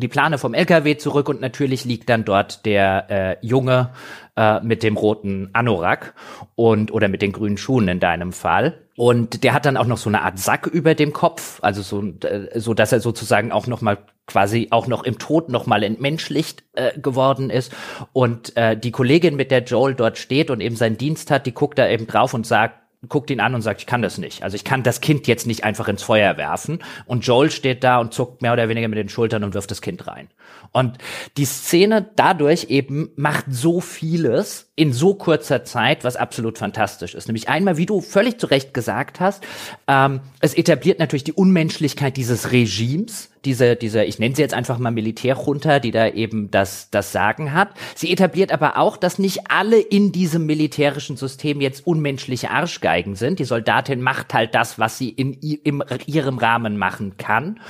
die 0.00 0.08
Plane 0.08 0.38
vom 0.38 0.54
LKW 0.54 0.96
zurück 0.96 1.28
und 1.28 1.40
natürlich 1.40 1.84
liegt 1.84 2.08
dann 2.08 2.24
dort 2.24 2.64
der 2.66 3.10
äh, 3.10 3.46
Junge 3.46 3.90
äh, 4.36 4.60
mit 4.60 4.82
dem 4.82 4.96
roten 4.96 5.50
Anorak 5.52 6.14
und 6.54 6.92
oder 6.92 7.08
mit 7.08 7.22
den 7.22 7.32
grünen 7.32 7.58
Schuhen 7.58 7.88
in 7.88 8.00
deinem 8.00 8.32
Fall. 8.32 8.78
Und 8.96 9.44
der 9.44 9.54
hat 9.54 9.64
dann 9.64 9.76
auch 9.76 9.86
noch 9.86 9.98
so 9.98 10.10
eine 10.10 10.22
Art 10.22 10.38
Sack 10.38 10.66
über 10.66 10.94
dem 10.94 11.12
Kopf, 11.12 11.60
also 11.62 11.82
so, 11.82 12.02
äh, 12.26 12.58
so 12.58 12.74
dass 12.74 12.92
er 12.92 13.00
sozusagen 13.00 13.52
auch 13.52 13.66
noch 13.66 13.80
mal 13.80 13.98
quasi 14.26 14.68
auch 14.70 14.86
noch 14.86 15.04
im 15.04 15.18
Tod 15.18 15.48
noch 15.48 15.66
mal 15.66 15.82
entmenschlicht 15.82 16.64
äh, 16.74 16.98
geworden 16.98 17.50
ist. 17.50 17.72
Und 18.12 18.56
äh, 18.56 18.76
die 18.76 18.90
Kollegin, 18.90 19.36
mit 19.36 19.50
der 19.50 19.62
Joel 19.62 19.94
dort 19.94 20.18
steht 20.18 20.50
und 20.50 20.60
eben 20.60 20.76
seinen 20.76 20.98
Dienst 20.98 21.30
hat, 21.30 21.46
die 21.46 21.54
guckt 21.54 21.78
da 21.78 21.88
eben 21.88 22.06
drauf 22.06 22.34
und 22.34 22.46
sagt, 22.46 22.74
guckt 23.06 23.30
ihn 23.30 23.38
an 23.38 23.54
und 23.54 23.62
sagt, 23.62 23.80
ich 23.80 23.86
kann 23.86 24.02
das 24.02 24.18
nicht. 24.18 24.42
Also 24.42 24.56
ich 24.56 24.64
kann 24.64 24.82
das 24.82 25.00
Kind 25.00 25.28
jetzt 25.28 25.46
nicht 25.46 25.62
einfach 25.62 25.86
ins 25.86 26.02
Feuer 26.02 26.36
werfen. 26.36 26.80
Und 27.06 27.24
Joel 27.24 27.50
steht 27.52 27.84
da 27.84 27.98
und 27.98 28.12
zuckt 28.12 28.42
mehr 28.42 28.52
oder 28.52 28.68
weniger 28.68 28.88
mit 28.88 28.98
den 28.98 29.08
Schultern 29.08 29.44
und 29.44 29.54
wirft 29.54 29.70
das 29.70 29.80
Kind 29.80 30.08
rein. 30.08 30.28
Und 30.72 30.98
die 31.36 31.44
Szene 31.44 32.10
dadurch 32.16 32.66
eben 32.70 33.10
macht 33.14 33.44
so 33.50 33.80
vieles 33.80 34.72
in 34.74 34.92
so 34.92 35.14
kurzer 35.14 35.64
Zeit, 35.64 36.02
was 36.02 36.16
absolut 36.16 36.58
fantastisch 36.58 37.14
ist. 37.14 37.28
Nämlich 37.28 37.48
einmal, 37.48 37.76
wie 37.76 37.86
du 37.86 38.00
völlig 38.00 38.40
zu 38.40 38.46
Recht 38.46 38.74
gesagt 38.74 39.20
hast, 39.20 39.44
ähm, 39.86 40.20
es 40.40 40.54
etabliert 40.54 40.98
natürlich 40.98 41.24
die 41.24 41.32
Unmenschlichkeit 41.32 42.16
dieses 42.16 42.50
Regimes, 42.50 43.30
diese, 43.44 43.76
diese, 43.76 44.04
ich 44.04 44.18
nenne 44.18 44.34
sie 44.34 44.42
jetzt 44.42 44.54
einfach 44.54 44.78
mal 44.78 44.90
Militärjunta, 44.90 45.78
die 45.78 45.90
da 45.90 46.08
eben 46.08 46.50
das, 46.50 46.90
das 46.90 47.12
Sagen 47.12 47.52
hat. 47.52 47.70
Sie 47.94 48.12
etabliert 48.12 48.52
aber 48.52 48.76
auch, 48.78 48.96
dass 48.96 49.18
nicht 49.18 49.50
alle 49.50 49.78
in 49.78 50.12
diesem 50.12 50.46
militärischen 50.46 51.16
System 51.16 51.60
jetzt 51.60 51.86
unmenschliche 51.86 52.50
Arschgeigen 52.50 53.14
sind. 53.14 53.38
Die 53.38 53.44
Soldatin 53.44 54.00
macht 54.00 54.34
halt 54.34 54.54
das, 54.54 54.78
was 54.78 54.98
sie 54.98 55.10
in 55.10 55.34
in 55.34 55.82
ihrem 56.06 56.38
Rahmen 56.38 56.76
machen 56.76 57.16
kann. 57.16 57.60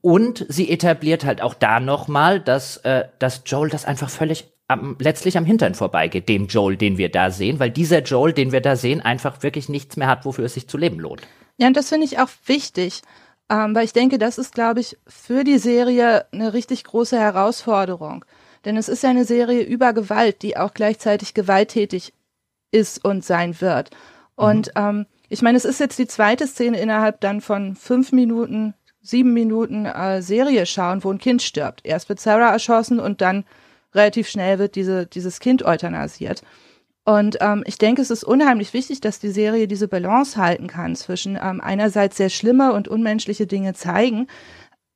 Und 0.00 0.46
sie 0.48 0.70
etabliert 0.70 1.24
halt 1.24 1.42
auch 1.42 1.54
da 1.54 1.80
nochmal, 1.80 2.40
dass, 2.40 2.78
äh, 2.78 3.04
dass 3.18 3.42
Joel 3.46 3.70
das 3.70 3.84
einfach 3.84 4.10
völlig 4.10 4.46
am, 4.68 4.96
letztlich 4.98 5.38
am 5.38 5.44
Hintern 5.44 5.74
vorbeigeht, 5.74 6.28
dem 6.28 6.46
Joel, 6.46 6.76
den 6.76 6.98
wir 6.98 7.10
da 7.10 7.30
sehen, 7.30 7.60
weil 7.60 7.70
dieser 7.70 8.02
Joel, 8.02 8.32
den 8.32 8.52
wir 8.52 8.60
da 8.60 8.76
sehen, 8.76 9.00
einfach 9.00 9.42
wirklich 9.42 9.68
nichts 9.68 9.96
mehr 9.96 10.08
hat, 10.08 10.24
wofür 10.24 10.44
es 10.44 10.54
sich 10.54 10.68
zu 10.68 10.78
leben 10.78 10.98
lohnt. 10.98 11.22
Ja, 11.58 11.68
und 11.68 11.76
das 11.76 11.88
finde 11.88 12.06
ich 12.06 12.18
auch 12.18 12.28
wichtig, 12.46 13.02
ähm, 13.48 13.74
weil 13.74 13.84
ich 13.84 13.92
denke, 13.92 14.18
das 14.18 14.38
ist, 14.38 14.54
glaube 14.54 14.80
ich, 14.80 14.98
für 15.06 15.44
die 15.44 15.58
Serie 15.58 16.26
eine 16.32 16.52
richtig 16.52 16.84
große 16.84 17.18
Herausforderung. 17.18 18.24
Denn 18.64 18.76
es 18.76 18.88
ist 18.88 19.02
ja 19.02 19.10
eine 19.10 19.24
Serie 19.24 19.62
über 19.62 19.92
Gewalt, 19.92 20.42
die 20.42 20.56
auch 20.56 20.74
gleichzeitig 20.74 21.34
gewalttätig 21.34 22.12
ist 22.72 23.04
und 23.04 23.24
sein 23.24 23.60
wird. 23.60 23.90
Und 24.34 24.68
mhm. 24.68 24.82
ähm, 24.82 25.06
ich 25.28 25.42
meine, 25.42 25.56
es 25.56 25.64
ist 25.64 25.80
jetzt 25.80 25.98
die 25.98 26.08
zweite 26.08 26.46
Szene 26.46 26.78
innerhalb 26.80 27.20
dann 27.20 27.40
von 27.40 27.76
fünf 27.76 28.12
Minuten, 28.12 28.74
sieben 29.00 29.32
Minuten 29.32 29.86
äh, 29.86 30.22
Serie 30.22 30.66
schauen, 30.66 31.04
wo 31.04 31.10
ein 31.12 31.18
Kind 31.18 31.42
stirbt. 31.42 31.80
Erst 31.84 32.08
wird 32.08 32.20
Sarah 32.20 32.50
erschossen 32.52 32.98
und 32.98 33.20
dann 33.20 33.44
relativ 33.94 34.28
schnell 34.28 34.58
wird 34.58 34.74
diese, 34.74 35.06
dieses 35.06 35.40
Kind 35.40 35.64
euthanasiert. 35.64 36.42
Und 37.06 37.38
ähm, 37.40 37.62
ich 37.66 37.78
denke, 37.78 38.02
es 38.02 38.10
ist 38.10 38.24
unheimlich 38.24 38.74
wichtig, 38.74 39.00
dass 39.00 39.20
die 39.20 39.30
Serie 39.30 39.68
diese 39.68 39.86
Balance 39.86 40.36
halten 40.36 40.66
kann 40.66 40.96
zwischen 40.96 41.38
ähm, 41.40 41.60
einerseits 41.60 42.16
sehr 42.16 42.30
schlimme 42.30 42.72
und 42.72 42.88
unmenschliche 42.88 43.46
Dinge 43.46 43.74
zeigen, 43.74 44.26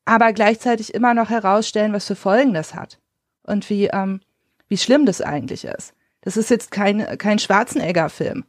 aber 0.07 0.33
gleichzeitig 0.33 0.93
immer 0.93 1.15
noch 1.15 1.31
herausstellen, 1.31 1.93
was 1.93 2.09
für 2.09 2.17
Folgen 2.17 2.53
das 2.53 2.75
hat 2.75 2.99
und 3.45 3.71
wie, 3.71 3.87
ähm, 3.87 4.21
wie 4.69 4.77
schlimm 4.77 5.07
das 5.07 5.21
eigentlich 5.21 5.65
ist. 5.65 5.95
Das 6.23 6.37
ist 6.37 6.51
jetzt 6.51 6.73
kein, 6.73 7.17
kein 7.17 7.39
Schwarzenegger-Film, 7.39 8.45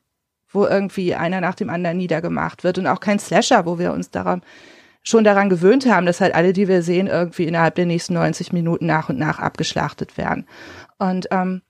wo 0.49 0.65
irgendwie 0.65 1.13
einer 1.13 1.39
nach 1.39 1.55
dem 1.55 1.69
anderen 1.69 1.97
niedergemacht 1.97 2.63
wird 2.63 2.79
und 2.79 2.87
auch 2.87 2.99
kein 2.99 3.19
Slasher, 3.19 3.67
wo 3.67 3.77
wir 3.77 3.93
uns 3.93 4.09
daran 4.09 4.41
schon 5.03 5.23
daran 5.23 5.49
gewöhnt 5.49 5.85
haben, 5.85 6.07
dass 6.07 6.19
halt 6.19 6.33
alle, 6.33 6.53
die 6.53 6.67
wir 6.67 6.81
sehen, 6.81 7.05
irgendwie 7.05 7.45
innerhalb 7.45 7.75
der 7.75 7.85
nächsten 7.85 8.15
90 8.15 8.53
Minuten 8.53 8.87
nach 8.87 9.09
und 9.09 9.19
nach 9.19 9.37
abgeschlachtet 9.37 10.17
werden. 10.17 10.47
Und 10.97 11.27
ähm, 11.29 11.61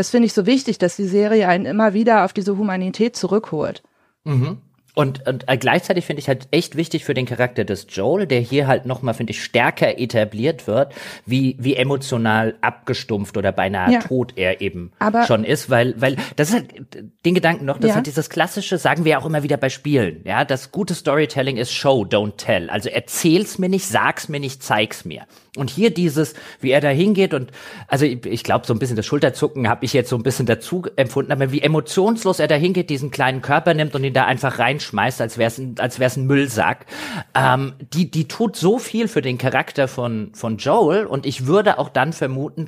das 0.00 0.08
finde 0.08 0.24
ich 0.24 0.32
so 0.32 0.46
wichtig, 0.46 0.78
dass 0.78 0.96
die 0.96 1.04
Serie 1.04 1.46
einen 1.46 1.66
immer 1.66 1.92
wieder 1.92 2.24
auf 2.24 2.32
diese 2.32 2.56
Humanität 2.56 3.16
zurückholt. 3.16 3.82
Mhm. 4.24 4.56
Und, 4.94 5.26
und 5.28 5.44
äh, 5.46 5.58
gleichzeitig 5.58 6.06
finde 6.06 6.20
ich 6.20 6.28
halt 6.28 6.48
echt 6.52 6.74
wichtig 6.74 7.04
für 7.04 7.12
den 7.12 7.26
Charakter 7.26 7.64
des 7.64 7.86
Joel, 7.90 8.26
der 8.26 8.40
hier 8.40 8.66
halt 8.66 8.86
nochmal, 8.86 9.12
finde 9.12 9.32
ich, 9.32 9.44
stärker 9.44 9.98
etabliert 9.98 10.66
wird, 10.66 10.94
wie, 11.26 11.54
wie 11.60 11.76
emotional 11.76 12.54
abgestumpft 12.62 13.36
oder 13.36 13.52
beinahe 13.52 13.92
ja. 13.92 13.98
tot 14.00 14.32
er 14.36 14.62
eben 14.62 14.90
Aber 14.98 15.26
schon 15.26 15.44
ist, 15.44 15.68
weil, 15.68 16.00
weil, 16.00 16.16
das 16.36 16.48
ist 16.48 16.54
halt 16.54 17.06
den 17.24 17.34
Gedanken 17.34 17.66
noch, 17.66 17.78
das 17.78 17.90
ja. 17.90 17.96
hat 17.96 18.06
dieses 18.06 18.30
klassische, 18.30 18.78
sagen 18.78 19.04
wir 19.04 19.18
auch 19.18 19.26
immer 19.26 19.42
wieder 19.42 19.58
bei 19.58 19.68
Spielen, 19.68 20.22
ja, 20.24 20.46
das 20.46 20.72
gute 20.72 20.94
Storytelling 20.94 21.58
ist 21.58 21.72
Show, 21.72 22.04
don't 22.04 22.36
tell. 22.38 22.70
Also 22.70 22.88
erzähl's 22.88 23.58
mir 23.58 23.68
nicht, 23.68 23.86
sag's 23.86 24.30
mir 24.30 24.40
nicht, 24.40 24.62
zeig's 24.62 25.04
mir. 25.04 25.26
Und 25.56 25.68
hier 25.68 25.90
dieses, 25.90 26.34
wie 26.60 26.70
er 26.70 26.80
da 26.80 26.90
hingeht 26.90 27.34
und 27.34 27.50
also 27.88 28.04
ich, 28.04 28.24
ich 28.24 28.44
glaube, 28.44 28.68
so 28.68 28.72
ein 28.72 28.78
bisschen 28.78 28.94
das 28.94 29.04
Schulterzucken 29.04 29.68
habe 29.68 29.84
ich 29.84 29.92
jetzt 29.92 30.08
so 30.08 30.14
ein 30.14 30.22
bisschen 30.22 30.46
dazu 30.46 30.84
empfunden, 30.94 31.32
aber 31.32 31.50
wie 31.50 31.60
emotionslos 31.60 32.38
er 32.38 32.46
da 32.46 32.54
hingeht, 32.54 32.88
diesen 32.88 33.10
kleinen 33.10 33.42
Körper 33.42 33.74
nimmt 33.74 33.96
und 33.96 34.04
ihn 34.04 34.12
da 34.12 34.26
einfach 34.26 34.60
reinschmeißt, 34.60 35.20
als 35.20 35.38
wäre 35.38 35.48
es 35.48 35.58
ein, 35.58 35.74
als 35.80 35.98
wär's 35.98 36.16
ein 36.16 36.28
Müllsack. 36.28 36.86
Ähm, 37.34 37.72
die, 37.92 38.12
die 38.12 38.28
tut 38.28 38.54
so 38.54 38.78
viel 38.78 39.08
für 39.08 39.22
den 39.22 39.38
Charakter 39.38 39.88
von, 39.88 40.30
von 40.34 40.58
Joel 40.58 41.04
und 41.04 41.26
ich 41.26 41.46
würde 41.48 41.80
auch 41.80 41.88
dann 41.88 42.12
vermuten, 42.12 42.66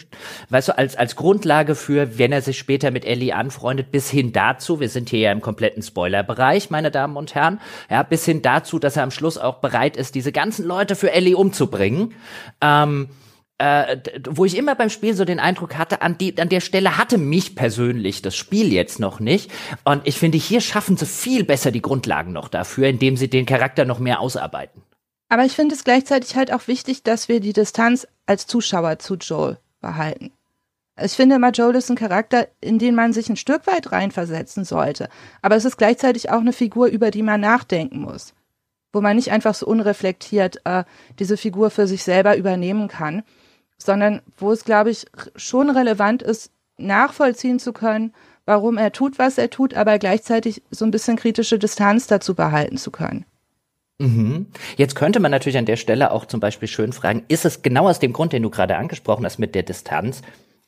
weißt 0.48 0.70
du, 0.70 0.76
als, 0.76 0.96
als 0.96 1.14
Grundlage 1.14 1.76
für, 1.76 2.18
wenn 2.18 2.32
er 2.32 2.42
sich 2.42 2.58
später 2.58 2.90
mit 2.90 3.04
Ellie 3.04 3.32
anfreundet, 3.32 3.92
bis 3.92 4.10
hin 4.10 4.32
dazu, 4.32 4.80
wir 4.80 4.88
sind 4.88 5.08
hier 5.08 5.20
ja 5.20 5.30
im 5.30 5.40
kompletten 5.40 5.84
Spoilerbereich, 5.84 6.70
meine 6.70 6.90
Damen 6.90 7.16
und 7.16 7.36
Herren, 7.36 7.60
ja, 7.88 8.02
bis 8.02 8.24
hin 8.24 8.42
dazu, 8.42 8.80
dass 8.80 8.96
er 8.96 9.04
am 9.04 9.12
Schluss 9.12 9.38
auch 9.38 9.58
bereit 9.60 9.96
ist, 9.96 10.16
diese 10.16 10.32
ganzen 10.32 10.66
Leute 10.66 10.96
für 10.96 11.12
Ellie 11.12 11.36
umzubringen. 11.36 12.14
Ähm, 12.60 12.71
ähm, 12.72 13.08
äh, 13.58 13.98
wo 14.28 14.44
ich 14.44 14.56
immer 14.56 14.74
beim 14.74 14.90
Spiel 14.90 15.14
so 15.14 15.24
den 15.24 15.38
Eindruck 15.38 15.76
hatte, 15.76 16.02
an, 16.02 16.18
die, 16.18 16.36
an 16.40 16.48
der 16.48 16.60
Stelle 16.60 16.98
hatte 16.98 17.18
mich 17.18 17.54
persönlich 17.54 18.20
das 18.20 18.34
Spiel 18.34 18.72
jetzt 18.72 18.98
noch 18.98 19.20
nicht. 19.20 19.52
Und 19.84 20.02
ich 20.04 20.16
finde, 20.16 20.38
hier 20.38 20.60
schaffen 20.60 20.96
sie 20.96 21.06
viel 21.06 21.44
besser 21.44 21.70
die 21.70 21.82
Grundlagen 21.82 22.32
noch 22.32 22.48
dafür, 22.48 22.88
indem 22.88 23.16
sie 23.16 23.28
den 23.28 23.46
Charakter 23.46 23.84
noch 23.84 23.98
mehr 24.00 24.20
ausarbeiten. 24.20 24.82
Aber 25.28 25.44
ich 25.44 25.52
finde 25.52 25.74
es 25.74 25.84
gleichzeitig 25.84 26.34
halt 26.36 26.52
auch 26.52 26.66
wichtig, 26.66 27.04
dass 27.04 27.28
wir 27.28 27.40
die 27.40 27.52
Distanz 27.52 28.06
als 28.26 28.46
Zuschauer 28.46 28.98
zu 28.98 29.14
Joel 29.14 29.58
behalten. 29.80 30.32
Ich 31.00 31.12
finde 31.12 31.36
immer, 31.36 31.52
Joel 31.52 31.76
ist 31.76 31.90
ein 31.90 31.96
Charakter, 31.96 32.48
in 32.60 32.78
den 32.78 32.94
man 32.94 33.12
sich 33.12 33.28
ein 33.30 33.36
Stück 33.36 33.66
weit 33.66 33.92
reinversetzen 33.92 34.64
sollte. 34.64 35.08
Aber 35.40 35.56
es 35.56 35.64
ist 35.64 35.78
gleichzeitig 35.78 36.30
auch 36.30 36.40
eine 36.40 36.52
Figur, 36.52 36.88
über 36.88 37.10
die 37.10 37.22
man 37.22 37.40
nachdenken 37.40 38.00
muss. 38.00 38.34
Wo 38.92 39.00
man 39.00 39.16
nicht 39.16 39.32
einfach 39.32 39.54
so 39.54 39.66
unreflektiert 39.66 40.60
äh, 40.64 40.84
diese 41.18 41.36
Figur 41.36 41.70
für 41.70 41.86
sich 41.86 42.02
selber 42.02 42.36
übernehmen 42.36 42.88
kann, 42.88 43.22
sondern 43.78 44.20
wo 44.36 44.52
es, 44.52 44.64
glaube 44.64 44.90
ich, 44.90 45.06
schon 45.36 45.70
relevant 45.70 46.22
ist, 46.22 46.50
nachvollziehen 46.78 47.58
zu 47.58 47.72
können, 47.72 48.12
warum 48.44 48.76
er 48.76 48.92
tut, 48.92 49.18
was 49.18 49.38
er 49.38 49.50
tut, 49.50 49.74
aber 49.74 49.98
gleichzeitig 49.98 50.62
so 50.70 50.84
ein 50.84 50.90
bisschen 50.90 51.16
kritische 51.16 51.58
Distanz 51.58 52.06
dazu 52.06 52.34
behalten 52.34 52.76
zu 52.76 52.90
können. 52.90 53.24
Mhm. 53.98 54.46
Jetzt 54.76 54.96
könnte 54.96 55.20
man 55.20 55.30
natürlich 55.30 55.58
an 55.58 55.66
der 55.66 55.76
Stelle 55.76 56.10
auch 56.10 56.26
zum 56.26 56.40
Beispiel 56.40 56.68
schön 56.68 56.92
fragen, 56.92 57.24
ist 57.28 57.44
es 57.44 57.62
genau 57.62 57.88
aus 57.88 58.00
dem 58.00 58.12
Grund, 58.12 58.32
den 58.32 58.42
du 58.42 58.50
gerade 58.50 58.76
angesprochen 58.76 59.24
hast 59.24 59.38
mit 59.38 59.54
der 59.54 59.62
Distanz, 59.62 60.22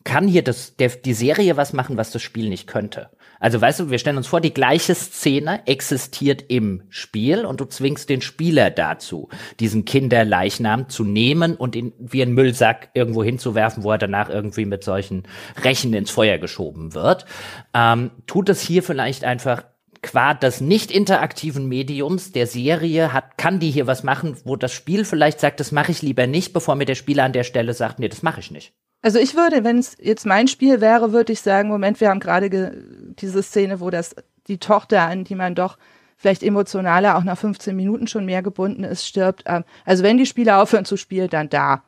kann 0.05 0.29
hier 0.29 0.45
das, 0.45 0.77
der, 0.77 0.91
die 0.91 1.14
Serie 1.14 1.57
was 1.57 1.72
machen, 1.72 1.97
was 1.97 2.11
das 2.11 2.22
Spiel 2.22 2.49
nicht 2.49 2.66
könnte? 2.66 3.11
Also 3.41 3.61
weißt 3.61 3.80
du, 3.80 3.91
wir 3.91 3.99
stellen 3.99 4.16
uns 4.16 4.26
vor, 4.26 4.41
die 4.41 4.55
gleiche 4.55 4.95
Szene 4.95 5.66
existiert 5.66 6.45
im 6.49 6.82
Spiel 6.89 7.45
und 7.45 7.61
du 7.61 7.64
zwingst 7.64 8.09
den 8.09 8.20
Spieler 8.20 8.70
dazu, 8.70 9.28
diesen 9.61 9.85
Kinderleichnam 9.85 10.89
zu 10.89 11.05
nehmen 11.05 11.57
und 11.57 11.76
ihn 11.76 11.93
wie 11.99 12.22
einen 12.22 12.35
Müllsack 12.35 12.91
irgendwo 12.95 13.22
hinzuwerfen, 13.24 13.82
wo 13.82 13.91
er 13.91 13.99
danach 13.99 14.30
irgendwie 14.30 14.64
mit 14.64 14.85
solchen 14.85 15.24
Rechen 15.62 15.93
ins 15.95 16.11
Feuer 16.11 16.39
geschoben 16.39 16.95
wird. 16.95 17.26
Ähm, 17.74 18.11
tut 18.26 18.49
es 18.49 18.61
hier 18.61 18.82
vielleicht 18.82 19.24
einfach 19.24 19.64
qua 20.05 20.35
des 20.35 20.61
nicht 20.61 20.91
interaktiven 20.91 21.66
Mediums 21.66 22.30
der 22.30 22.47
Serie 22.47 23.12
hat, 23.12 23.39
kann 23.39 23.59
die 23.59 23.70
hier 23.70 23.87
was 23.87 24.05
machen, 24.05 24.37
wo 24.45 24.55
das 24.55 24.72
Spiel 24.72 25.05
vielleicht 25.05 25.41
sagt, 25.41 25.61
das 25.61 25.72
mache 25.72 25.93
ich 25.93 26.03
lieber 26.03 26.26
nicht, 26.26 26.53
bevor 26.53 26.74
mir 26.76 26.85
der 26.85 26.95
Spieler 26.95 27.24
an 27.24 27.32
der 27.32 27.45
Stelle 27.45 27.72
sagt, 27.72 27.99
nee, 27.99 28.09
das 28.09 28.22
mache 28.22 28.41
ich 28.41 28.51
nicht. 28.51 28.74
Also 29.05 29.19
ich 29.19 29.35
würde, 29.35 29.65
wenn 29.65 29.77
es 29.77 29.99
jetzt 30.01 30.25
mein 30.25 30.49
Spiel 30.49 30.81
wäre, 30.81 31.13
würde 31.13 31.35
ich 31.35 31.43
sagen, 31.43 31.69
Moment, 31.69 32.01
wir 32.01 32.09
haben 32.09 32.21
gerade 32.21 32.73
diese 33.19 33.43
Szene, 33.43 33.81
wo 33.81 33.91
das 33.91 34.17
die 34.49 34.57
Tochter, 34.57 35.03
an 35.03 35.25
die 35.25 35.35
man 35.35 35.55
doch 35.55 35.77
vielleicht 36.17 36.43
emotionaler 36.43 37.19
auch 37.19 37.23
nach 37.23 37.37
15 37.37 37.77
Minuten 37.77 38.07
schon 38.07 38.25
mehr 38.25 38.43
gebunden 38.43 38.83
ist, 38.83 39.07
stirbt. 39.07 39.43
Ähm, 39.45 39.65
also 39.85 40.03
wenn 40.05 40.17
die 40.17 40.25
Spieler 40.25 40.63
aufhören 40.63 40.87
zu 40.87 40.97
spielen, 40.97 41.29
dann 41.29 41.51
da 41.51 41.85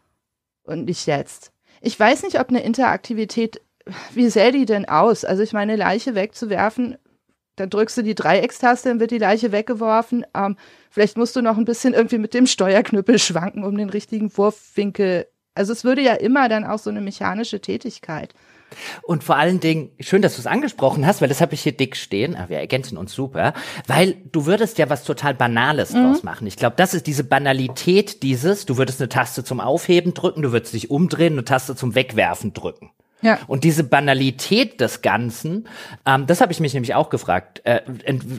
und 0.64 0.84
nicht 0.84 1.06
jetzt. 1.06 1.52
Ich 1.80 1.98
weiß 1.98 2.22
nicht, 2.22 2.38
ob 2.38 2.50
eine 2.50 2.62
Interaktivität, 2.62 3.62
wie 4.12 4.28
sähe 4.28 4.52
die 4.52 4.66
denn 4.66 4.86
aus? 4.86 5.24
Also 5.24 5.42
ich 5.42 5.54
meine, 5.54 5.76
Leiche 5.76 6.14
wegzuwerfen, 6.14 6.98
dann 7.54 7.70
drückst 7.70 7.96
du 7.96 8.02
die 8.02 8.14
Dreieckstaste, 8.14 8.90
dann 8.90 9.00
wird 9.00 9.10
die 9.10 9.16
Leiche 9.16 9.52
weggeworfen. 9.52 10.26
Ähm, 10.34 10.58
vielleicht 10.90 11.16
musst 11.16 11.34
du 11.34 11.40
noch 11.40 11.56
ein 11.56 11.64
bisschen 11.64 11.94
irgendwie 11.94 12.18
mit 12.18 12.34
dem 12.34 12.46
Steuerknüppel 12.46 13.18
schwanken, 13.18 13.64
um 13.64 13.74
den 13.74 13.88
richtigen 13.88 14.36
Wurfwinkel. 14.36 15.28
Also 15.56 15.72
es 15.72 15.84
würde 15.84 16.02
ja 16.02 16.14
immer 16.14 16.48
dann 16.48 16.64
auch 16.64 16.78
so 16.78 16.90
eine 16.90 17.00
mechanische 17.00 17.60
Tätigkeit. 17.60 18.34
Und 19.02 19.24
vor 19.24 19.36
allen 19.36 19.60
Dingen, 19.60 19.90
schön, 20.00 20.22
dass 20.22 20.34
du 20.34 20.40
es 20.40 20.46
angesprochen 20.46 21.06
hast, 21.06 21.20
weil 21.20 21.28
das 21.28 21.40
habe 21.40 21.54
ich 21.54 21.62
hier 21.62 21.72
dick 21.72 21.96
stehen. 21.96 22.36
Ah, 22.36 22.46
wir 22.48 22.58
ergänzen 22.58 22.98
uns 22.98 23.12
super, 23.12 23.54
weil 23.86 24.16
du 24.32 24.46
würdest 24.46 24.78
ja 24.78 24.90
was 24.90 25.04
total 25.04 25.34
Banales 25.34 25.92
mhm. 25.92 26.04
draus 26.04 26.22
machen. 26.22 26.46
Ich 26.46 26.56
glaube, 26.56 26.76
das 26.76 26.92
ist 26.92 27.06
diese 27.06 27.24
Banalität 27.24 28.22
dieses, 28.22 28.66
du 28.66 28.76
würdest 28.76 29.00
eine 29.00 29.08
Taste 29.08 29.44
zum 29.44 29.60
Aufheben 29.60 30.14
drücken, 30.14 30.42
du 30.42 30.52
würdest 30.52 30.74
dich 30.74 30.90
umdrehen, 30.90 31.34
eine 31.34 31.44
Taste 31.44 31.76
zum 31.76 31.94
Wegwerfen 31.94 32.52
drücken. 32.52 32.90
Ja. 33.22 33.38
Und 33.46 33.64
diese 33.64 33.82
Banalität 33.82 34.80
des 34.80 35.00
Ganzen, 35.00 35.68
ähm, 36.04 36.26
das 36.26 36.40
habe 36.40 36.52
ich 36.52 36.60
mich 36.60 36.74
nämlich 36.74 36.94
auch 36.94 37.08
gefragt, 37.08 37.62
äh, 37.64 37.80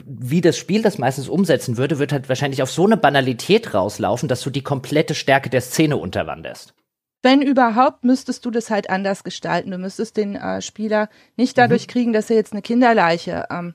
wie 0.06 0.40
das 0.40 0.56
Spiel 0.56 0.82
das 0.82 0.98
meistens 0.98 1.28
umsetzen 1.28 1.76
würde, 1.76 1.98
wird 1.98 2.12
halt 2.12 2.28
wahrscheinlich 2.28 2.62
auf 2.62 2.70
so 2.70 2.86
eine 2.86 2.96
Banalität 2.96 3.74
rauslaufen, 3.74 4.28
dass 4.28 4.40
du 4.42 4.50
die 4.50 4.62
komplette 4.62 5.14
Stärke 5.14 5.50
der 5.50 5.62
Szene 5.62 5.96
unterwanderst. 5.96 6.74
Wenn 7.22 7.42
überhaupt, 7.42 8.04
müsstest 8.04 8.44
du 8.44 8.50
das 8.50 8.70
halt 8.70 8.90
anders 8.90 9.24
gestalten. 9.24 9.70
Du 9.70 9.78
müsstest 9.78 10.16
den 10.16 10.36
äh, 10.36 10.62
Spieler 10.62 11.08
nicht 11.36 11.58
dadurch 11.58 11.86
mhm. 11.86 11.90
kriegen, 11.90 12.12
dass 12.12 12.30
er 12.30 12.36
jetzt 12.36 12.52
eine 12.52 12.62
Kinderleiche 12.62 13.46
ähm, 13.50 13.74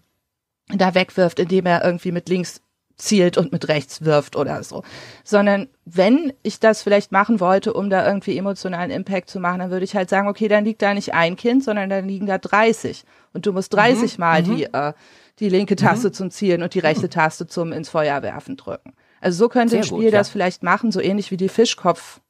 da 0.70 0.96
wegwirft, 0.96 1.40
indem 1.40 1.66
er 1.66 1.84
irgendwie 1.84 2.12
mit 2.12 2.30
links 2.30 2.62
zielt 2.96 3.38
und 3.38 3.52
mit 3.52 3.68
rechts 3.68 4.06
wirft 4.06 4.36
oder 4.36 4.64
so. 4.64 4.84
Sondern 5.24 5.68
wenn 5.84 6.32
ich 6.44 6.60
das 6.60 6.84
vielleicht 6.84 7.12
machen 7.12 7.40
wollte, 7.40 7.74
um 7.74 7.90
da 7.90 8.06
irgendwie 8.08 8.38
emotionalen 8.38 8.92
Impact 8.92 9.30
zu 9.30 9.40
machen, 9.40 9.60
dann 9.60 9.72
würde 9.72 9.84
ich 9.84 9.96
halt 9.96 10.10
sagen, 10.10 10.28
okay, 10.28 10.48
dann 10.48 10.64
liegt 10.64 10.82
da 10.82 10.94
nicht 10.94 11.14
ein 11.14 11.36
Kind, 11.36 11.64
sondern 11.64 11.90
dann 11.90 12.08
liegen 12.08 12.28
da 12.28 12.38
30. 12.38 13.04
Und 13.34 13.46
du 13.46 13.52
musst 13.52 13.74
30 13.74 14.18
mhm, 14.18 14.22
Mal 14.22 14.44
mhm. 14.44 14.56
die, 14.56 14.64
äh, 14.66 14.94
die 15.40 15.50
linke 15.50 15.76
Taste 15.76 16.10
mhm. 16.10 16.14
zum 16.14 16.32
Zielen 16.32 16.62
und 16.62 16.76
die 16.76 16.80
rechte 16.80 17.10
Taste 17.10 17.48
zum 17.48 17.72
ins 17.72 17.90
Feuer 17.90 18.22
werfen 18.22 18.56
drücken. 18.56 18.94
Also 19.22 19.46
so 19.46 19.50
könnte 19.50 19.78
ein 19.78 19.84
Spiel 19.84 20.06
gut, 20.06 20.14
das 20.14 20.30
vielleicht 20.30 20.64
machen, 20.64 20.92
so 20.92 21.00
ähnlich 21.00 21.32
wie 21.32 21.38
die 21.38 21.50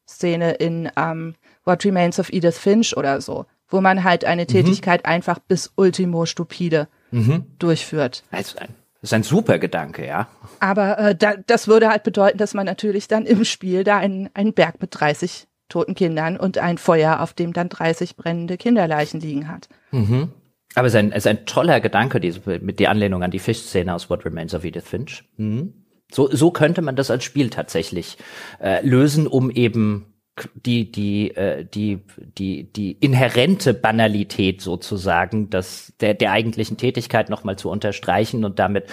Fischkopf-Szene 0.06 0.54
in 0.54 0.90
ähm, 0.96 1.36
What 1.66 1.86
Remains 1.86 2.20
of 2.20 2.32
Edith 2.32 2.58
Finch 2.58 2.96
oder 2.96 3.22
so, 3.22 3.46
wo 3.70 3.82
man 3.82 4.04
halt 4.04 4.26
eine 4.26 4.44
mhm. 4.44 4.48
Tätigkeit 4.48 5.06
einfach 5.06 5.40
bis 5.40 5.72
ultimo 5.76 6.26
stupide 6.26 6.88
mhm. 7.12 7.46
durchführt. 7.60 8.24
Also 8.32 8.58
ein 8.60 8.70
das 9.02 9.10
ist 9.10 9.16
ein 9.16 9.24
super 9.24 9.60
Gedanke, 9.60 10.08
ja. 10.08 10.30
Aber 10.62 10.98
äh, 10.98 11.14
da, 11.14 11.34
das 11.36 11.68
würde 11.68 11.90
halt 11.90 12.04
bedeuten, 12.04 12.38
dass 12.38 12.54
man 12.54 12.66
natürlich 12.66 13.10
dann 13.10 13.26
im 13.26 13.44
Spiel 13.44 13.84
da 13.84 13.98
einen, 13.98 14.30
einen 14.34 14.54
Berg 14.54 14.80
mit 14.80 14.98
30 14.98 15.46
toten 15.68 15.94
Kindern 15.94 16.38
und 16.38 16.58
ein 16.58 16.78
Feuer, 16.78 17.20
auf 17.20 17.34
dem 17.34 17.52
dann 17.52 17.68
30 17.68 18.16
brennende 18.16 18.56
Kinderleichen 18.56 19.20
liegen 19.20 19.50
hat. 19.50 19.68
Mhm. 19.92 20.30
Aber 20.76 20.88
es 20.88 20.94
ist 20.94 21.00
ein, 21.00 21.12
es 21.12 21.26
ist 21.26 21.28
ein 21.28 21.46
toller 21.46 21.82
Gedanke, 21.82 22.22
diese, 22.22 22.40
mit 22.62 22.80
der 22.80 22.92
Anlehnung 22.92 23.24
an 23.24 23.32
die 23.32 23.40
Fischszene 23.40 23.94
aus 23.94 24.10
What 24.10 24.24
Remains 24.24 24.56
of 24.56 24.64
Edith 24.64 24.88
Finch. 24.88 25.26
Mhm. 25.36 25.83
So, 26.14 26.30
so 26.32 26.52
könnte 26.52 26.82
man 26.82 26.96
das 26.96 27.10
als 27.10 27.24
Spiel 27.24 27.50
tatsächlich 27.50 28.18
äh, 28.62 28.86
lösen, 28.86 29.28
um 29.28 29.50
eben 29.50 30.14
die 30.56 30.92
die 30.92 31.36
äh, 31.36 31.64
die 31.64 32.02
die 32.18 32.72
die 32.72 32.94
inhärente 32.94 33.74
Banalität 33.74 34.62
sozusagen 34.62 35.50
das 35.50 35.94
der 36.00 36.16
der 36.16 36.32
eigentlichen 36.32 36.78
Tätigkeit 36.78 37.30
noch 37.30 37.44
mal 37.44 37.58
zu 37.58 37.70
unterstreichen 37.70 38.44
und 38.44 38.58
damit 38.58 38.88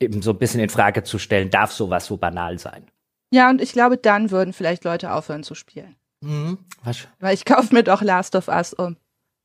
eben 0.00 0.20
so 0.20 0.32
ein 0.32 0.38
bisschen 0.38 0.60
in 0.60 0.68
Frage 0.68 1.04
zu 1.04 1.18
stellen 1.18 1.50
darf 1.50 1.70
sowas 1.70 2.06
so 2.06 2.16
banal 2.16 2.58
sein 2.58 2.86
ja 3.32 3.50
und 3.50 3.60
ich 3.60 3.72
glaube 3.72 3.98
dann 3.98 4.32
würden 4.32 4.52
vielleicht 4.52 4.82
Leute 4.82 5.12
aufhören 5.12 5.44
zu 5.44 5.54
spielen 5.54 5.94
mhm. 6.22 6.58
Was? 6.82 7.06
weil 7.20 7.34
ich 7.34 7.44
kaufe 7.44 7.72
mir 7.72 7.84
doch 7.84 8.02
Last 8.02 8.34
of 8.34 8.48
Us 8.48 8.74
um 8.74 8.96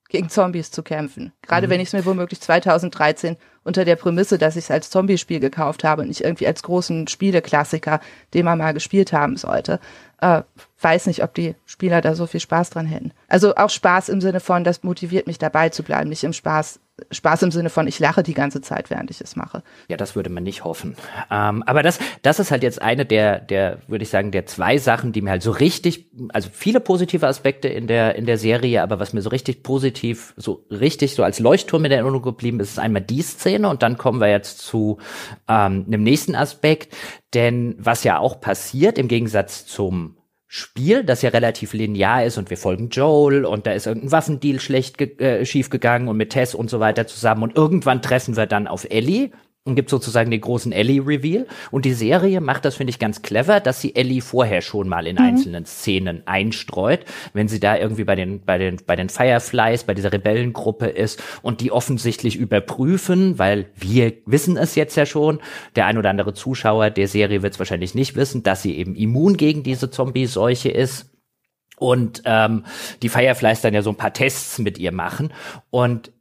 gegen 0.10 0.30
Zombies 0.30 0.72
zu 0.72 0.84
kämpfen 0.84 1.32
gerade 1.42 1.68
mhm. 1.68 1.72
wenn 1.72 1.80
ich 1.82 1.90
es 1.90 1.94
mir 1.94 2.06
womöglich 2.06 2.42
2013 2.42 3.38
unter 3.64 3.86
der 3.86 3.96
Prämisse 3.96 4.38
dass 4.38 4.56
ich 4.56 4.66
es 4.66 4.72
als 4.72 4.90
Zombiespiel 4.90 5.40
gekauft 5.40 5.84
habe 5.84 6.02
und 6.04 6.10
nicht 6.10 6.22
irgendwie 6.22 6.48
als 6.48 6.64
großen 6.64 7.08
Spieleklassiker 7.08 8.00
den 8.34 8.46
man 8.46 8.60
mal 8.60 8.74
gespielt 8.74 9.14
haben 9.14 9.38
sollte 9.38 9.80
äh, 10.22 10.44
weiß 10.82 11.08
nicht, 11.08 11.24
ob 11.24 11.34
die 11.34 11.56
Spieler 11.66 12.02
da 12.02 12.16
so 12.16 12.28
viel 12.28 12.40
Spaß 12.40 12.70
dran 12.70 12.86
hätten. 12.86 13.12
Also 13.28 13.56
auch 13.56 13.70
Spaß 13.70 14.10
im 14.10 14.22
Sinne 14.22 14.40
von, 14.40 14.64
das 14.64 14.84
motiviert 14.84 15.28
mich 15.28 15.38
dabei 15.38 15.70
zu 15.70 15.84
bleiben, 15.84 16.10
nicht 16.10 16.24
im 16.24 16.34
Spaß, 16.34 16.80
Spaß 17.12 17.44
im 17.44 17.52
Sinne 17.52 17.70
von, 17.70 17.88
ich 17.88 18.00
lache 18.00 18.24
die 18.24 18.34
ganze 18.34 18.62
Zeit, 18.62 18.90
während 18.90 19.12
ich 19.12 19.20
es 19.20 19.36
mache. 19.36 19.64
Ja, 19.90 19.98
das 19.98 20.16
würde 20.16 20.30
man 20.30 20.44
nicht 20.44 20.64
hoffen. 20.64 20.96
Ähm, 21.30 21.62
aber 21.64 21.84
das, 21.84 22.00
das 22.22 22.40
ist 22.40 22.52
halt 22.52 22.64
jetzt 22.64 22.82
eine 22.82 23.06
der, 23.06 23.40
der, 23.40 23.80
würde 23.88 24.04
ich 24.04 24.10
sagen, 24.10 24.32
der 24.32 24.46
zwei 24.46 24.78
Sachen, 24.78 25.12
die 25.12 25.22
mir 25.22 25.32
halt 25.32 25.44
so 25.44 25.52
richtig, 25.52 26.10
also 26.30 26.50
viele 26.54 26.80
positive 26.80 27.28
Aspekte 27.28 27.68
in 27.68 27.88
der, 27.88 28.16
in 28.16 28.26
der 28.26 28.38
Serie, 28.38 28.82
aber 28.82 28.98
was 28.98 29.12
mir 29.12 29.22
so 29.22 29.30
richtig 29.30 29.62
positiv, 29.62 30.34
so 30.38 30.66
richtig, 30.70 31.16
so 31.16 31.24
als 31.24 31.40
Leuchtturm 31.40 31.84
in 31.84 31.90
der 31.90 32.00
Erinnerung 32.00 32.22
geblieben 32.24 32.62
ist, 32.62 32.72
ist 32.72 32.80
einmal 32.80 33.02
die 33.02 33.22
Szene 33.22 33.68
und 33.68 33.84
dann 33.84 33.98
kommen 33.98 34.22
wir 34.22 34.30
jetzt 34.30 34.60
zu 34.60 34.98
ähm, 35.50 35.84
einem 35.88 36.04
nächsten 36.04 36.34
Aspekt, 36.34 36.96
denn 37.34 37.76
was 37.78 38.06
ja 38.06 38.20
auch 38.20 38.40
passiert, 38.40 38.98
im 38.98 39.10
Gegensatz 39.10 39.66
zum 39.66 40.16
Spiel, 40.48 41.04
das 41.04 41.22
ja 41.22 41.32
relativ 41.32 41.74
linear 41.74 42.24
ist 42.24 42.38
und 42.38 42.50
wir 42.50 42.58
folgen 42.58 42.90
Joel 42.90 43.46
und 43.46 43.66
da 43.66 43.72
ist 43.72 43.88
irgendein 43.88 44.12
Waffendeal 44.12 44.60
schlecht 44.60 44.98
ge 44.98 45.18
äh, 45.18 45.46
schief 45.46 45.70
gegangen 45.70 46.08
und 46.08 46.18
mit 46.18 46.32
Tess 46.32 46.54
und 46.54 46.70
so 46.70 46.80
weiter 46.80 47.08
zusammen 47.08 47.44
und 47.44 47.56
irgendwann 47.56 48.02
treffen 48.02 48.38
wir 48.38 48.46
dann 48.46 48.68
auf 48.68 48.86
Ellie 48.90 49.32
gibt 49.74 49.90
sozusagen 49.90 50.30
den 50.30 50.42
großen 50.42 50.72
Ellie-Reveal. 50.72 51.48
Und 51.72 51.86
die 51.86 51.94
Serie 51.94 52.40
macht 52.40 52.66
das, 52.66 52.76
finde 52.76 52.92
ich, 52.92 53.00
ganz 53.00 53.24
clever, 53.24 53.60
dass 53.60 53.82
sie 53.82 53.96
Ellie 53.96 54.22
vorher 54.22 54.62
schon 54.62 54.88
mal 54.88 55.08
in 55.08 55.16
mhm. 55.16 55.24
einzelnen 55.24 55.66
Szenen 55.66 56.22
einstreut, 56.28 57.00
wenn 57.34 57.48
sie 57.48 57.60
da 57.60 57.76
irgendwie 57.76 58.04
bei 58.04 58.14
den, 58.14 58.42
bei 58.46 58.60
den, 58.60 58.78
bei 58.86 58.96
den 58.96 59.10
Fireflies, 59.10 59.86
bei 59.86 59.96
dieser 59.96 60.14
Rebellengruppe 60.14 60.86
ist 60.86 61.24
und 61.42 61.62
die 61.62 61.72
offensichtlich 61.72 62.36
überprüfen, 62.36 63.40
weil 63.40 63.66
wir 63.76 64.14
wissen 64.28 64.56
es 64.56 64.76
jetzt 64.76 64.96
ja 64.98 65.08
schon, 65.08 65.40
der 65.76 65.88
ein 65.88 65.98
oder 65.98 66.12
andere 66.12 66.36
Zuschauer 66.36 66.92
der 66.92 67.08
Serie 67.08 67.42
wird 67.42 67.54
es 67.54 67.60
wahrscheinlich 67.60 67.96
nicht 67.96 68.16
wissen, 68.16 68.44
dass 68.44 68.62
sie 68.62 68.78
eben 68.78 68.94
immun 68.94 69.36
gegen 69.36 69.64
diese 69.64 69.90
Zombie-Seuche 69.90 70.70
ist 70.70 71.10
und 71.78 72.22
ähm, 72.26 72.66
die 73.02 73.10
Fireflies 73.10 73.62
dann 73.62 73.74
ja 73.74 73.82
so 73.82 73.90
ein 73.90 73.98
paar 73.98 74.14
Tests 74.14 74.60
mit 74.60 74.78
ihr 74.78 74.92
machen 74.92 75.34
und 75.72 76.12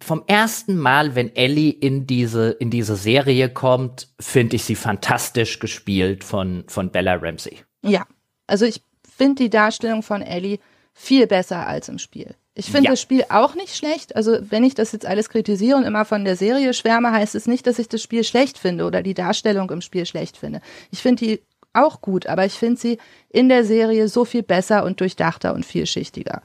vom 0.00 0.24
ersten 0.26 0.76
Mal, 0.76 1.14
wenn 1.14 1.34
Ellie 1.36 1.70
in 1.70 2.06
diese, 2.06 2.50
in 2.50 2.70
diese 2.70 2.96
Serie 2.96 3.48
kommt, 3.48 4.08
finde 4.18 4.56
ich 4.56 4.64
sie 4.64 4.74
fantastisch 4.74 5.58
gespielt 5.58 6.24
von, 6.24 6.64
von 6.68 6.90
Bella 6.90 7.14
Ramsey. 7.14 7.58
Ja, 7.82 8.06
also 8.46 8.64
ich 8.64 8.82
finde 9.16 9.44
die 9.44 9.50
Darstellung 9.50 10.02
von 10.02 10.22
Ellie 10.22 10.58
viel 10.94 11.26
besser 11.26 11.66
als 11.66 11.88
im 11.88 11.98
Spiel. 11.98 12.34
Ich 12.54 12.66
finde 12.66 12.84
ja. 12.84 12.90
das 12.90 13.00
Spiel 13.00 13.24
auch 13.30 13.54
nicht 13.54 13.74
schlecht. 13.74 14.14
Also 14.14 14.38
wenn 14.50 14.64
ich 14.64 14.74
das 14.74 14.92
jetzt 14.92 15.06
alles 15.06 15.30
kritisiere 15.30 15.76
und 15.76 15.84
immer 15.84 16.04
von 16.04 16.24
der 16.24 16.36
Serie 16.36 16.74
schwärme, 16.74 17.10
heißt 17.10 17.34
es 17.34 17.46
nicht, 17.46 17.66
dass 17.66 17.78
ich 17.78 17.88
das 17.88 18.02
Spiel 18.02 18.24
schlecht 18.24 18.58
finde 18.58 18.84
oder 18.84 19.02
die 19.02 19.14
Darstellung 19.14 19.70
im 19.70 19.80
Spiel 19.80 20.04
schlecht 20.04 20.36
finde. 20.36 20.60
Ich 20.90 21.00
finde 21.00 21.24
die 21.24 21.42
auch 21.72 22.02
gut, 22.02 22.26
aber 22.26 22.44
ich 22.44 22.54
finde 22.54 22.78
sie 22.78 22.98
in 23.30 23.48
der 23.48 23.64
Serie 23.64 24.08
so 24.08 24.26
viel 24.26 24.42
besser 24.42 24.84
und 24.84 25.00
durchdachter 25.00 25.54
und 25.54 25.64
vielschichtiger. 25.64 26.42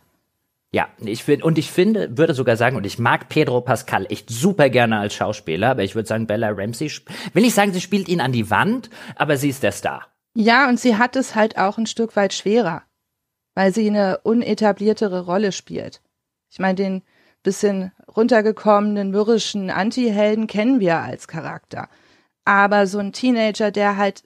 Ja, 0.78 0.90
ich 1.00 1.24
finde, 1.24 1.44
und 1.44 1.58
ich 1.58 1.72
finde, 1.72 2.20
würde 2.20 2.36
sogar 2.36 2.56
sagen, 2.56 2.78
und 2.78 2.86
ich 2.86 3.00
mag 3.00 3.30
Pedro 3.30 3.62
Pascal 3.62 4.06
echt 4.12 4.30
super 4.30 4.70
gerne 4.70 5.00
als 5.00 5.16
Schauspieler, 5.16 5.72
aber 5.72 5.84
ich 5.84 5.96
würde 5.96 6.08
sagen, 6.08 6.28
Bella 6.28 6.50
Ramsey, 6.52 6.92
will 7.34 7.46
ich 7.46 7.56
sagen, 7.56 7.74
sie 7.74 7.82
spielt 7.82 8.08
ihn 8.08 8.22
an 8.22 8.32
die 8.32 8.52
Wand, 8.52 8.92
aber 9.16 9.38
sie 9.38 9.50
ist 9.50 9.64
der 9.64 9.72
Star. 9.72 10.06
Ja, 10.36 10.70
und 10.70 10.80
sie 10.80 10.96
hat 10.96 11.16
es 11.16 11.34
halt 11.34 11.58
auch 11.58 11.80
ein 11.80 11.88
Stück 11.88 12.16
weit 12.16 12.32
schwerer, 12.32 12.84
weil 13.56 13.74
sie 13.74 13.88
eine 13.88 14.20
unetabliertere 14.20 15.26
Rolle 15.26 15.52
spielt. 15.52 16.04
Ich 16.52 16.60
meine, 16.60 16.76
den 16.76 17.02
bisschen 17.42 17.92
runtergekommenen, 18.16 19.10
mürrischen 19.10 19.72
Anti-Helden 19.72 20.46
kennen 20.46 20.80
wir 20.80 20.98
als 20.98 21.28
Charakter. 21.28 21.90
Aber 22.46 22.86
so 22.86 23.00
ein 23.00 23.14
Teenager, 23.14 23.72
der 23.72 23.98
halt 23.98 24.26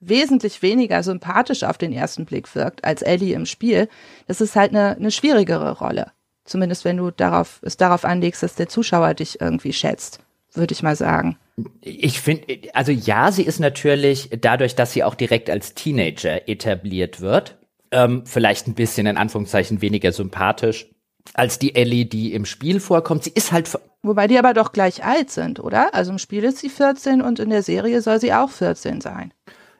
wesentlich 0.00 0.62
weniger 0.62 1.02
sympathisch 1.02 1.64
auf 1.64 1.78
den 1.78 1.92
ersten 1.92 2.24
Blick 2.24 2.54
wirkt 2.54 2.84
als 2.84 3.02
Ellie 3.02 3.34
im 3.34 3.46
Spiel, 3.46 3.88
das 4.26 4.40
ist 4.40 4.56
halt 4.56 4.70
eine, 4.70 4.96
eine 4.96 5.10
schwierigere 5.10 5.78
Rolle. 5.78 6.12
Zumindest 6.44 6.84
wenn 6.84 6.96
du 6.96 7.10
darauf, 7.10 7.60
es 7.62 7.76
darauf 7.76 8.04
anlegst, 8.04 8.42
dass 8.42 8.54
der 8.54 8.68
Zuschauer 8.68 9.14
dich 9.14 9.40
irgendwie 9.40 9.72
schätzt, 9.72 10.20
würde 10.54 10.72
ich 10.72 10.82
mal 10.82 10.96
sagen. 10.96 11.36
Ich 11.80 12.20
finde, 12.20 12.60
also 12.72 12.92
ja, 12.92 13.32
sie 13.32 13.42
ist 13.42 13.58
natürlich 13.58 14.30
dadurch, 14.40 14.74
dass 14.74 14.92
sie 14.92 15.04
auch 15.04 15.14
direkt 15.14 15.50
als 15.50 15.74
Teenager 15.74 16.48
etabliert 16.48 17.20
wird, 17.20 17.58
ähm, 17.90 18.24
vielleicht 18.24 18.68
ein 18.68 18.74
bisschen 18.74 19.06
in 19.06 19.16
Anführungszeichen 19.16 19.82
weniger 19.82 20.12
sympathisch 20.12 20.88
als 21.34 21.58
die 21.58 21.74
Ellie, 21.74 22.06
die 22.06 22.32
im 22.32 22.44
Spiel 22.44 22.80
vorkommt. 22.80 23.24
Sie 23.24 23.32
ist 23.34 23.52
halt. 23.52 23.70
Wobei 24.02 24.28
die 24.28 24.38
aber 24.38 24.54
doch 24.54 24.72
gleich 24.72 25.04
alt 25.04 25.30
sind, 25.30 25.60
oder? 25.60 25.92
Also 25.92 26.12
im 26.12 26.18
Spiel 26.18 26.44
ist 26.44 26.58
sie 26.58 26.68
14 26.68 27.20
und 27.20 27.40
in 27.40 27.50
der 27.50 27.62
Serie 27.62 28.00
soll 28.00 28.20
sie 28.20 28.32
auch 28.32 28.50
14 28.50 29.00
sein. 29.00 29.32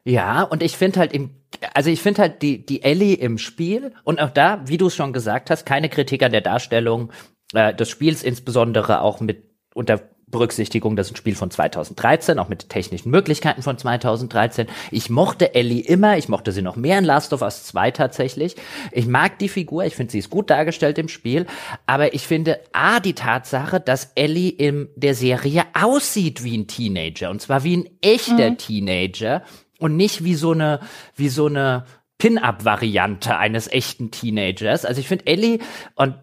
Ja, 0.04 0.42
und 0.42 0.62
ich 0.62 0.76
finde 0.76 1.00
halt 1.00 1.12
im, 1.12 1.30
also 1.74 1.90
ich 1.90 2.00
finde 2.00 2.22
halt 2.22 2.42
die, 2.42 2.64
die 2.64 2.82
Ellie 2.82 3.14
im 3.14 3.38
Spiel 3.38 3.92
und 4.04 4.20
auch 4.20 4.30
da, 4.30 4.62
wie 4.66 4.78
du 4.78 4.86
es 4.86 4.94
schon 4.94 5.12
gesagt 5.12 5.50
hast, 5.50 5.66
keine 5.66 5.88
Kritik 5.88 6.22
an 6.22 6.32
der 6.32 6.40
Darstellung 6.40 7.12
äh, 7.52 7.74
des 7.74 7.88
Spiels, 7.90 8.22
insbesondere 8.22 9.00
auch 9.00 9.20
mit 9.20 9.44
unter 9.74 10.00
Berücksichtigung, 10.30 10.96
das 10.96 11.06
ist 11.06 11.14
ein 11.14 11.16
Spiel 11.16 11.34
von 11.34 11.50
2013, 11.50 12.38
auch 12.38 12.48
mit 12.48 12.68
technischen 12.68 13.10
Möglichkeiten 13.10 13.62
von 13.62 13.78
2013. 13.78 14.66
Ich 14.90 15.08
mochte 15.08 15.54
Ellie 15.54 15.80
immer, 15.80 16.18
ich 16.18 16.28
mochte 16.28 16.52
sie 16.52 16.62
noch 16.62 16.76
mehr 16.76 16.98
in 16.98 17.04
Last 17.04 17.32
of 17.32 17.42
Us 17.42 17.64
2 17.64 17.92
tatsächlich. 17.92 18.56
Ich 18.92 19.06
mag 19.06 19.38
die 19.38 19.48
Figur, 19.48 19.84
ich 19.84 19.96
finde 19.96 20.12
sie 20.12 20.18
ist 20.18 20.30
gut 20.30 20.50
dargestellt 20.50 20.98
im 20.98 21.08
Spiel, 21.08 21.46
aber 21.86 22.14
ich 22.14 22.26
finde 22.26 22.60
A, 22.72 23.00
die 23.00 23.14
Tatsache, 23.14 23.80
dass 23.80 24.12
Ellie 24.14 24.50
in 24.50 24.88
der 24.96 25.14
Serie 25.14 25.64
aussieht 25.72 26.44
wie 26.44 26.58
ein 26.58 26.66
Teenager, 26.66 27.30
und 27.30 27.40
zwar 27.40 27.64
wie 27.64 27.78
ein 27.78 27.88
echter 28.02 28.50
mhm. 28.50 28.58
Teenager, 28.58 29.42
und 29.78 29.96
nicht 29.96 30.24
wie 30.24 30.34
so 30.34 30.52
eine, 30.52 30.80
wie 31.14 31.28
so 31.28 31.46
eine 31.46 31.84
Pin-up-Variante 32.18 33.36
eines 33.36 33.70
echten 33.70 34.10
Teenagers. 34.10 34.84
Also 34.84 35.00
ich 35.00 35.08
finde 35.08 35.26
Ellie 35.26 35.60
und 35.94 36.14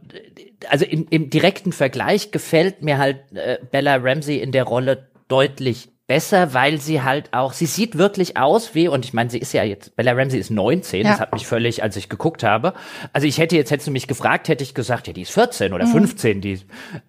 also 0.69 0.85
im, 0.85 1.07
im 1.09 1.29
direkten 1.29 1.71
Vergleich 1.71 2.31
gefällt 2.31 2.81
mir 2.81 2.97
halt 2.97 3.31
äh, 3.33 3.59
Bella 3.71 3.95
Ramsey 3.95 4.37
in 4.37 4.51
der 4.51 4.63
Rolle 4.63 5.09
deutlich 5.27 5.89
besser, 6.07 6.53
weil 6.53 6.79
sie 6.79 7.01
halt 7.01 7.33
auch, 7.33 7.53
sie 7.53 7.65
sieht 7.65 7.97
wirklich 7.97 8.37
aus 8.37 8.75
wie, 8.75 8.87
und 8.87 9.05
ich 9.05 9.13
meine, 9.13 9.29
sie 9.29 9.39
ist 9.39 9.53
ja 9.53 9.63
jetzt, 9.63 9.95
Bella 9.95 10.11
Ramsey 10.11 10.39
ist 10.39 10.51
19, 10.51 11.03
ja. 11.03 11.11
das 11.11 11.19
hat 11.19 11.33
mich 11.33 11.47
völlig, 11.47 11.81
als 11.81 11.95
ich 11.95 12.09
geguckt 12.09 12.43
habe. 12.43 12.73
Also 13.11 13.25
ich 13.25 13.37
hätte 13.37 13.55
jetzt, 13.55 13.71
hättest 13.71 13.87
du 13.87 13.91
mich 13.91 14.07
gefragt, 14.07 14.47
hätte 14.47 14.63
ich 14.63 14.75
gesagt, 14.75 15.07
ja, 15.07 15.13
die 15.13 15.23
ist 15.23 15.31
14 15.31 15.73
oder 15.73 15.85
mhm. 15.87 15.91
15, 15.91 16.41
die, 16.41 16.59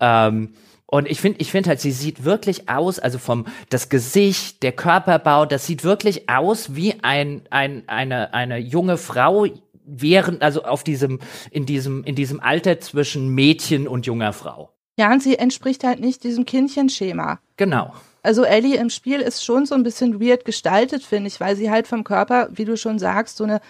ähm, 0.00 0.54
und 0.86 1.08
ich 1.08 1.20
finde, 1.20 1.40
ich 1.40 1.50
finde 1.50 1.70
halt, 1.70 1.80
sie 1.80 1.90
sieht 1.90 2.24
wirklich 2.24 2.68
aus, 2.68 2.98
also 2.98 3.18
vom 3.18 3.46
das 3.70 3.88
Gesicht, 3.88 4.62
der 4.62 4.72
Körperbau, 4.72 5.44
das 5.44 5.66
sieht 5.66 5.82
wirklich 5.82 6.28
aus 6.28 6.76
wie 6.76 6.94
ein, 7.02 7.42
ein 7.50 7.82
eine 7.88 8.32
eine 8.32 8.58
junge 8.58 8.96
Frau 8.96 9.46
während 9.84 10.42
also 10.42 10.62
auf 10.62 10.84
diesem 10.84 11.18
in 11.50 11.66
diesem 11.66 12.04
in 12.04 12.14
diesem 12.14 12.40
Alter 12.40 12.80
zwischen 12.80 13.28
Mädchen 13.34 13.88
und 13.88 14.06
junger 14.06 14.32
Frau. 14.32 14.70
Ja, 14.96 15.12
und 15.12 15.22
sie 15.22 15.36
entspricht 15.36 15.84
halt 15.84 16.00
nicht 16.00 16.24
diesem 16.24 16.46
Kindchenschema. 16.46 17.40
Genau. 17.56 17.92
Also 18.22 18.44
Ellie 18.44 18.76
im 18.76 18.90
Spiel 18.90 19.20
ist 19.20 19.44
schon 19.44 19.66
so 19.66 19.74
ein 19.74 19.82
bisschen 19.82 20.20
weird 20.20 20.44
gestaltet, 20.44 21.02
finde 21.02 21.28
ich, 21.28 21.38
weil 21.38 21.54
sie 21.54 21.70
halt 21.70 21.86
vom 21.86 22.02
Körper, 22.02 22.48
wie 22.52 22.64
du 22.64 22.76
schon 22.76 22.98
sagst, 22.98 23.36
so 23.36 23.44
eine 23.44 23.60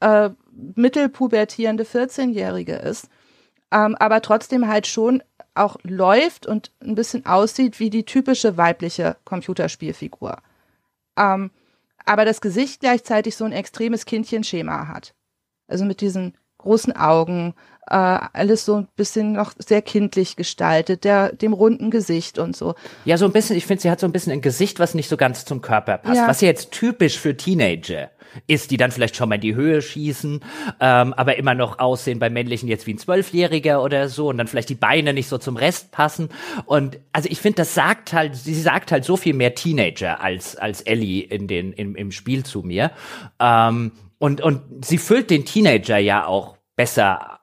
äh, 0.00 0.30
mittelpubertierende 0.76 1.84
14-Jährige 1.84 2.74
ist. 2.74 3.08
Ähm, 3.72 3.96
aber 3.96 4.22
trotzdem 4.22 4.68
halt 4.68 4.86
schon 4.86 5.22
auch 5.54 5.76
läuft 5.82 6.46
und 6.46 6.70
ein 6.80 6.94
bisschen 6.94 7.26
aussieht 7.26 7.80
wie 7.80 7.90
die 7.90 8.04
typische 8.04 8.56
weibliche 8.56 9.16
Computerspielfigur. 9.24 10.38
Ähm, 11.18 11.50
aber 12.04 12.24
das 12.24 12.40
Gesicht 12.40 12.80
gleichzeitig 12.80 13.36
so 13.36 13.44
ein 13.44 13.52
extremes 13.52 14.06
Kindchenschema 14.06 14.88
hat. 14.88 15.14
Also 15.66 15.84
mit 15.84 16.00
diesen 16.00 16.34
großen 16.58 16.96
Augen, 16.96 17.54
äh, 17.86 17.94
alles 17.94 18.64
so 18.64 18.76
ein 18.76 18.88
bisschen 18.96 19.32
noch 19.32 19.52
sehr 19.58 19.82
kindlich 19.82 20.36
gestaltet, 20.36 21.04
der, 21.04 21.32
dem 21.32 21.52
runden 21.52 21.90
Gesicht 21.90 22.38
und 22.38 22.56
so. 22.56 22.74
Ja, 23.04 23.16
so 23.16 23.26
ein 23.26 23.32
bisschen, 23.32 23.56
ich 23.56 23.66
finde, 23.66 23.82
sie 23.82 23.90
hat 23.90 24.00
so 24.00 24.06
ein 24.06 24.12
bisschen 24.12 24.32
ein 24.32 24.40
Gesicht, 24.40 24.78
was 24.80 24.94
nicht 24.94 25.08
so 25.08 25.16
ganz 25.16 25.44
zum 25.44 25.60
Körper 25.60 25.98
passt, 25.98 26.16
ja. 26.16 26.28
was 26.28 26.40
ja 26.40 26.48
jetzt 26.48 26.72
typisch 26.72 27.18
für 27.18 27.36
Teenager 27.36 28.10
ist, 28.46 28.70
die 28.70 28.76
dann 28.76 28.90
vielleicht 28.90 29.16
schon 29.16 29.28
mal 29.28 29.36
in 29.36 29.40
die 29.40 29.54
Höhe 29.54 29.82
schießen, 29.82 30.40
ähm, 30.80 31.14
aber 31.14 31.36
immer 31.36 31.54
noch 31.54 31.78
aussehen 31.78 32.18
bei 32.18 32.30
männlichen 32.30 32.68
jetzt 32.68 32.86
wie 32.86 32.94
ein 32.94 32.98
Zwölfjähriger 32.98 33.82
oder 33.82 34.08
so 34.08 34.28
und 34.28 34.38
dann 34.38 34.46
vielleicht 34.46 34.68
die 34.68 34.74
Beine 34.74 35.12
nicht 35.12 35.28
so 35.28 35.38
zum 35.38 35.56
Rest 35.56 35.92
passen. 35.92 36.28
Und 36.66 36.98
also 37.12 37.28
ich 37.30 37.40
finde, 37.40 37.56
das 37.56 37.74
sagt 37.74 38.12
halt, 38.12 38.36
sie 38.36 38.54
sagt 38.54 38.92
halt 38.92 39.04
so 39.04 39.16
viel 39.16 39.34
mehr 39.34 39.54
Teenager 39.54 40.20
als, 40.20 40.56
als 40.56 40.82
Ellie 40.82 41.22
in 41.22 41.48
den, 41.48 41.72
im, 41.72 41.94
im 41.94 42.12
Spiel 42.12 42.44
zu 42.44 42.62
mir. 42.62 42.90
Ähm, 43.40 43.92
und, 44.18 44.40
und 44.40 44.84
sie 44.84 44.98
füllt 44.98 45.30
den 45.30 45.44
Teenager 45.44 45.98
ja 45.98 46.26
auch 46.26 46.56
besser, 46.76 47.40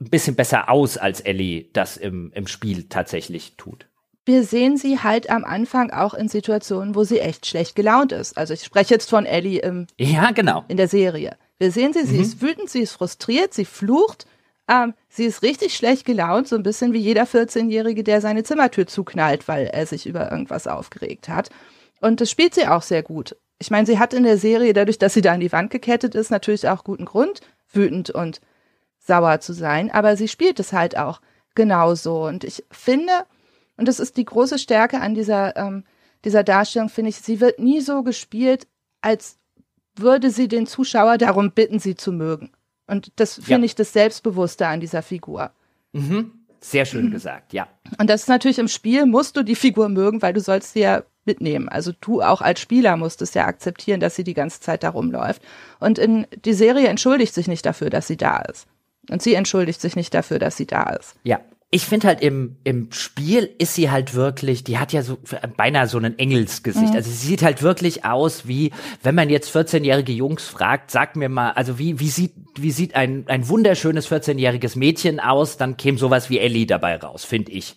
ein 0.00 0.10
bisschen 0.10 0.36
besser 0.36 0.70
aus, 0.70 0.96
als 0.96 1.20
Ellie 1.20 1.66
das 1.72 1.96
im, 1.96 2.32
im 2.34 2.46
Spiel 2.46 2.88
tatsächlich 2.88 3.56
tut 3.56 3.86
wir 4.26 4.42
sehen 4.42 4.76
sie 4.76 4.98
halt 4.98 5.30
am 5.30 5.44
Anfang 5.44 5.90
auch 5.92 6.12
in 6.12 6.28
Situationen, 6.28 6.96
wo 6.96 7.04
sie 7.04 7.20
echt 7.20 7.46
schlecht 7.46 7.76
gelaunt 7.76 8.10
ist. 8.10 8.36
Also 8.36 8.54
ich 8.54 8.64
spreche 8.64 8.92
jetzt 8.92 9.08
von 9.08 9.24
Ellie 9.24 9.60
im, 9.60 9.86
ja, 9.96 10.32
genau. 10.32 10.64
in 10.66 10.76
der 10.76 10.88
Serie. 10.88 11.36
Wir 11.58 11.70
sehen 11.70 11.92
sie, 11.92 12.04
sie 12.04 12.16
mhm. 12.16 12.22
ist 12.22 12.42
wütend, 12.42 12.68
sie 12.68 12.80
ist 12.80 12.92
frustriert, 12.92 13.54
sie 13.54 13.64
flucht, 13.64 14.26
ähm, 14.68 14.94
sie 15.08 15.24
ist 15.24 15.42
richtig 15.42 15.76
schlecht 15.76 16.04
gelaunt, 16.04 16.48
so 16.48 16.56
ein 16.56 16.64
bisschen 16.64 16.92
wie 16.92 16.98
jeder 16.98 17.22
14-Jährige, 17.22 18.02
der 18.02 18.20
seine 18.20 18.42
Zimmertür 18.42 18.88
zuknallt, 18.88 19.46
weil 19.46 19.66
er 19.66 19.86
sich 19.86 20.06
über 20.06 20.30
irgendwas 20.30 20.66
aufgeregt 20.66 21.28
hat. 21.28 21.50
Und 22.00 22.20
das 22.20 22.30
spielt 22.30 22.54
sie 22.54 22.66
auch 22.66 22.82
sehr 22.82 23.04
gut. 23.04 23.36
Ich 23.58 23.70
meine, 23.70 23.86
sie 23.86 24.00
hat 24.00 24.12
in 24.12 24.24
der 24.24 24.38
Serie, 24.38 24.72
dadurch, 24.72 24.98
dass 24.98 25.14
sie 25.14 25.22
da 25.22 25.32
an 25.32 25.40
die 25.40 25.52
Wand 25.52 25.70
gekettet 25.70 26.16
ist, 26.16 26.30
natürlich 26.30 26.68
auch 26.68 26.82
guten 26.82 27.04
Grund, 27.04 27.40
wütend 27.72 28.10
und 28.10 28.40
sauer 28.98 29.38
zu 29.40 29.52
sein, 29.52 29.90
aber 29.90 30.16
sie 30.16 30.28
spielt 30.28 30.58
es 30.58 30.72
halt 30.72 30.98
auch 30.98 31.20
genauso. 31.54 32.26
Und 32.26 32.42
ich 32.42 32.64
finde, 32.72 33.12
und 33.76 33.88
das 33.88 34.00
ist 34.00 34.16
die 34.16 34.24
große 34.24 34.58
Stärke 34.58 35.00
an 35.00 35.14
dieser, 35.14 35.56
ähm, 35.56 35.84
dieser 36.24 36.42
Darstellung, 36.42 36.88
finde 36.88 37.10
ich. 37.10 37.16
Sie 37.16 37.40
wird 37.40 37.58
nie 37.58 37.80
so 37.80 38.02
gespielt, 38.02 38.66
als 39.00 39.38
würde 39.94 40.30
sie 40.30 40.48
den 40.48 40.66
Zuschauer 40.66 41.18
darum 41.18 41.52
bitten, 41.52 41.78
sie 41.78 41.94
zu 41.94 42.12
mögen. 42.12 42.50
Und 42.86 43.12
das 43.16 43.34
finde 43.34 43.60
ja. 43.60 43.64
ich 43.64 43.74
das 43.74 43.92
Selbstbewusste 43.92 44.66
an 44.66 44.80
dieser 44.80 45.02
Figur. 45.02 45.50
Mhm. 45.92 46.32
Sehr 46.60 46.84
schön 46.84 47.06
mhm. 47.06 47.10
gesagt, 47.12 47.52
ja. 47.52 47.68
Und 47.98 48.08
das 48.08 48.22
ist 48.22 48.28
natürlich 48.28 48.58
im 48.58 48.68
Spiel, 48.68 49.06
musst 49.06 49.36
du 49.36 49.42
die 49.42 49.54
Figur 49.54 49.88
mögen, 49.88 50.22
weil 50.22 50.32
du 50.32 50.40
sollst 50.40 50.72
sie 50.72 50.80
ja 50.80 51.02
mitnehmen. 51.24 51.68
Also 51.68 51.92
du 52.00 52.22
auch 52.22 52.40
als 52.40 52.60
Spieler 52.60 52.96
musst 52.96 53.20
es 53.20 53.34
ja 53.34 53.46
akzeptieren, 53.46 54.00
dass 54.00 54.14
sie 54.14 54.24
die 54.24 54.34
ganze 54.34 54.60
Zeit 54.60 54.82
da 54.82 54.90
rumläuft. 54.90 55.42
Und 55.80 55.98
in, 55.98 56.26
die 56.44 56.54
Serie 56.54 56.88
entschuldigt 56.88 57.34
sich 57.34 57.48
nicht 57.48 57.66
dafür, 57.66 57.90
dass 57.90 58.06
sie 58.06 58.16
da 58.16 58.38
ist. 58.38 58.66
Und 59.10 59.22
sie 59.22 59.34
entschuldigt 59.34 59.80
sich 59.80 59.96
nicht 59.96 60.14
dafür, 60.14 60.38
dass 60.38 60.56
sie 60.56 60.66
da 60.66 60.84
ist. 60.90 61.14
Ja, 61.24 61.40
ich 61.70 61.84
finde 61.84 62.06
halt 62.06 62.20
im, 62.20 62.56
im 62.62 62.92
Spiel 62.92 63.50
ist 63.58 63.74
sie 63.74 63.90
halt 63.90 64.14
wirklich, 64.14 64.62
die 64.62 64.78
hat 64.78 64.92
ja 64.92 65.02
so 65.02 65.18
beinahe 65.56 65.88
so 65.88 65.98
ein 65.98 66.16
Engelsgesicht. 66.16 66.90
Mhm. 66.90 66.96
Also 66.96 67.10
sie 67.10 67.26
sieht 67.26 67.42
halt 67.42 67.60
wirklich 67.60 68.04
aus 68.04 68.46
wie, 68.46 68.70
wenn 69.02 69.16
man 69.16 69.28
jetzt 69.30 69.54
14-jährige 69.54 70.12
Jungs 70.12 70.46
fragt, 70.46 70.92
sag 70.92 71.16
mir 71.16 71.28
mal, 71.28 71.50
also 71.50 71.78
wie, 71.78 71.98
wie 71.98 72.08
sieht, 72.08 72.34
wie 72.56 72.70
sieht 72.70 72.94
ein, 72.94 73.24
ein 73.26 73.48
wunderschönes 73.48 74.08
14-jähriges 74.10 74.78
Mädchen 74.78 75.18
aus, 75.18 75.56
dann 75.56 75.76
käme 75.76 75.98
sowas 75.98 76.30
wie 76.30 76.38
Ellie 76.38 76.66
dabei 76.66 76.96
raus, 76.96 77.24
finde 77.24 77.50
ich. 77.50 77.74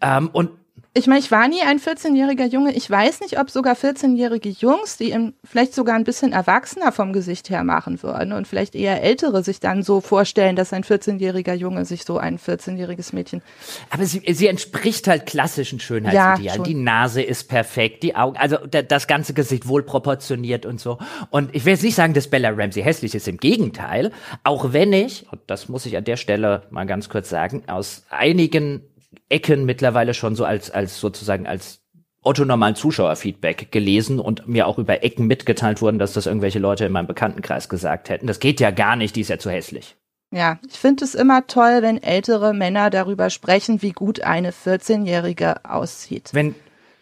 Ähm, 0.00 0.30
und 0.32 0.50
ich 0.94 1.06
meine, 1.06 1.20
ich 1.20 1.30
war 1.30 1.46
nie 1.48 1.60
ein 1.62 1.78
14-jähriger 1.78 2.46
Junge. 2.46 2.72
Ich 2.72 2.90
weiß 2.90 3.20
nicht, 3.20 3.38
ob 3.38 3.50
sogar 3.50 3.74
14-jährige 3.74 4.48
Jungs, 4.48 4.96
die 4.96 5.10
im, 5.10 5.34
vielleicht 5.44 5.74
sogar 5.74 5.94
ein 5.94 6.04
bisschen 6.04 6.32
erwachsener 6.32 6.92
vom 6.92 7.12
Gesicht 7.12 7.50
her 7.50 7.62
machen 7.62 8.02
würden 8.02 8.32
und 8.32 8.48
vielleicht 8.48 8.74
eher 8.74 9.02
ältere 9.02 9.44
sich 9.44 9.60
dann 9.60 9.82
so 9.82 10.00
vorstellen, 10.00 10.56
dass 10.56 10.72
ein 10.72 10.84
14-jähriger 10.84 11.52
Junge 11.52 11.84
sich 11.84 12.04
so 12.04 12.18
ein 12.18 12.38
14-jähriges 12.38 13.14
Mädchen. 13.14 13.42
Aber 13.90 14.06
sie, 14.06 14.22
sie 14.32 14.46
entspricht 14.46 15.06
halt 15.08 15.26
klassischen 15.26 15.78
Schönheitsidealen. 15.78 16.42
Ja, 16.42 16.58
die 16.58 16.74
Nase 16.74 17.22
ist 17.22 17.48
perfekt, 17.48 18.02
die 18.02 18.16
Augen, 18.16 18.36
also 18.36 18.56
das 18.56 19.06
ganze 19.06 19.34
Gesicht 19.34 19.68
wohl 19.68 19.82
proportioniert 19.82 20.66
und 20.66 20.80
so. 20.80 20.98
Und 21.30 21.54
ich 21.54 21.64
will 21.64 21.74
jetzt 21.74 21.84
nicht 21.84 21.96
sagen, 21.96 22.14
dass 22.14 22.28
Bella 22.28 22.50
Ramsey 22.50 22.82
hässlich 22.82 23.14
ist. 23.14 23.28
Im 23.28 23.36
Gegenteil. 23.36 24.10
Auch 24.42 24.72
wenn 24.72 24.92
ich, 24.92 25.26
und 25.30 25.42
das 25.46 25.68
muss 25.68 25.86
ich 25.86 25.96
an 25.96 26.04
der 26.04 26.16
Stelle 26.16 26.62
mal 26.70 26.86
ganz 26.86 27.08
kurz 27.08 27.28
sagen, 27.28 27.62
aus 27.66 28.04
einigen 28.08 28.82
Ecken 29.28 29.64
mittlerweile 29.64 30.14
schon 30.14 30.34
so 30.34 30.44
als, 30.44 30.70
als 30.70 31.00
sozusagen 31.00 31.46
als 31.46 31.80
Otto 32.22 32.44
normalen 32.44 32.74
Zuschauerfeedback 32.74 33.70
gelesen 33.70 34.18
und 34.20 34.48
mir 34.48 34.66
auch 34.66 34.78
über 34.78 35.02
Ecken 35.02 35.26
mitgeteilt 35.26 35.80
wurden, 35.80 35.98
dass 35.98 36.12
das 36.12 36.26
irgendwelche 36.26 36.58
Leute 36.58 36.84
in 36.84 36.92
meinem 36.92 37.06
Bekanntenkreis 37.06 37.68
gesagt 37.68 38.10
hätten. 38.10 38.26
Das 38.26 38.40
geht 38.40 38.60
ja 38.60 38.70
gar 38.70 38.96
nicht, 38.96 39.16
die 39.16 39.22
ist 39.22 39.30
ja 39.30 39.38
zu 39.38 39.50
hässlich. 39.50 39.96
Ja, 40.30 40.58
ich 40.68 40.78
finde 40.78 41.04
es 41.04 41.14
immer 41.14 41.46
toll, 41.46 41.78
wenn 41.80 42.02
ältere 42.02 42.52
Männer 42.52 42.90
darüber 42.90 43.30
sprechen, 43.30 43.80
wie 43.80 43.92
gut 43.92 44.20
eine 44.22 44.50
14-Jährige 44.50 45.64
aussieht. 45.64 46.30
Wenn 46.32 46.54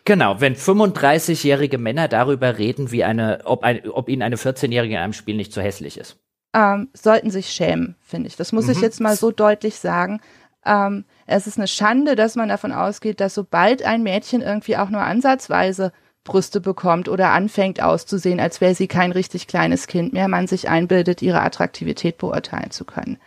Genau, 0.07 0.41
wenn 0.41 0.55
35-jährige 0.55 1.79
Männer 1.79 2.07
darüber 2.07 2.59
reden, 2.59 2.93
wie 2.93 3.03
eine, 3.03 3.41
ob, 3.43 3.65
ein, 3.65 3.89
ob 3.91 4.09
ihnen 4.09 4.23
eine 4.23 4.37
14-jährige 4.37 4.95
in 4.95 5.01
einem 5.01 5.13
Spiel 5.13 5.35
nicht 5.35 5.53
zu 5.53 5.61
hässlich 5.61 5.99
ist. 5.99 6.17
Ähm, 6.55 6.89
sollten 6.95 7.33
sich 7.33 7.49
schämen, 7.49 7.97
finde 8.01 8.29
ich. 8.29 8.37
Das 8.37 8.53
muss 8.53 8.67
mhm. 8.67 8.73
ich 8.73 8.81
jetzt 8.81 9.01
mal 9.01 9.17
so 9.17 9.33
deutlich 9.33 9.81
sagen. 9.81 10.21
Ähm, 10.67 11.05
es 11.27 11.47
ist 11.47 11.59
eine 11.59 11.69
Schande, 11.69 12.17
dass 12.17 12.37
man 12.37 12.49
davon 12.49 12.73
ausgeht, 12.73 13.21
dass 13.21 13.35
sobald 13.35 13.83
ein 13.83 14.03
Mädchen 14.03 14.43
irgendwie 14.43 14.77
auch 14.77 14.91
nur 14.91 15.01
ansatzweise 15.01 15.93
Brüste 16.25 16.61
bekommt 16.61 17.09
oder 17.09 17.31
anfängt 17.31 17.81
auszusehen, 17.81 18.41
als 18.41 18.61
wäre 18.61 18.75
sie 18.75 18.89
kein 18.89 19.13
richtig 19.13 19.47
kleines 19.47 19.87
Kind 19.87 20.13
mehr, 20.13 20.29
man 20.29 20.47
sich 20.47 20.69
einbildet, 20.69 21.23
ihre 21.23 21.41
Attraktivität 21.41 22.19
beurteilen 22.19 22.73
zu 22.73 22.85
können. 22.85 23.19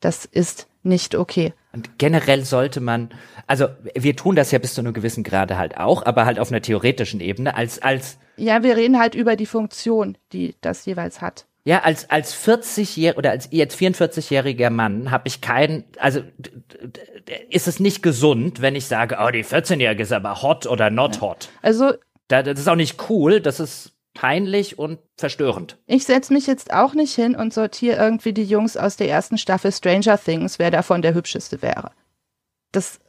Das 0.00 0.24
ist 0.24 0.66
nicht 0.82 1.14
okay. 1.14 1.52
Und 1.72 1.98
generell 1.98 2.44
sollte 2.44 2.80
man, 2.80 3.10
also 3.46 3.68
wir 3.94 4.16
tun 4.16 4.36
das 4.36 4.50
ja 4.50 4.58
bis 4.58 4.74
zu 4.74 4.80
einem 4.80 4.94
gewissen 4.94 5.24
Grade 5.24 5.58
halt 5.58 5.76
auch, 5.76 6.06
aber 6.06 6.24
halt 6.24 6.38
auf 6.38 6.50
einer 6.50 6.62
theoretischen 6.62 7.20
Ebene, 7.20 7.54
als, 7.54 7.82
als. 7.82 8.18
Ja, 8.36 8.62
wir 8.62 8.76
reden 8.76 8.98
halt 8.98 9.14
über 9.14 9.36
die 9.36 9.46
Funktion, 9.46 10.16
die 10.32 10.54
das 10.62 10.86
jeweils 10.86 11.20
hat. 11.20 11.46
Ja, 11.66 11.80
als, 11.82 12.08
als 12.10 12.32
40-jähriger 12.32 13.16
oder 13.16 13.32
als 13.32 13.48
jetzt 13.50 13.76
44-jähriger 13.76 14.70
Mann 14.70 15.10
habe 15.10 15.26
ich 15.26 15.40
keinen, 15.40 15.82
also 15.98 16.20
ist 17.50 17.66
es 17.66 17.80
nicht 17.80 18.04
gesund, 18.04 18.62
wenn 18.62 18.76
ich 18.76 18.86
sage, 18.86 19.16
oh, 19.20 19.30
die 19.32 19.44
14-Jährige 19.44 20.04
ist 20.04 20.12
aber 20.12 20.42
hot 20.42 20.66
oder 20.66 20.90
not 20.90 21.20
hot. 21.20 21.48
Also. 21.62 21.94
das 22.28 22.46
ist 22.46 22.68
auch 22.68 22.76
nicht 22.76 23.10
cool, 23.10 23.40
das 23.40 23.58
ist 23.58 23.94
peinlich 24.14 24.78
und 24.78 25.00
verstörend. 25.16 25.76
Ich 25.86 26.04
setze 26.04 26.32
mich 26.32 26.46
jetzt 26.46 26.72
auch 26.72 26.94
nicht 26.94 27.16
hin 27.16 27.34
und 27.34 27.52
sortiere 27.52 27.96
irgendwie 27.96 28.32
die 28.32 28.44
Jungs 28.44 28.76
aus 28.76 28.96
der 28.96 29.08
ersten 29.08 29.36
Staffel 29.36 29.72
Stranger 29.72 30.18
Things, 30.18 30.60
wer 30.60 30.70
davon 30.70 31.02
der 31.02 31.14
hübscheste 31.14 31.62
wäre. 31.62 31.90
Das 32.70 33.00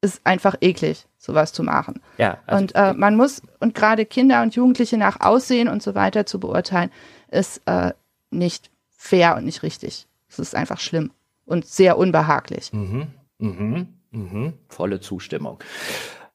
ist 0.00 0.22
einfach 0.24 0.56
eklig, 0.62 1.06
sowas 1.18 1.52
zu 1.52 1.62
machen. 1.62 2.00
Ja. 2.16 2.38
Also 2.46 2.62
und 2.62 2.74
äh, 2.74 2.94
man 2.94 3.16
muss, 3.16 3.42
und 3.60 3.74
gerade 3.74 4.06
Kinder 4.06 4.40
und 4.40 4.54
Jugendliche 4.54 4.96
nach 4.96 5.20
Aussehen 5.20 5.68
und 5.68 5.82
so 5.82 5.94
weiter 5.94 6.24
zu 6.24 6.40
beurteilen, 6.40 6.90
ist 7.32 7.62
äh, 7.66 7.92
nicht 8.30 8.70
fair 8.90 9.36
und 9.36 9.44
nicht 9.44 9.62
richtig. 9.62 10.06
Es 10.28 10.38
ist 10.38 10.54
einfach 10.54 10.80
schlimm 10.80 11.10
und 11.44 11.66
sehr 11.66 11.98
unbehaglich. 11.98 12.72
Mhm. 12.72 13.08
Mhm. 13.38 13.88
Mhm. 14.10 14.52
Volle 14.68 15.00
Zustimmung. 15.00 15.58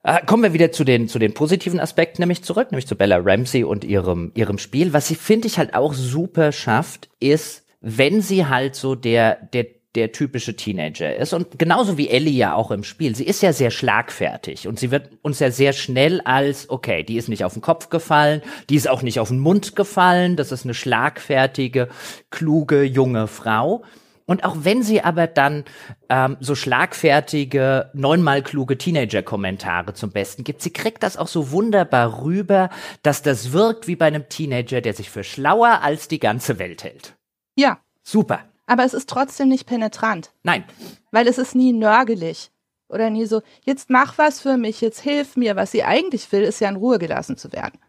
Äh, 0.04 0.26
kommen 0.26 0.44
wir 0.44 0.54
wieder 0.54 0.72
zu 0.72 0.84
den, 0.84 1.08
zu 1.08 1.20
den 1.20 1.34
positiven 1.34 1.80
Aspekten 1.80 2.22
nämlich 2.22 2.44
zurück, 2.44 2.72
nämlich 2.72 2.88
zu 2.88 2.96
Bella 2.96 3.18
Ramsey 3.18 3.64
und 3.64 3.84
ihrem, 3.84 4.32
ihrem 4.36 4.58
Spiel. 4.58 4.94
Was 4.94 5.08
sie, 5.08 5.16
finde 5.16 5.48
ich, 5.48 5.58
halt 5.58 5.74
auch 5.74 5.94
super 5.94 6.52
schafft, 6.52 7.10
ist, 7.20 7.66
wenn 7.82 8.22
sie 8.22 8.46
halt 8.46 8.76
so 8.76 8.96
der, 8.96 9.36
der, 9.54 9.66
der 9.98 10.12
typische 10.12 10.56
Teenager 10.56 11.16
ist. 11.16 11.34
Und 11.34 11.58
genauso 11.58 11.98
wie 11.98 12.10
Ellie 12.10 12.34
ja 12.34 12.54
auch 12.54 12.70
im 12.70 12.84
Spiel. 12.84 13.16
Sie 13.16 13.26
ist 13.26 13.42
ja 13.42 13.52
sehr 13.52 13.72
schlagfertig 13.72 14.68
und 14.68 14.78
sie 14.78 14.92
wird 14.92 15.10
uns 15.24 15.40
ja 15.40 15.50
sehr 15.50 15.74
schnell 15.74 16.22
als, 16.22 16.70
okay, 16.70 17.04
die 17.04 17.18
ist 17.18 17.30
nicht 17.30 17.44
auf 17.44 17.54
den 17.54 17.64
Kopf 17.64 17.90
gefallen, 17.90 18.44
die 18.70 18.76
ist 18.76 18.88
auch 18.88 19.02
nicht 19.02 19.20
auf 19.20 19.30
den 19.30 19.40
Mund 19.40 19.76
gefallen, 19.76 20.36
das 20.36 20.52
ist 20.52 20.66
eine 20.66 20.76
schlagfertige, 20.76 21.90
kluge, 22.30 22.84
junge 22.84 23.28
Frau. 23.28 23.84
Und 24.28 24.44
auch 24.44 24.58
wenn 24.60 24.84
sie 24.84 25.02
aber 25.02 25.26
dann 25.26 25.64
ähm, 26.10 26.38
so 26.42 26.54
schlagfertige, 26.54 27.90
neunmal 27.94 28.44
kluge 28.44 28.78
Teenager-Kommentare 28.78 29.94
zum 29.94 30.12
Besten 30.12 30.44
gibt, 30.44 30.62
sie 30.62 30.74
kriegt 30.74 31.02
das 31.02 31.18
auch 31.18 31.30
so 31.30 31.52
wunderbar 31.52 32.24
rüber, 32.24 32.70
dass 33.02 33.24
das 33.24 33.52
wirkt 33.52 33.88
wie 33.88 33.96
bei 33.96 34.06
einem 34.06 34.30
Teenager, 34.30 34.82
der 34.82 34.94
sich 34.94 35.10
für 35.10 35.24
schlauer 35.24 35.80
als 35.82 36.08
die 36.08 36.20
ganze 36.20 36.60
Welt 36.60 36.84
hält. 36.84 37.16
Ja. 37.56 37.80
Super. 38.04 38.46
Aber 38.68 38.84
es 38.84 38.94
ist 38.94 39.10
trotzdem 39.10 39.48
nicht 39.48 39.66
penetrant. 39.66 40.32
Nein. 40.44 40.66
Weil 41.12 41.28
es 41.28 41.38
ist 41.38 41.56
nie 41.56 41.74
nörgelig. 41.74 42.52
Oder 42.90 43.10
nie 43.10 43.26
so, 43.26 43.42
jetzt 43.66 43.90
mach 43.90 44.18
was 44.18 44.40
für 44.40 44.58
mich, 44.58 44.80
jetzt 44.82 45.02
hilf 45.02 45.36
mir. 45.36 45.56
Was 45.56 45.72
sie 45.72 45.84
eigentlich 45.84 46.32
will, 46.32 46.44
ist 46.44 46.62
ja 46.62 46.70
in 46.70 46.76
Ruhe 46.76 47.00
gelassen 47.00 47.38
zu 47.38 47.52
werden. 47.52 47.80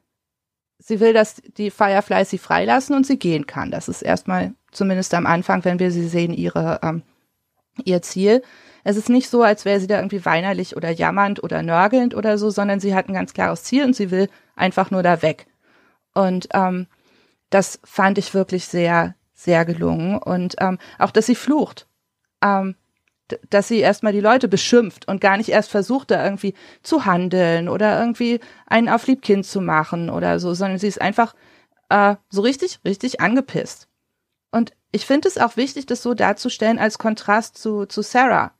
Sie 0.78 1.00
will, 1.00 1.12
dass 1.12 1.42
die 1.56 1.70
Fireflies 1.70 2.30
sie 2.30 2.38
freilassen 2.38 2.96
und 2.96 3.06
sie 3.06 3.18
gehen 3.18 3.46
kann. 3.46 3.70
Das 3.70 3.88
ist 3.88 4.02
erstmal 4.02 4.54
zumindest 4.70 5.12
am 5.14 5.26
Anfang, 5.26 5.64
wenn 5.64 5.78
wir 5.78 5.90
sie 5.90 6.08
sehen, 6.08 6.32
ihre, 6.32 6.80
ähm, 6.82 7.02
ihr 7.84 8.02
Ziel. 8.02 8.42
Es 8.84 8.96
ist 8.96 9.08
nicht 9.08 9.28
so, 9.28 9.42
als 9.42 9.64
wäre 9.64 9.80
sie 9.80 9.86
da 9.88 9.96
irgendwie 9.96 10.24
weinerlich 10.24 10.76
oder 10.76 10.90
jammernd 10.90 11.42
oder 11.42 11.62
nörgelnd 11.62 12.14
oder 12.14 12.38
so, 12.38 12.50
sondern 12.50 12.80
sie 12.80 12.94
hat 12.94 13.08
ein 13.08 13.14
ganz 13.14 13.34
klares 13.34 13.64
Ziel 13.64 13.84
und 13.84 13.94
sie 13.94 14.10
will 14.10 14.28
einfach 14.56 14.90
nur 14.90 15.02
da 15.02 15.22
weg. 15.22 15.46
Und 16.14 16.48
ähm, 16.54 16.86
das 17.50 17.80
fand 17.84 18.18
ich 18.18 18.34
wirklich 18.34 18.66
sehr, 18.66 19.14
sehr 19.38 19.64
gelungen. 19.64 20.18
Und 20.18 20.56
ähm, 20.58 20.78
auch, 20.98 21.12
dass 21.12 21.26
sie 21.26 21.36
flucht. 21.36 21.86
Ähm, 22.42 22.74
dass 23.50 23.68
sie 23.68 23.78
erstmal 23.78 24.12
die 24.12 24.20
Leute 24.20 24.48
beschimpft 24.48 25.06
und 25.06 25.20
gar 25.20 25.36
nicht 25.36 25.50
erst 25.50 25.70
versucht, 25.70 26.10
da 26.10 26.24
irgendwie 26.24 26.54
zu 26.82 27.04
handeln 27.04 27.68
oder 27.68 28.00
irgendwie 28.00 28.40
einen 28.66 28.88
auf 28.88 29.06
Liebkind 29.06 29.44
zu 29.44 29.60
machen 29.60 30.08
oder 30.08 30.40
so, 30.40 30.54
sondern 30.54 30.78
sie 30.78 30.88
ist 30.88 31.00
einfach 31.00 31.34
äh, 31.90 32.16
so 32.30 32.40
richtig, 32.40 32.80
richtig 32.86 33.20
angepisst. 33.20 33.86
Und 34.50 34.72
ich 34.92 35.04
finde 35.04 35.28
es 35.28 35.36
auch 35.36 35.58
wichtig, 35.58 35.84
das 35.84 36.02
so 36.02 36.14
darzustellen 36.14 36.78
als 36.78 36.96
Kontrast 36.96 37.58
zu, 37.58 37.84
zu 37.84 38.00
Sarah, 38.00 38.52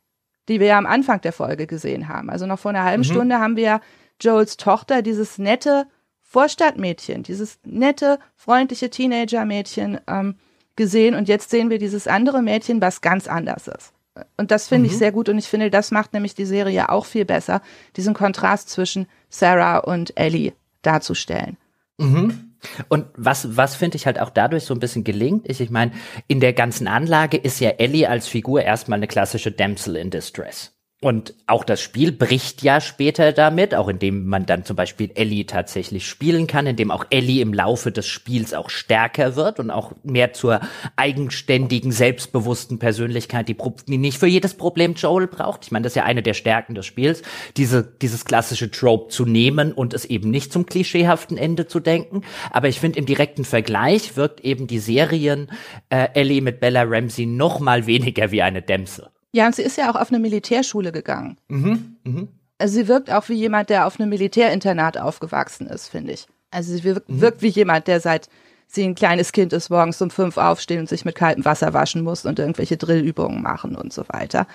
die 0.47 0.59
wir 0.59 0.67
ja 0.67 0.77
am 0.77 0.85
Anfang 0.85 1.19
der 1.21 1.33
Folge 1.33 1.65
gesehen 1.65 2.07
haben. 2.07 2.29
Also 2.29 2.45
noch 2.45 2.59
vor 2.59 2.69
einer 2.69 2.83
halben 2.83 3.01
mhm. 3.01 3.11
Stunde 3.11 3.39
haben 3.39 3.55
wir 3.55 3.63
ja 3.63 3.81
Joels 4.21 4.57
Tochter, 4.57 5.01
dieses 5.01 5.39
nette 5.39 5.87
Vorstadtmädchen, 6.21 7.23
dieses 7.23 7.59
nette, 7.63 8.19
freundliche 8.35 8.91
Teenager-Mädchen 8.91 9.99
ähm, 10.05 10.35
gesehen. 10.79 11.13
Und 11.13 11.27
jetzt 11.27 11.51
sehen 11.51 11.69
wir 11.69 11.77
dieses 11.77 12.07
andere 12.07 12.41
Mädchen, 12.41 12.81
was 12.81 13.01
ganz 13.01 13.27
anders 13.27 13.67
ist. 13.67 13.93
Und 14.37 14.49
das 14.49 14.67
finde 14.67 14.87
mhm. 14.87 14.93
ich 14.93 14.97
sehr 14.97 15.11
gut 15.11 15.29
und 15.29 15.37
ich 15.37 15.47
finde, 15.47 15.69
das 15.69 15.91
macht 15.91 16.13
nämlich 16.13 16.33
die 16.33 16.45
Serie 16.45 16.89
auch 16.89 17.05
viel 17.05 17.25
besser, 17.25 17.61
diesen 17.95 18.15
Kontrast 18.15 18.69
zwischen 18.69 19.07
Sarah 19.29 19.77
und 19.77 20.17
Ellie 20.17 20.53
darzustellen. 20.81 21.57
Mhm. 21.99 22.55
Und 22.87 23.05
was, 23.15 23.55
was 23.55 23.75
finde 23.75 23.97
ich 23.97 24.05
halt 24.05 24.19
auch 24.19 24.31
dadurch 24.31 24.65
so 24.65 24.73
ein 24.73 24.79
bisschen 24.79 25.03
gelingt, 25.03 25.47
ist, 25.47 25.61
ich 25.61 25.69
meine, 25.69 25.91
in 26.27 26.39
der 26.39 26.53
ganzen 26.53 26.87
Anlage 26.87 27.37
ist 27.37 27.59
ja 27.59 27.69
Ellie 27.69 28.09
als 28.09 28.27
Figur 28.27 28.61
erstmal 28.61 28.97
eine 28.97 29.07
klassische 29.07 29.51
Damsel 29.51 29.95
in 29.95 30.09
Distress. 30.09 30.73
Und 31.01 31.33
auch 31.47 31.63
das 31.63 31.79
Spiel 31.79 32.11
bricht 32.11 32.61
ja 32.61 32.81
später 32.81 33.31
damit, 33.31 33.73
auch 33.73 33.87
indem 33.87 34.27
man 34.27 34.45
dann 34.45 34.65
zum 34.65 34.75
Beispiel 34.75 35.09
Ellie 35.15 35.45
tatsächlich 35.45 36.05
spielen 36.05 36.45
kann, 36.45 36.67
indem 36.67 36.91
auch 36.91 37.05
Ellie 37.09 37.41
im 37.41 37.53
Laufe 37.53 37.89
des 37.93 38.05
Spiels 38.05 38.53
auch 38.53 38.69
stärker 38.69 39.37
wird 39.37 39.61
und 39.61 39.71
auch 39.71 39.93
mehr 40.03 40.33
zur 40.33 40.59
eigenständigen, 40.97 41.93
selbstbewussten 41.93 42.79
Persönlichkeit, 42.79 43.47
die, 43.47 43.55
die 43.87 43.97
nicht 43.97 44.17
für 44.17 44.27
jedes 44.27 44.55
Problem 44.55 44.95
Joel 44.95 45.27
braucht. 45.27 45.63
Ich 45.63 45.71
meine, 45.71 45.83
das 45.83 45.93
ist 45.93 45.95
ja 45.95 46.03
eine 46.03 46.21
der 46.21 46.33
Stärken 46.33 46.75
des 46.75 46.85
Spiels, 46.85 47.21
diese, 47.55 47.81
dieses 48.01 48.25
klassische 48.25 48.69
Trope 48.69 49.07
zu 49.07 49.25
nehmen 49.25 49.71
und 49.71 49.93
es 49.93 50.03
eben 50.03 50.29
nicht 50.29 50.51
zum 50.51 50.65
klischeehaften 50.65 51.37
Ende 51.37 51.65
zu 51.65 51.79
denken. 51.79 52.23
Aber 52.51 52.67
ich 52.67 52.81
finde, 52.81 52.99
im 52.99 53.05
direkten 53.05 53.45
Vergleich 53.45 54.17
wirkt 54.17 54.41
eben 54.41 54.67
die 54.67 54.79
Serien 54.79 55.49
äh, 55.89 56.09
Ellie 56.13 56.41
mit 56.41 56.59
Bella 56.59 56.83
Ramsey 56.83 57.25
noch 57.25 57.61
mal 57.61 57.87
weniger 57.87 58.31
wie 58.31 58.41
eine 58.41 58.61
Dämse. 58.61 59.11
Ja, 59.33 59.45
und 59.45 59.55
sie 59.55 59.61
ist 59.61 59.77
ja 59.77 59.91
auch 59.91 59.95
auf 59.95 60.09
eine 60.09 60.19
Militärschule 60.19 60.91
gegangen. 60.91 61.37
Mhm, 61.47 61.97
mh. 62.03 62.27
Also 62.57 62.75
sie 62.75 62.87
wirkt 62.87 63.11
auch 63.11 63.29
wie 63.29 63.35
jemand, 63.35 63.69
der 63.69 63.87
auf 63.87 63.99
einem 63.99 64.09
Militärinternat 64.09 64.97
aufgewachsen 64.97 65.67
ist, 65.67 65.87
finde 65.87 66.13
ich. 66.13 66.27
Also 66.51 66.73
sie 66.73 66.83
wirkt, 66.83 67.09
mhm. 67.09 67.21
wirkt 67.21 67.41
wie 67.41 67.47
jemand, 67.47 67.87
der 67.87 68.01
seit 68.01 68.27
sie 68.67 68.83
ein 68.83 68.95
kleines 68.95 69.31
Kind 69.31 69.53
ist, 69.53 69.69
morgens 69.69 70.01
um 70.01 70.09
fünf 70.09 70.37
aufstehen 70.37 70.81
und 70.81 70.89
sich 70.89 71.05
mit 71.05 71.15
kaltem 71.15 71.45
Wasser 71.45 71.73
waschen 71.73 72.03
muss 72.03 72.25
und 72.25 72.37
irgendwelche 72.37 72.77
Drillübungen 72.77 73.41
machen 73.41 73.75
und 73.75 73.93
so 73.93 74.03
weiter. 74.09 74.45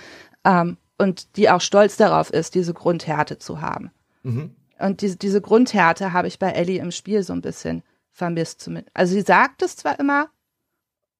Ähm, 0.44 0.76
und 0.98 1.36
die 1.36 1.50
auch 1.50 1.60
stolz 1.60 1.96
darauf 1.96 2.30
ist, 2.30 2.54
diese 2.54 2.74
Grundhärte 2.74 3.38
zu 3.38 3.60
haben. 3.60 3.90
Mhm. 4.22 4.54
Und 4.78 5.00
diese, 5.00 5.16
diese 5.16 5.40
Grundhärte 5.40 6.12
habe 6.12 6.28
ich 6.28 6.38
bei 6.38 6.50
Ellie 6.50 6.80
im 6.80 6.90
Spiel 6.90 7.22
so 7.22 7.32
ein 7.32 7.40
bisschen 7.40 7.82
vermisst. 8.12 8.60
Zumindest. 8.60 8.94
Also 8.94 9.14
sie 9.14 9.22
sagt 9.22 9.62
es 9.62 9.76
zwar 9.76 9.98
immer, 9.98 10.28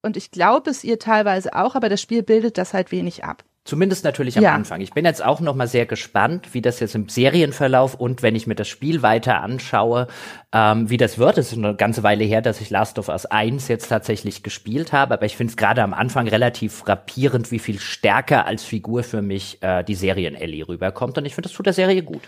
und 0.05 0.17
ich 0.17 0.31
glaube 0.31 0.71
es 0.71 0.85
ihr 0.85 0.99
teilweise 0.99 1.55
auch, 1.55 1.75
aber 1.75 1.89
das 1.89 2.01
Spiel 2.01 2.23
bildet 2.23 2.59
das 2.59 2.75
halt 2.75 2.93
wenig 2.93 3.25
ab. 3.25 3.45
Zumindest 3.67 4.05
natürlich 4.05 4.37
am 4.37 4.45
ja. 4.45 4.55
Anfang. 4.55 4.83
Ich 4.83 4.93
bin 4.93 5.07
jetzt 5.07 5.25
auch 5.25 5.41
noch 5.41 5.55
mal 5.55 5.67
sehr 5.67 5.87
gespannt, 5.87 6.53
wie 6.53 6.61
das 6.61 6.81
jetzt 6.81 6.95
im 6.95 7.09
Serienverlauf 7.09 7.95
und 7.95 8.23
wenn 8.23 8.37
ich 8.37 8.47
mir 8.47 8.55
das 8.55 8.69
Spiel 8.69 9.01
weiter 9.01 9.41
anschaue, 9.41 10.07
ähm, 10.53 10.91
wie 10.91 10.99
das 10.99 11.17
wird. 11.17 11.39
Es 11.39 11.51
ist 11.51 11.57
eine 11.57 11.75
ganze 11.75 12.03
Weile 12.03 12.25
her, 12.25 12.43
dass 12.43 12.61
ich 12.61 12.69
Last 12.69 12.99
of 12.99 13.09
Us 13.09 13.25
1 13.25 13.69
jetzt 13.69 13.89
tatsächlich 13.89 14.43
gespielt 14.43 14.93
habe, 14.93 15.15
aber 15.15 15.25
ich 15.25 15.39
finde 15.39 15.53
es 15.53 15.57
gerade 15.57 15.83
am 15.83 15.95
Anfang 15.95 16.29
relativ 16.29 16.75
frappierend, 16.75 17.51
wie 17.53 17.59
viel 17.59 17.81
stärker 17.81 18.45
als 18.45 18.65
Figur 18.65 19.03
für 19.03 19.23
mich 19.23 19.63
äh, 19.63 19.83
die 19.83 19.95
Serien-Ellie 19.95 20.69
rüberkommt. 20.69 21.17
Und 21.17 21.25
ich 21.25 21.35
finde, 21.35 21.49
das 21.49 21.57
tut 21.57 21.65
der 21.65 21.73
Serie 21.73 22.03
gut. 22.03 22.21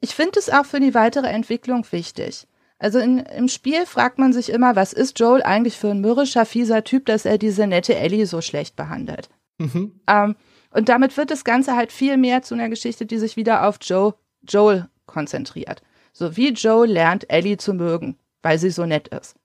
Ich 0.00 0.14
finde 0.14 0.38
es 0.38 0.50
auch 0.50 0.66
für 0.66 0.80
die 0.80 0.92
weitere 0.92 1.28
Entwicklung 1.28 1.86
wichtig. 1.90 2.46
Also 2.82 2.98
in, 2.98 3.18
im 3.18 3.46
Spiel 3.46 3.86
fragt 3.86 4.18
man 4.18 4.32
sich 4.32 4.50
immer, 4.50 4.74
was 4.74 4.92
ist 4.92 5.20
Joel 5.20 5.44
eigentlich 5.44 5.78
für 5.78 5.90
ein 5.90 6.00
mürrischer, 6.00 6.44
fieser 6.44 6.82
Typ, 6.82 7.06
dass 7.06 7.24
er 7.24 7.38
diese 7.38 7.68
nette 7.68 7.94
Ellie 7.94 8.26
so 8.26 8.40
schlecht 8.40 8.74
behandelt. 8.74 9.28
Mhm. 9.58 10.00
Ähm, 10.08 10.34
und 10.72 10.88
damit 10.88 11.16
wird 11.16 11.30
das 11.30 11.44
Ganze 11.44 11.76
halt 11.76 11.92
viel 11.92 12.16
mehr 12.16 12.42
zu 12.42 12.54
einer 12.54 12.68
Geschichte, 12.68 13.06
die 13.06 13.18
sich 13.18 13.36
wieder 13.36 13.68
auf 13.68 13.78
Joe, 13.80 14.14
Joel 14.42 14.88
konzentriert. 15.06 15.80
So 16.12 16.36
wie 16.36 16.48
Joel 16.48 16.90
lernt, 16.90 17.30
Ellie 17.30 17.56
zu 17.56 17.72
mögen, 17.72 18.18
weil 18.42 18.58
sie 18.58 18.70
so 18.70 18.84
nett 18.84 19.06
ist. 19.06 19.36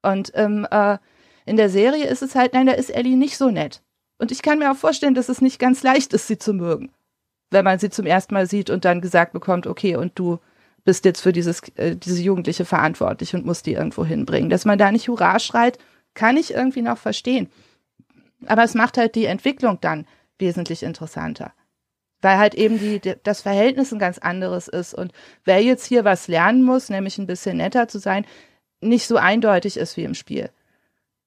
Und 0.00 0.32
ähm, 0.34 0.66
äh, 0.70 0.96
in 1.44 1.58
der 1.58 1.68
Serie 1.68 2.06
ist 2.06 2.22
es 2.22 2.34
halt, 2.34 2.54
nein, 2.54 2.64
da 2.64 2.72
ist 2.72 2.88
Ellie 2.88 3.18
nicht 3.18 3.36
so 3.36 3.50
nett. 3.50 3.82
Und 4.16 4.32
ich 4.32 4.40
kann 4.40 4.58
mir 4.58 4.72
auch 4.72 4.76
vorstellen, 4.76 5.14
dass 5.14 5.28
es 5.28 5.42
nicht 5.42 5.58
ganz 5.58 5.82
leicht 5.82 6.14
ist, 6.14 6.26
sie 6.26 6.38
zu 6.38 6.54
mögen. 6.54 6.90
Wenn 7.50 7.66
man 7.66 7.78
sie 7.78 7.90
zum 7.90 8.06
ersten 8.06 8.32
Mal 8.32 8.46
sieht 8.46 8.70
und 8.70 8.86
dann 8.86 9.02
gesagt 9.02 9.34
bekommt, 9.34 9.66
okay, 9.66 9.96
und 9.96 10.18
du 10.18 10.38
bist 10.84 11.04
jetzt 11.04 11.20
für 11.20 11.32
dieses, 11.32 11.60
äh, 11.76 11.96
diese 11.96 12.22
Jugendliche 12.22 12.64
verantwortlich 12.64 13.34
und 13.34 13.46
musst 13.46 13.66
die 13.66 13.74
irgendwo 13.74 14.04
hinbringen. 14.04 14.50
Dass 14.50 14.64
man 14.64 14.78
da 14.78 14.90
nicht 14.90 15.08
Hurra 15.08 15.38
schreit, 15.38 15.78
kann 16.14 16.36
ich 16.36 16.52
irgendwie 16.52 16.82
noch 16.82 16.98
verstehen. 16.98 17.50
Aber 18.46 18.64
es 18.64 18.74
macht 18.74 18.98
halt 18.98 19.14
die 19.14 19.26
Entwicklung 19.26 19.78
dann 19.80 20.06
wesentlich 20.38 20.82
interessanter. 20.82 21.52
Weil 22.20 22.38
halt 22.38 22.54
eben 22.54 22.78
die, 22.78 23.00
das 23.22 23.42
Verhältnis 23.42 23.92
ein 23.92 23.98
ganz 23.98 24.18
anderes 24.18 24.68
ist. 24.68 24.94
Und 24.94 25.12
wer 25.44 25.62
jetzt 25.62 25.86
hier 25.86 26.04
was 26.04 26.28
lernen 26.28 26.62
muss, 26.62 26.88
nämlich 26.88 27.18
ein 27.18 27.26
bisschen 27.26 27.56
netter 27.56 27.88
zu 27.88 27.98
sein, 27.98 28.26
nicht 28.80 29.06
so 29.06 29.16
eindeutig 29.16 29.76
ist 29.76 29.96
wie 29.96 30.04
im 30.04 30.14
Spiel. 30.14 30.50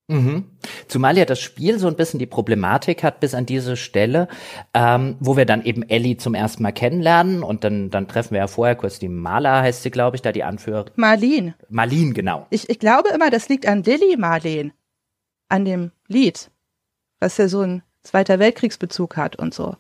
Mhm. 0.08 0.46
Zumal 0.88 1.18
ja 1.18 1.26
das 1.26 1.40
Spiel 1.40 1.80
so 1.80 1.88
ein 1.88 1.96
bisschen 1.96 2.20
die 2.20 2.28
Problematik 2.28 3.04
hat 3.04 3.20
bis 3.20 3.34
an 3.34 3.48
diese 3.48 3.76
Stelle, 3.76 4.28
ähm, 4.74 5.16
wo 5.20 5.36
wir 5.36 5.46
dann 5.46 5.64
eben 5.64 5.82
Ellie 5.82 6.18
zum 6.18 6.36
ersten 6.36 6.62
Mal 6.62 6.74
kennenlernen 6.74 7.42
und 7.42 7.64
dann, 7.64 7.90
dann 7.90 8.08
treffen 8.08 8.32
wir 8.32 8.40
ja 8.40 8.48
vorher 8.48 8.76
kurz 8.76 9.00
die 9.00 9.10
Maler, 9.10 9.62
heißt 9.62 9.82
sie, 9.82 9.90
glaube 9.90 10.16
ich, 10.16 10.22
da 10.22 10.32
die 10.32 10.44
Anführerin. 10.44 10.94
Marlene. 10.96 11.56
Marlene, 11.70 12.14
genau. 12.14 12.46
Ich, 12.52 12.70
ich 12.70 12.78
glaube 12.78 13.10
immer, 13.10 13.32
das 13.32 13.50
liegt 13.50 13.68
an 13.68 13.82
Lilly 13.82 14.16
Marlene, 14.16 14.74
an 15.50 15.66
dem 15.66 15.92
Lied, 16.08 16.52
was 17.20 17.38
ja 17.38 17.48
so 17.48 17.62
einen 17.62 17.82
Zweiter 18.04 18.38
Weltkriegsbezug 18.38 19.18
hat 19.18 19.36
und 19.38 19.56
so, 19.56 19.76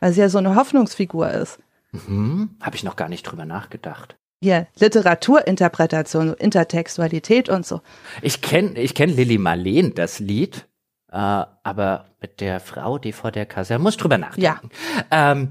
weil 0.00 0.12
sie 0.12 0.20
ja 0.20 0.28
so 0.28 0.38
eine 0.38 0.56
Hoffnungsfigur 0.56 1.30
ist. 1.30 1.60
Mhm. 1.92 2.50
Habe 2.60 2.74
ich 2.74 2.82
noch 2.82 2.96
gar 2.96 3.08
nicht 3.08 3.22
drüber 3.22 3.44
nachgedacht 3.44 4.16
hier 4.42 4.66
Literaturinterpretation, 4.78 6.34
Intertextualität 6.34 7.48
und 7.48 7.66
so. 7.66 7.80
Ich 8.22 8.40
kenne 8.40 8.78
ich 8.78 8.94
kenn 8.94 9.10
Lilly 9.10 9.38
Marleen, 9.38 9.94
das 9.94 10.20
Lied, 10.20 10.66
äh, 11.10 11.16
aber 11.16 12.06
mit 12.20 12.40
der 12.40 12.60
Frau, 12.60 12.98
die 12.98 13.12
vor 13.12 13.30
der 13.30 13.46
Kaserne, 13.46 13.82
muss 13.82 13.96
drüber 13.96 14.18
nachdenken. 14.18 14.70
Ja. 15.10 15.32
Ähm, 15.32 15.50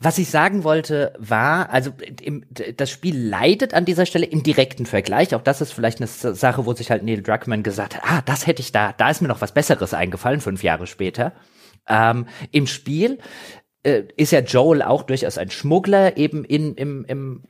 was 0.00 0.18
ich 0.18 0.28
sagen 0.28 0.64
wollte, 0.64 1.14
war, 1.18 1.70
also 1.70 1.92
im, 2.20 2.44
das 2.76 2.90
Spiel 2.90 3.16
leidet 3.16 3.74
an 3.74 3.84
dieser 3.84 4.06
Stelle 4.06 4.26
im 4.26 4.42
direkten 4.42 4.86
Vergleich. 4.86 5.34
Auch 5.34 5.42
das 5.42 5.60
ist 5.60 5.72
vielleicht 5.72 6.00
eine 6.00 6.08
Sache, 6.08 6.66
wo 6.66 6.74
sich 6.74 6.90
halt 6.90 7.04
Neil 7.04 7.22
Druckmann 7.22 7.62
gesagt 7.62 7.96
hat, 7.96 8.02
ah, 8.04 8.22
das 8.24 8.46
hätte 8.46 8.60
ich 8.60 8.72
da, 8.72 8.92
da 8.92 9.10
ist 9.10 9.22
mir 9.22 9.28
noch 9.28 9.40
was 9.40 9.52
Besseres 9.52 9.94
eingefallen, 9.94 10.40
fünf 10.40 10.62
Jahre 10.62 10.86
später. 10.86 11.32
Ähm, 11.88 12.26
Im 12.50 12.66
Spiel 12.66 13.18
äh, 13.82 14.02
ist 14.16 14.32
ja 14.32 14.40
Joel 14.40 14.82
auch 14.82 15.04
durchaus 15.04 15.38
ein 15.38 15.50
Schmuggler, 15.50 16.16
eben 16.16 16.44
in, 16.44 16.74
im, 16.74 17.04
im 17.06 17.44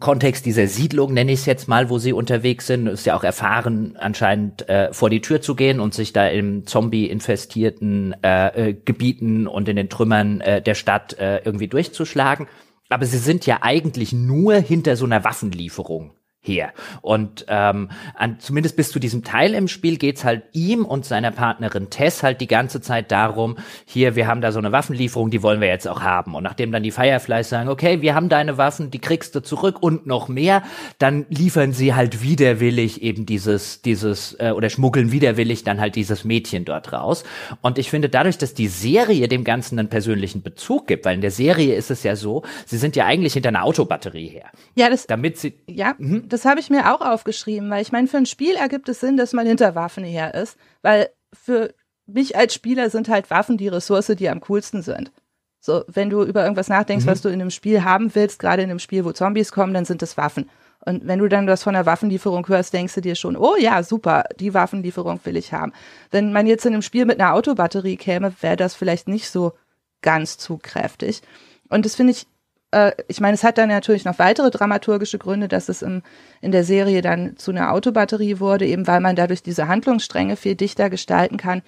Kontext 0.00 0.44
dieser 0.46 0.66
Siedlung, 0.66 1.14
nenne 1.14 1.30
ich 1.30 1.40
es 1.40 1.46
jetzt 1.46 1.68
mal, 1.68 1.88
wo 1.90 1.98
sie 1.98 2.12
unterwegs 2.12 2.66
sind, 2.66 2.88
ist 2.88 3.06
ja 3.06 3.16
auch 3.16 3.22
erfahren, 3.22 3.96
anscheinend 3.96 4.68
äh, 4.68 4.92
vor 4.92 5.10
die 5.10 5.20
Tür 5.20 5.40
zu 5.40 5.54
gehen 5.54 5.78
und 5.78 5.94
sich 5.94 6.12
da 6.12 6.26
im 6.26 6.66
Zombie-infestierten 6.66 8.16
äh, 8.22 8.70
äh, 8.70 8.74
Gebieten 8.74 9.46
und 9.46 9.68
in 9.68 9.76
den 9.76 9.88
Trümmern 9.88 10.40
äh, 10.40 10.60
der 10.60 10.74
Stadt 10.74 11.16
äh, 11.20 11.38
irgendwie 11.44 11.68
durchzuschlagen. 11.68 12.48
Aber 12.88 13.06
sie 13.06 13.18
sind 13.18 13.46
ja 13.46 13.58
eigentlich 13.60 14.12
nur 14.12 14.54
hinter 14.56 14.96
so 14.96 15.04
einer 15.04 15.22
Waffenlieferung 15.22 16.12
her. 16.46 16.72
Und 17.02 17.44
ähm, 17.48 17.90
an, 18.14 18.38
zumindest 18.38 18.76
bis 18.76 18.90
zu 18.90 18.98
diesem 18.98 19.24
Teil 19.24 19.54
im 19.54 19.68
Spiel 19.68 19.96
geht's 19.96 20.24
halt 20.24 20.44
ihm 20.52 20.84
und 20.84 21.04
seiner 21.04 21.30
Partnerin 21.30 21.90
Tess 21.90 22.22
halt 22.22 22.40
die 22.40 22.46
ganze 22.46 22.80
Zeit 22.80 23.10
darum, 23.10 23.56
hier, 23.84 24.16
wir 24.16 24.26
haben 24.26 24.40
da 24.40 24.52
so 24.52 24.58
eine 24.58 24.72
Waffenlieferung, 24.72 25.30
die 25.30 25.42
wollen 25.42 25.60
wir 25.60 25.68
jetzt 25.68 25.88
auch 25.88 26.02
haben. 26.02 26.34
Und 26.34 26.44
nachdem 26.44 26.72
dann 26.72 26.82
die 26.82 26.90
Fireflies 26.90 27.48
sagen, 27.48 27.68
okay, 27.68 28.00
wir 28.02 28.14
haben 28.14 28.28
deine 28.28 28.58
Waffen, 28.58 28.90
die 28.90 28.98
kriegst 28.98 29.34
du 29.34 29.40
zurück 29.40 29.82
und 29.82 30.06
noch 30.06 30.28
mehr, 30.28 30.62
dann 30.98 31.26
liefern 31.28 31.72
sie 31.72 31.94
halt 31.94 32.22
widerwillig 32.22 33.02
eben 33.02 33.26
dieses, 33.26 33.82
dieses, 33.82 34.34
äh, 34.38 34.52
oder 34.54 34.70
schmuggeln 34.70 35.12
widerwillig 35.12 35.64
dann 35.64 35.80
halt 35.80 35.96
dieses 35.96 36.24
Mädchen 36.24 36.64
dort 36.64 36.92
raus. 36.92 37.24
Und 37.60 37.78
ich 37.78 37.90
finde, 37.90 38.08
dadurch, 38.08 38.38
dass 38.38 38.54
die 38.54 38.68
Serie 38.68 39.28
dem 39.28 39.44
Ganzen 39.44 39.78
einen 39.78 39.88
persönlichen 39.88 40.42
Bezug 40.42 40.86
gibt, 40.86 41.04
weil 41.04 41.14
in 41.14 41.20
der 41.20 41.30
Serie 41.30 41.74
ist 41.74 41.90
es 41.90 42.02
ja 42.02 42.16
so, 42.16 42.42
sie 42.64 42.78
sind 42.78 42.96
ja 42.96 43.06
eigentlich 43.06 43.34
hinter 43.34 43.48
einer 43.48 43.64
Autobatterie 43.64 44.28
her. 44.28 44.50
Ja, 44.74 44.90
das, 44.90 45.06
damit 45.06 45.38
sie, 45.38 45.54
ja, 45.66 45.94
mhm 45.98 46.28
das 46.36 46.44
habe 46.44 46.60
ich 46.60 46.68
mir 46.68 46.94
auch 46.94 47.00
aufgeschrieben, 47.00 47.70
weil 47.70 47.80
ich 47.80 47.92
meine, 47.92 48.08
für 48.08 48.18
ein 48.18 48.26
Spiel 48.26 48.56
ergibt 48.56 48.90
es 48.90 49.00
Sinn, 49.00 49.16
dass 49.16 49.32
man 49.32 49.46
hinter 49.46 49.74
Waffen 49.74 50.04
her 50.04 50.34
ist, 50.34 50.58
weil 50.82 51.08
für 51.32 51.72
mich 52.04 52.36
als 52.36 52.52
Spieler 52.52 52.90
sind 52.90 53.08
halt 53.08 53.30
Waffen 53.30 53.56
die 53.56 53.68
Ressource, 53.68 54.08
die 54.08 54.28
am 54.28 54.40
coolsten 54.40 54.82
sind. 54.82 55.12
So, 55.60 55.82
wenn 55.88 56.10
du 56.10 56.22
über 56.22 56.42
irgendwas 56.42 56.68
nachdenkst, 56.68 57.06
mhm. 57.06 57.10
was 57.10 57.22
du 57.22 57.30
in 57.30 57.40
einem 57.40 57.50
Spiel 57.50 57.84
haben 57.84 58.14
willst, 58.14 58.38
gerade 58.38 58.62
in 58.62 58.68
einem 58.68 58.80
Spiel, 58.80 59.06
wo 59.06 59.12
Zombies 59.12 59.50
kommen, 59.50 59.72
dann 59.72 59.86
sind 59.86 60.02
es 60.02 60.18
Waffen. 60.18 60.50
Und 60.84 61.06
wenn 61.06 61.20
du 61.20 61.28
dann 61.28 61.46
was 61.46 61.62
von 61.62 61.74
einer 61.74 61.86
Waffenlieferung 61.86 62.46
hörst, 62.48 62.74
denkst 62.74 62.94
du 62.94 63.00
dir 63.00 63.14
schon, 63.14 63.34
oh 63.34 63.56
ja, 63.58 63.82
super, 63.82 64.24
die 64.38 64.52
Waffenlieferung 64.52 65.20
will 65.24 65.38
ich 65.38 65.54
haben. 65.54 65.72
Wenn 66.10 66.34
man 66.34 66.46
jetzt 66.46 66.66
in 66.66 66.74
einem 66.74 66.82
Spiel 66.82 67.06
mit 67.06 67.18
einer 67.18 67.32
Autobatterie 67.32 67.96
käme, 67.96 68.34
wäre 68.42 68.56
das 68.56 68.74
vielleicht 68.74 69.08
nicht 69.08 69.30
so 69.30 69.54
ganz 70.02 70.36
zu 70.36 70.58
kräftig. 70.58 71.22
Und 71.70 71.86
das 71.86 71.94
finde 71.94 72.12
ich 72.12 72.26
äh, 72.70 72.92
ich 73.08 73.20
meine, 73.20 73.34
es 73.34 73.44
hat 73.44 73.58
dann 73.58 73.68
natürlich 73.68 74.04
noch 74.04 74.18
weitere 74.18 74.50
dramaturgische 74.50 75.18
Gründe, 75.18 75.48
dass 75.48 75.68
es 75.68 75.82
im, 75.82 76.02
in 76.40 76.52
der 76.52 76.64
Serie 76.64 77.02
dann 77.02 77.36
zu 77.36 77.50
einer 77.50 77.72
Autobatterie 77.72 78.40
wurde, 78.40 78.66
eben 78.66 78.86
weil 78.86 79.00
man 79.00 79.16
dadurch 79.16 79.42
diese 79.42 79.68
Handlungsstränge 79.68 80.36
viel 80.36 80.54
dichter 80.54 80.90
gestalten 80.90 81.36
kann. 81.36 81.62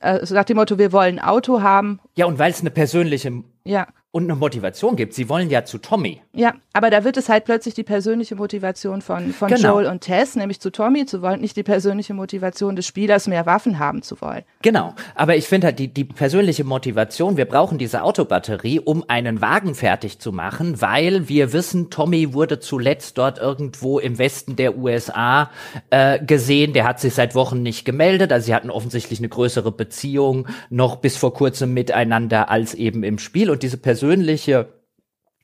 Äh, 0.00 0.24
so 0.24 0.34
nach 0.34 0.44
dem 0.44 0.56
Motto, 0.56 0.78
wir 0.78 0.92
wollen 0.92 1.18
ein 1.18 1.24
Auto 1.24 1.62
haben. 1.62 2.00
Ja, 2.14 2.26
und 2.26 2.38
weil 2.38 2.50
es 2.50 2.60
eine 2.60 2.70
persönliche 2.70 3.42
ja 3.64 3.86
und 4.10 4.24
eine 4.24 4.36
Motivation 4.36 4.96
gibt. 4.96 5.12
Sie 5.12 5.28
wollen 5.28 5.50
ja 5.50 5.66
zu 5.66 5.76
Tommy. 5.76 6.22
Ja, 6.32 6.54
aber 6.72 6.88
da 6.88 7.04
wird 7.04 7.18
es 7.18 7.28
halt 7.28 7.44
plötzlich 7.44 7.74
die 7.74 7.82
persönliche 7.82 8.36
Motivation 8.36 9.02
von, 9.02 9.34
von 9.34 9.48
genau. 9.48 9.74
Joel 9.74 9.86
und 9.86 10.00
Tess, 10.00 10.34
nämlich 10.34 10.60
zu 10.60 10.70
Tommy 10.70 11.04
zu 11.04 11.20
wollen, 11.20 11.42
nicht 11.42 11.56
die 11.56 11.62
persönliche 11.62 12.14
Motivation 12.14 12.74
des 12.74 12.86
Spielers, 12.86 13.26
mehr 13.26 13.44
Waffen 13.44 13.78
haben 13.78 14.00
zu 14.00 14.18
wollen. 14.22 14.44
Genau, 14.62 14.94
aber 15.14 15.36
ich 15.36 15.46
finde 15.46 15.66
halt 15.66 15.78
die, 15.78 15.88
die 15.88 16.04
persönliche 16.04 16.64
Motivation, 16.64 17.36
wir 17.36 17.44
brauchen 17.44 17.76
diese 17.76 18.02
Autobatterie, 18.02 18.80
um 18.80 19.04
einen 19.08 19.42
Wagen 19.42 19.74
fertig 19.74 20.20
zu 20.20 20.32
machen, 20.32 20.80
weil 20.80 21.28
wir 21.28 21.52
wissen, 21.52 21.90
Tommy 21.90 22.32
wurde 22.32 22.60
zuletzt 22.60 23.18
dort 23.18 23.38
irgendwo 23.38 23.98
im 23.98 24.16
Westen 24.16 24.56
der 24.56 24.78
USA 24.78 25.50
äh, 25.90 26.18
gesehen, 26.24 26.72
der 26.72 26.84
hat 26.84 26.98
sich 26.98 27.12
seit 27.12 27.34
Wochen 27.34 27.62
nicht 27.62 27.84
gemeldet, 27.84 28.32
also 28.32 28.46
sie 28.46 28.54
hatten 28.54 28.70
offensichtlich 28.70 29.18
eine 29.18 29.28
größere 29.28 29.70
Beziehung 29.70 30.48
noch 30.70 30.96
bis 30.96 31.18
vor 31.18 31.34
kurzem 31.34 31.74
miteinander 31.74 32.48
als 32.48 32.72
eben 32.72 33.02
im 33.02 33.18
Spiel 33.18 33.50
und 33.50 33.62
diese 33.62 33.76
persönliche 33.76 33.97
persönliche 33.98 34.68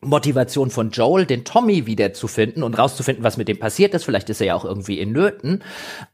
Motivation 0.05 0.70
von 0.70 0.90
Joel, 0.90 1.26
den 1.26 1.44
Tommy 1.44 1.86
wiederzufinden 1.86 2.62
und 2.62 2.78
rauszufinden, 2.78 3.24
was 3.24 3.36
mit 3.36 3.48
dem 3.48 3.59
passiert 3.59 3.94
ist. 3.94 4.05
Vielleicht 4.05 4.31
ist 4.31 4.40
er 4.40 4.48
ja 4.48 4.55
auch 4.55 4.64
irgendwie 4.64 4.98
in 4.98 5.12
Nöten. 5.12 5.62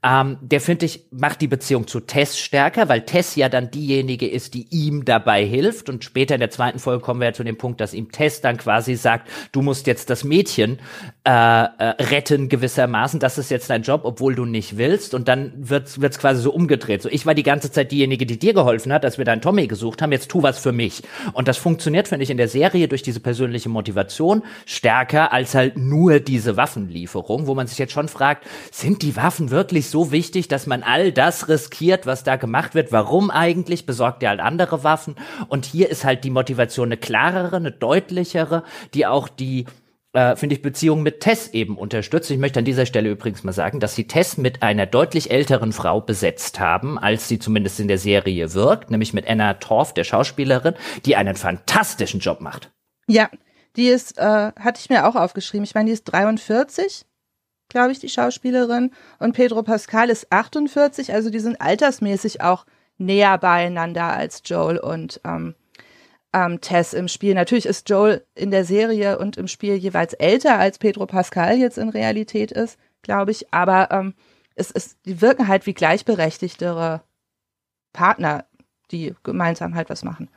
Ähm, 0.02 0.38
der 0.40 0.60
finde 0.60 0.86
ich 0.86 1.04
macht 1.10 1.40
die 1.40 1.48
Beziehung 1.48 1.86
zu 1.86 2.00
Tess 2.00 2.38
stärker, 2.38 2.88
weil 2.88 3.02
Tess 3.02 3.36
ja 3.36 3.48
dann 3.48 3.70
diejenige 3.70 4.28
ist, 4.28 4.54
die 4.54 4.66
ihm 4.70 5.04
dabei 5.04 5.44
hilft. 5.44 5.88
Und 5.88 6.04
später 6.04 6.34
in 6.34 6.40
der 6.40 6.50
zweiten 6.50 6.78
Folge 6.78 7.02
kommen 7.02 7.20
wir 7.20 7.28
ja 7.28 7.32
zu 7.32 7.44
dem 7.44 7.58
Punkt, 7.58 7.80
dass 7.80 7.94
ihm 7.94 8.12
Tess 8.12 8.40
dann 8.40 8.56
quasi 8.56 8.94
sagt, 8.94 9.28
du 9.52 9.62
musst 9.62 9.86
jetzt 9.86 10.10
das 10.10 10.24
Mädchen 10.24 10.78
äh, 11.24 11.30
äh, 11.30 11.66
retten 12.02 12.48
gewissermaßen. 12.48 13.20
Das 13.20 13.38
ist 13.38 13.50
jetzt 13.50 13.70
dein 13.70 13.82
Job, 13.82 14.02
obwohl 14.04 14.34
du 14.34 14.44
nicht 14.44 14.76
willst. 14.76 15.14
Und 15.14 15.28
dann 15.28 15.52
wird's 15.56 16.00
wird's 16.00 16.18
quasi 16.18 16.42
so 16.42 16.52
umgedreht. 16.52 17.02
So 17.02 17.08
ich 17.08 17.26
war 17.26 17.34
die 17.34 17.42
ganze 17.42 17.70
Zeit 17.70 17.92
diejenige, 17.92 18.26
die 18.26 18.38
dir 18.38 18.54
geholfen 18.54 18.92
hat, 18.92 19.04
als 19.04 19.18
wir 19.18 19.24
deinen 19.24 19.42
Tommy 19.42 19.66
gesucht 19.66 20.00
haben. 20.00 20.12
Jetzt 20.12 20.30
tu 20.30 20.42
was 20.42 20.58
für 20.58 20.72
mich. 20.72 21.02
Und 21.32 21.48
das 21.48 21.56
funktioniert 21.56 22.08
finde 22.08 22.22
ich 22.22 22.30
in 22.30 22.36
der 22.36 22.48
Serie 22.48 22.88
durch 22.88 23.02
diese 23.02 23.20
persönliche 23.20 23.68
Motivation 23.68 23.79
Motivation 23.80 24.42
stärker 24.66 25.32
als 25.32 25.54
halt 25.54 25.78
nur 25.78 26.20
diese 26.20 26.58
Waffenlieferung, 26.58 27.46
wo 27.46 27.54
man 27.54 27.66
sich 27.66 27.78
jetzt 27.78 27.92
schon 27.92 28.08
fragt, 28.08 28.46
sind 28.70 29.00
die 29.00 29.16
Waffen 29.16 29.50
wirklich 29.50 29.88
so 29.88 30.12
wichtig, 30.12 30.48
dass 30.48 30.66
man 30.66 30.82
all 30.82 31.12
das 31.12 31.48
riskiert, 31.48 32.04
was 32.04 32.24
da 32.24 32.36
gemacht 32.36 32.74
wird? 32.74 32.92
Warum 32.92 33.30
eigentlich? 33.30 33.86
Besorgt 33.86 34.22
ihr 34.22 34.28
halt 34.28 34.40
andere 34.40 34.84
Waffen? 34.84 35.16
Und 35.48 35.64
hier 35.64 35.88
ist 35.88 36.04
halt 36.04 36.24
die 36.24 36.30
Motivation 36.30 36.88
eine 36.88 36.98
klarere, 36.98 37.56
eine 37.56 37.72
deutlichere, 37.72 38.64
die 38.92 39.06
auch 39.06 39.28
die 39.28 39.64
äh, 40.12 40.34
finde 40.36 40.56
ich, 40.56 40.62
Beziehung 40.62 41.02
mit 41.02 41.20
Tess 41.20 41.48
eben 41.48 41.78
unterstützt. 41.78 42.30
Ich 42.30 42.38
möchte 42.38 42.58
an 42.58 42.64
dieser 42.64 42.86
Stelle 42.86 43.10
übrigens 43.10 43.44
mal 43.44 43.52
sagen, 43.52 43.80
dass 43.80 43.94
sie 43.94 44.08
Tess 44.08 44.36
mit 44.36 44.62
einer 44.62 44.86
deutlich 44.86 45.30
älteren 45.30 45.72
Frau 45.72 46.00
besetzt 46.00 46.58
haben, 46.58 46.98
als 46.98 47.28
sie 47.28 47.38
zumindest 47.38 47.78
in 47.80 47.88
der 47.88 47.98
Serie 47.98 48.52
wirkt, 48.54 48.90
nämlich 48.90 49.12
mit 49.12 49.28
Anna 49.28 49.54
Torf, 49.54 49.94
der 49.94 50.04
Schauspielerin, 50.04 50.74
die 51.04 51.16
einen 51.16 51.36
fantastischen 51.36 52.20
Job 52.20 52.40
macht. 52.40 52.72
Ja, 53.06 53.30
die 53.76 53.88
ist, 53.88 54.18
äh, 54.18 54.52
hatte 54.58 54.80
ich 54.80 54.90
mir 54.90 55.06
auch 55.06 55.16
aufgeschrieben. 55.16 55.64
Ich 55.64 55.74
meine, 55.74 55.86
die 55.86 55.92
ist 55.92 56.04
43, 56.04 57.06
glaube 57.68 57.92
ich, 57.92 57.98
die 57.98 58.08
Schauspielerin. 58.08 58.92
Und 59.18 59.32
Pedro 59.32 59.62
Pascal 59.62 60.10
ist 60.10 60.30
48. 60.30 61.12
Also 61.12 61.30
die 61.30 61.40
sind 61.40 61.60
altersmäßig 61.60 62.42
auch 62.42 62.66
näher 62.98 63.38
beieinander 63.38 64.04
als 64.04 64.42
Joel 64.44 64.78
und 64.78 65.20
ähm, 65.24 65.54
ähm, 66.32 66.60
Tess 66.60 66.92
im 66.92 67.08
Spiel. 67.08 67.34
Natürlich 67.34 67.66
ist 67.66 67.88
Joel 67.88 68.24
in 68.34 68.50
der 68.50 68.64
Serie 68.64 69.18
und 69.18 69.36
im 69.36 69.48
Spiel 69.48 69.74
jeweils 69.74 70.14
älter 70.14 70.58
als 70.58 70.78
Pedro 70.78 71.06
Pascal 71.06 71.56
jetzt 71.58 71.78
in 71.78 71.88
Realität 71.88 72.52
ist, 72.52 72.78
glaube 73.02 73.30
ich. 73.30 73.52
Aber 73.52 73.90
ähm, 73.90 74.14
es 74.54 74.70
ist, 74.70 74.98
die 75.06 75.20
wirken 75.20 75.48
halt 75.48 75.66
wie 75.66 75.74
gleichberechtigtere 75.74 77.02
Partner, 77.92 78.44
die 78.90 79.14
gemeinsam 79.22 79.74
halt 79.74 79.90
was 79.90 80.04
machen. 80.04 80.28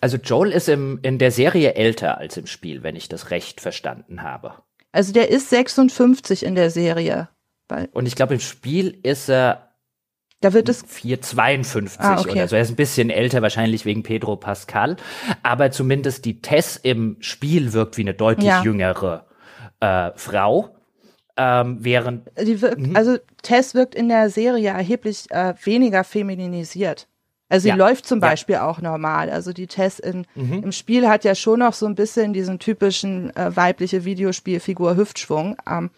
Also 0.00 0.16
Joel 0.16 0.52
ist 0.52 0.68
im, 0.68 0.98
in 1.02 1.18
der 1.18 1.30
Serie 1.30 1.74
älter 1.74 2.18
als 2.18 2.36
im 2.36 2.46
Spiel, 2.46 2.82
wenn 2.82 2.96
ich 2.96 3.08
das 3.08 3.30
recht 3.30 3.60
verstanden 3.60 4.22
habe. 4.22 4.54
Also 4.92 5.12
der 5.12 5.30
ist 5.30 5.50
56 5.50 6.44
in 6.44 6.54
der 6.54 6.70
Serie. 6.70 7.28
Und 7.92 8.06
ich 8.06 8.16
glaube, 8.16 8.34
im 8.34 8.40
Spiel 8.40 8.98
ist 9.02 9.28
er 9.28 9.74
Da 10.40 10.52
wird 10.52 10.68
es 10.68 10.82
452 10.86 12.00
ah, 12.00 12.18
okay. 12.18 12.30
oder 12.30 12.48
so. 12.48 12.56
Er 12.56 12.62
ist 12.62 12.70
ein 12.70 12.76
bisschen 12.76 13.10
älter, 13.10 13.42
wahrscheinlich 13.42 13.84
wegen 13.84 14.02
Pedro 14.02 14.36
Pascal. 14.36 14.96
Aber 15.42 15.70
zumindest 15.70 16.24
die 16.24 16.40
Tess 16.40 16.76
im 16.76 17.16
Spiel 17.20 17.72
wirkt 17.72 17.96
wie 17.96 18.02
eine 18.02 18.14
deutlich 18.14 18.48
ja. 18.48 18.62
jüngere 18.62 19.26
äh, 19.80 20.10
Frau. 20.16 20.74
Ähm, 21.36 21.78
während 21.80 22.26
wirkt, 22.36 22.78
mhm. 22.80 22.96
also 22.96 23.16
Tess 23.42 23.74
wirkt 23.74 23.94
in 23.94 24.08
der 24.08 24.30
Serie 24.30 24.70
erheblich 24.70 25.30
äh, 25.30 25.54
weniger 25.62 26.04
femininisiert. 26.04 27.06
Also 27.50 27.64
sie 27.64 27.70
ja. 27.70 27.74
läuft 27.74 28.06
zum 28.06 28.20
Beispiel 28.20 28.54
ja. 28.54 28.66
auch 28.68 28.80
normal. 28.80 29.28
Also 29.28 29.52
die 29.52 29.66
Tess 29.66 29.98
in, 29.98 30.24
mhm. 30.36 30.62
im 30.62 30.72
Spiel 30.72 31.08
hat 31.08 31.24
ja 31.24 31.34
schon 31.34 31.58
noch 31.58 31.74
so 31.74 31.84
ein 31.84 31.96
bisschen 31.96 32.32
diesen 32.32 32.60
typischen 32.60 33.34
äh, 33.36 33.54
weibliche 33.54 34.04
Videospielfigur 34.04 34.96
Hüftschwung. 34.96 35.56
Ähm, 35.68 35.90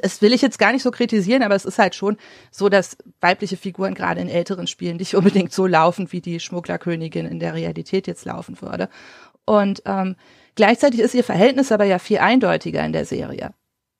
es 0.00 0.22
will 0.22 0.32
ich 0.32 0.40
jetzt 0.40 0.58
gar 0.58 0.72
nicht 0.72 0.82
so 0.82 0.90
kritisieren, 0.90 1.42
aber 1.42 1.54
es 1.54 1.66
ist 1.66 1.78
halt 1.78 1.94
schon 1.94 2.16
so, 2.50 2.70
dass 2.70 2.96
weibliche 3.20 3.58
Figuren 3.58 3.92
gerade 3.92 4.22
in 4.22 4.30
älteren 4.30 4.66
Spielen 4.66 4.96
nicht 4.96 5.14
unbedingt 5.14 5.52
so 5.52 5.66
laufen, 5.66 6.10
wie 6.10 6.22
die 6.22 6.40
Schmugglerkönigin 6.40 7.26
in 7.26 7.38
der 7.38 7.52
Realität 7.52 8.06
jetzt 8.06 8.24
laufen 8.24 8.60
würde. 8.62 8.88
Und 9.44 9.82
ähm, 9.84 10.16
gleichzeitig 10.54 11.00
ist 11.00 11.14
ihr 11.14 11.24
Verhältnis 11.24 11.70
aber 11.70 11.84
ja 11.84 11.98
viel 11.98 12.18
eindeutiger 12.18 12.82
in 12.82 12.94
der 12.94 13.04
Serie. 13.04 13.50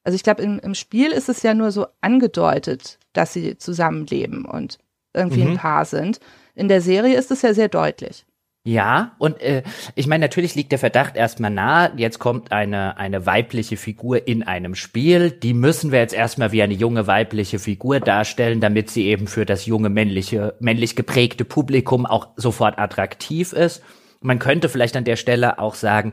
Also 0.04 0.16
ich 0.16 0.22
glaube, 0.22 0.40
im, 0.40 0.58
im 0.58 0.74
Spiel 0.74 1.10
ist 1.12 1.28
es 1.28 1.42
ja 1.42 1.52
nur 1.52 1.70
so 1.70 1.86
angedeutet, 2.00 2.98
dass 3.12 3.34
sie 3.34 3.58
zusammenleben 3.58 4.46
und 4.46 4.78
irgendwie 5.12 5.44
mhm. 5.44 5.50
ein 5.50 5.56
Paar 5.58 5.84
sind. 5.84 6.18
In 6.54 6.68
der 6.68 6.80
Serie 6.80 7.16
ist 7.16 7.30
es 7.30 7.42
ja 7.42 7.54
sehr 7.54 7.68
deutlich. 7.68 8.24
Ja, 8.64 9.16
und 9.18 9.40
äh, 9.40 9.64
ich 9.96 10.06
meine, 10.06 10.22
natürlich 10.22 10.54
liegt 10.54 10.70
der 10.70 10.78
Verdacht 10.78 11.16
erstmal 11.16 11.50
nahe, 11.50 11.92
jetzt 11.96 12.20
kommt 12.20 12.52
eine, 12.52 12.96
eine 12.96 13.26
weibliche 13.26 13.76
Figur 13.76 14.28
in 14.28 14.44
einem 14.44 14.76
Spiel, 14.76 15.32
die 15.32 15.52
müssen 15.52 15.90
wir 15.90 15.98
jetzt 15.98 16.14
erstmal 16.14 16.52
wie 16.52 16.62
eine 16.62 16.74
junge 16.74 17.08
weibliche 17.08 17.58
Figur 17.58 17.98
darstellen, 17.98 18.60
damit 18.60 18.88
sie 18.88 19.06
eben 19.06 19.26
für 19.26 19.44
das 19.44 19.66
junge 19.66 19.88
männliche, 19.88 20.54
männlich 20.60 20.94
geprägte 20.94 21.44
Publikum 21.44 22.06
auch 22.06 22.28
sofort 22.36 22.78
attraktiv 22.78 23.52
ist. 23.52 23.82
Man 24.22 24.38
könnte 24.38 24.68
vielleicht 24.68 24.96
an 24.96 25.04
der 25.04 25.16
Stelle 25.16 25.58
auch 25.58 25.74
sagen, 25.74 26.12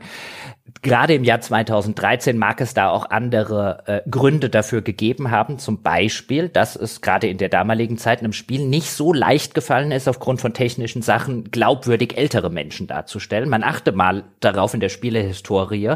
gerade 0.82 1.14
im 1.14 1.24
Jahr 1.24 1.40
2013 1.40 2.38
mag 2.38 2.60
es 2.60 2.74
da 2.74 2.90
auch 2.90 3.10
andere 3.10 3.82
äh, 3.86 4.10
Gründe 4.10 4.48
dafür 4.48 4.82
gegeben 4.82 5.30
haben. 5.30 5.58
Zum 5.58 5.82
Beispiel, 5.82 6.48
dass 6.48 6.76
es 6.76 7.00
gerade 7.00 7.28
in 7.28 7.38
der 7.38 7.48
damaligen 7.48 7.98
Zeit 7.98 8.22
im 8.22 8.32
Spiel 8.32 8.66
nicht 8.66 8.90
so 8.90 9.12
leicht 9.12 9.54
gefallen 9.54 9.92
ist, 9.92 10.08
aufgrund 10.08 10.40
von 10.40 10.54
technischen 10.54 11.02
Sachen 11.02 11.50
glaubwürdig 11.50 12.16
ältere 12.16 12.50
Menschen 12.50 12.86
darzustellen. 12.86 13.48
Man 13.48 13.64
achte 13.64 13.92
mal 13.92 14.24
darauf 14.40 14.74
in 14.74 14.80
der 14.80 14.88
Spielehistorie, 14.88 15.94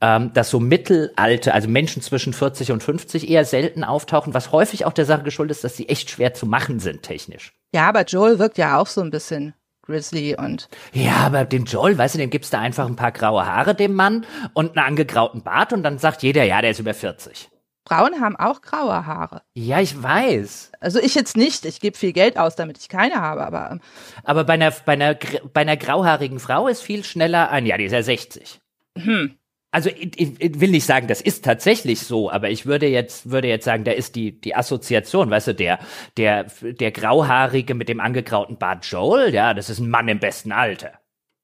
ähm, 0.00 0.32
dass 0.32 0.50
so 0.50 0.60
mittelalte, 0.60 1.54
also 1.54 1.68
Menschen 1.68 2.02
zwischen 2.02 2.32
40 2.32 2.72
und 2.72 2.82
50 2.82 3.28
eher 3.28 3.44
selten 3.44 3.84
auftauchen, 3.84 4.34
was 4.34 4.52
häufig 4.52 4.84
auch 4.84 4.92
der 4.92 5.04
Sache 5.04 5.22
geschuldet 5.22 5.56
ist, 5.56 5.64
dass 5.64 5.76
sie 5.76 5.88
echt 5.88 6.10
schwer 6.10 6.34
zu 6.34 6.46
machen 6.46 6.78
sind 6.78 7.02
technisch. 7.02 7.52
Ja, 7.74 7.88
aber 7.88 8.04
Joel 8.04 8.38
wirkt 8.38 8.58
ja 8.58 8.78
auch 8.78 8.86
so 8.86 9.00
ein 9.00 9.10
bisschen 9.10 9.54
Grizzly 9.82 10.36
und. 10.36 10.68
Ja, 10.92 11.16
aber 11.16 11.44
dem 11.44 11.64
Joel, 11.64 11.98
weißt 11.98 12.14
du, 12.14 12.18
dem 12.18 12.30
gibst 12.30 12.52
du 12.52 12.58
einfach 12.58 12.86
ein 12.86 12.96
paar 12.96 13.12
graue 13.12 13.44
Haare 13.44 13.74
dem 13.74 13.94
Mann 13.94 14.26
und 14.54 14.76
einen 14.76 14.86
angegrauten 14.86 15.42
Bart 15.42 15.72
und 15.72 15.82
dann 15.82 15.98
sagt 15.98 16.22
jeder, 16.22 16.44
ja, 16.44 16.60
der 16.60 16.70
ist 16.70 16.78
über 16.78 16.94
40. 16.94 17.50
Frauen 17.86 18.20
haben 18.20 18.36
auch 18.36 18.62
graue 18.62 19.06
Haare. 19.06 19.42
Ja, 19.54 19.80
ich 19.80 20.00
weiß. 20.00 20.70
Also 20.80 21.00
ich 21.00 21.16
jetzt 21.16 21.36
nicht. 21.36 21.64
Ich 21.64 21.80
gebe 21.80 21.98
viel 21.98 22.12
Geld 22.12 22.38
aus, 22.38 22.54
damit 22.54 22.78
ich 22.78 22.88
keine 22.88 23.20
habe, 23.20 23.44
aber. 23.44 23.72
Ähm, 23.72 23.80
aber 24.22 24.44
bei 24.44 24.54
einer, 24.54 24.70
bei 24.70 24.92
einer, 24.92 25.16
bei 25.52 25.62
einer 25.62 25.76
grauhaarigen 25.76 26.38
Frau 26.38 26.68
ist 26.68 26.80
viel 26.80 27.02
schneller 27.02 27.50
ein, 27.50 27.66
ja, 27.66 27.76
die 27.76 27.84
ist 27.84 27.92
ja 27.92 28.02
60. 28.02 28.60
Hm 28.96 29.36
also 29.72 29.88
ich, 29.88 30.18
ich, 30.18 30.60
will 30.60 30.70
nicht 30.70 30.84
sagen, 30.84 31.08
das 31.08 31.22
ist 31.22 31.44
tatsächlich 31.44 32.00
so, 32.00 32.30
aber 32.30 32.50
ich 32.50 32.66
würde 32.66 32.86
jetzt 32.86 33.30
würde 33.30 33.48
jetzt 33.48 33.64
sagen, 33.64 33.84
da 33.84 33.92
ist 33.92 34.14
die 34.14 34.38
die 34.38 34.54
Assoziation, 34.54 35.30
weißt 35.30 35.48
du, 35.48 35.54
der 35.54 35.78
der 36.18 36.44
der 36.60 36.92
grauhaarige 36.92 37.74
mit 37.74 37.88
dem 37.88 37.98
angegrauten 37.98 38.58
Bart 38.58 38.84
Joel, 38.84 39.32
ja, 39.34 39.54
das 39.54 39.70
ist 39.70 39.78
ein 39.78 39.88
Mann 39.88 40.08
im 40.08 40.20
besten 40.20 40.52
Alter. 40.52 40.92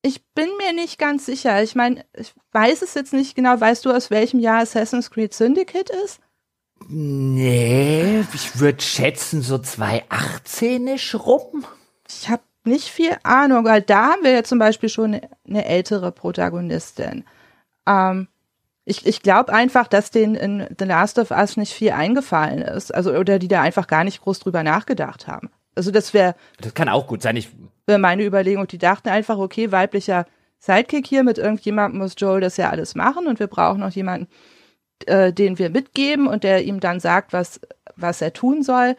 Ich 0.03 0.25
bin 0.35 0.49
mir 0.59 0.75
nicht 0.75 0.99
ganz 0.99 1.27
sicher. 1.27 1.63
Ich 1.63 1.75
meine, 1.75 2.05
ich 2.15 2.33
weiß 2.53 2.83
es 2.83 2.95
jetzt 2.95 3.13
nicht 3.13 3.35
genau. 3.35 3.59
Weißt 3.61 3.85
du, 3.85 3.91
aus 3.91 4.11
welchem 4.11 4.39
Jahr 4.41 4.61
Assassin's 4.61 5.11
Creed 5.11 5.35
Syndicate 5.35 5.91
ist? 6.05 6.21
Nee, 6.87 8.25
ich 8.33 8.61
würde 8.61 8.83
schätzen 8.83 9.43
so 9.43 9.57
2018isch 9.57 11.17
rum. 11.17 11.65
Ich 12.09 12.29
habe 12.29 12.43
nicht 12.65 12.89
viel 12.89 13.17
Ahnung, 13.23 13.65
weil 13.65 13.83
da 13.83 14.13
haben 14.13 14.23
wir 14.23 14.31
ja 14.31 14.45
zum 14.45 14.59
Beispiel 14.59 14.89
schon 14.89 15.15
eine, 15.15 15.29
eine 15.47 15.65
ältere 15.65 16.13
Protagonistin. 16.13 17.25
Ähm, 17.89 18.29
ich 18.85 19.07
ich 19.07 19.23
glaube 19.23 19.53
einfach, 19.53 19.89
dass 19.89 20.11
denen 20.11 20.35
in 20.35 20.67
The 20.79 20.85
Last 20.85 21.19
of 21.19 21.31
Us 21.31 21.57
nicht 21.57 21.73
viel 21.73 21.91
eingefallen 21.91 22.63
ist. 22.63 22.95
Also, 22.95 23.13
oder 23.13 23.39
die 23.39 23.49
da 23.49 23.63
einfach 23.63 23.87
gar 23.87 24.05
nicht 24.05 24.21
groß 24.21 24.39
drüber 24.39 24.63
nachgedacht 24.63 25.27
haben. 25.27 25.51
Also, 25.75 25.91
das 25.91 26.15
wäre. 26.15 26.35
Das 26.61 26.75
kann 26.75 26.89
auch 26.89 27.07
gut 27.07 27.23
sein. 27.23 27.37
Ich 27.37 27.51
wäre 27.87 27.99
meine 27.99 28.25
Überlegung. 28.25 28.67
Die 28.67 28.79
dachten 28.79 29.09
einfach, 29.09 29.39
okay, 29.39 29.73
weiblicher 29.73 30.27
Sidekick 30.59 31.07
hier 31.07 31.25
mit 31.25 31.39
irgendjemandem 31.39 32.01
muss 32.01 32.15
Joel 32.17 32.41
das 32.41 32.57
ja 32.57 32.71
alles 32.71 32.95
machen 32.95 33.27
und 33.27 33.39
wir 33.39 33.47
brauchen 33.47 33.81
noch 33.81 33.93
jemanden, 33.93 34.29
äh, 35.07 35.33
den 35.33 35.59
wir 35.59 35.71
mitgeben 35.71 36.27
und 36.27 36.45
der 36.45 36.65
ihm 36.65 36.81
dann 36.81 37.01
sagt, 37.01 37.33
was, 37.33 37.61
was 37.97 38.21
er 38.21 38.33
tun 38.33 38.63
soll. 38.63 38.97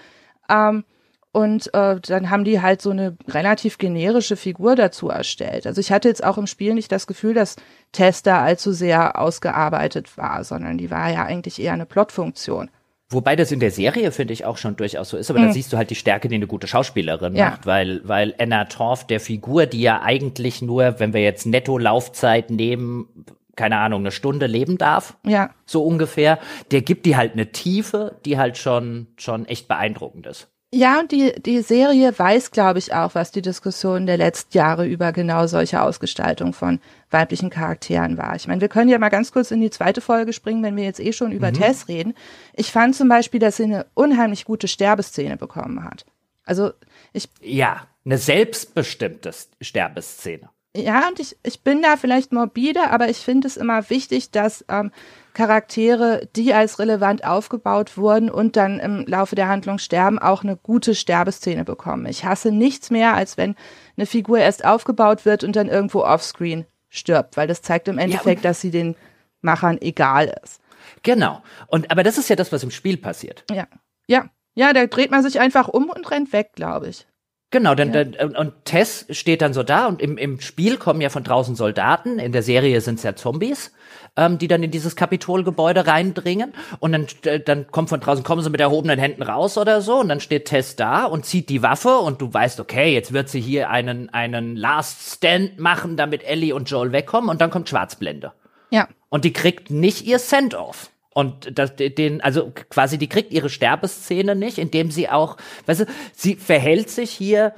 Ähm, 0.49 0.85
und 1.31 1.73
äh, 1.75 1.99
dann 1.99 2.29
haben 2.31 2.43
die 2.43 2.61
halt 2.61 2.81
so 2.81 2.89
eine 2.89 3.15
relativ 3.27 3.77
generische 3.77 4.35
Figur 4.35 4.75
dazu 4.75 5.09
erstellt. 5.09 5.67
Also 5.67 5.79
ich 5.79 5.91
hatte 5.91 6.07
jetzt 6.07 6.23
auch 6.23 6.39
im 6.39 6.47
Spiel 6.47 6.73
nicht 6.73 6.91
das 6.91 7.05
Gefühl, 7.05 7.35
dass 7.35 7.55
Tester 7.91 8.39
allzu 8.39 8.71
sehr 8.71 9.19
ausgearbeitet 9.19 10.17
war, 10.17 10.43
sondern 10.43 10.77
die 10.77 10.91
war 10.91 11.11
ja 11.11 11.25
eigentlich 11.25 11.61
eher 11.61 11.73
eine 11.73 11.85
Plotfunktion. 11.85 12.69
Wobei 13.11 13.35
das 13.35 13.51
in 13.51 13.59
der 13.59 13.71
Serie, 13.71 14.11
finde 14.11 14.33
ich, 14.33 14.45
auch 14.45 14.57
schon 14.57 14.75
durchaus 14.75 15.09
so 15.09 15.17
ist, 15.17 15.31
aber 15.31 15.39
mhm. 15.39 15.47
da 15.47 15.53
siehst 15.53 15.73
du 15.73 15.77
halt 15.77 15.89
die 15.89 15.95
Stärke, 15.95 16.27
die 16.27 16.35
eine 16.35 16.45
gute 16.45 16.67
Schauspielerin 16.67 17.35
ja. 17.35 17.49
macht, 17.49 17.65
weil, 17.65 18.01
weil 18.07 18.35
Anna 18.37 18.65
Torf, 18.65 19.07
der 19.07 19.19
Figur, 19.19 19.65
die 19.65 19.81
ja 19.81 20.01
eigentlich 20.03 20.61
nur, 20.61 20.99
wenn 20.99 21.13
wir 21.13 21.23
jetzt 21.23 21.47
Netto-Laufzeit 21.47 22.51
nehmen, 22.51 23.25
keine 23.55 23.77
Ahnung, 23.79 24.01
eine 24.01 24.11
Stunde 24.11 24.45
leben 24.45 24.77
darf, 24.77 25.17
ja. 25.25 25.49
so 25.65 25.83
ungefähr, 25.83 26.37
der 26.69 26.83
gibt 26.83 27.07
die 27.07 27.17
halt 27.17 27.33
eine 27.33 27.51
Tiefe, 27.51 28.19
die 28.25 28.37
halt 28.37 28.59
schon, 28.59 29.07
schon 29.17 29.45
echt 29.47 29.67
beeindruckend 29.67 30.27
ist. 30.27 30.47
Ja, 30.71 30.99
und 30.99 31.11
die, 31.11 31.33
die 31.41 31.61
Serie 31.61 32.17
weiß, 32.17 32.51
glaube 32.51 32.77
ich, 32.77 32.93
auch, 32.93 33.15
was 33.15 33.31
die 33.31 33.41
Diskussion 33.41 34.05
der 34.05 34.17
letzten 34.17 34.55
Jahre 34.55 34.85
über 34.87 35.11
genau 35.11 35.47
solche 35.47 35.81
Ausgestaltung 35.81 36.53
von 36.53 36.79
weiblichen 37.09 37.49
Charakteren 37.49 38.19
war. 38.19 38.35
Ich 38.35 38.47
meine, 38.47 38.61
wir 38.61 38.67
können 38.67 38.89
ja 38.89 38.99
mal 38.99 39.09
ganz 39.09 39.31
kurz 39.31 39.49
in 39.49 39.61
die 39.61 39.71
zweite 39.71 39.99
Folge 39.99 40.31
springen, 40.31 40.61
wenn 40.61 40.75
wir 40.75 40.83
jetzt 40.83 40.99
eh 40.99 41.11
schon 41.11 41.31
über 41.31 41.49
mhm. 41.49 41.55
Tess 41.55 41.87
reden. 41.87 42.13
Ich 42.53 42.71
fand 42.71 42.95
zum 42.95 43.09
Beispiel, 43.09 43.39
dass 43.39 43.57
sie 43.57 43.63
eine 43.63 43.87
unheimlich 43.95 44.45
gute 44.45 44.67
Sterbeszene 44.67 45.37
bekommen 45.37 45.83
hat. 45.83 46.05
Also 46.45 46.71
ich. 47.13 47.29
Ja, 47.41 47.87
eine 48.05 48.19
selbstbestimmte 48.19 49.31
Sterbeszene. 49.61 50.49
Ja, 50.77 51.07
und 51.07 51.19
ich, 51.19 51.35
ich 51.41 51.61
bin 51.63 51.81
da 51.81 51.97
vielleicht 51.97 52.31
morbide, 52.31 52.91
aber 52.91 53.09
ich 53.09 53.17
finde 53.17 53.47
es 53.47 53.57
immer 53.57 53.89
wichtig, 53.89 54.29
dass 54.29 54.63
ähm, 54.69 54.91
Charaktere, 55.33 56.27
die 56.35 56.53
als 56.53 56.79
relevant 56.79 57.23
aufgebaut 57.23 57.97
wurden 57.97 58.29
und 58.29 58.55
dann 58.55 58.79
im 58.79 59.05
Laufe 59.05 59.35
der 59.35 59.47
Handlung 59.47 59.77
sterben, 59.77 60.19
auch 60.19 60.43
eine 60.43 60.57
gute 60.57 60.95
Sterbeszene 60.95 61.63
bekommen. 61.63 62.05
Ich 62.07 62.25
hasse 62.25 62.51
nichts 62.51 62.89
mehr, 62.89 63.13
als 63.13 63.37
wenn 63.37 63.55
eine 63.95 64.05
Figur 64.05 64.39
erst 64.39 64.65
aufgebaut 64.65 65.25
wird 65.25 65.43
und 65.43 65.55
dann 65.55 65.67
irgendwo 65.67 66.03
offscreen 66.03 66.65
stirbt, 66.89 67.37
weil 67.37 67.47
das 67.47 67.61
zeigt 67.61 67.87
im 67.87 67.97
Endeffekt, 67.97 68.43
ja, 68.43 68.49
dass 68.49 68.61
sie 68.61 68.71
den 68.71 68.95
Machern 69.41 69.77
egal 69.79 70.33
ist. 70.43 70.59
Genau. 71.03 71.41
Und 71.67 71.91
aber 71.91 72.03
das 72.03 72.17
ist 72.17 72.29
ja 72.29 72.35
das, 72.35 72.51
was 72.51 72.63
im 72.63 72.71
Spiel 72.71 72.97
passiert. 72.97 73.45
Ja. 73.51 73.67
Ja. 74.07 74.29
Ja, 74.55 74.73
da 74.73 74.87
dreht 74.87 75.11
man 75.11 75.23
sich 75.23 75.39
einfach 75.39 75.67
um 75.67 75.89
und 75.89 76.09
rennt 76.11 76.33
weg, 76.33 76.51
glaube 76.55 76.89
ich. 76.89 77.05
Genau, 77.51 77.73
dann, 77.75 77.93
ja. 77.93 78.03
dann, 78.03 78.35
und 78.35 78.65
Tess 78.65 79.05
steht 79.09 79.41
dann 79.41 79.53
so 79.53 79.63
da 79.63 79.87
und 79.87 80.01
im, 80.01 80.17
im 80.17 80.39
Spiel 80.39 80.77
kommen 80.77 81.01
ja 81.01 81.09
von 81.09 81.23
draußen 81.23 81.55
Soldaten, 81.55 82.19
in 82.19 82.31
der 82.31 82.43
Serie 82.43 82.81
sind 82.81 82.95
es 82.95 83.03
ja 83.03 83.15
Zombies, 83.15 83.71
ähm, 84.15 84.37
die 84.37 84.47
dann 84.47 84.63
in 84.63 84.71
dieses 84.71 84.95
Kapitolgebäude 84.95 85.87
reindringen 85.87 86.53
und 86.79 86.91
dann, 86.91 87.07
äh, 87.23 87.39
dann 87.39 87.67
kommt 87.67 87.89
von 87.89 87.99
draußen, 87.99 88.23
kommen 88.23 88.41
sie 88.41 88.49
mit 88.49 88.61
erhobenen 88.61 88.99
Händen 88.99 89.23
raus 89.23 89.57
oder 89.57 89.81
so 89.81 89.99
und 89.99 90.09
dann 90.09 90.19
steht 90.19 90.45
Tess 90.45 90.75
da 90.75 91.05
und 91.05 91.25
zieht 91.25 91.49
die 91.49 91.61
Waffe 91.61 91.97
und 91.97 92.21
du 92.21 92.33
weißt, 92.33 92.59
okay, 92.59 92.93
jetzt 92.93 93.13
wird 93.13 93.29
sie 93.29 93.41
hier 93.41 93.69
einen, 93.69 94.09
einen 94.09 94.55
Last 94.55 95.15
Stand 95.15 95.59
machen, 95.59 95.97
damit 95.97 96.23
Ellie 96.23 96.53
und 96.53 96.69
Joel 96.69 96.91
wegkommen 96.91 97.29
und 97.29 97.41
dann 97.41 97.49
kommt 97.49 97.69
Schwarzblende. 97.69 98.33
Ja. 98.69 98.87
Und 99.09 99.25
die 99.25 99.33
kriegt 99.33 99.71
nicht 99.71 100.05
ihr 100.05 100.19
Send-Off. 100.19 100.91
Und 101.11 101.57
das, 101.57 101.75
den, 101.75 102.21
also 102.21 102.51
quasi, 102.69 102.97
die 102.97 103.09
kriegt 103.09 103.33
ihre 103.33 103.49
Sterbeszene 103.49 104.35
nicht, 104.35 104.57
indem 104.57 104.91
sie 104.91 105.09
auch, 105.09 105.37
weißt 105.65 105.81
du, 105.81 105.85
sie 106.13 106.35
verhält 106.35 106.89
sich 106.89 107.11
hier 107.11 107.53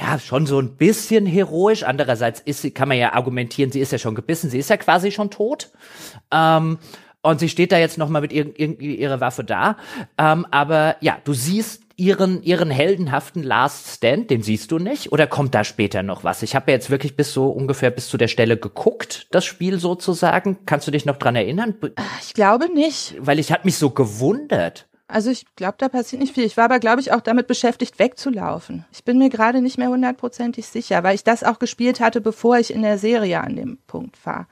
ja, 0.00 0.18
schon 0.18 0.46
so 0.46 0.58
ein 0.58 0.76
bisschen 0.76 1.26
heroisch. 1.26 1.82
Andererseits 1.82 2.40
ist 2.40 2.62
sie, 2.62 2.70
kann 2.70 2.88
man 2.88 2.98
ja 2.98 3.12
argumentieren, 3.12 3.72
sie 3.72 3.80
ist 3.80 3.92
ja 3.92 3.98
schon 3.98 4.14
gebissen, 4.14 4.50
sie 4.50 4.58
ist 4.58 4.70
ja 4.70 4.76
quasi 4.76 5.10
schon 5.10 5.30
tot. 5.30 5.70
Ähm, 6.30 6.78
und 7.22 7.40
sie 7.40 7.48
steht 7.48 7.72
da 7.72 7.78
jetzt 7.78 7.96
noch 7.96 8.10
mal 8.10 8.20
mit 8.20 8.32
ir 8.32 8.58
ihrer 8.58 9.20
Waffe 9.20 9.44
da. 9.44 9.78
Ähm, 10.18 10.46
aber 10.50 10.96
ja, 11.00 11.16
du 11.24 11.32
siehst 11.32 11.82
ihren, 11.96 12.42
ihren 12.42 12.70
heldenhaften 12.70 13.42
Last 13.42 13.96
Stand, 13.96 14.30
den 14.30 14.42
siehst 14.42 14.70
du 14.70 14.78
nicht? 14.78 15.12
Oder 15.12 15.26
kommt 15.26 15.54
da 15.54 15.64
später 15.64 16.02
noch 16.02 16.24
was? 16.24 16.42
Ich 16.42 16.54
habe 16.54 16.70
ja 16.70 16.76
jetzt 16.76 16.90
wirklich 16.90 17.16
bis 17.16 17.32
so 17.32 17.48
ungefähr 17.48 17.90
bis 17.90 18.08
zu 18.08 18.18
der 18.18 18.28
Stelle 18.28 18.58
geguckt, 18.58 19.26
das 19.30 19.44
Spiel 19.44 19.78
sozusagen. 19.78 20.58
Kannst 20.66 20.86
du 20.86 20.90
dich 20.90 21.06
noch 21.06 21.16
dran 21.16 21.36
erinnern? 21.36 21.74
Ich 22.20 22.34
glaube 22.34 22.72
nicht. 22.72 23.14
Weil 23.18 23.38
ich 23.38 23.52
hat 23.52 23.64
mich 23.64 23.78
so 23.78 23.90
gewundert. 23.90 24.86
Also 25.14 25.30
ich 25.30 25.46
glaube, 25.54 25.76
da 25.78 25.88
passiert 25.88 26.20
nicht 26.20 26.34
viel. 26.34 26.42
Ich 26.42 26.56
war 26.56 26.64
aber, 26.64 26.80
glaube 26.80 27.00
ich, 27.00 27.12
auch 27.12 27.20
damit 27.20 27.46
beschäftigt, 27.46 28.00
wegzulaufen. 28.00 28.84
Ich 28.90 29.04
bin 29.04 29.16
mir 29.16 29.28
gerade 29.28 29.62
nicht 29.62 29.78
mehr 29.78 29.88
hundertprozentig 29.88 30.66
sicher, 30.66 31.04
weil 31.04 31.14
ich 31.14 31.22
das 31.22 31.44
auch 31.44 31.60
gespielt 31.60 32.00
hatte, 32.00 32.20
bevor 32.20 32.58
ich 32.58 32.74
in 32.74 32.82
der 32.82 32.98
Serie 32.98 33.40
an 33.40 33.54
dem 33.54 33.78
Punkt 33.86 34.26
war. 34.26 34.48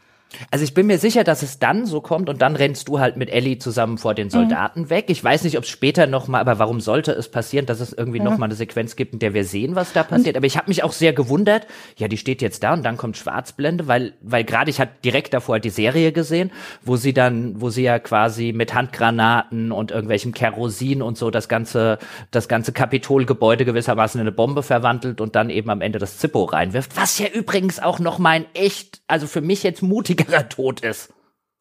Also 0.50 0.64
ich 0.64 0.74
bin 0.74 0.86
mir 0.86 0.98
sicher, 0.98 1.24
dass 1.24 1.42
es 1.42 1.58
dann 1.58 1.86
so 1.86 2.00
kommt 2.00 2.28
und 2.28 2.42
dann 2.42 2.56
rennst 2.56 2.88
du 2.88 2.98
halt 2.98 3.16
mit 3.16 3.30
Ellie 3.30 3.58
zusammen 3.58 3.98
vor 3.98 4.14
den 4.14 4.30
Soldaten 4.30 4.82
mhm. 4.82 4.90
weg. 4.90 5.06
Ich 5.08 5.22
weiß 5.22 5.44
nicht, 5.44 5.58
ob 5.58 5.64
es 5.64 5.70
später 5.70 6.06
noch 6.06 6.28
mal, 6.28 6.40
aber 6.40 6.58
warum 6.58 6.80
sollte 6.80 7.12
es 7.12 7.28
passieren, 7.28 7.66
dass 7.66 7.80
es 7.80 7.92
irgendwie 7.92 8.18
ja. 8.18 8.24
noch 8.24 8.38
mal 8.38 8.46
eine 8.46 8.54
Sequenz 8.54 8.96
gibt, 8.96 9.12
in 9.12 9.18
der 9.18 9.34
wir 9.34 9.44
sehen, 9.44 9.74
was 9.74 9.92
da 9.92 10.02
passiert? 10.02 10.36
Aber 10.36 10.46
ich 10.46 10.56
habe 10.56 10.68
mich 10.68 10.82
auch 10.82 10.92
sehr 10.92 11.12
gewundert. 11.12 11.66
Ja, 11.96 12.08
die 12.08 12.16
steht 12.16 12.42
jetzt 12.42 12.62
da 12.62 12.72
und 12.72 12.82
dann 12.82 12.96
kommt 12.96 13.16
Schwarzblende, 13.16 13.88
weil 13.88 14.14
weil 14.20 14.44
gerade 14.44 14.70
ich 14.70 14.80
hatte 14.80 14.92
direkt 15.04 15.34
davor 15.34 15.54
halt 15.54 15.64
die 15.64 15.70
Serie 15.70 16.12
gesehen, 16.12 16.50
wo 16.82 16.96
sie 16.96 17.12
dann, 17.12 17.60
wo 17.60 17.70
sie 17.70 17.82
ja 17.82 17.98
quasi 17.98 18.52
mit 18.52 18.74
Handgranaten 18.74 19.72
und 19.72 19.90
irgendwelchem 19.90 20.32
Kerosin 20.32 21.02
und 21.02 21.18
so 21.18 21.30
das 21.30 21.48
ganze 21.48 21.98
das 22.30 22.48
ganze 22.48 22.72
Kapitolgebäude 22.72 23.64
gewissermaßen 23.64 24.20
in 24.20 24.26
eine 24.26 24.32
Bombe 24.32 24.62
verwandelt 24.62 25.20
und 25.20 25.36
dann 25.36 25.50
eben 25.50 25.70
am 25.70 25.80
Ende 25.80 25.98
das 25.98 26.18
Zippo 26.18 26.44
reinwirft, 26.44 26.96
was 26.96 27.18
ja 27.18 27.26
übrigens 27.28 27.80
auch 27.80 27.98
noch 27.98 28.18
mal 28.18 28.30
ein 28.30 28.46
echt, 28.54 29.02
also 29.06 29.26
für 29.26 29.40
mich 29.40 29.62
jetzt 29.62 29.82
mutiger 29.82 30.21
sicherer 30.24 30.48
Tod 30.48 30.80
ist. 30.80 31.12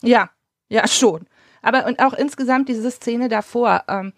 Ja, 0.02 0.30
ja, 0.70 0.88
schon. 0.88 1.28
Aber 1.62 1.86
und 1.86 2.00
auch 2.00 2.14
insgesamt 2.14 2.70
diese 2.70 2.90
Szene 2.90 3.30
davor 3.30 3.84
ähm, 3.88 4.14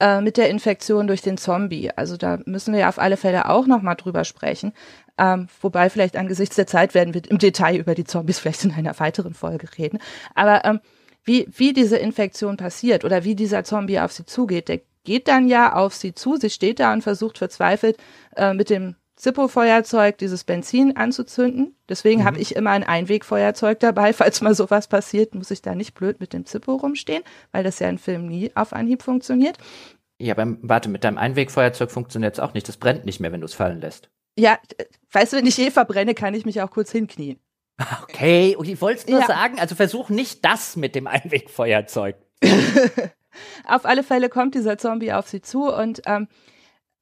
äh, 0.00 0.20
mit 0.20 0.36
der 0.36 0.50
Infektion 0.50 1.06
durch 1.06 1.22
den 1.22 1.38
Zombie. 1.38 1.90
Also 1.94 2.16
da 2.16 2.40
müssen 2.44 2.72
wir 2.72 2.80
ja 2.80 2.88
auf 2.88 2.98
alle 2.98 3.16
Fälle 3.16 3.48
auch 3.48 3.66
noch 3.66 3.82
mal 3.82 3.94
drüber 3.94 4.24
sprechen. 4.24 4.72
Ähm, 5.18 5.48
wobei 5.60 5.90
vielleicht 5.90 6.16
angesichts 6.16 6.56
der 6.56 6.66
Zeit 6.66 6.94
werden 6.94 7.14
wir 7.14 7.22
im 7.30 7.38
Detail 7.38 7.76
über 7.76 7.94
die 7.94 8.04
Zombies 8.04 8.38
vielleicht 8.40 8.64
in 8.64 8.72
einer 8.72 8.98
weiteren 8.98 9.34
Folge 9.34 9.68
reden. 9.78 9.98
Aber 10.34 10.64
ähm, 10.64 10.80
wie, 11.24 11.46
wie 11.56 11.72
diese 11.72 11.98
Infektion 11.98 12.56
passiert 12.56 13.04
oder 13.04 13.22
wie 13.22 13.36
dieser 13.36 13.62
Zombie 13.62 14.00
auf 14.00 14.10
sie 14.10 14.26
zugeht, 14.26 14.68
der 14.68 14.80
geht 15.04 15.28
dann 15.28 15.48
ja 15.48 15.74
auf 15.74 15.94
sie 15.94 16.14
zu. 16.14 16.36
Sie 16.36 16.50
steht 16.50 16.80
da 16.80 16.92
und 16.92 17.02
versucht 17.02 17.38
verzweifelt 17.38 17.96
äh, 18.36 18.54
mit 18.54 18.70
dem 18.70 18.96
Zippo-Feuerzeug 19.22 20.18
dieses 20.18 20.42
Benzin 20.42 20.96
anzuzünden. 20.96 21.76
Deswegen 21.88 22.22
mhm. 22.22 22.24
habe 22.24 22.40
ich 22.40 22.56
immer 22.56 22.70
ein 22.70 22.82
Einwegfeuerzeug 22.82 23.78
dabei. 23.78 24.12
Falls 24.12 24.40
mal 24.40 24.54
sowas 24.54 24.88
passiert, 24.88 25.36
muss 25.36 25.52
ich 25.52 25.62
da 25.62 25.76
nicht 25.76 25.94
blöd 25.94 26.18
mit 26.18 26.32
dem 26.32 26.44
Zippo 26.44 26.74
rumstehen, 26.74 27.22
weil 27.52 27.62
das 27.62 27.78
ja 27.78 27.88
im 27.88 27.98
Film 27.98 28.26
nie 28.26 28.50
auf 28.56 28.72
Anhieb 28.72 29.02
funktioniert. 29.02 29.58
Ja, 30.18 30.34
aber 30.36 30.56
warte, 30.62 30.88
mit 30.88 31.04
deinem 31.04 31.18
Einwegfeuerzeug 31.18 31.92
funktioniert 31.92 32.34
es 32.34 32.40
auch 32.40 32.52
nicht. 32.52 32.66
Das 32.66 32.76
brennt 32.76 33.04
nicht 33.04 33.20
mehr, 33.20 33.30
wenn 33.30 33.40
du 33.40 33.44
es 33.44 33.54
fallen 33.54 33.80
lässt. 33.80 34.10
Ja, 34.36 34.58
weißt 35.12 35.32
du, 35.32 35.36
wenn 35.36 35.46
ich 35.46 35.56
je 35.56 35.70
verbrenne, 35.70 36.14
kann 36.14 36.34
ich 36.34 36.44
mich 36.44 36.60
auch 36.60 36.70
kurz 36.70 36.90
hinknien. 36.90 37.38
Okay, 38.02 38.56
und 38.56 38.68
ich 38.68 38.80
wollte 38.80 39.00
es 39.00 39.06
nur 39.06 39.20
ja. 39.20 39.26
sagen, 39.26 39.60
also 39.60 39.76
versuch 39.76 40.08
nicht 40.08 40.44
das 40.44 40.74
mit 40.74 40.96
dem 40.96 41.06
Einwegfeuerzeug. 41.06 42.16
auf 43.66 43.84
alle 43.84 44.02
Fälle 44.02 44.28
kommt 44.28 44.56
dieser 44.56 44.78
Zombie 44.78 45.12
auf 45.12 45.28
sie 45.28 45.42
zu 45.42 45.72
und 45.72 46.02
ähm, 46.06 46.26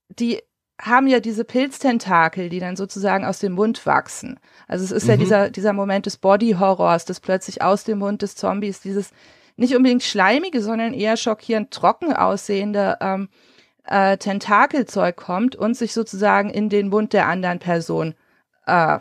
die 0.09 0.41
haben 0.81 1.07
ja 1.07 1.20
diese 1.20 1.44
Pilztentakel, 1.44 2.48
die 2.48 2.61
dann 2.61 2.77
sozusagen 2.77 3.24
aus 3.24 3.39
dem 3.39 3.52
Mund 3.52 3.85
wachsen. 3.86 4.40
Also 4.66 4.85
es 4.85 4.90
ist 4.90 5.05
mhm. 5.05 5.11
ja 5.11 5.16
dieser, 5.16 5.51
dieser 5.51 5.73
Moment 5.73 6.07
des 6.07 6.16
Body-Horrors, 6.16 7.05
dass 7.05 7.20
plötzlich 7.20 7.62
aus 7.62 7.85
dem 7.85 7.98
Mund 7.98 8.23
des 8.23 8.36
Zombies 8.36 8.81
dieses 8.81 9.11
nicht 9.57 9.77
unbedingt 9.77 10.02
schleimige, 10.02 10.62
sondern 10.62 10.94
eher 10.94 11.16
schockierend 11.16 11.70
trocken 11.70 12.15
aussehende 12.15 12.97
ähm, 13.01 13.28
äh, 13.85 14.16
Tentakelzeug 14.16 15.16
kommt 15.16 15.55
und 15.55 15.77
sich 15.77 15.93
sozusagen 15.93 16.48
in 16.48 16.69
den 16.70 16.89
Mund 16.89 17.12
der 17.12 17.27
anderen 17.27 17.59
Person 17.59 18.15
äh, 18.66 18.98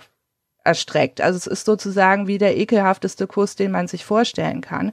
erstreckt. 0.63 1.21
Also 1.21 1.37
es 1.37 1.47
ist 1.47 1.65
sozusagen 1.65 2.27
wie 2.27 2.37
der 2.37 2.57
ekelhafteste 2.57 3.25
Kuss, 3.25 3.55
den 3.55 3.71
man 3.71 3.87
sich 3.87 4.03
vorstellen 4.03 4.61
kann. 4.61 4.91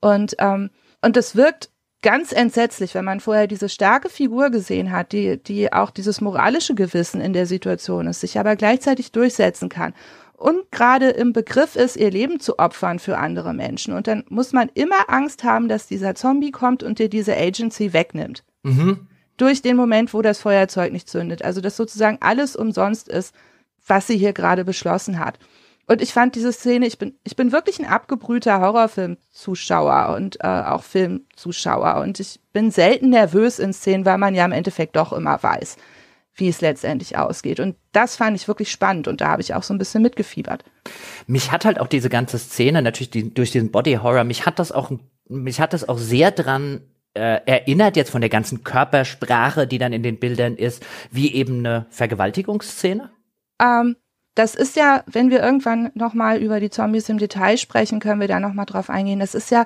Und, 0.00 0.34
ähm, 0.38 0.70
und 1.00 1.16
das 1.16 1.36
wirkt 1.36 1.70
ganz 2.04 2.30
entsetzlich, 2.30 2.94
wenn 2.94 3.04
man 3.04 3.18
vorher 3.18 3.48
diese 3.48 3.68
starke 3.68 4.08
Figur 4.08 4.50
gesehen 4.50 4.92
hat, 4.92 5.10
die, 5.10 5.42
die 5.42 5.72
auch 5.72 5.90
dieses 5.90 6.20
moralische 6.20 6.76
Gewissen 6.76 7.20
in 7.20 7.32
der 7.32 7.46
Situation 7.46 8.06
ist, 8.06 8.20
sich 8.20 8.38
aber 8.38 8.54
gleichzeitig 8.54 9.10
durchsetzen 9.10 9.68
kann 9.68 9.94
und 10.36 10.70
gerade 10.70 11.08
im 11.08 11.32
Begriff 11.32 11.74
ist, 11.74 11.96
ihr 11.96 12.10
Leben 12.10 12.40
zu 12.40 12.58
opfern 12.58 12.98
für 12.98 13.16
andere 13.16 13.54
Menschen. 13.54 13.94
Und 13.94 14.06
dann 14.06 14.24
muss 14.28 14.52
man 14.52 14.68
immer 14.74 15.08
Angst 15.08 15.42
haben, 15.42 15.68
dass 15.68 15.86
dieser 15.86 16.14
Zombie 16.14 16.50
kommt 16.50 16.82
und 16.82 16.98
dir 16.98 17.08
diese 17.08 17.36
Agency 17.36 17.92
wegnimmt. 17.92 18.44
Mhm. 18.62 19.06
Durch 19.36 19.62
den 19.62 19.76
Moment, 19.76 20.12
wo 20.12 20.22
das 20.22 20.40
Feuerzeug 20.40 20.92
nicht 20.92 21.08
zündet. 21.08 21.42
Also, 21.42 21.60
dass 21.60 21.76
sozusagen 21.76 22.18
alles 22.20 22.56
umsonst 22.56 23.08
ist, 23.08 23.34
was 23.86 24.06
sie 24.06 24.18
hier 24.18 24.32
gerade 24.34 24.64
beschlossen 24.64 25.18
hat. 25.18 25.38
Und 25.86 26.00
ich 26.00 26.12
fand 26.12 26.34
diese 26.34 26.52
Szene, 26.52 26.86
ich 26.86 26.98
bin, 26.98 27.18
ich 27.24 27.36
bin 27.36 27.52
wirklich 27.52 27.78
ein 27.78 27.86
abgebrühter 27.86 28.60
Horrorfilmzuschauer 28.60 30.14
und 30.16 30.38
äh, 30.40 30.46
auch 30.46 30.82
Filmzuschauer. 30.82 32.00
Und 32.00 32.20
ich 32.20 32.40
bin 32.52 32.70
selten 32.70 33.10
nervös 33.10 33.58
in 33.58 33.72
Szenen, 33.72 34.06
weil 34.06 34.18
man 34.18 34.34
ja 34.34 34.44
im 34.44 34.52
Endeffekt 34.52 34.96
doch 34.96 35.12
immer 35.12 35.42
weiß, 35.42 35.76
wie 36.34 36.48
es 36.48 36.62
letztendlich 36.62 37.18
ausgeht. 37.18 37.60
Und 37.60 37.76
das 37.92 38.16
fand 38.16 38.36
ich 38.36 38.48
wirklich 38.48 38.70
spannend 38.70 39.08
und 39.08 39.20
da 39.20 39.28
habe 39.28 39.42
ich 39.42 39.54
auch 39.54 39.62
so 39.62 39.74
ein 39.74 39.78
bisschen 39.78 40.02
mitgefiebert. 40.02 40.64
Mich 41.26 41.52
hat 41.52 41.64
halt 41.66 41.78
auch 41.78 41.88
diese 41.88 42.08
ganze 42.08 42.38
Szene, 42.38 42.80
natürlich 42.80 43.10
die, 43.10 43.34
durch 43.34 43.50
diesen 43.50 43.70
Body 43.70 43.94
Horror, 44.02 44.24
mich 44.24 44.46
hat 44.46 44.58
das 44.58 44.72
auch, 44.72 44.90
mich 45.28 45.60
hat 45.60 45.74
das 45.74 45.86
auch 45.88 45.98
sehr 45.98 46.30
dran 46.30 46.80
äh, 47.14 47.40
erinnert 47.46 47.96
jetzt 47.96 48.10
von 48.10 48.20
der 48.20 48.30
ganzen 48.30 48.64
Körpersprache, 48.64 49.66
die 49.66 49.78
dann 49.78 49.92
in 49.92 50.02
den 50.02 50.18
Bildern 50.18 50.56
ist, 50.56 50.84
wie 51.10 51.32
eben 51.32 51.60
eine 51.60 51.86
Vergewaltigungsszene? 51.90 53.10
Ähm, 53.62 53.96
das 54.34 54.54
ist 54.54 54.76
ja, 54.76 55.04
wenn 55.06 55.30
wir 55.30 55.42
irgendwann 55.42 55.90
nochmal 55.94 56.38
über 56.38 56.58
die 56.58 56.70
Zombies 56.70 57.08
im 57.08 57.18
Detail 57.18 57.56
sprechen, 57.56 58.00
können 58.00 58.20
wir 58.20 58.28
da 58.28 58.40
nochmal 58.40 58.66
drauf 58.66 58.90
eingehen. 58.90 59.20
Das 59.20 59.34
ist 59.34 59.50
ja, 59.50 59.64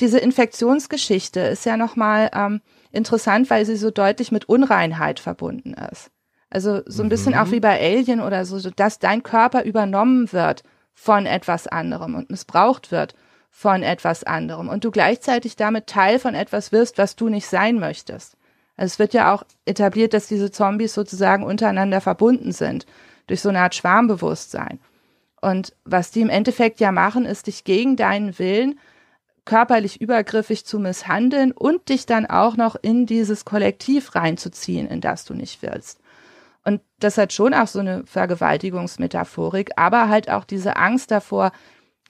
diese 0.00 0.18
Infektionsgeschichte 0.18 1.40
ist 1.40 1.66
ja 1.66 1.76
nochmal 1.76 2.30
ähm, 2.34 2.60
interessant, 2.90 3.50
weil 3.50 3.66
sie 3.66 3.76
so 3.76 3.90
deutlich 3.90 4.32
mit 4.32 4.48
Unreinheit 4.48 5.20
verbunden 5.20 5.74
ist. 5.92 6.10
Also 6.48 6.80
so 6.86 7.02
ein 7.02 7.08
bisschen 7.08 7.34
mhm. 7.34 7.38
auch 7.38 7.50
wie 7.50 7.60
bei 7.60 7.78
Alien 7.78 8.20
oder 8.20 8.44
so, 8.44 8.70
dass 8.70 8.98
dein 8.98 9.22
Körper 9.22 9.64
übernommen 9.64 10.32
wird 10.32 10.62
von 10.94 11.26
etwas 11.26 11.66
anderem 11.66 12.14
und 12.14 12.30
missbraucht 12.30 12.90
wird 12.90 13.14
von 13.50 13.82
etwas 13.82 14.24
anderem 14.24 14.68
und 14.68 14.84
du 14.84 14.90
gleichzeitig 14.90 15.56
damit 15.56 15.86
Teil 15.86 16.18
von 16.18 16.34
etwas 16.34 16.72
wirst, 16.72 16.98
was 16.98 17.16
du 17.16 17.28
nicht 17.28 17.46
sein 17.46 17.78
möchtest. 17.78 18.36
Also 18.76 18.92
es 18.92 18.98
wird 18.98 19.14
ja 19.14 19.34
auch 19.34 19.44
etabliert, 19.64 20.14
dass 20.14 20.28
diese 20.28 20.50
Zombies 20.50 20.94
sozusagen 20.94 21.42
untereinander 21.42 22.00
verbunden 22.00 22.52
sind 22.52 22.86
durch 23.26 23.40
so 23.40 23.48
eine 23.48 23.60
Art 23.60 23.74
Schwarmbewusstsein. 23.74 24.80
Und 25.40 25.74
was 25.84 26.10
die 26.10 26.22
im 26.22 26.30
Endeffekt 26.30 26.80
ja 26.80 26.92
machen, 26.92 27.24
ist 27.24 27.46
dich 27.46 27.64
gegen 27.64 27.96
deinen 27.96 28.38
Willen 28.38 28.78
körperlich 29.44 30.00
übergriffig 30.00 30.66
zu 30.66 30.78
misshandeln 30.78 31.52
und 31.52 31.88
dich 31.88 32.04
dann 32.04 32.26
auch 32.26 32.56
noch 32.56 32.74
in 32.74 33.06
dieses 33.06 33.44
Kollektiv 33.44 34.14
reinzuziehen, 34.14 34.88
in 34.88 35.00
das 35.00 35.24
du 35.24 35.34
nicht 35.34 35.62
willst. 35.62 36.00
Und 36.64 36.80
das 36.98 37.16
hat 37.16 37.32
schon 37.32 37.54
auch 37.54 37.68
so 37.68 37.78
eine 37.78 38.04
Vergewaltigungsmetaphorik, 38.06 39.70
aber 39.76 40.08
halt 40.08 40.28
auch 40.28 40.44
diese 40.44 40.76
Angst 40.76 41.12
davor, 41.12 41.52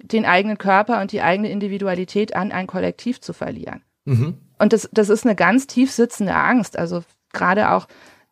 den 0.00 0.24
eigenen 0.24 0.56
Körper 0.56 1.00
und 1.02 1.12
die 1.12 1.20
eigene 1.20 1.50
Individualität 1.50 2.34
an 2.34 2.52
ein 2.52 2.66
Kollektiv 2.66 3.20
zu 3.20 3.34
verlieren. 3.34 3.82
Mhm. 4.06 4.38
Und 4.58 4.72
das, 4.72 4.88
das 4.92 5.10
ist 5.10 5.26
eine 5.26 5.36
ganz 5.36 5.66
tief 5.66 5.92
sitzende 5.92 6.34
Angst. 6.34 6.78
Also 6.78 7.02
gerade 7.34 7.70
auch 7.70 7.86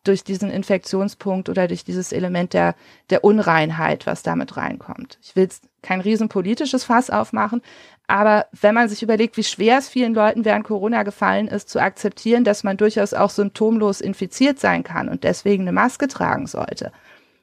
durch 0.07 0.23
diesen 0.23 0.49
Infektionspunkt 0.49 1.49
oder 1.49 1.67
durch 1.67 1.83
dieses 1.83 2.11
Element 2.11 2.53
der, 2.53 2.75
der 3.09 3.23
Unreinheit, 3.23 4.05
was 4.05 4.23
damit 4.23 4.57
reinkommt. 4.57 5.17
Ich 5.21 5.35
will 5.35 5.43
jetzt 5.43 5.63
kein 5.81 6.01
riesenpolitisches 6.01 6.85
Fass 6.85 7.09
aufmachen, 7.09 7.61
aber 8.07 8.45
wenn 8.59 8.75
man 8.75 8.87
sich 8.87 9.01
überlegt, 9.03 9.37
wie 9.37 9.43
schwer 9.43 9.79
es 9.79 9.89
vielen 9.89 10.13
Leuten 10.13 10.45
während 10.45 10.65
Corona 10.65 11.03
gefallen 11.03 11.47
ist, 11.47 11.69
zu 11.69 11.81
akzeptieren, 11.81 12.43
dass 12.43 12.63
man 12.63 12.77
durchaus 12.77 13.13
auch 13.13 13.29
symptomlos 13.29 14.01
infiziert 14.01 14.59
sein 14.59 14.83
kann 14.83 15.09
und 15.09 15.23
deswegen 15.23 15.63
eine 15.63 15.71
Maske 15.71 16.07
tragen 16.07 16.45
sollte, 16.45 16.91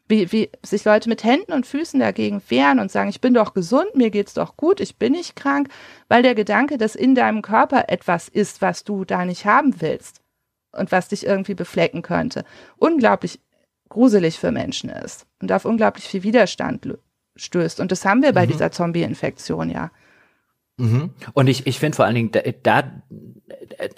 wie, 0.08 0.30
wie 0.30 0.50
sich 0.62 0.84
Leute 0.84 1.08
mit 1.08 1.24
Händen 1.24 1.52
und 1.52 1.66
Füßen 1.66 1.98
dagegen 1.98 2.42
wehren 2.48 2.78
und 2.78 2.92
sagen, 2.92 3.10
ich 3.10 3.20
bin 3.20 3.34
doch 3.34 3.54
gesund, 3.54 3.94
mir 3.94 4.10
geht's 4.10 4.34
doch 4.34 4.56
gut, 4.56 4.80
ich 4.80 4.96
bin 4.96 5.12
nicht 5.12 5.36
krank, 5.36 5.68
weil 6.08 6.22
der 6.22 6.34
Gedanke, 6.34 6.78
dass 6.78 6.94
in 6.94 7.14
deinem 7.14 7.42
Körper 7.42 7.88
etwas 7.88 8.28
ist, 8.28 8.62
was 8.62 8.84
du 8.84 9.04
da 9.04 9.24
nicht 9.24 9.46
haben 9.46 9.80
willst, 9.80 10.21
und 10.72 10.92
was 10.92 11.08
dich 11.08 11.26
irgendwie 11.26 11.54
beflecken 11.54 12.02
könnte, 12.02 12.44
unglaublich 12.76 13.40
gruselig 13.88 14.38
für 14.38 14.52
Menschen 14.52 14.90
ist 14.90 15.26
und 15.40 15.52
auf 15.52 15.64
unglaublich 15.64 16.04
viel 16.04 16.22
Widerstand 16.22 16.88
stößt. 17.36 17.80
Und 17.80 17.92
das 17.92 18.04
haben 18.04 18.22
wir 18.22 18.32
bei 18.32 18.46
mhm. 18.46 18.50
dieser 18.52 18.72
Zombie-Infektion 18.72 19.70
ja. 19.70 19.90
Mhm. 20.78 21.10
Und 21.34 21.48
ich, 21.48 21.66
ich 21.66 21.78
finde 21.78 21.96
vor 21.96 22.06
allen 22.06 22.14
Dingen, 22.14 22.32
da, 22.32 22.42
da 22.62 22.84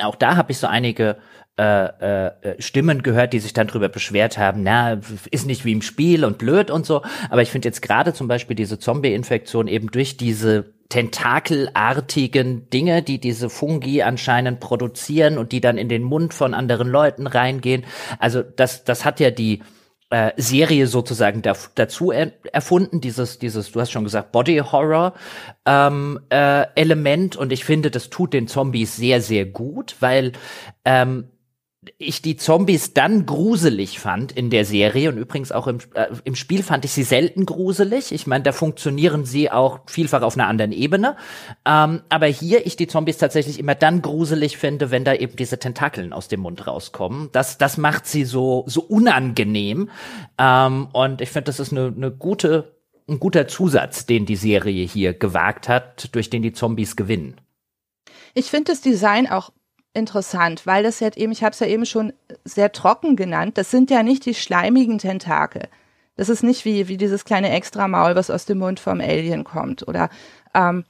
auch 0.01 0.17
da 0.17 0.37
habe 0.37 0.53
ich 0.53 0.59
so 0.59 0.67
einige 0.67 1.19
äh, 1.57 1.85
äh, 1.85 2.61
Stimmen 2.61 3.03
gehört, 3.03 3.33
die 3.33 3.39
sich 3.39 3.53
dann 3.53 3.69
drüber 3.69 3.89
beschwert 3.89 4.39
haben, 4.39 4.63
na, 4.63 5.01
ist 5.31 5.47
nicht 5.47 5.65
wie 5.65 5.73
im 5.73 5.83
Spiel 5.83 6.25
und 6.25 6.39
blöd 6.39 6.71
und 6.71 6.85
so. 6.85 7.03
Aber 7.31 7.43
ich 7.43 7.51
finde 7.51 7.69
jetzt 7.69 7.81
gerade 7.81 8.13
zum 8.13 8.27
Beispiel 8.27 8.57
diese 8.57 8.79
Zombie-Infektion 8.79 9.69
eben 9.69 9.91
durch 9.91 10.17
diese 10.17 10.75
tentakelartigen 10.89 12.69
Dinge, 12.71 13.03
die 13.03 13.21
diese 13.21 13.51
Fungi 13.51 14.03
anscheinend 14.03 14.61
produzieren 14.61 15.39
und 15.39 15.53
die 15.53 15.61
dann 15.61 15.79
in 15.79 15.89
den 15.89 16.03
Mund 16.03 16.35
von 16.35 16.55
anderen 16.55 16.89
Leuten 16.89 17.27
reingehen. 17.27 17.85
Also 18.19 18.43
das, 18.43 18.85
das 18.85 19.05
hat 19.05 19.21
ja 19.21 19.31
die 19.31 19.63
äh, 20.11 20.33
Serie 20.37 20.87
sozusagen 20.87 21.43
da, 21.43 21.55
dazu 21.75 22.11
er, 22.13 22.33
erfunden, 22.53 23.01
dieses, 23.01 23.39
dieses, 23.39 23.73
du 23.73 23.81
hast 23.81 23.91
schon 23.91 24.05
gesagt, 24.05 24.33
Body 24.33 24.59
Horror 24.59 25.15
ähm, 25.67 26.21
äh, 26.31 26.67
Element 26.75 27.37
und 27.37 27.53
ich 27.53 27.65
finde, 27.65 27.91
das 27.91 28.11
tut 28.11 28.33
den 28.33 28.47
Zombies 28.47 28.97
sehr, 28.97 29.21
sehr 29.21 29.47
gut, 29.47 29.97
weil 30.01 30.33
ähm, 30.85 31.29
ich 31.99 32.23
die 32.23 32.37
Zombies 32.37 32.95
dann 32.95 33.27
gruselig 33.27 33.99
fand 33.99 34.33
in 34.33 34.51
der 34.51 34.65
Serie 34.65 35.09
und 35.09 35.19
übrigens 35.19 35.53
auch 35.53 35.67
im, 35.67 35.79
äh, 35.95 36.07
im 36.25 36.35
Spiel 36.35 36.63
fand 36.63 36.85
ich 36.85 36.93
sie 36.93 37.03
selten 37.03 37.47
gruselig. 37.47 38.13
Ich 38.13 38.27
meine, 38.27 38.45
da 38.45 38.53
funktionieren 38.53 39.25
sie 39.25 39.51
auch 39.51 39.81
vielfach 39.87 40.23
auf 40.23 40.35
einer 40.35 40.47
anderen 40.47 40.73
Ebene. 40.73 41.17
Ähm, 41.67 42.03
aber 42.09 42.27
hier 42.27 42.67
ich 42.67 42.77
die 42.77 42.87
Zombies 42.87 43.19
tatsächlich 43.19 43.59
immer 43.59 43.75
dann 43.75 44.03
gruselig 44.03 44.57
finde, 44.57 44.91
wenn 44.91 45.05
da 45.05 45.15
eben 45.15 45.37
diese 45.37 45.59
Tentakeln 45.59 46.13
aus 46.13 46.29
dem 46.29 46.41
Mund 46.41 46.67
rauskommen. 46.67 47.29
Das, 47.33 47.59
das 47.59 47.77
macht 47.77 48.07
sie 48.07 48.25
so, 48.25 48.65
so 48.67 48.81
unangenehm. 48.83 49.91
Ähm, 50.39 50.89
und 50.93 51.21
ich 51.21 51.31
finde, 51.31 51.47
das 51.47 51.61
ist 51.61 51.73
eine, 51.73 51.93
eine 51.97 52.11
gute, 52.11 52.77
ein 53.09 53.21
guter 53.21 53.49
Zusatz, 53.49 54.07
den 54.07 54.27
die 54.27 54.37
Serie 54.37 54.87
hier 54.87 55.15
gewagt 55.15 55.69
hat, 55.69 56.15
durch 56.15 56.31
den 56.31 56.43
die 56.43 56.53
Zombies 56.53 56.97
gewinnen. 56.97 57.41
Ich 58.35 58.51
finde 58.51 58.73
das 58.73 58.81
Design 58.81 59.29
auch 59.29 59.51
interessant, 59.95 60.67
weil 60.67 60.83
das 60.83 61.01
jetzt 61.01 61.17
eben, 61.17 61.33
ich 61.33 61.43
habe 61.43 61.53
es 61.53 61.61
ja 61.61 61.67
eben 61.67 61.87
schon 61.87 62.13
sehr 62.45 62.73
trocken 62.73 63.17
genannt, 63.17 63.57
das 63.57 63.71
sind 63.71 63.91
ja 63.91 64.03
nicht 64.03 64.27
die 64.27 64.35
schleimigen 64.35 64.99
Tentakel. 64.99 65.69
Das 66.17 66.29
ist 66.29 66.43
nicht 66.43 66.65
wie, 66.65 66.89
wie 66.89 66.97
dieses 66.97 67.25
kleine 67.25 67.51
Extramaul, 67.51 68.15
was 68.15 68.31
aus 68.31 68.45
dem 68.45 68.59
Mund 68.59 68.79
vom 68.79 69.01
Alien 69.01 69.45
kommt. 69.45 69.87
Oder 69.89 70.11
ähm, 70.55 70.85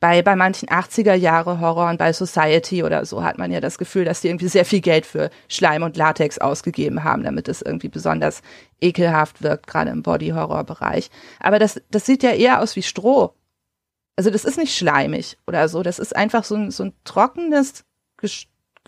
bei, 0.00 0.22
bei 0.22 0.34
manchen 0.34 0.68
80er 0.68 1.14
Jahre 1.14 1.60
Horror 1.60 1.90
und 1.90 1.98
bei 1.98 2.14
Society 2.14 2.82
oder 2.82 3.04
so 3.04 3.22
hat 3.22 3.36
man 3.36 3.52
ja 3.52 3.60
das 3.60 3.76
Gefühl, 3.76 4.06
dass 4.06 4.22
die 4.22 4.28
irgendwie 4.28 4.48
sehr 4.48 4.64
viel 4.64 4.80
Geld 4.80 5.04
für 5.04 5.30
Schleim 5.48 5.82
und 5.82 5.98
Latex 5.98 6.38
ausgegeben 6.38 7.04
haben, 7.04 7.22
damit 7.22 7.48
es 7.48 7.60
irgendwie 7.60 7.88
besonders 7.88 8.40
ekelhaft 8.80 9.42
wirkt, 9.42 9.66
gerade 9.66 9.90
im 9.90 10.02
Body-Horror-Bereich. 10.02 11.10
Aber 11.38 11.58
das, 11.58 11.82
das 11.90 12.06
sieht 12.06 12.22
ja 12.22 12.30
eher 12.30 12.62
aus 12.62 12.76
wie 12.76 12.82
Stroh. 12.82 13.34
Also 14.16 14.30
das 14.30 14.46
ist 14.46 14.56
nicht 14.56 14.74
schleimig 14.74 15.36
oder 15.46 15.68
so. 15.68 15.82
Das 15.82 15.98
ist 15.98 16.16
einfach 16.16 16.44
so 16.44 16.54
ein, 16.54 16.70
so 16.70 16.84
ein 16.84 16.94
trockenes, 17.04 17.84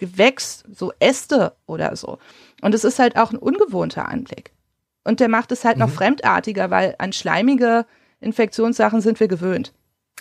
Gewächs, 0.02 0.64
so 0.72 0.92
Äste 0.98 1.52
oder 1.66 1.94
so. 1.94 2.18
Und 2.60 2.74
es 2.74 2.82
ist 2.82 2.98
halt 2.98 3.16
auch 3.16 3.30
ein 3.30 3.38
ungewohnter 3.38 4.08
Anblick. 4.08 4.50
Und 5.04 5.20
der 5.20 5.28
macht 5.28 5.52
es 5.52 5.64
halt 5.64 5.76
mhm. 5.76 5.84
noch 5.84 5.90
fremdartiger, 5.90 6.70
weil 6.70 6.96
an 6.98 7.12
schleimige 7.12 7.86
Infektionssachen 8.20 9.00
sind 9.00 9.20
wir 9.20 9.28
gewöhnt. 9.28 9.72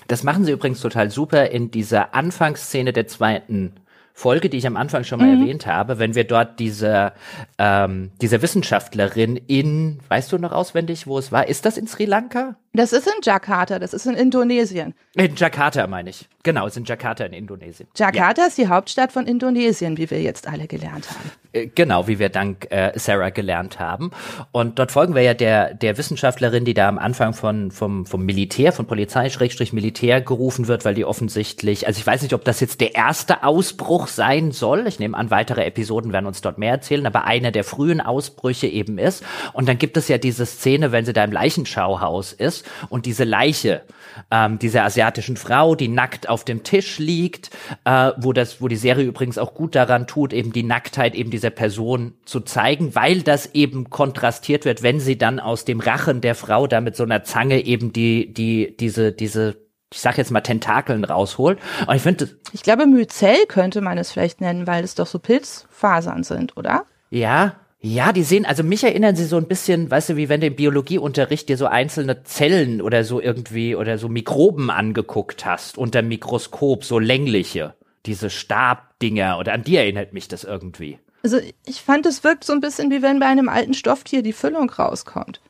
Das 0.08 0.24
machen 0.24 0.46
sie 0.46 0.52
übrigens 0.52 0.82
total 0.82 1.10
super 1.10 1.50
in 1.50 1.72
dieser 1.72 2.14
Anfangsszene 2.14 2.94
der 2.94 3.08
zweiten 3.08 3.74
Folge, 4.14 4.50
die 4.50 4.58
ich 4.58 4.68
am 4.68 4.78
Anfang 4.78 5.04
schon 5.04 5.20
mal 5.20 5.36
mhm. 5.36 5.42
erwähnt 5.42 5.66
habe, 5.66 5.98
wenn 5.98 6.14
wir 6.14 6.26
dort 6.26 6.60
diese, 6.60 7.14
ähm, 7.58 8.12
diese 8.22 8.44
Wissenschaftlerin 8.44 9.36
in, 9.36 10.00
weißt 10.10 10.32
du 10.32 10.38
noch 10.38 10.52
auswendig, 10.52 11.08
wo 11.08 11.18
es 11.18 11.32
war? 11.32 11.48
Ist 11.48 11.66
das 11.66 11.78
in 11.78 11.88
Sri 11.88 12.06
Lanka? 12.06 12.56
Das 12.74 12.94
ist 12.94 13.06
in 13.06 13.22
Jakarta, 13.22 13.80
das 13.80 13.94
ist 13.94 14.06
in 14.06 14.14
Indonesien. 14.14 14.94
In 15.16 15.36
Jakarta 15.36 15.88
meine 15.88 16.12
ich. 16.12 16.30
Genau, 16.44 16.66
es 16.66 16.74
ist 16.74 16.78
in 16.78 16.86
Jakarta 16.86 17.26
in 17.26 17.34
Indonesien. 17.34 17.88
Jakarta 17.98 18.44
ja. 18.44 18.48
ist 18.48 18.58
die 18.58 18.68
Hauptstadt 18.68 19.12
von 19.12 19.28
Indonesien, 19.28 19.98
wie 19.98 20.10
wir 20.10 20.22
jetzt 20.22 20.48
alle 20.48 20.68
gelernt 20.68 21.08
haben. 21.12 21.32
Äh, 21.52 21.68
genau, 21.68 22.08
wie 22.08 22.18
wir 22.18 22.30
dank 22.30 22.72
äh, 22.72 22.94
Sarah 22.96 23.30
gelernt 23.30 23.80
haben. 23.80 24.12
Und 24.54 24.80
dort 24.80 24.92
folgen 24.92 25.14
wir 25.14 25.22
ja 25.22 25.34
der, 25.34 25.74
der 25.74 25.98
Wissenschaftlerin, 25.98 26.64
die 26.64 26.74
da 26.74 26.88
am 26.88 26.98
Anfang 26.98 27.34
von, 27.34 27.72
vom, 27.72 28.06
vom 28.06 28.26
Militär, 28.26 28.72
von 28.72 28.88
Polizei, 28.88 29.30
Schrägstrich 29.30 29.74
Militär 29.74 30.22
gerufen 30.22 30.68
wird, 30.68 30.86
weil 30.86 30.96
die 30.96 31.04
offensichtlich, 31.04 31.86
also 31.86 32.00
ich 32.00 32.08
weiß 32.08 32.22
nicht, 32.22 32.34
ob 32.34 32.46
das 32.46 32.62
jetzt 32.62 32.80
der 32.80 32.96
erste 32.96 33.44
Ausbruch 33.44 34.08
sein 34.08 34.52
soll. 34.52 34.88
Ich 34.88 34.98
nehme 34.98 35.18
an, 35.18 35.30
weitere 35.30 35.66
Episoden 35.66 36.14
werden 36.14 36.26
uns 36.26 36.42
dort 36.42 36.58
mehr 36.58 36.72
erzählen, 36.72 37.06
aber 37.06 37.26
einer 37.26 37.52
der 37.52 37.66
frühen 37.66 38.00
Ausbrüche 38.00 38.68
eben 38.68 38.98
ist. 38.98 39.24
Und 39.52 39.68
dann 39.68 39.78
gibt 39.78 39.98
es 39.98 40.08
ja 40.08 40.18
diese 40.18 40.46
Szene, 40.46 40.94
wenn 40.94 41.06
sie 41.06 41.14
da 41.14 41.24
im 41.26 41.34
Leichenschauhaus 41.34 42.32
ist 42.32 42.61
und 42.90 43.06
diese 43.06 43.24
Leiche 43.24 43.82
ähm, 44.30 44.60
dieser 44.60 44.84
asiatischen 44.84 45.38
Frau, 45.38 45.76
die 45.76 45.88
nackt 45.88 46.30
auf 46.30 46.44
dem 46.44 46.64
Tisch 46.64 47.00
liegt, 47.00 47.52
äh, 47.86 48.12
wo 48.18 48.34
das, 48.34 48.62
wo 48.62 48.68
die 48.68 48.76
Serie 48.76 49.06
übrigens 49.06 49.38
auch 49.38 49.54
gut 49.54 49.76
daran 49.76 50.08
tut, 50.08 50.34
eben 50.34 50.54
die 50.54 50.64
Nacktheit 50.64 51.16
eben 51.16 51.32
dieser 51.32 51.50
Person 51.50 52.14
zu 52.26 52.42
zeigen, 52.42 52.96
weil 52.96 53.22
das 53.22 53.54
eben 53.54 53.90
kontrastiert 53.90 54.66
wird, 54.66 54.84
wenn 54.84 55.00
sie 55.00 55.18
dann 55.18 55.40
aus 55.40 55.66
dem 55.66 55.80
Rachen 55.80 56.22
der 56.22 56.36
Frau 56.36 56.68
da 56.68 56.82
mit 56.82 56.96
so 56.96 57.04
einer 57.04 57.24
Zange 57.24 57.64
eben 57.66 57.94
die, 57.94 58.34
die, 58.34 58.76
diese, 58.78 59.12
diese 59.12 59.58
ich 59.94 60.00
sag 60.00 60.18
jetzt 60.18 60.32
mal 60.32 60.42
Tentakeln 60.42 61.04
rausholt. 61.04 61.60
Und 61.86 61.96
ich 61.96 62.02
finde, 62.02 62.30
ich 62.54 62.64
glaube 62.64 62.86
Myzel 62.86 63.46
könnte 63.48 63.82
man 63.82 63.98
es 63.98 64.12
vielleicht 64.12 64.40
nennen, 64.40 64.66
weil 64.66 64.86
es 64.86 64.96
doch 64.96 65.08
so 65.08 65.20
Pilzfasern 65.20 66.24
sind, 66.24 66.56
oder? 66.56 66.86
Ja, 67.10 67.56
ja, 67.84 68.14
die 68.14 68.24
sehen, 68.24 68.46
also 68.46 68.62
mich 68.64 68.84
erinnern 68.84 69.16
sie 69.16 69.26
so 69.26 69.38
ein 69.38 69.48
bisschen, 69.48 69.90
weißt 69.90 70.10
du, 70.10 70.16
wie 70.16 70.30
wenn 70.30 70.40
du 70.40 70.48
im 70.48 70.56
Biologieunterricht 70.56 71.50
dir 71.50 71.58
so 71.58 71.66
einzelne 71.66 72.24
Zellen 72.24 72.80
oder 72.80 73.04
so 73.04 73.20
irgendwie 73.20 73.76
oder 73.76 73.98
so 73.98 74.08
Mikroben 74.08 74.70
angeguckt 74.70 75.46
hast 75.46 75.80
unter 75.80 76.04
Mikroskop, 76.04 76.84
so 76.84 77.00
längliche, 77.00 77.74
diese 78.06 78.30
Stabdinger 78.30 79.40
oder 79.40 79.54
an 79.54 79.64
die 79.64 79.78
erinnert 79.78 80.14
mich 80.14 80.28
das 80.28 80.44
irgendwie. 80.44 81.00
Also 81.24 81.40
ich 81.66 81.82
fand, 81.82 82.06
es 82.06 82.24
wirkt 82.24 82.44
so 82.44 82.54
ein 82.54 82.62
bisschen 82.62 82.92
wie 82.92 83.02
wenn 83.02 83.20
bei 83.20 83.26
einem 83.26 83.50
alten 83.50 83.74
Stofftier 83.74 84.22
die 84.22 84.34
Füllung 84.34 84.70
rauskommt. 84.70 85.42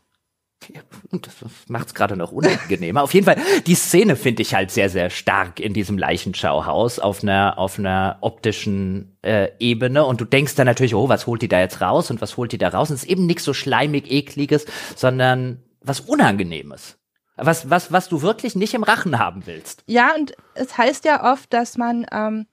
Und 1.09 1.27
das 1.27 1.33
macht 1.67 1.87
es 1.87 1.93
gerade 1.93 2.15
noch 2.15 2.31
unangenehmer. 2.31 3.03
auf 3.03 3.13
jeden 3.13 3.25
Fall, 3.25 3.37
die 3.65 3.75
Szene 3.75 4.15
finde 4.15 4.41
ich 4.41 4.53
halt 4.53 4.71
sehr, 4.71 4.89
sehr 4.89 5.09
stark 5.09 5.59
in 5.59 5.73
diesem 5.73 5.97
Leichenschauhaus 5.97 6.99
auf 6.99 7.23
einer, 7.23 7.57
auf 7.57 7.79
einer 7.79 8.17
optischen 8.21 9.17
äh, 9.21 9.49
Ebene. 9.59 10.05
Und 10.05 10.21
du 10.21 10.25
denkst 10.25 10.55
dann 10.55 10.67
natürlich, 10.67 10.95
oh, 10.95 11.09
was 11.09 11.27
holt 11.27 11.41
die 11.41 11.47
da 11.47 11.59
jetzt 11.59 11.81
raus 11.81 12.11
und 12.11 12.21
was 12.21 12.37
holt 12.37 12.51
die 12.51 12.57
da 12.57 12.69
raus? 12.69 12.89
Und 12.89 12.95
es 12.95 13.03
ist 13.03 13.09
eben 13.09 13.25
nichts 13.25 13.43
so 13.43 13.53
schleimig, 13.53 14.11
ekliges, 14.11 14.65
sondern 14.95 15.63
was 15.81 15.99
Unangenehmes. 15.99 16.97
Was, 17.37 17.69
was, 17.69 17.91
was 17.91 18.07
du 18.07 18.21
wirklich 18.21 18.55
nicht 18.55 18.73
im 18.73 18.83
Rachen 18.83 19.17
haben 19.17 19.47
willst. 19.47 19.83
Ja, 19.87 20.11
und 20.15 20.33
es 20.53 20.77
heißt 20.77 21.05
ja 21.05 21.31
oft, 21.31 21.51
dass 21.53 21.75
man 21.75 22.05
ähm, 22.11 22.45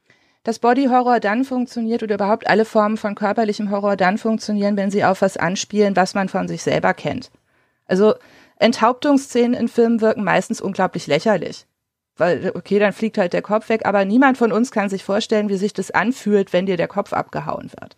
dass 0.44 0.60
Body 0.60 0.86
Horror 0.86 1.20
dann 1.20 1.44
funktioniert 1.44 2.02
oder 2.02 2.14
überhaupt 2.14 2.48
alle 2.48 2.64
Formen 2.64 2.96
von 2.96 3.14
körperlichem 3.14 3.70
Horror 3.70 3.96
dann 3.96 4.16
funktionieren, 4.16 4.78
wenn 4.78 4.90
sie 4.90 5.04
auf 5.04 5.20
was 5.20 5.36
anspielen, 5.36 5.94
was 5.94 6.14
man 6.14 6.30
von 6.30 6.48
sich 6.48 6.62
selber 6.62 6.94
kennt. 6.94 7.30
Also 7.88 8.14
Enthauptungsszenen 8.58 9.54
in 9.54 9.68
Filmen 9.68 10.00
wirken 10.00 10.24
meistens 10.24 10.60
unglaublich 10.60 11.06
lächerlich. 11.06 11.66
Weil, 12.16 12.52
okay, 12.54 12.78
dann 12.78 12.92
fliegt 12.92 13.18
halt 13.18 13.32
der 13.32 13.42
Kopf 13.42 13.68
weg, 13.68 13.86
aber 13.86 14.04
niemand 14.04 14.38
von 14.38 14.52
uns 14.52 14.70
kann 14.70 14.88
sich 14.88 15.04
vorstellen, 15.04 15.48
wie 15.48 15.56
sich 15.56 15.72
das 15.72 15.90
anfühlt, 15.90 16.52
wenn 16.52 16.66
dir 16.66 16.76
der 16.76 16.88
Kopf 16.88 17.12
abgehauen 17.12 17.70
wird. 17.80 17.96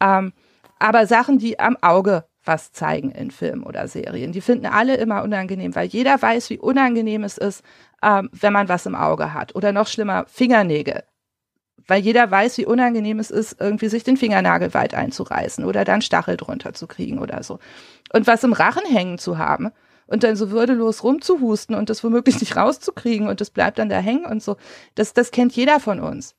Ähm, 0.00 0.32
aber 0.78 1.06
Sachen, 1.06 1.38
die 1.38 1.58
am 1.58 1.76
Auge 1.82 2.24
was 2.42 2.72
zeigen 2.72 3.10
in 3.10 3.30
Filmen 3.30 3.62
oder 3.64 3.86
Serien, 3.86 4.32
die 4.32 4.40
finden 4.40 4.64
alle 4.64 4.96
immer 4.96 5.22
unangenehm, 5.22 5.74
weil 5.74 5.88
jeder 5.88 6.20
weiß, 6.20 6.48
wie 6.48 6.58
unangenehm 6.58 7.22
es 7.22 7.36
ist, 7.36 7.62
ähm, 8.02 8.30
wenn 8.32 8.54
man 8.54 8.70
was 8.70 8.86
im 8.86 8.94
Auge 8.94 9.34
hat. 9.34 9.54
Oder 9.54 9.72
noch 9.72 9.86
schlimmer, 9.86 10.24
Fingernägel 10.26 11.02
weil 11.86 12.02
jeder 12.02 12.30
weiß, 12.30 12.58
wie 12.58 12.66
unangenehm 12.66 13.18
es 13.18 13.30
ist, 13.30 13.60
irgendwie 13.60 13.88
sich 13.88 14.04
den 14.04 14.16
Fingernagel 14.16 14.74
weit 14.74 14.94
einzureißen 14.94 15.64
oder 15.64 15.84
dann 15.84 16.02
Stachel 16.02 16.36
drunter 16.36 16.72
zu 16.72 16.86
kriegen 16.86 17.18
oder 17.18 17.42
so. 17.42 17.58
Und 18.12 18.26
was 18.26 18.44
im 18.44 18.52
Rachen 18.52 18.84
hängen 18.86 19.18
zu 19.18 19.38
haben 19.38 19.70
und 20.06 20.24
dann 20.24 20.36
so 20.36 20.50
würdelos 20.50 21.04
rumzuhusten 21.04 21.74
und 21.74 21.90
das 21.90 22.02
womöglich 22.04 22.40
nicht 22.40 22.56
rauszukriegen 22.56 23.28
und 23.28 23.40
das 23.40 23.50
bleibt 23.50 23.78
dann 23.78 23.88
da 23.88 23.98
hängen 23.98 24.26
und 24.26 24.42
so, 24.42 24.56
das, 24.94 25.12
das 25.12 25.30
kennt 25.30 25.54
jeder 25.54 25.80
von 25.80 26.00
uns. 26.00 26.34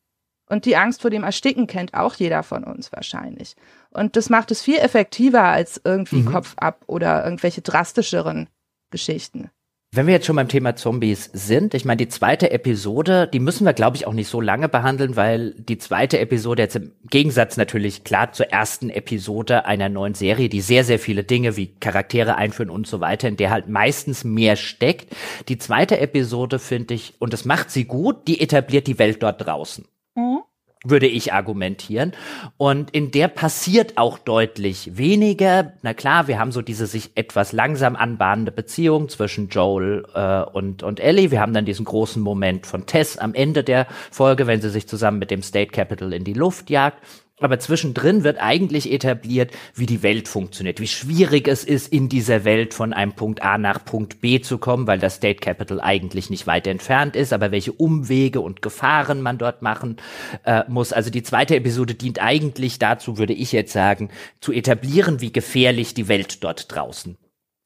Und 0.50 0.66
die 0.66 0.76
Angst 0.76 1.02
vor 1.02 1.10
dem 1.10 1.24
Ersticken 1.24 1.66
kennt 1.66 1.94
auch 1.94 2.16
jeder 2.16 2.44
von 2.44 2.66
uns 2.66 2.92
wahrscheinlich. 2.92 3.56
Und 3.90 4.18
das 4.18 4.30
macht 4.30 4.52
es 4.52 4.62
viel 4.62 4.80
effektiver 4.80 5.44
als 5.44 5.80
irgendwie 5.86 6.24
mhm. 6.24 6.26
Kopf 6.26 6.56
ab 6.58 6.84
oder 6.88 7.24
irgendwelche 7.24 7.62
drastischeren 7.62 8.50
Geschichten. 8.90 9.50
Wenn 9.94 10.08
wir 10.08 10.14
jetzt 10.14 10.26
schon 10.26 10.38
beim 10.38 10.48
Thema 10.48 10.78
Zombies 10.78 11.30
sind, 11.34 11.74
ich 11.74 11.84
meine, 11.84 11.98
die 11.98 12.08
zweite 12.08 12.52
Episode, 12.52 13.28
die 13.28 13.42
müssen 13.42 13.66
wir, 13.66 13.74
glaube 13.74 13.98
ich, 13.98 14.08
auch 14.08 14.14
nicht 14.14 14.30
so 14.30 14.40
lange 14.40 14.70
behandeln, 14.70 15.18
weil 15.18 15.54
die 15.56 15.78
zweite 15.80 16.18
Episode 16.18 16.62
jetzt 16.62 16.78
im 16.78 16.94
Gegensatz 17.10 17.58
natürlich 17.58 18.06
klar 18.06 18.32
zur 18.32 18.46
ersten 18.54 18.90
Episode 18.90 19.66
einer 19.66 19.90
neuen 19.90 20.14
Serie, 20.14 20.48
die 20.48 20.62
sehr, 20.62 20.86
sehr 20.86 20.98
viele 20.98 21.26
Dinge 21.26 21.58
wie 21.58 21.76
Charaktere 21.76 22.38
einführen 22.38 22.70
und 22.70 22.88
so 22.88 23.02
weiter, 23.02 23.28
in 23.28 23.36
der 23.36 23.50
halt 23.50 23.68
meistens 23.68 24.24
mehr 24.24 24.56
steckt. 24.56 25.14
Die 25.50 25.58
zweite 25.58 26.00
Episode 26.00 26.60
finde 26.60 26.94
ich, 26.94 27.16
und 27.20 27.34
das 27.34 27.44
macht 27.44 27.70
sie 27.70 27.84
gut, 27.84 28.30
die 28.30 28.40
etabliert 28.40 28.88
die 28.88 28.98
Welt 28.98 29.22
dort 29.22 29.46
draußen. 29.46 29.84
Mhm 30.16 30.44
würde 30.84 31.08
ich 31.08 31.32
argumentieren. 31.32 32.14
Und 32.58 32.92
in 32.92 33.12
der 33.12 33.28
passiert 33.28 33.98
auch 33.98 34.18
deutlich 34.18 34.98
weniger. 34.98 35.74
Na 35.84 35.94
klar, 35.94 36.28
wir 36.28 36.40
haben 36.40 36.52
so 36.52 36.62
diese 36.62 36.88
sich 36.88 37.12
etwas 37.16 37.52
langsam 37.52 37.96
anbahnende 37.96 38.52
Beziehung 38.52 39.08
zwischen 39.08 39.50
Joel 39.50 40.06
äh, 40.16 40.42
und, 40.42 40.82
und 40.82 41.00
Ellie. 41.00 41.30
Wir 41.30 41.40
haben 41.40 41.54
dann 41.54 41.66
diesen 41.66 41.86
großen 41.86 42.22
Moment 42.22 42.66
von 42.66 42.88
Tess 42.88 43.18
am 43.18 43.34
Ende 43.34 43.64
der 43.64 43.86
Folge, 44.10 44.48
wenn 44.48 44.62
sie 44.62 44.70
sich 44.70 44.88
zusammen 44.88 45.20
mit 45.20 45.30
dem 45.30 45.44
State 45.44 45.72
Capital 45.72 46.14
in 46.14 46.24
die 46.24 46.34
Luft 46.34 46.70
jagt. 46.70 46.98
Aber 47.42 47.60
zwischendrin 47.60 48.24
wird 48.24 48.40
eigentlich 48.40 48.92
etabliert, 48.92 49.52
wie 49.76 49.86
die 49.86 50.04
Welt 50.04 50.28
funktioniert, 50.28 50.80
wie 50.80 50.88
schwierig 50.88 51.48
es 51.48 51.64
ist, 51.64 51.92
in 51.92 52.08
dieser 52.08 52.46
Welt 52.46 52.74
von 52.74 52.94
einem 52.94 53.14
Punkt 53.14 53.42
A 53.42 53.58
nach 53.58 53.84
Punkt 53.84 54.22
B 54.22 54.42
zu 54.42 54.58
kommen, 54.58 54.88
weil 54.88 55.00
das 55.00 55.16
State 55.16 55.40
Capital 55.40 55.82
eigentlich 55.82 56.30
nicht 56.30 56.48
weit 56.48 56.68
entfernt 56.68 57.16
ist, 57.16 57.34
aber 57.34 57.52
welche 57.52 57.74
Umwege 57.74 58.42
und 58.42 58.62
Gefahren 58.62 59.22
man 59.22 59.38
dort 59.38 59.62
machen 59.62 59.98
äh, 60.46 60.64
muss. 60.68 60.94
Also 60.94 61.10
die 61.10 61.24
zweite 61.24 61.56
Episode 61.56 61.96
dient 61.96 62.22
eigentlich 62.22 62.80
dazu, 62.80 63.18
würde 63.18 63.34
ich 63.34 63.52
jetzt 63.52 63.74
sagen, 63.74 64.10
zu 64.40 64.52
etablieren, 64.52 65.20
wie 65.20 65.34
gefährlich 65.34 65.94
die 65.94 66.08
Welt 66.08 66.44
dort 66.44 66.74
draußen 66.74 67.18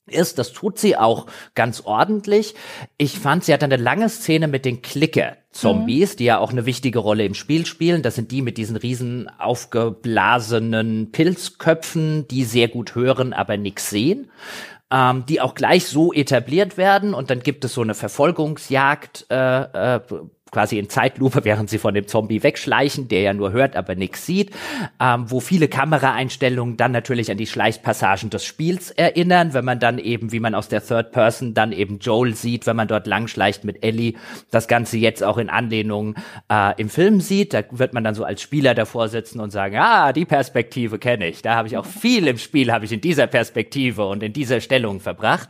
ist. 0.08 0.38
Das 0.38 0.54
tut 0.54 0.78
sie 0.78 0.98
auch 0.98 1.28
ganz 1.56 1.82
ordentlich. 1.82 2.56
Ich 2.98 3.20
fand, 3.20 3.44
sie 3.44 3.54
hat 3.54 3.64
eine 3.64 3.78
lange 3.78 4.10
Szene 4.10 4.48
mit 4.48 4.66
den 4.66 4.82
Clicker-Zombies, 4.82 6.14
mhm. 6.14 6.18
die 6.18 6.26
ja 6.26 6.38
auch 6.38 6.52
eine 6.52 6.66
wichtige 6.66 7.00
Rolle 7.00 7.26
im 7.26 7.34
Spiel 7.34 7.66
spielen. 7.66 8.02
Das 8.02 8.16
sind 8.16 8.32
die 8.32 8.42
mit 8.42 8.58
diesen 8.58 8.76
riesen 8.76 9.30
aufgeblasenen 9.40 11.12
Pilzköpfen, 11.12 12.28
die 12.28 12.44
sehr 12.44 12.68
gut 12.68 12.96
hören, 12.96 13.34
aber 13.34 13.58
nichts 13.58 13.90
sehen. 13.90 14.30
Ähm, 14.92 15.26
die 15.28 15.42
auch 15.42 15.56
gleich 15.56 15.88
so 15.88 16.14
etabliert 16.14 16.78
werden 16.78 17.16
und 17.16 17.32
dann 17.32 17.40
gibt 17.40 17.66
es 17.66 17.74
so 17.74 17.82
eine 17.82 17.96
Verfolgungsjagd 17.96 19.26
äh, 19.32 19.96
äh, 19.96 20.00
quasi 20.56 20.80
in 20.80 20.88
Zeitlupe, 20.88 21.44
während 21.44 21.70
sie 21.70 21.80
von 21.80 21.94
dem 21.94 22.08
Zombie 22.08 22.42
wegschleichen, 22.42 23.10
der 23.10 23.20
ja 23.20 23.34
nur 23.34 23.52
hört, 23.52 23.76
aber 23.76 23.94
nichts 23.94 24.26
sieht, 24.26 24.52
ähm, 25.02 25.30
wo 25.30 25.42
viele 25.42 25.68
Kameraeinstellungen 25.68 26.78
dann 26.78 26.94
natürlich 26.94 27.30
an 27.30 27.36
die 27.36 27.46
Schleichpassagen 27.46 28.30
des 28.30 28.46
Spiels 28.46 28.90
erinnern, 28.90 29.54
wenn 29.54 29.66
man 29.66 29.82
dann 29.82 29.98
eben, 29.98 30.32
wie 30.32 30.40
man 30.40 30.56
aus 30.56 30.70
der 30.70 30.82
Third 30.82 31.12
Person 31.12 31.54
dann 31.54 31.74
eben 31.74 32.00
Joel 32.00 32.36
sieht, 32.36 32.68
wenn 32.68 32.78
man 32.78 32.88
dort 32.88 33.06
langschleicht 33.06 33.66
mit 33.66 33.84
Ellie, 33.84 34.14
das 34.50 34.70
Ganze 34.70 34.96
jetzt 34.98 35.26
auch 35.26 35.38
in 35.38 35.50
Anlehnung 35.50 36.16
äh, 36.50 36.80
im 36.80 36.88
Film 36.88 37.20
sieht, 37.20 37.54
da 37.54 37.62
wird 37.72 37.94
man 37.94 38.06
dann 38.06 38.16
so 38.16 38.24
als 38.24 38.42
Spieler 38.42 38.74
davor 38.74 39.10
sitzen 39.10 39.42
und 39.42 39.52
sagen, 39.52 39.76
ah, 39.76 40.14
die 40.14 40.24
Perspektive 40.24 41.00
kenne 41.00 41.28
ich, 41.28 41.42
da 41.42 41.56
habe 41.56 41.68
ich 41.68 41.76
auch 41.76 41.86
viel 41.86 42.28
im 42.28 42.38
Spiel, 42.38 42.72
habe 42.72 42.86
ich 42.86 42.94
in 42.94 43.02
dieser 43.02 43.28
Perspektive 43.28 44.08
und 44.08 44.24
in 44.24 44.32
dieser 44.32 44.62
Stellung 44.62 45.02
verbracht. 45.02 45.50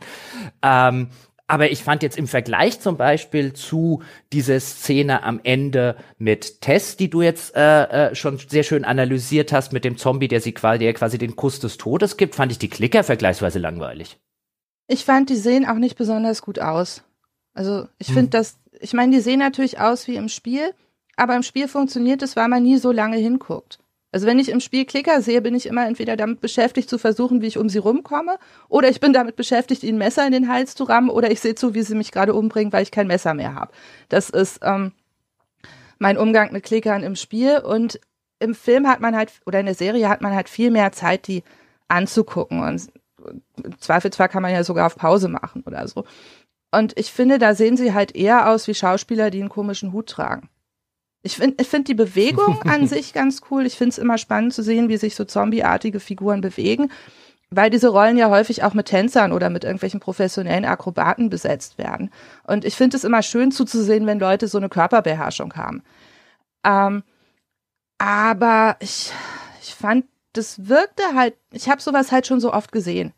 Ähm, 0.62 1.10
aber 1.48 1.70
ich 1.70 1.82
fand 1.84 2.02
jetzt 2.02 2.18
im 2.18 2.26
Vergleich 2.26 2.80
zum 2.80 2.96
Beispiel 2.96 3.52
zu 3.52 4.02
dieser 4.32 4.58
Szene 4.58 5.22
am 5.22 5.40
Ende 5.44 5.96
mit 6.18 6.60
Tess, 6.60 6.96
die 6.96 7.08
du 7.08 7.22
jetzt 7.22 7.54
äh, 7.54 8.08
äh, 8.08 8.14
schon 8.14 8.38
sehr 8.38 8.64
schön 8.64 8.84
analysiert 8.84 9.52
hast, 9.52 9.72
mit 9.72 9.84
dem 9.84 9.96
Zombie, 9.96 10.28
der 10.28 10.40
sie 10.40 10.52
quasi, 10.52 10.80
der 10.80 10.94
quasi 10.94 11.18
den 11.18 11.36
Kuss 11.36 11.60
des 11.60 11.76
Todes 11.76 12.16
gibt, 12.16 12.34
fand 12.34 12.50
ich 12.50 12.58
die 12.58 12.68
Klicker 12.68 13.04
vergleichsweise 13.04 13.60
langweilig. 13.60 14.18
Ich 14.88 15.04
fand, 15.04 15.30
die 15.30 15.36
sehen 15.36 15.66
auch 15.66 15.76
nicht 15.76 15.96
besonders 15.96 16.42
gut 16.42 16.58
aus. 16.58 17.02
Also 17.54 17.86
ich 17.98 18.08
finde 18.08 18.22
hm. 18.22 18.30
das, 18.30 18.58
ich 18.80 18.92
meine, 18.92 19.12
die 19.14 19.22
sehen 19.22 19.38
natürlich 19.38 19.80
aus 19.80 20.08
wie 20.08 20.16
im 20.16 20.28
Spiel, 20.28 20.72
aber 21.16 21.36
im 21.36 21.42
Spiel 21.42 21.68
funktioniert 21.68 22.22
es, 22.22 22.36
weil 22.36 22.48
man 22.48 22.62
nie 22.62 22.76
so 22.76 22.92
lange 22.92 23.16
hinguckt. 23.16 23.78
Also 24.16 24.26
wenn 24.26 24.38
ich 24.38 24.48
im 24.48 24.60
Spiel 24.60 24.86
Klicker 24.86 25.20
sehe, 25.20 25.42
bin 25.42 25.54
ich 25.54 25.66
immer 25.66 25.86
entweder 25.86 26.16
damit 26.16 26.40
beschäftigt 26.40 26.88
zu 26.88 26.96
versuchen, 26.96 27.42
wie 27.42 27.48
ich 27.48 27.58
um 27.58 27.68
sie 27.68 27.76
rumkomme, 27.76 28.38
oder 28.70 28.88
ich 28.88 28.98
bin 28.98 29.12
damit 29.12 29.36
beschäftigt, 29.36 29.82
ihnen 29.82 29.98
Messer 29.98 30.24
in 30.24 30.32
den 30.32 30.48
Hals 30.48 30.74
zu 30.74 30.84
rammen, 30.84 31.10
oder 31.10 31.30
ich 31.30 31.40
sehe 31.40 31.54
zu, 31.54 31.74
wie 31.74 31.82
sie 31.82 31.94
mich 31.94 32.12
gerade 32.12 32.32
umbringen, 32.32 32.72
weil 32.72 32.82
ich 32.82 32.90
kein 32.90 33.08
Messer 33.08 33.34
mehr 33.34 33.54
habe. 33.54 33.72
Das 34.08 34.30
ist 34.30 34.60
ähm, 34.62 34.92
mein 35.98 36.16
Umgang 36.16 36.50
mit 36.50 36.64
Klickern 36.64 37.02
im 37.02 37.14
Spiel. 37.14 37.58
Und 37.58 38.00
im 38.38 38.54
Film 38.54 38.88
hat 38.88 39.00
man 39.00 39.14
halt, 39.14 39.34
oder 39.44 39.60
in 39.60 39.66
der 39.66 39.74
Serie 39.74 40.08
hat 40.08 40.22
man 40.22 40.34
halt 40.34 40.48
viel 40.48 40.70
mehr 40.70 40.92
Zeit, 40.92 41.26
die 41.26 41.42
anzugucken. 41.88 42.62
Und 42.62 42.90
im 43.62 43.78
Zweifelsfall 43.78 44.30
kann 44.30 44.40
man 44.40 44.50
ja 44.50 44.64
sogar 44.64 44.86
auf 44.86 44.96
Pause 44.96 45.28
machen 45.28 45.62
oder 45.66 45.86
so. 45.88 46.06
Und 46.70 46.98
ich 46.98 47.12
finde, 47.12 47.38
da 47.38 47.54
sehen 47.54 47.76
sie 47.76 47.92
halt 47.92 48.16
eher 48.16 48.48
aus 48.48 48.66
wie 48.66 48.72
Schauspieler, 48.72 49.28
die 49.28 49.40
einen 49.40 49.50
komischen 49.50 49.92
Hut 49.92 50.06
tragen. 50.08 50.48
Ich 51.26 51.36
finde 51.36 51.56
ich 51.60 51.68
find 51.68 51.88
die 51.88 51.94
Bewegung 51.94 52.62
an 52.64 52.86
sich 52.86 53.12
ganz 53.12 53.40
cool. 53.50 53.66
Ich 53.66 53.76
finde 53.76 53.90
es 53.90 53.98
immer 53.98 54.16
spannend 54.16 54.54
zu 54.54 54.62
sehen, 54.62 54.88
wie 54.88 54.96
sich 54.96 55.16
so 55.16 55.24
zombieartige 55.24 55.98
Figuren 55.98 56.40
bewegen, 56.40 56.90
weil 57.50 57.68
diese 57.68 57.88
Rollen 57.88 58.16
ja 58.16 58.30
häufig 58.30 58.62
auch 58.62 58.74
mit 58.74 58.86
Tänzern 58.86 59.32
oder 59.32 59.50
mit 59.50 59.64
irgendwelchen 59.64 59.98
professionellen 60.00 60.64
Akrobaten 60.64 61.28
besetzt 61.28 61.78
werden. 61.78 62.10
Und 62.44 62.64
ich 62.64 62.76
finde 62.76 62.96
es 62.96 63.04
immer 63.04 63.22
schön 63.22 63.50
zuzusehen, 63.50 64.06
wenn 64.06 64.20
Leute 64.20 64.46
so 64.46 64.58
eine 64.58 64.68
Körperbeherrschung 64.68 65.54
haben. 65.54 65.82
Ähm, 66.64 67.02
aber 67.98 68.76
ich, 68.78 69.12
ich 69.62 69.74
fand, 69.74 70.06
das 70.32 70.68
wirkte 70.68 71.02
halt, 71.14 71.34
ich 71.50 71.68
habe 71.68 71.82
sowas 71.82 72.12
halt 72.12 72.26
schon 72.26 72.40
so 72.40 72.52
oft 72.52 72.70
gesehen, 72.70 73.12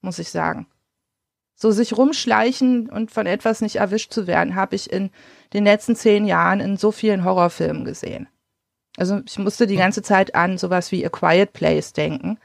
muss 0.00 0.20
ich 0.20 0.30
sagen. 0.30 0.66
So 1.60 1.72
sich 1.72 1.96
rumschleichen 1.96 2.88
und 2.88 3.10
von 3.10 3.26
etwas 3.26 3.60
nicht 3.60 3.76
erwischt 3.76 4.12
zu 4.12 4.28
werden, 4.28 4.54
habe 4.54 4.76
ich 4.76 4.92
in 4.92 5.10
den 5.52 5.64
letzten 5.64 5.96
zehn 5.96 6.24
Jahren 6.24 6.60
in 6.60 6.76
so 6.76 6.92
vielen 6.92 7.24
Horrorfilmen 7.24 7.84
gesehen. 7.84 8.28
Also 8.96 9.20
ich 9.26 9.38
musste 9.40 9.66
die 9.66 9.76
ganze 9.76 10.02
Zeit 10.02 10.36
an 10.36 10.56
sowas 10.56 10.92
wie 10.92 11.04
A 11.04 11.08
Quiet 11.08 11.52
Place 11.52 11.92
denken, 11.92 12.38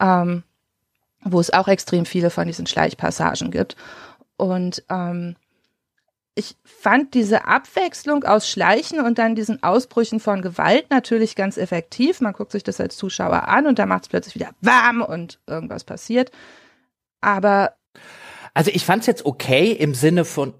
ähm, 0.00 0.42
wo 1.22 1.38
es 1.38 1.52
auch 1.52 1.68
extrem 1.68 2.06
viele 2.06 2.30
von 2.30 2.46
diesen 2.46 2.66
Schleichpassagen 2.66 3.50
gibt. 3.50 3.76
Und 4.38 4.84
ähm, 4.88 5.36
ich 6.34 6.56
fand 6.64 7.12
diese 7.12 7.46
Abwechslung 7.46 8.24
aus 8.24 8.48
Schleichen 8.48 9.00
und 9.00 9.18
dann 9.18 9.34
diesen 9.34 9.62
Ausbrüchen 9.62 10.18
von 10.18 10.40
Gewalt 10.40 10.88
natürlich 10.88 11.36
ganz 11.36 11.58
effektiv. 11.58 12.22
Man 12.22 12.32
guckt 12.32 12.52
sich 12.52 12.62
das 12.62 12.80
als 12.80 12.96
Zuschauer 12.96 13.48
an 13.48 13.66
und 13.66 13.78
da 13.78 13.84
macht 13.84 14.04
es 14.04 14.08
plötzlich 14.08 14.34
wieder 14.34 14.52
warm 14.62 15.02
und 15.02 15.40
irgendwas 15.46 15.84
passiert. 15.84 16.30
Aber 17.20 17.74
also 18.54 18.70
ich 18.72 18.84
fand 18.84 19.02
es 19.02 19.06
jetzt 19.06 19.26
okay 19.26 19.72
im 19.72 19.94
Sinne 19.94 20.24
von, 20.24 20.54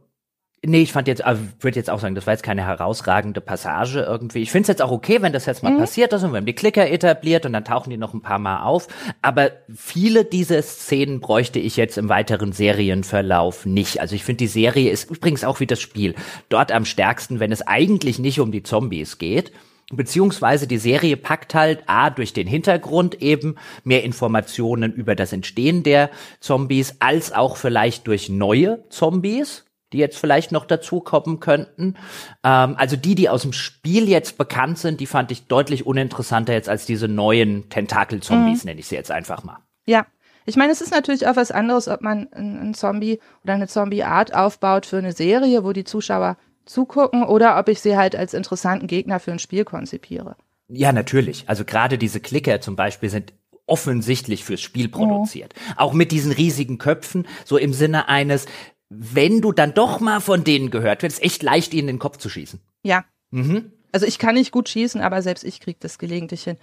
Nee, 0.63 0.83
ich 0.83 0.93
fand 0.93 1.09
jetzt, 1.09 1.25
also 1.25 1.41
würde 1.61 1.79
jetzt 1.79 1.89
auch 1.89 2.01
sagen, 2.01 2.15
das 2.15 2.27
war 2.27 2.35
jetzt 2.35 2.43
keine 2.43 2.67
herausragende 2.67 3.41
Passage 3.41 4.01
irgendwie. 4.01 4.43
Ich 4.43 4.51
finde 4.51 4.65
es 4.65 4.69
jetzt 4.69 4.83
auch 4.83 4.91
okay, 4.91 5.23
wenn 5.23 5.33
das 5.33 5.47
jetzt 5.47 5.63
mal 5.63 5.73
mhm. 5.73 5.79
passiert 5.79 6.13
ist 6.13 6.23
und 6.23 6.33
wir 6.33 6.37
haben 6.37 6.45
die 6.45 6.53
Klicker 6.53 6.87
etabliert 6.91 7.47
und 7.47 7.55
dann 7.55 7.65
tauchen 7.65 7.89
die 7.89 7.97
noch 7.97 8.13
ein 8.13 8.21
paar 8.21 8.39
Mal 8.39 8.63
auf. 8.65 8.87
Aber 9.23 9.53
viele 9.75 10.27
dieser 10.27 10.61
Szenen 10.61 11.21
bräuchte 11.21 11.59
ich 11.59 11.79
jetzt 11.79 11.97
im 11.97 12.11
weiteren 12.11 12.53
Serienverlauf 12.53 13.65
nicht. 13.65 14.03
Also 14.03 14.15
ich 14.15 14.23
finde, 14.23 14.39
die 14.39 14.49
Serie 14.49 14.91
ist 14.91 15.11
übrigens 15.11 15.45
auch 15.45 15.61
wie 15.61 15.67
das 15.67 15.81
Spiel 15.81 16.15
dort 16.51 16.73
am 16.73 16.85
stärksten, 16.85 17.41
wenn 17.41 17.53
es 17.53 17.67
eigentlich 17.67 18.19
nicht 18.19 18.39
um 18.39 18.53
die 18.53 18.63
Zombies 18.63 19.17
geht. 19.17 19.53
Beziehungsweise 19.93 20.69
die 20.69 20.79
Serie 20.79 21.17
packt 21.17 21.55
halt 21.55 21.83
A 21.87 22.11
durch 22.11 22.33
den 22.33 22.47
Hintergrund 22.47 23.21
eben 23.21 23.57
mehr 23.83 24.05
Informationen 24.05 24.93
über 24.93 25.17
das 25.17 25.33
Entstehen 25.33 25.83
der 25.83 26.11
Zombies, 26.39 26.97
als 27.01 27.33
auch 27.33 27.57
vielleicht 27.57 28.07
durch 28.07 28.29
neue 28.29 28.85
Zombies, 28.89 29.65
die 29.93 29.99
jetzt 29.99 30.19
vielleicht 30.19 30.53
noch 30.53 30.65
dazukommen 30.65 31.41
könnten. 31.41 31.97
Ähm, 32.45 32.77
also 32.77 32.97
die, 32.97 33.17
die 33.17 33.29
aus 33.29 33.43
dem 33.43 33.53
Spiel 33.53 34.09
jetzt 34.09 34.39
bekannt 34.39 34.79
sind, 34.79 35.01
die 35.01 35.07
fand 35.07 35.33
ich 35.33 35.49
deutlich 35.49 35.87
uninteressanter 35.87 36.53
jetzt 36.53 36.69
als 36.69 36.87
diese 36.87 37.09
neuen 37.09 37.69
Tentakel-Zombies, 37.69 38.63
mhm. 38.63 38.69
nenne 38.69 38.81
ich 38.81 38.87
sie 38.87 38.95
jetzt 38.95 39.11
einfach 39.11 39.43
mal. 39.43 39.59
Ja. 39.87 40.07
Ich 40.47 40.57
meine, 40.57 40.73
es 40.73 40.81
ist 40.81 40.91
natürlich 40.91 41.27
auch 41.27 41.37
was 41.37 41.51
anderes, 41.51 41.87
ob 41.87 42.01
man 42.01 42.33
einen 42.33 42.75
Zombie 42.75 43.21
oder 43.45 43.55
eine 43.55 43.69
Zombie-Art 43.69 44.35
aufbaut 44.35 44.87
für 44.87 44.97
eine 44.97 45.13
Serie, 45.13 45.65
wo 45.65 45.73
die 45.73 45.85
Zuschauer 45.85 46.39
zugucken 46.71 47.25
oder 47.25 47.59
ob 47.59 47.69
ich 47.69 47.81
sie 47.81 47.97
halt 47.97 48.15
als 48.15 48.35
interessanten 48.35 48.87
Gegner 48.87 49.21
für 49.21 49.33
ein 49.33 49.39
Spiel 49.39 49.65
konzipiere. 49.65 50.37
Ja, 50.69 50.93
natürlich. 50.93 51.45
Also 51.49 51.65
gerade 51.65 51.99
diese 51.99 52.21
Klicker 52.21 52.61
zum 52.61 52.77
Beispiel 52.77 53.11
sind 53.11 53.33
offensichtlich 53.67 54.45
fürs 54.45 54.61
Spiel 54.61 54.89
produziert. 54.89 55.55
Oh. 55.57 55.73
Auch 55.77 55.93
mit 55.93 56.13
diesen 56.13 56.33
riesigen 56.33 56.79
Köpfen, 56.79 57.27
so 57.45 57.57
im 57.57 57.73
Sinne 57.73 58.09
eines, 58.09 58.47
wenn 58.89 59.41
du 59.41 59.53
dann 59.53 59.75
doch 59.75 60.01
mal 60.01 60.21
von 60.21 60.45
denen 60.45 60.71
gehört 60.71 61.03
wird, 61.03 61.13
ist 61.13 61.23
echt 61.23 61.43
leicht, 61.43 61.75
ihnen 61.75 61.87
den 61.87 61.99
Kopf 61.99 62.19
zu 62.19 62.29
schießen. 62.29 62.61
Ja. 62.83 63.05
Mhm. 63.31 63.73
Also 63.93 64.07
ich 64.07 64.19
kann 64.19 64.35
nicht 64.37 64.53
gut 64.53 64.69
schießen, 64.69 65.01
aber 65.01 65.23
selbst 65.23 65.45
ich 65.45 65.61
krieg 65.61 65.81
das 65.81 65.99
gelegentlich 65.99 66.45
hin. 66.45 66.57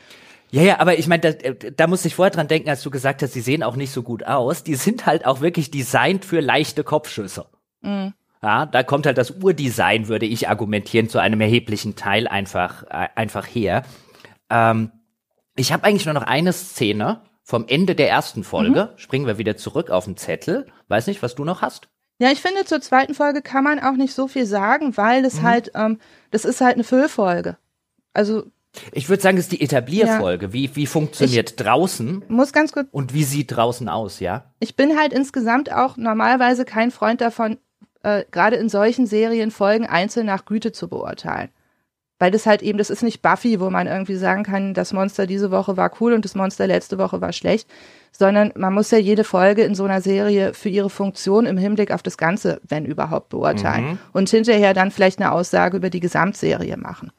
Ja, 0.51 0.61
ja, 0.61 0.79
aber 0.79 0.97
ich 0.97 1.07
meine, 1.07 1.33
da, 1.33 1.51
da 1.53 1.87
muss 1.87 2.05
ich 2.05 2.15
vorher 2.15 2.31
dran 2.31 2.47
denken, 2.47 2.69
als 2.69 2.81
du 2.81 2.89
gesagt 2.89 3.21
hast, 3.21 3.33
sie 3.33 3.41
sehen 3.41 3.63
auch 3.63 3.75
nicht 3.75 3.91
so 3.91 4.03
gut 4.03 4.23
aus. 4.23 4.63
Die 4.63 4.75
sind 4.75 5.05
halt 5.05 5.25
auch 5.25 5.41
wirklich 5.41 5.71
designt 5.71 6.23
für 6.23 6.39
leichte 6.39 6.85
Kopfschüsse. 6.85 7.47
Mhm. 7.81 8.13
Ja, 8.41 8.65
da 8.65 8.83
kommt 8.83 9.05
halt 9.05 9.17
das 9.17 9.31
Urdesign, 9.31 10.07
würde 10.07 10.25
ich 10.25 10.47
argumentieren, 10.47 11.09
zu 11.09 11.19
einem 11.19 11.41
erheblichen 11.41 11.95
Teil 11.95 12.27
einfach, 12.27 12.83
äh, 12.83 13.07
einfach 13.15 13.45
her. 13.45 13.83
Ähm, 14.49 14.91
ich 15.55 15.73
habe 15.73 15.83
eigentlich 15.83 16.05
nur 16.05 16.13
noch 16.13 16.23
eine 16.23 16.53
Szene 16.53 17.21
vom 17.43 17.65
Ende 17.67 17.95
der 17.95 18.09
ersten 18.09 18.43
Folge. 18.43 18.91
Mhm. 18.91 18.97
Springen 18.97 19.25
wir 19.25 19.37
wieder 19.37 19.57
zurück 19.57 19.89
auf 19.89 20.05
den 20.05 20.17
Zettel. 20.17 20.67
Weiß 20.87 21.07
nicht, 21.07 21.23
was 21.23 21.35
du 21.35 21.45
noch 21.45 21.61
hast. 21.61 21.87
Ja, 22.19 22.31
ich 22.31 22.41
finde, 22.41 22.65
zur 22.65 22.81
zweiten 22.81 23.13
Folge 23.13 23.41
kann 23.41 23.63
man 23.63 23.79
auch 23.79 23.93
nicht 23.93 24.13
so 24.13 24.27
viel 24.27 24.45
sagen, 24.45 24.97
weil 24.97 25.23
das 25.23 25.35
mhm. 25.35 25.43
halt, 25.43 25.71
ähm, 25.75 25.99
das 26.31 26.45
ist 26.45 26.61
halt 26.61 26.75
eine 26.75 26.83
Füllfolge. 26.83 27.57
Also. 28.13 28.43
Ich 28.91 29.09
würde 29.09 29.23
sagen, 29.23 29.37
es 29.37 29.45
ist 29.45 29.53
die 29.53 29.61
Etablierfolge. 29.61 30.47
Ja. 30.47 30.53
Wie, 30.53 30.75
wie 30.75 30.85
funktioniert 30.85 31.51
ich 31.51 31.55
draußen? 31.55 32.23
Muss 32.27 32.53
ganz 32.53 32.71
kurz. 32.71 32.87
Und 32.91 33.13
wie 33.13 33.23
sieht 33.23 33.55
draußen 33.55 33.87
aus, 33.89 34.19
ja? 34.19 34.51
Ich 34.59 34.75
bin 34.75 34.97
halt 34.97 35.13
insgesamt 35.13 35.71
auch 35.71 35.97
normalerweise 35.97 36.65
kein 36.65 36.91
Freund 36.91 37.21
davon, 37.21 37.57
äh, 38.07 38.25
gerade 38.31 38.55
in 38.55 38.69
solchen 38.69 39.05
Serien 39.05 39.51
Folgen 39.51 39.85
einzeln 39.85 40.25
nach 40.25 40.45
Güte 40.45 40.71
zu 40.71 40.87
beurteilen. 40.87 41.49
Weil 42.19 42.31
das 42.31 42.47
halt 42.47 42.63
eben, 42.63 42.77
das 42.77 42.89
ist 42.89 43.03
nicht 43.03 43.21
Buffy, 43.21 43.59
wo 43.59 43.69
man 43.69 43.85
irgendwie 43.85 44.15
sagen 44.15 44.43
kann, 44.43 44.73
das 44.73 44.93
Monster 44.93 45.27
diese 45.27 45.51
Woche 45.51 45.77
war 45.77 45.91
cool 45.99 46.13
und 46.13 46.25
das 46.25 46.33
Monster 46.33 46.65
letzte 46.65 46.97
Woche 46.97 47.21
war 47.21 47.33
schlecht, 47.33 47.69
sondern 48.11 48.53
man 48.55 48.73
muss 48.73 48.89
ja 48.89 48.97
jede 48.97 49.23
Folge 49.23 49.63
in 49.63 49.75
so 49.75 49.83
einer 49.83 50.01
Serie 50.01 50.53
für 50.53 50.69
ihre 50.69 50.89
Funktion 50.89 51.45
im 51.45 51.57
Hinblick 51.57 51.91
auf 51.91 52.01
das 52.01 52.17
Ganze, 52.17 52.59
wenn 52.67 52.85
überhaupt, 52.85 53.29
beurteilen. 53.29 53.85
Mhm. 53.85 53.99
Und 54.13 54.29
hinterher 54.29 54.73
dann 54.73 54.89
vielleicht 54.89 55.19
eine 55.19 55.31
Aussage 55.31 55.77
über 55.77 55.89
die 55.89 55.99
Gesamtserie 55.99 56.77
machen. 56.77 57.11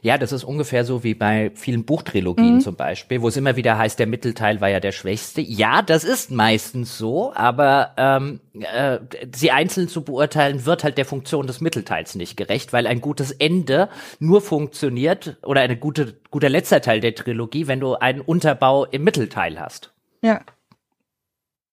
Ja, 0.00 0.16
das 0.16 0.30
ist 0.30 0.44
ungefähr 0.44 0.84
so 0.84 1.02
wie 1.02 1.14
bei 1.14 1.50
vielen 1.54 1.84
Buchtrilogien 1.84 2.56
Mhm. 2.56 2.60
zum 2.60 2.76
Beispiel, 2.76 3.20
wo 3.20 3.28
es 3.28 3.36
immer 3.36 3.56
wieder 3.56 3.76
heißt, 3.78 3.98
der 3.98 4.06
Mittelteil 4.06 4.60
war 4.60 4.68
ja 4.68 4.78
der 4.78 4.92
schwächste. 4.92 5.40
Ja, 5.40 5.82
das 5.82 6.04
ist 6.04 6.30
meistens 6.30 6.96
so, 6.98 7.32
aber 7.34 7.92
ähm, 7.96 8.40
äh, 8.60 9.00
sie 9.34 9.50
einzeln 9.50 9.88
zu 9.88 10.04
beurteilen, 10.04 10.66
wird 10.66 10.84
halt 10.84 10.98
der 10.98 11.04
Funktion 11.04 11.48
des 11.48 11.60
Mittelteils 11.60 12.14
nicht 12.14 12.36
gerecht, 12.36 12.72
weil 12.72 12.86
ein 12.86 13.00
gutes 13.00 13.32
Ende 13.32 13.88
nur 14.20 14.40
funktioniert 14.40 15.36
oder 15.42 15.62
eine 15.62 15.76
gute, 15.76 16.14
guter 16.30 16.48
letzter 16.48 16.80
Teil 16.80 17.00
der 17.00 17.16
Trilogie, 17.16 17.66
wenn 17.66 17.80
du 17.80 17.94
einen 17.94 18.20
Unterbau 18.20 18.84
im 18.84 19.02
Mittelteil 19.02 19.58
hast. 19.58 19.92
Ja. 20.22 20.42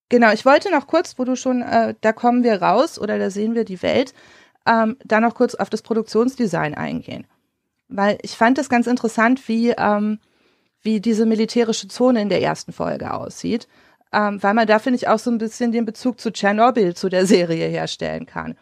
Genau, 0.10 0.32
ich 0.34 0.46
wollte 0.46 0.72
noch 0.72 0.88
kurz, 0.88 1.20
wo 1.20 1.24
du 1.26 1.36
schon, 1.36 1.62
äh, 1.62 1.94
da 2.02 2.12
kommen 2.12 2.44
wir 2.44 2.60
raus 2.62 2.98
oder 2.98 3.20
da 3.20 3.30
sehen 3.30 3.54
wir 3.54 3.66
die 3.66 3.84
Welt, 3.84 4.16
ähm, 4.68 4.98
da 5.06 5.20
noch 5.20 5.36
kurz 5.36 5.54
auf 5.54 5.70
das 5.70 5.84
Produktionsdesign 5.84 6.74
eingehen. 6.74 7.28
Weil 7.90 8.18
ich 8.22 8.38
fand 8.38 8.58
es 8.58 8.70
ganz 8.70 8.88
interessant, 8.88 9.48
wie, 9.48 9.72
ähm, 9.72 10.20
wie 10.82 11.02
diese 11.02 11.26
militärische 11.26 11.88
Zone 11.88 12.22
in 12.22 12.30
der 12.30 12.42
ersten 12.42 12.72
Folge 12.72 13.14
aussieht. 13.14 13.68
Ähm, 14.12 14.42
weil 14.42 14.54
man 14.54 14.68
da, 14.68 14.80
finde 14.80 14.98
ich, 14.98 15.08
auch 15.08 15.20
so 15.20 15.30
ein 15.30 15.38
bisschen 15.38 15.72
den 15.72 15.86
Bezug 15.86 16.20
zu 16.20 16.32
Tschernobyl, 16.32 16.96
zu 16.96 17.10
der 17.10 17.26
Serie 17.26 17.68
herstellen 17.68 18.26
kann. 18.26 18.56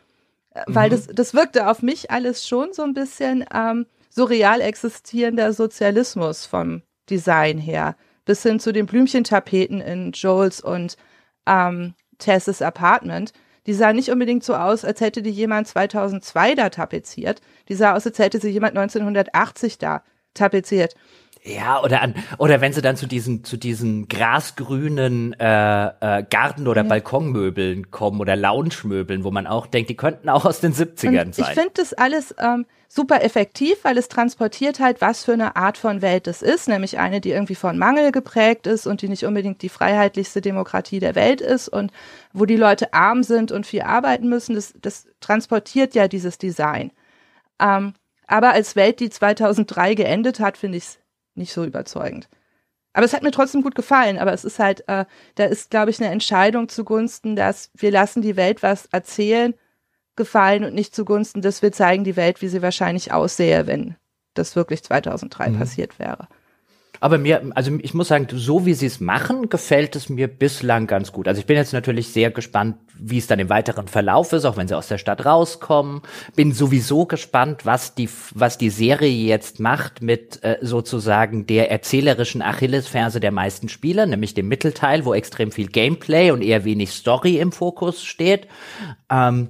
Äh, 0.54 0.64
Weil 0.68 0.90
das, 0.90 1.08
das 1.08 1.34
wirkte 1.34 1.70
auf 1.70 1.82
mich 1.82 2.12
alles 2.12 2.48
schon 2.48 2.74
so 2.74 2.84
ein 2.84 2.94
bisschen 2.94 3.46
ähm, 3.54 3.86
so 4.10 4.24
real 4.24 4.62
existierender 4.62 5.54
Sozialismus 5.54 6.46
vom 6.46 6.82
Design 7.10 7.60
her. 7.60 7.96
Bis 8.26 8.44
hin 8.44 8.60
zu 8.60 8.74
den 8.74 8.88
Blümchentapeten 8.88 9.80
in 9.80 10.12
Joels 10.12 10.60
und 10.60 10.98
ähm, 11.46 11.94
Tess's 12.18 12.62
Apartment. 12.62 13.32
Die 13.68 13.74
sah 13.74 13.94
nicht 13.94 14.10
unbedingt 14.10 14.46
so 14.46 14.56
aus, 14.56 14.86
als 14.86 15.02
hätte 15.02 15.22
die 15.22 15.30
jemand 15.30 15.68
2002 15.68 16.56
da 16.56 16.70
tapeziert. 16.70 17.42
Die 17.68 17.76
sah 17.76 17.96
aus, 17.96 18.08
als 18.08 18.18
hätte 18.18 18.40
sie 18.40 18.50
jemand 18.50 18.78
1980 18.78 19.78
da 19.78 20.04
tapeziert. 20.34 20.96
Ja, 21.48 21.82
oder 21.82 22.02
an, 22.02 22.14
oder 22.38 22.60
wenn 22.60 22.74
sie 22.74 22.82
dann 22.82 22.98
zu 22.98 23.08
diesen, 23.08 23.44
zu 23.44 23.56
diesen 23.56 24.08
grasgrünen 24.08 25.34
äh, 25.40 25.88
äh, 25.88 26.24
Garten- 26.30 26.68
oder 26.68 26.84
Balkonmöbeln 26.84 27.90
kommen 27.90 28.20
oder 28.20 28.36
Lounge-Möbeln, 28.36 29.24
wo 29.24 29.32
man 29.32 29.48
auch 29.48 29.66
denkt, 29.66 29.90
die 29.90 29.96
könnten 29.96 30.30
auch 30.30 30.46
aus 30.46 30.60
den 30.60 30.74
70ern 30.74 31.22
Und 31.22 31.30
ich 31.30 31.46
sein. 31.46 31.56
finde 31.56 31.72
das 31.76 31.94
alles 31.94 32.36
ähm, 32.38 32.66
super 32.90 33.24
effektiv, 33.24 33.78
weil 33.84 33.98
es 33.98 34.10
transportiert 34.10 34.80
halt, 34.80 35.00
was 35.00 35.24
für 35.24 35.34
eine 35.34 35.56
Art 35.56 35.78
von 35.78 36.02
Welt 36.02 36.28
es 36.28 36.42
ist, 36.42 36.68
nämlich 36.68 36.98
eine, 37.00 37.22
die 37.22 37.32
irgendwie 37.32 37.56
von 37.56 37.78
Mangel 37.78 38.12
geprägt 38.12 38.68
ist 38.68 38.86
und 38.86 39.02
die 39.02 39.10
nicht 39.10 39.24
unbedingt 39.24 39.62
die 39.62 39.70
freiheitlichste 39.70 40.42
Demokratie 40.42 41.00
der 41.00 41.16
Welt 41.16 41.40
ist 41.40 41.70
und 41.70 41.92
wo 42.34 42.46
die 42.46 42.58
Leute 42.58 42.94
arm 42.94 43.24
sind 43.24 43.52
und 43.54 43.66
viel 43.66 43.84
arbeiten 43.84 44.28
müssen. 44.28 44.56
Das, 44.56 44.74
das 44.82 45.08
transportiert 45.22 45.96
ja 45.96 46.08
dieses 46.08 46.38
Design. 46.38 46.92
Ähm, 47.60 47.94
aber 48.28 48.52
als 48.52 48.76
Welt, 48.76 49.00
die 49.00 49.10
2003 49.10 49.96
geendet 49.96 50.42
hat, 50.42 50.58
finde 50.58 50.78
ich 50.78 50.84
es 50.84 51.00
nicht 51.38 51.54
so 51.54 51.64
überzeugend. 51.64 52.30
Aber 52.94 53.06
es 53.06 53.14
hat 53.14 53.22
mir 53.24 53.32
trotzdem 53.32 53.62
gut 53.62 53.76
gefallen. 53.76 54.18
Aber 54.18 54.34
es 54.34 54.44
ist 54.44 54.58
halt, 54.60 54.88
äh, 54.88 55.06
da 55.36 55.44
ist, 55.46 55.70
glaube 55.70 55.92
ich, 55.92 56.02
eine 56.02 56.12
Entscheidung 56.12 56.68
zugunsten, 56.68 57.36
dass 57.36 57.70
wir 57.76 57.92
lassen 57.92 58.22
die 58.22 58.36
Welt 58.36 58.64
was 58.64 58.88
erzählen, 58.88 59.54
gefallen 60.16 60.64
und 60.64 60.74
nicht 60.74 60.96
zugunsten, 60.96 61.42
dass 61.44 61.62
wir 61.62 61.72
zeigen 61.72 62.04
die 62.04 62.16
Welt, 62.16 62.42
wie 62.42 62.48
sie 62.48 62.64
wahrscheinlich 62.64 63.12
aussähe, 63.14 63.68
wenn 63.68 63.96
das 64.34 64.56
wirklich 64.56 64.84
2003 64.84 65.50
Mhm. 65.50 65.60
passiert 65.60 66.00
wäre. 66.00 66.28
Aber 67.00 67.18
mir, 67.18 67.52
also 67.56 67.78
ich 67.82 67.94
muss 67.94 68.08
sagen, 68.08 68.28
so 68.32 68.66
wie 68.66 68.74
sie 68.74 68.86
es 68.86 69.00
machen, 69.00 69.50
gefällt 69.50 69.96
es 69.96 70.10
mir 70.10 70.28
bislang 70.28 70.88
ganz 70.88 71.12
gut. 71.12 71.28
Also 71.28 71.40
ich 71.40 71.46
bin 71.46 71.56
jetzt 71.58 71.74
natürlich 71.74 72.10
sehr 72.10 72.32
gespannt, 72.32 72.78
wie 73.00 73.18
es 73.18 73.28
dann 73.28 73.40
im 73.40 73.50
weiteren 73.50 73.88
Verlauf 73.88 74.34
ist, 74.34 74.46
auch 74.46 74.58
wenn 74.58 74.68
sie 74.68 74.78
aus 74.78 74.88
der 74.88 74.98
Stadt 74.98 75.26
rauskommen. 75.26 76.02
Bin 76.36 76.52
sowieso 76.52 77.06
gespannt, 77.06 77.66
was 77.66 77.96
die, 77.96 78.10
was 78.34 78.58
die 78.58 78.70
Serie 78.70 79.10
jetzt 79.10 79.60
macht 79.60 80.02
mit 80.02 80.44
äh, 80.44 80.58
sozusagen 80.62 81.46
der 81.46 81.72
erzählerischen 81.72 82.42
Achillesferse 82.42 83.20
der 83.20 83.32
meisten 83.32 83.70
Spieler, 83.70 84.06
nämlich 84.06 84.34
dem 84.34 84.48
Mittelteil, 84.48 85.06
wo 85.06 85.14
extrem 85.14 85.52
viel 85.52 85.68
Gameplay 85.68 86.32
und 86.32 86.42
eher 86.42 86.66
wenig 86.66 86.92
Story 86.92 87.38
im 87.38 87.52
Fokus 87.52 88.04
steht. 88.04 88.48
Ähm, 89.10 89.50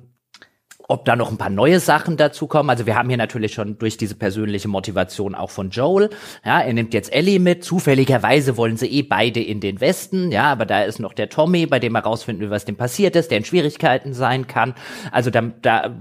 ob 0.89 1.03
da 1.03 1.18
noch 1.18 1.30
ein 1.30 1.38
paar 1.38 1.49
neue 1.49 1.81
Sachen 1.81 2.15
dazu 2.15 2.47
kommen. 2.47 2.69
Also 2.69 2.85
wir 2.85 2.95
haben 2.95 3.09
hier 3.09 3.18
natürlich 3.18 3.53
schon 3.53 3.77
durch 3.77 3.97
diese 3.97 4.15
persönliche 4.15 4.69
Motivation 4.69 5.35
auch 5.35 5.49
von 5.49 5.69
Joel. 5.69 6.09
Ja, 6.45 6.61
er 6.61 6.72
nimmt 6.72 6.93
jetzt 6.93 7.11
Ellie 7.11 7.39
mit. 7.39 7.65
Zufälligerweise 7.65 8.55
wollen 8.55 8.77
sie 8.77 8.88
eh 8.88 9.01
beide 9.01 9.41
in 9.41 9.59
den 9.59 9.81
Westen. 9.81 10.31
Ja, 10.31 10.45
aber 10.45 10.65
da 10.65 10.84
ist 10.84 10.99
noch 10.99 11.14
der 11.14 11.27
Tommy, 11.30 11.65
bei 11.65 11.80
dem 11.80 11.95
er 11.95 12.03
rausfinden 12.03 12.43
will, 12.43 12.51
was 12.51 12.64
dem 12.64 12.77
passiert 12.77 13.18
ist, 13.18 13.31
der 13.31 13.39
in 13.39 13.45
Schwierigkeiten 13.45 14.14
sein 14.14 14.47
kann. 14.47 14.76
Also 15.11 15.30
da, 15.30 15.41
da 15.41 15.93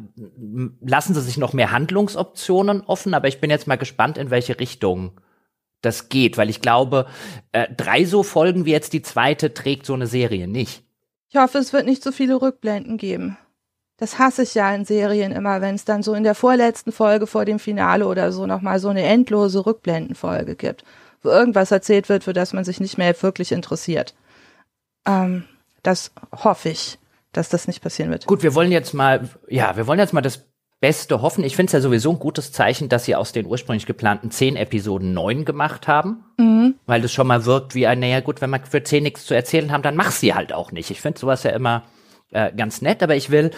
lassen 0.80 1.14
sie 1.14 1.20
sich 1.20 1.36
noch 1.36 1.52
mehr 1.52 1.72
Handlungsoptionen 1.72 2.82
offen. 2.82 3.14
Aber 3.14 3.26
ich 3.26 3.40
bin 3.40 3.50
jetzt 3.50 3.66
mal 3.66 3.76
gespannt, 3.76 4.18
in 4.18 4.30
welche 4.30 4.60
Richtung 4.60 5.20
das 5.80 6.08
geht, 6.08 6.38
weil 6.38 6.48
ich 6.48 6.60
glaube, 6.60 7.06
äh, 7.52 7.66
drei 7.76 8.04
so 8.04 8.22
Folgen 8.22 8.64
wie 8.66 8.72
jetzt 8.72 8.92
die 8.92 9.02
zweite 9.02 9.52
trägt 9.52 9.84
so 9.84 9.94
eine 9.94 10.06
Serie 10.06 10.46
nicht. 10.46 10.84
Ich 11.28 11.36
hoffe, 11.36 11.58
es 11.58 11.72
wird 11.72 11.86
nicht 11.86 12.02
so 12.02 12.12
viele 12.12 12.40
Rückblenden 12.40 12.98
geben. 12.98 13.36
Das 13.98 14.18
hasse 14.18 14.42
ich 14.42 14.54
ja 14.54 14.74
in 14.74 14.84
Serien 14.84 15.32
immer, 15.32 15.60
wenn 15.60 15.74
es 15.74 15.84
dann 15.84 16.02
so 16.02 16.12
in 16.14 16.22
der 16.22 16.34
vorletzten 16.34 16.92
Folge 16.92 17.26
vor 17.26 17.44
dem 17.44 17.58
Finale 17.58 18.06
oder 18.06 18.30
so 18.30 18.46
nochmal 18.46 18.78
so 18.78 18.88
eine 18.88 19.02
endlose 19.02 19.64
Rückblendenfolge 19.64 20.54
gibt, 20.54 20.84
wo 21.22 21.30
irgendwas 21.30 21.70
erzählt 21.70 22.08
wird, 22.08 22.24
für 22.24 22.34
das 22.34 22.52
man 22.52 22.64
sich 22.64 22.78
nicht 22.78 22.98
mehr 22.98 23.14
wirklich 23.22 23.52
interessiert. 23.52 24.14
Ähm, 25.06 25.44
das 25.82 26.12
hoffe 26.32 26.68
ich, 26.68 26.98
dass 27.32 27.48
das 27.48 27.66
nicht 27.66 27.82
passieren 27.82 28.10
wird. 28.10 28.26
Gut, 28.26 28.42
wir 28.42 28.54
wollen 28.54 28.72
jetzt 28.72 28.92
mal, 28.92 29.30
ja, 29.48 29.76
wir 29.76 29.86
wollen 29.86 29.98
jetzt 29.98 30.12
mal 30.12 30.20
das 30.20 30.44
Beste 30.80 31.22
hoffen. 31.22 31.42
Ich 31.42 31.56
finde 31.56 31.70
es 31.70 31.72
ja 31.72 31.80
sowieso 31.80 32.10
ein 32.10 32.18
gutes 32.18 32.52
Zeichen, 32.52 32.90
dass 32.90 33.06
sie 33.06 33.14
aus 33.14 33.32
den 33.32 33.46
ursprünglich 33.46 33.86
geplanten 33.86 34.30
zehn 34.30 34.56
Episoden 34.56 35.14
neun 35.14 35.46
gemacht 35.46 35.88
haben. 35.88 36.24
Weil 36.84 37.00
das 37.00 37.12
schon 37.12 37.26
mal 37.26 37.46
wirkt 37.46 37.74
wie 37.74 37.86
ein, 37.86 38.00
naja 38.00 38.20
gut, 38.20 38.42
wenn 38.42 38.50
wir 38.50 38.60
für 38.60 38.82
zehn 38.82 39.04
nichts 39.04 39.24
zu 39.24 39.34
erzählen 39.34 39.72
haben, 39.72 39.82
dann 39.82 39.96
mach 39.96 40.10
sie 40.10 40.34
halt 40.34 40.52
auch 40.52 40.70
nicht. 40.72 40.90
Ich 40.90 41.00
finde 41.00 41.18
sowas 41.18 41.44
ja 41.44 41.52
immer 41.52 41.84
äh, 42.30 42.52
ganz 42.52 42.82
nett, 42.82 43.02
aber 43.02 43.16
ich 43.16 43.30
will 43.30 43.52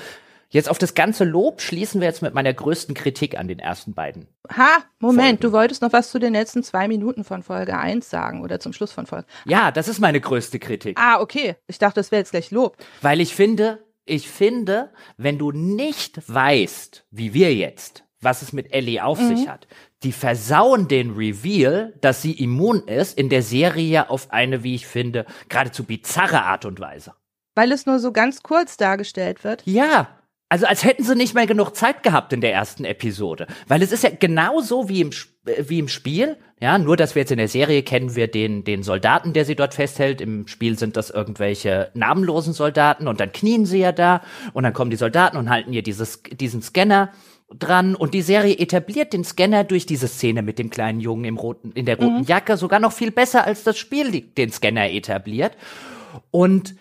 jetzt 0.50 0.68
auf 0.68 0.78
das 0.78 0.94
ganze 0.94 1.24
Lob 1.24 1.60
schließen 1.60 2.00
wir 2.00 2.08
jetzt 2.08 2.22
mit 2.22 2.34
meiner 2.34 2.52
größten 2.52 2.94
Kritik 2.94 3.38
an 3.38 3.48
den 3.48 3.58
ersten 3.58 3.94
beiden. 3.94 4.28
Ha, 4.56 4.78
Moment, 4.98 5.26
Folgen. 5.26 5.40
du 5.40 5.52
wolltest 5.52 5.82
noch 5.82 5.92
was 5.92 6.10
zu 6.10 6.18
den 6.18 6.32
letzten 6.32 6.62
zwei 6.62 6.88
Minuten 6.88 7.24
von 7.24 7.42
Folge 7.42 7.76
1 7.76 8.08
sagen 8.08 8.42
oder 8.42 8.60
zum 8.60 8.72
Schluss 8.72 8.92
von 8.92 9.06
Folge. 9.06 9.26
Ja, 9.44 9.70
das 9.70 9.88
ist 9.88 10.00
meine 10.00 10.20
größte 10.20 10.58
Kritik. 10.58 10.98
Ah, 10.98 11.20
okay. 11.20 11.56
Ich 11.66 11.78
dachte, 11.78 12.00
das 12.00 12.10
wäre 12.10 12.20
jetzt 12.20 12.30
gleich 12.30 12.50
Lob. 12.50 12.76
Weil 13.02 13.20
ich 13.20 13.34
finde, 13.34 13.84
ich 14.04 14.28
finde, 14.28 14.90
wenn 15.16 15.38
du 15.38 15.52
nicht 15.52 16.20
weißt, 16.26 17.04
wie 17.10 17.34
wir 17.34 17.54
jetzt, 17.54 18.04
was 18.20 18.42
es 18.42 18.52
mit 18.52 18.72
Ellie 18.72 19.04
auf 19.04 19.18
sich 19.20 19.48
hat, 19.48 19.68
die 20.02 20.12
versauen 20.12 20.88
den 20.88 21.10
Reveal, 21.10 21.94
dass 22.00 22.22
sie 22.22 22.32
immun 22.32 22.86
ist, 22.86 23.18
in 23.18 23.28
der 23.28 23.42
Serie 23.42 24.10
auf 24.10 24.30
eine, 24.32 24.62
wie 24.62 24.74
ich 24.74 24.86
finde, 24.86 25.26
geradezu 25.48 25.84
bizarre 25.84 26.42
Art 26.44 26.64
und 26.64 26.80
Weise. 26.80 27.14
Weil 27.54 27.72
es 27.72 27.86
nur 27.86 27.98
so 27.98 28.12
ganz 28.12 28.42
kurz 28.42 28.76
dargestellt 28.76 29.44
wird. 29.44 29.62
Ja. 29.66 30.17
Also 30.48 30.66
als 30.66 30.84
hätten 30.84 31.04
sie 31.04 31.14
nicht 31.14 31.34
mehr 31.34 31.46
genug 31.46 31.76
Zeit 31.76 32.02
gehabt 32.02 32.32
in 32.32 32.40
der 32.40 32.52
ersten 32.52 32.84
Episode. 32.84 33.46
Weil 33.66 33.82
es 33.82 33.92
ist 33.92 34.02
ja 34.02 34.10
genauso 34.10 34.88
wie 34.88 35.02
im, 35.02 35.10
äh, 35.46 35.64
wie 35.66 35.78
im 35.78 35.88
Spiel. 35.88 36.36
Ja, 36.60 36.76
nur 36.78 36.96
dass 36.96 37.14
wir 37.14 37.22
jetzt 37.22 37.30
in 37.30 37.38
der 37.38 37.48
Serie 37.48 37.82
kennen 37.82 38.16
wir 38.16 38.26
den, 38.26 38.64
den 38.64 38.82
Soldaten, 38.82 39.32
der 39.32 39.44
sie 39.44 39.54
dort 39.54 39.74
festhält. 39.74 40.20
Im 40.20 40.48
Spiel 40.48 40.78
sind 40.78 40.96
das 40.96 41.10
irgendwelche 41.10 41.90
namenlosen 41.94 42.52
Soldaten 42.52 43.06
und 43.06 43.20
dann 43.20 43.30
knien 43.30 43.64
sie 43.64 43.78
ja 43.78 43.92
da 43.92 44.22
und 44.54 44.64
dann 44.64 44.72
kommen 44.72 44.90
die 44.90 44.96
Soldaten 44.96 45.36
und 45.36 45.50
halten 45.50 45.72
ihr 45.72 45.82
dieses, 45.82 46.22
diesen 46.24 46.62
Scanner 46.62 47.12
dran 47.56 47.94
und 47.94 48.12
die 48.12 48.22
Serie 48.22 48.58
etabliert 48.58 49.12
den 49.12 49.24
Scanner 49.24 49.64
durch 49.64 49.86
diese 49.86 50.08
Szene 50.08 50.42
mit 50.42 50.58
dem 50.58 50.68
kleinen 50.68 51.00
Jungen 51.00 51.24
im 51.24 51.36
roten, 51.36 51.72
in 51.72 51.86
der 51.86 51.98
roten 51.98 52.24
Jacke 52.24 52.56
sogar 52.56 52.80
noch 52.80 52.92
viel 52.92 53.10
besser 53.10 53.44
als 53.44 53.62
das 53.62 53.78
Spiel 53.78 54.20
den 54.20 54.50
Scanner 54.50 54.90
etabliert. 54.90 55.56
Und 56.30 56.74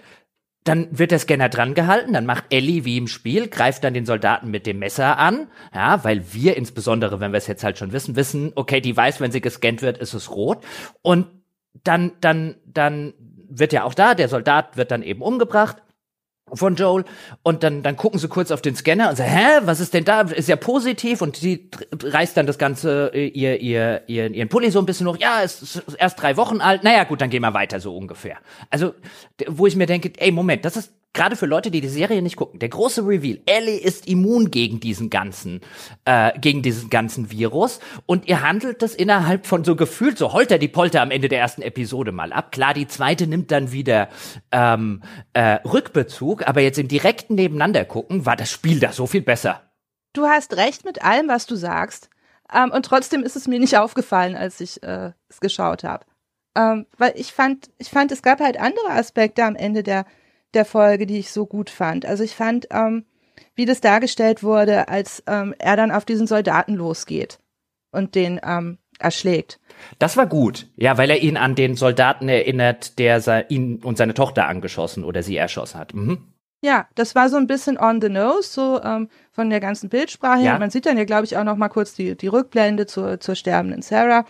dann 0.68 0.88
wird 0.92 1.12
der 1.12 1.20
Scanner 1.20 1.50
dran 1.50 1.74
gehalten, 1.74 2.14
dann 2.14 2.26
macht 2.26 2.46
Ellie 2.50 2.86
wie 2.86 2.98
im 2.98 3.08
Spiel, 3.08 3.48
greift 3.48 3.84
dann 3.84 3.94
den 3.94 4.06
Soldaten 4.06 4.52
mit 4.52 4.66
dem 4.66 4.80
Messer 4.80 5.18
an, 5.18 5.48
ja, 5.74 6.04
weil 6.04 6.34
wir 6.34 6.58
insbesondere, 6.58 7.20
wenn 7.20 7.32
wir 7.32 7.38
es 7.38 7.48
jetzt 7.48 7.64
halt 7.64 7.78
schon 7.78 7.92
wissen, 7.92 8.16
wissen, 8.16 8.52
okay, 8.56 8.82
die 8.82 8.96
weiß, 8.96 9.22
wenn 9.22 9.32
sie 9.32 9.42
gescannt 9.42 9.82
wird, 9.82 9.98
ist 9.98 10.14
es 10.14 10.32
rot. 10.32 10.64
Und 11.02 11.28
dann, 11.84 12.14
dann, 12.22 12.56
dann 12.66 13.14
wird 13.50 13.74
ja 13.74 13.84
auch 13.84 13.94
da, 13.94 14.14
der 14.14 14.30
Soldat 14.30 14.78
wird 14.78 14.92
dann 14.92 15.04
eben 15.04 15.22
umgebracht 15.22 15.78
von 16.54 16.76
Joel 16.76 17.04
und 17.44 17.64
dann 17.64 17.84
dann 17.84 17.98
gucken 17.98 18.20
sie 18.20 18.28
kurz 18.28 18.52
auf 18.52 18.62
den 18.62 18.76
Scanner 18.76 19.10
und 19.10 19.16
sagen, 19.16 19.30
hä, 19.30 19.60
was 19.64 19.80
ist 19.80 19.94
denn 19.94 20.06
da? 20.06 20.22
Ist 20.22 20.50
ja 20.50 20.56
positiv 20.56 21.22
und 21.22 21.36
sie 21.36 21.70
reißt 22.04 22.38
dann 22.38 22.48
das 22.48 22.58
ganze 22.58 23.12
äh, 23.14 23.28
ihr 23.28 23.60
ihr 23.60 24.04
ihr 24.08 24.32
ihren 24.32 24.50
Pulli 24.50 24.72
so 24.72 24.80
ein 24.80 24.86
bisschen 24.86 25.08
hoch. 25.08 25.18
Ja, 25.18 25.42
es 25.44 25.62
ist 25.62 25.84
erst 25.98 26.22
drei 26.22 26.38
Wochen 26.38 26.62
alt. 26.62 26.84
Naja, 26.84 27.04
gut, 27.04 27.22
dann 27.22 27.30
gehen 27.30 27.42
wir 27.42 27.54
weiter 27.54 27.80
so 27.80 27.96
ungefähr. 27.96 28.38
Also 28.70 28.94
wo 29.48 29.68
ich 29.68 29.76
mir 29.76 29.88
denke, 29.88 30.12
ey 30.18 30.32
Moment, 30.32 30.66
das 30.66 30.78
ist 30.78 30.94
gerade 31.18 31.36
für 31.36 31.48
Leute, 31.48 31.72
die 31.72 31.82
die 31.82 31.90
Serie 31.90 32.22
nicht 32.22 32.38
gucken, 32.38 32.60
der 32.60 32.70
große 32.70 33.06
Reveal. 33.06 33.40
Ellie 33.46 33.78
ist 33.78 34.08
immun 34.08 34.52
gegen 34.52 34.80
diesen 34.80 35.10
ganzen 35.10 35.60
äh, 36.06 36.38
gegen 36.40 36.62
diesen 36.62 36.90
ganzen 36.90 37.30
Virus 37.32 37.80
und 38.06 38.28
ihr 38.28 38.42
handelt 38.42 38.82
das 38.82 38.96
innerhalb 38.96 39.46
von 39.46 39.66
so 39.66 39.76
gefühlt 39.76 40.18
so 40.18 40.32
holter 40.32 40.58
die 40.58 40.70
Polter 40.70 41.02
am 41.02 41.12
Ende 41.12 41.28
der 41.28 41.40
ersten 41.40 41.62
Episode 41.62 42.14
mal 42.14 42.32
ab. 42.32 42.54
Klar, 42.54 42.74
die 42.74 42.88
zweite 42.88 43.28
nimmt 43.28 43.52
dann 43.52 43.74
wieder 43.74 44.08
ähm, 44.52 45.02
äh, 45.34 45.60
Rückbezug, 45.66 46.48
aber 46.48 46.62
jetzt 46.62 46.80
im 46.80 46.88
direkten 46.88 47.36
Nebeneinander 47.36 47.84
gucken, 47.84 48.26
war 48.26 48.38
das 48.38 48.50
Spiel 48.50 48.80
da 48.80 48.94
so 48.94 49.08
viel 49.08 49.22
besser. 49.22 49.64
Du 50.14 50.26
hast 50.26 50.56
recht 50.56 50.86
mit 50.86 51.04
allem, 51.04 51.28
was 51.28 51.46
du 51.48 51.56
sagst. 51.56 52.10
Ähm, 52.54 52.72
und 52.72 52.86
trotzdem 52.86 53.24
ist 53.24 53.36
es 53.36 53.48
mir 53.48 53.60
nicht 53.60 53.78
aufgefallen, 53.78 54.36
als 54.36 54.62
ich 54.62 54.82
äh, 54.84 55.12
es 55.30 55.40
geschaut 55.40 55.84
habe. 55.84 56.06
Ähm, 56.56 56.86
weil 56.98 57.14
ich 57.16 57.34
fand, 57.34 57.70
ich 57.78 57.90
fand, 57.90 58.12
es 58.12 58.22
gab 58.22 58.40
halt 58.40 58.60
andere 58.60 58.90
Aspekte 58.90 59.44
am 59.44 59.56
Ende 59.56 59.84
der, 59.84 60.06
der 60.54 60.66
Folge, 60.66 61.06
die 61.06 61.20
ich 61.20 61.32
so 61.32 61.46
gut 61.46 61.70
fand. 61.70 62.06
Also 62.06 62.24
ich 62.24 62.36
fand, 62.36 62.68
ähm, 62.72 63.06
wie 63.56 63.66
das 63.66 63.82
dargestellt 63.82 64.44
wurde, 64.44 64.88
als 64.88 65.24
ähm, 65.28 65.54
er 65.58 65.76
dann 65.76 65.92
auf 65.92 66.06
diesen 66.06 66.28
Soldaten 66.28 66.76
losgeht 66.76 67.40
und 67.92 68.16
den 68.16 68.40
ähm, 68.44 68.78
erschlägt. 69.00 69.60
Das 70.00 70.18
war 70.18 70.26
gut, 70.26 70.68
ja, 70.76 70.98
weil 70.98 71.10
er 71.10 71.22
ihn 71.22 71.38
an 71.38 71.56
den 71.56 71.76
Soldaten 71.76 72.30
erinnert, 72.30 72.98
der 73.00 73.50
ihn 73.50 73.84
und 73.84 73.98
seine 73.98 74.14
Tochter 74.14 74.48
angeschossen 74.48 75.04
oder 75.04 75.24
sie 75.24 75.38
erschossen 75.38 75.80
hat. 75.80 75.94
Mhm. 75.94 76.34
Ja, 76.62 76.88
das 76.96 77.14
war 77.14 77.30
so 77.30 77.38
ein 77.38 77.46
bisschen 77.46 77.78
on 77.78 78.02
the 78.02 78.10
nose, 78.10 78.50
so 78.50 78.82
ähm, 78.82 79.10
von 79.32 79.50
der 79.50 79.60
ganzen 79.60 79.90
Bildsprache 79.90 80.40
her. 80.40 80.54
Ja. 80.54 80.60
Man 80.60 80.72
sieht 80.72 80.88
dann 80.88 80.98
ja, 80.98 81.06
glaube 81.06 81.26
ich, 81.26 81.38
auch 81.38 81.44
noch 81.44 81.56
mal 81.56 81.70
kurz 81.70 81.94
die, 81.94 82.18
die 82.18 82.28
Rückblende 82.28 82.88
zur, 82.88 83.20
zur 83.20 83.36
sterbenden 83.36 83.84
Sarah. 83.84 84.26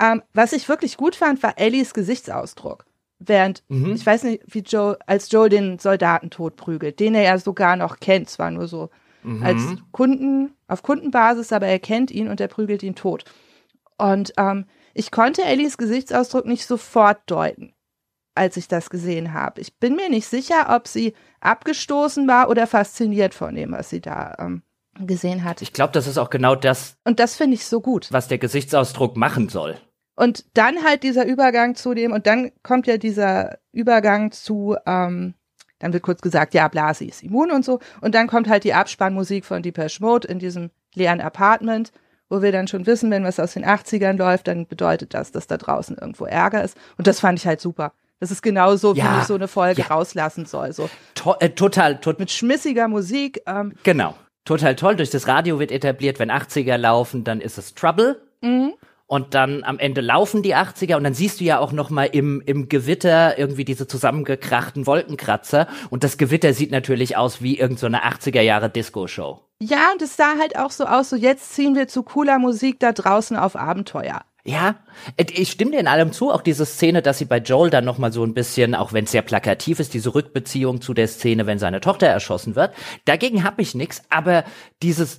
Ähm, 0.00 0.22
was 0.32 0.52
ich 0.52 0.68
wirklich 0.68 0.96
gut 0.96 1.16
fand, 1.16 1.42
war 1.42 1.58
Ellies 1.58 1.92
Gesichtsausdruck. 1.92 2.86
Während, 3.26 3.62
mhm. 3.68 3.92
ich 3.94 4.04
weiß 4.04 4.24
nicht, 4.24 4.42
wie 4.46 4.60
Joe, 4.60 4.98
als 5.06 5.30
Joe 5.30 5.48
den 5.48 5.78
Soldaten 5.78 6.30
totprügelt, 6.30 7.00
den 7.00 7.14
er 7.14 7.22
ja 7.22 7.38
sogar 7.38 7.76
noch 7.76 8.00
kennt, 8.00 8.28
zwar 8.28 8.50
nur 8.50 8.68
so 8.68 8.90
mhm. 9.22 9.42
als 9.42 9.62
Kunden, 9.92 10.54
auf 10.68 10.82
Kundenbasis, 10.82 11.52
aber 11.52 11.66
er 11.66 11.78
kennt 11.78 12.10
ihn 12.10 12.28
und 12.28 12.40
er 12.40 12.48
prügelt 12.48 12.82
ihn 12.82 12.94
tot. 12.94 13.24
Und 13.98 14.32
ähm, 14.36 14.66
ich 14.92 15.10
konnte 15.10 15.42
Ellies 15.44 15.76
Gesichtsausdruck 15.76 16.46
nicht 16.46 16.66
sofort 16.66 17.18
deuten 17.26 17.74
als 18.34 18.56
ich 18.56 18.68
das 18.68 18.90
gesehen 18.90 19.32
habe. 19.32 19.60
Ich 19.60 19.78
bin 19.78 19.96
mir 19.96 20.10
nicht 20.10 20.26
sicher, 20.26 20.74
ob 20.74 20.88
sie 20.88 21.14
abgestoßen 21.40 22.26
war 22.26 22.48
oder 22.48 22.66
fasziniert 22.66 23.34
von 23.34 23.54
dem, 23.54 23.72
was 23.72 23.90
sie 23.90 24.00
da 24.00 24.34
ähm, 24.38 24.62
gesehen 24.98 25.44
hat. 25.44 25.62
Ich 25.62 25.72
glaube, 25.72 25.92
das 25.92 26.06
ist 26.06 26.18
auch 26.18 26.30
genau 26.30 26.54
das. 26.54 26.96
Und 27.04 27.20
das 27.20 27.36
finde 27.36 27.54
ich 27.54 27.66
so 27.66 27.80
gut. 27.80 28.08
Was 28.10 28.28
der 28.28 28.38
Gesichtsausdruck 28.38 29.16
machen 29.16 29.48
soll. 29.48 29.78
Und 30.16 30.44
dann 30.54 30.84
halt 30.84 31.02
dieser 31.02 31.26
Übergang 31.26 31.74
zu 31.74 31.94
dem, 31.94 32.12
und 32.12 32.26
dann 32.26 32.52
kommt 32.62 32.86
ja 32.86 32.98
dieser 32.98 33.58
Übergang 33.72 34.30
zu, 34.30 34.76
ähm, 34.86 35.34
dann 35.80 35.92
wird 35.92 36.02
kurz 36.02 36.20
gesagt, 36.20 36.54
ja, 36.54 36.68
Blasi 36.68 37.06
ist 37.06 37.22
immun 37.22 37.50
und 37.50 37.64
so. 37.64 37.80
Und 38.00 38.14
dann 38.14 38.28
kommt 38.28 38.48
halt 38.48 38.64
die 38.64 38.74
Abspannmusik 38.74 39.44
von 39.44 39.62
Deepesh 39.62 40.00
Mode 40.00 40.28
in 40.28 40.38
diesem 40.38 40.70
leeren 40.94 41.20
Apartment, 41.20 41.92
wo 42.28 42.42
wir 42.42 42.52
dann 42.52 42.68
schon 42.68 42.86
wissen, 42.86 43.10
wenn 43.10 43.24
was 43.24 43.40
aus 43.40 43.54
den 43.54 43.64
80ern 43.64 44.16
läuft, 44.16 44.48
dann 44.48 44.66
bedeutet 44.66 45.14
das, 45.14 45.32
dass 45.32 45.46
da 45.46 45.56
draußen 45.56 45.98
irgendwo 45.98 46.26
Ärger 46.26 46.62
ist. 46.62 46.76
Und 46.96 47.06
das 47.06 47.20
fand 47.20 47.38
ich 47.38 47.46
halt 47.46 47.60
super. 47.60 47.92
Das 48.20 48.30
ist 48.30 48.42
genauso, 48.42 48.94
ja, 48.94 49.16
wie 49.16 49.20
ich 49.20 49.26
so 49.26 49.34
eine 49.34 49.48
Folge 49.48 49.82
ja. 49.82 49.88
rauslassen 49.88 50.46
soll. 50.46 50.72
So. 50.72 50.88
To 51.16 51.34
äh, 51.40 51.50
total, 51.50 52.00
tot 52.00 52.18
Mit 52.18 52.30
schmissiger 52.30 52.88
Musik. 52.88 53.42
Ähm. 53.46 53.74
Genau. 53.82 54.14
Total 54.44 54.76
toll. 54.76 54.96
Durch 54.96 55.10
das 55.10 55.26
Radio 55.26 55.58
wird 55.58 55.72
etabliert, 55.72 56.18
wenn 56.18 56.30
80er 56.30 56.76
laufen, 56.76 57.24
dann 57.24 57.40
ist 57.40 57.58
es 57.58 57.74
Trouble. 57.74 58.22
Mhm. 58.40 58.74
Und 59.06 59.34
dann 59.34 59.64
am 59.64 59.78
Ende 59.78 60.00
laufen 60.00 60.42
die 60.42 60.56
80er 60.56 60.96
und 60.96 61.04
dann 61.04 61.12
siehst 61.12 61.40
du 61.40 61.44
ja 61.44 61.58
auch 61.58 61.72
noch 61.72 61.90
mal 61.90 62.06
im, 62.06 62.40
im 62.46 62.70
Gewitter 62.70 63.38
irgendwie 63.38 63.66
diese 63.66 63.86
zusammengekrachten 63.86 64.86
Wolkenkratzer. 64.86 65.68
Und 65.90 66.04
das 66.04 66.16
Gewitter 66.16 66.54
sieht 66.54 66.70
natürlich 66.70 67.16
aus 67.16 67.42
wie 67.42 67.58
irgendeine 67.58 68.00
so 68.02 68.30
80er 68.30 68.40
Jahre 68.40 68.70
Disco-Show. 68.70 69.40
Ja, 69.60 69.92
und 69.92 70.00
es 70.00 70.16
sah 70.16 70.38
halt 70.38 70.58
auch 70.58 70.70
so 70.70 70.86
aus, 70.86 71.10
so 71.10 71.16
jetzt 71.16 71.54
ziehen 71.54 71.74
wir 71.74 71.86
zu 71.86 72.02
cooler 72.02 72.38
Musik 72.38 72.80
da 72.80 72.92
draußen 72.92 73.36
auf 73.36 73.56
Abenteuer. 73.56 74.22
Ja, 74.46 74.76
ich 75.16 75.50
stimme 75.50 75.70
dir 75.70 75.80
in 75.80 75.88
allem 75.88 76.12
zu, 76.12 76.30
auch 76.30 76.42
diese 76.42 76.66
Szene, 76.66 77.00
dass 77.00 77.16
sie 77.16 77.24
bei 77.24 77.38
Joel 77.38 77.70
dann 77.70 77.86
noch 77.86 77.96
mal 77.96 78.12
so 78.12 78.22
ein 78.22 78.34
bisschen, 78.34 78.74
auch 78.74 78.92
wenn 78.92 79.04
es 79.04 79.10
sehr 79.10 79.22
plakativ 79.22 79.80
ist, 79.80 79.94
diese 79.94 80.14
Rückbeziehung 80.14 80.82
zu 80.82 80.92
der 80.92 81.08
Szene, 81.08 81.46
wenn 81.46 81.58
seine 81.58 81.80
Tochter 81.80 82.08
erschossen 82.08 82.54
wird. 82.54 82.74
Dagegen 83.06 83.42
habe 83.42 83.62
ich 83.62 83.74
nichts, 83.74 84.02
aber 84.10 84.44
dieses 84.82 85.18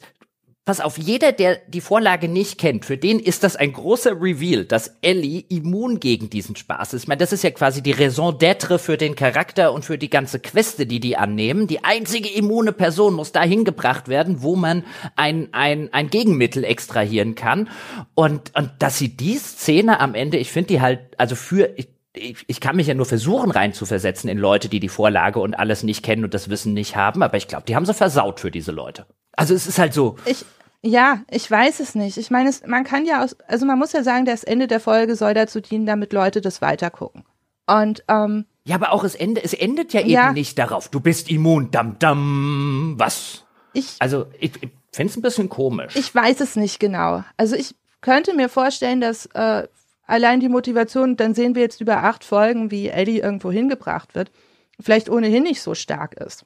Pass 0.66 0.82
auf, 0.82 0.98
jeder, 0.98 1.32
der 1.32 1.60
die 1.68 1.80
Vorlage 1.80 2.28
nicht 2.28 2.58
kennt, 2.58 2.86
für 2.86 2.98
den 2.98 3.20
ist 3.20 3.44
das 3.44 3.56
ein 3.56 3.72
großer 3.72 4.20
Reveal, 4.20 4.66
dass 4.66 4.98
Ellie 5.02 5.44
immun 5.48 6.00
gegen 6.00 6.32
diesen 6.32 6.56
Spaß 6.56 6.96
ist. 6.96 7.04
Ich 7.04 7.08
meine, 7.08 7.20
das 7.20 7.32
ist 7.32 7.44
ja 7.44 7.52
quasi 7.52 7.84
die 7.84 7.92
Raison 7.92 8.36
d'être 8.36 8.80
für 8.80 8.98
den 8.98 9.16
Charakter 9.16 9.74
und 9.74 9.86
für 9.86 10.00
die 10.00 10.10
ganze 10.10 10.40
Queste, 10.40 10.88
die 10.88 11.00
die 11.00 11.18
annehmen. 11.18 11.68
Die 11.68 11.84
einzige 11.84 12.30
immune 12.30 12.72
Person 12.72 13.14
muss 13.14 13.32
dahin 13.32 13.64
gebracht 13.64 14.08
werden, 14.08 14.42
wo 14.42 14.56
man 14.56 14.84
ein, 15.16 15.50
ein, 15.52 15.94
ein 15.94 16.10
Gegenmittel 16.10 16.64
extrahieren 16.64 17.36
kann. 17.36 17.70
Und, 18.16 18.56
und 18.56 18.72
dass 18.80 18.98
sie 18.98 19.16
die 19.16 19.38
Szene 19.38 20.00
am 20.00 20.16
Ende, 20.16 20.38
ich 20.38 20.52
finde 20.52 20.70
die 20.70 20.82
halt, 20.82 21.00
also 21.20 21.36
für, 21.36 21.76
ich, 21.78 21.90
ich, 22.48 22.60
kann 22.60 22.76
mich 22.76 22.88
ja 22.88 22.96
nur 22.96 23.06
versuchen 23.06 23.52
reinzuversetzen 23.52 24.32
in 24.32 24.40
Leute, 24.40 24.68
die 24.68 24.80
die 24.80 24.90
Vorlage 24.90 25.40
und 25.40 25.54
alles 25.54 25.84
nicht 25.84 26.02
kennen 26.02 26.24
und 26.24 26.34
das 26.34 26.50
Wissen 26.50 26.74
nicht 26.74 26.96
haben, 26.96 27.22
aber 27.22 27.38
ich 27.38 27.48
glaube, 27.48 27.66
die 27.68 27.76
haben 27.76 27.86
sie 27.86 27.94
versaut 27.94 28.40
für 28.40 28.50
diese 28.50 28.72
Leute. 28.72 29.06
Also 29.38 29.54
es 29.54 29.68
ist 29.68 29.80
halt 29.80 29.94
so. 29.94 30.16
Ich, 30.26 30.46
ja, 30.86 31.22
ich 31.30 31.50
weiß 31.50 31.80
es 31.80 31.96
nicht. 31.96 32.18
Ich 32.18 32.30
meine, 32.30 32.52
man 32.68 32.84
kann 32.84 33.06
ja 33.06 33.24
aus, 33.24 33.36
also 33.48 33.66
man 33.66 33.80
muss 33.80 33.94
ja 33.94 34.04
sagen, 34.04 34.26
das 34.26 34.44
Ende 34.44 34.68
der 34.68 34.80
Folge 34.80 35.16
soll 35.16 35.34
dazu 35.34 35.60
dienen, 35.60 35.86
damit 35.86 36.14
Leute 36.14 36.42
das 36.42 36.62
weitergucken. 36.62 37.24
Und 37.66 38.04
ähm, 38.08 38.46
ja, 38.66 38.76
aber 38.76 38.92
auch 38.92 39.04
es 39.04 39.16
endet, 39.16 39.44
es 39.44 39.54
endet 39.54 39.94
ja, 39.94 40.02
ja 40.02 40.26
eben 40.26 40.36
nicht 40.36 40.60
darauf. 40.60 40.90
Du 40.90 41.00
bist 41.00 41.30
immun, 41.30 41.72
dam 41.72 41.98
dam. 41.98 42.96
Was? 42.98 43.46
Ich, 43.74 43.96
also 44.00 44.28
ich, 44.40 44.52
ich 44.62 44.70
finde 44.92 45.12
es 45.12 45.18
ein 45.18 45.22
bisschen 45.24 45.50
komisch. 45.50 45.96
Ich 45.96 46.14
weiß 46.14 46.40
es 46.40 46.56
nicht 46.56 46.80
genau. 46.80 47.24
Also 47.38 47.56
ich 47.56 47.76
könnte 48.02 48.36
mir 48.36 48.50
vorstellen, 48.50 49.02
dass 49.02 49.26
äh, 49.34 49.68
allein 50.06 50.40
die 50.40 50.50
Motivation, 50.50 51.18
dann 51.18 51.34
sehen 51.34 51.56
wir 51.56 51.64
jetzt 51.64 51.82
über 51.82 52.04
acht 52.04 52.24
Folgen, 52.24 52.70
wie 52.70 52.90
Eddie 52.90 53.20
irgendwo 53.20 53.52
hingebracht 53.52 54.14
wird, 54.14 54.32
vielleicht 54.80 55.10
ohnehin 55.10 55.44
nicht 55.44 55.62
so 55.62 55.74
stark 55.74 56.14
ist. 56.16 56.46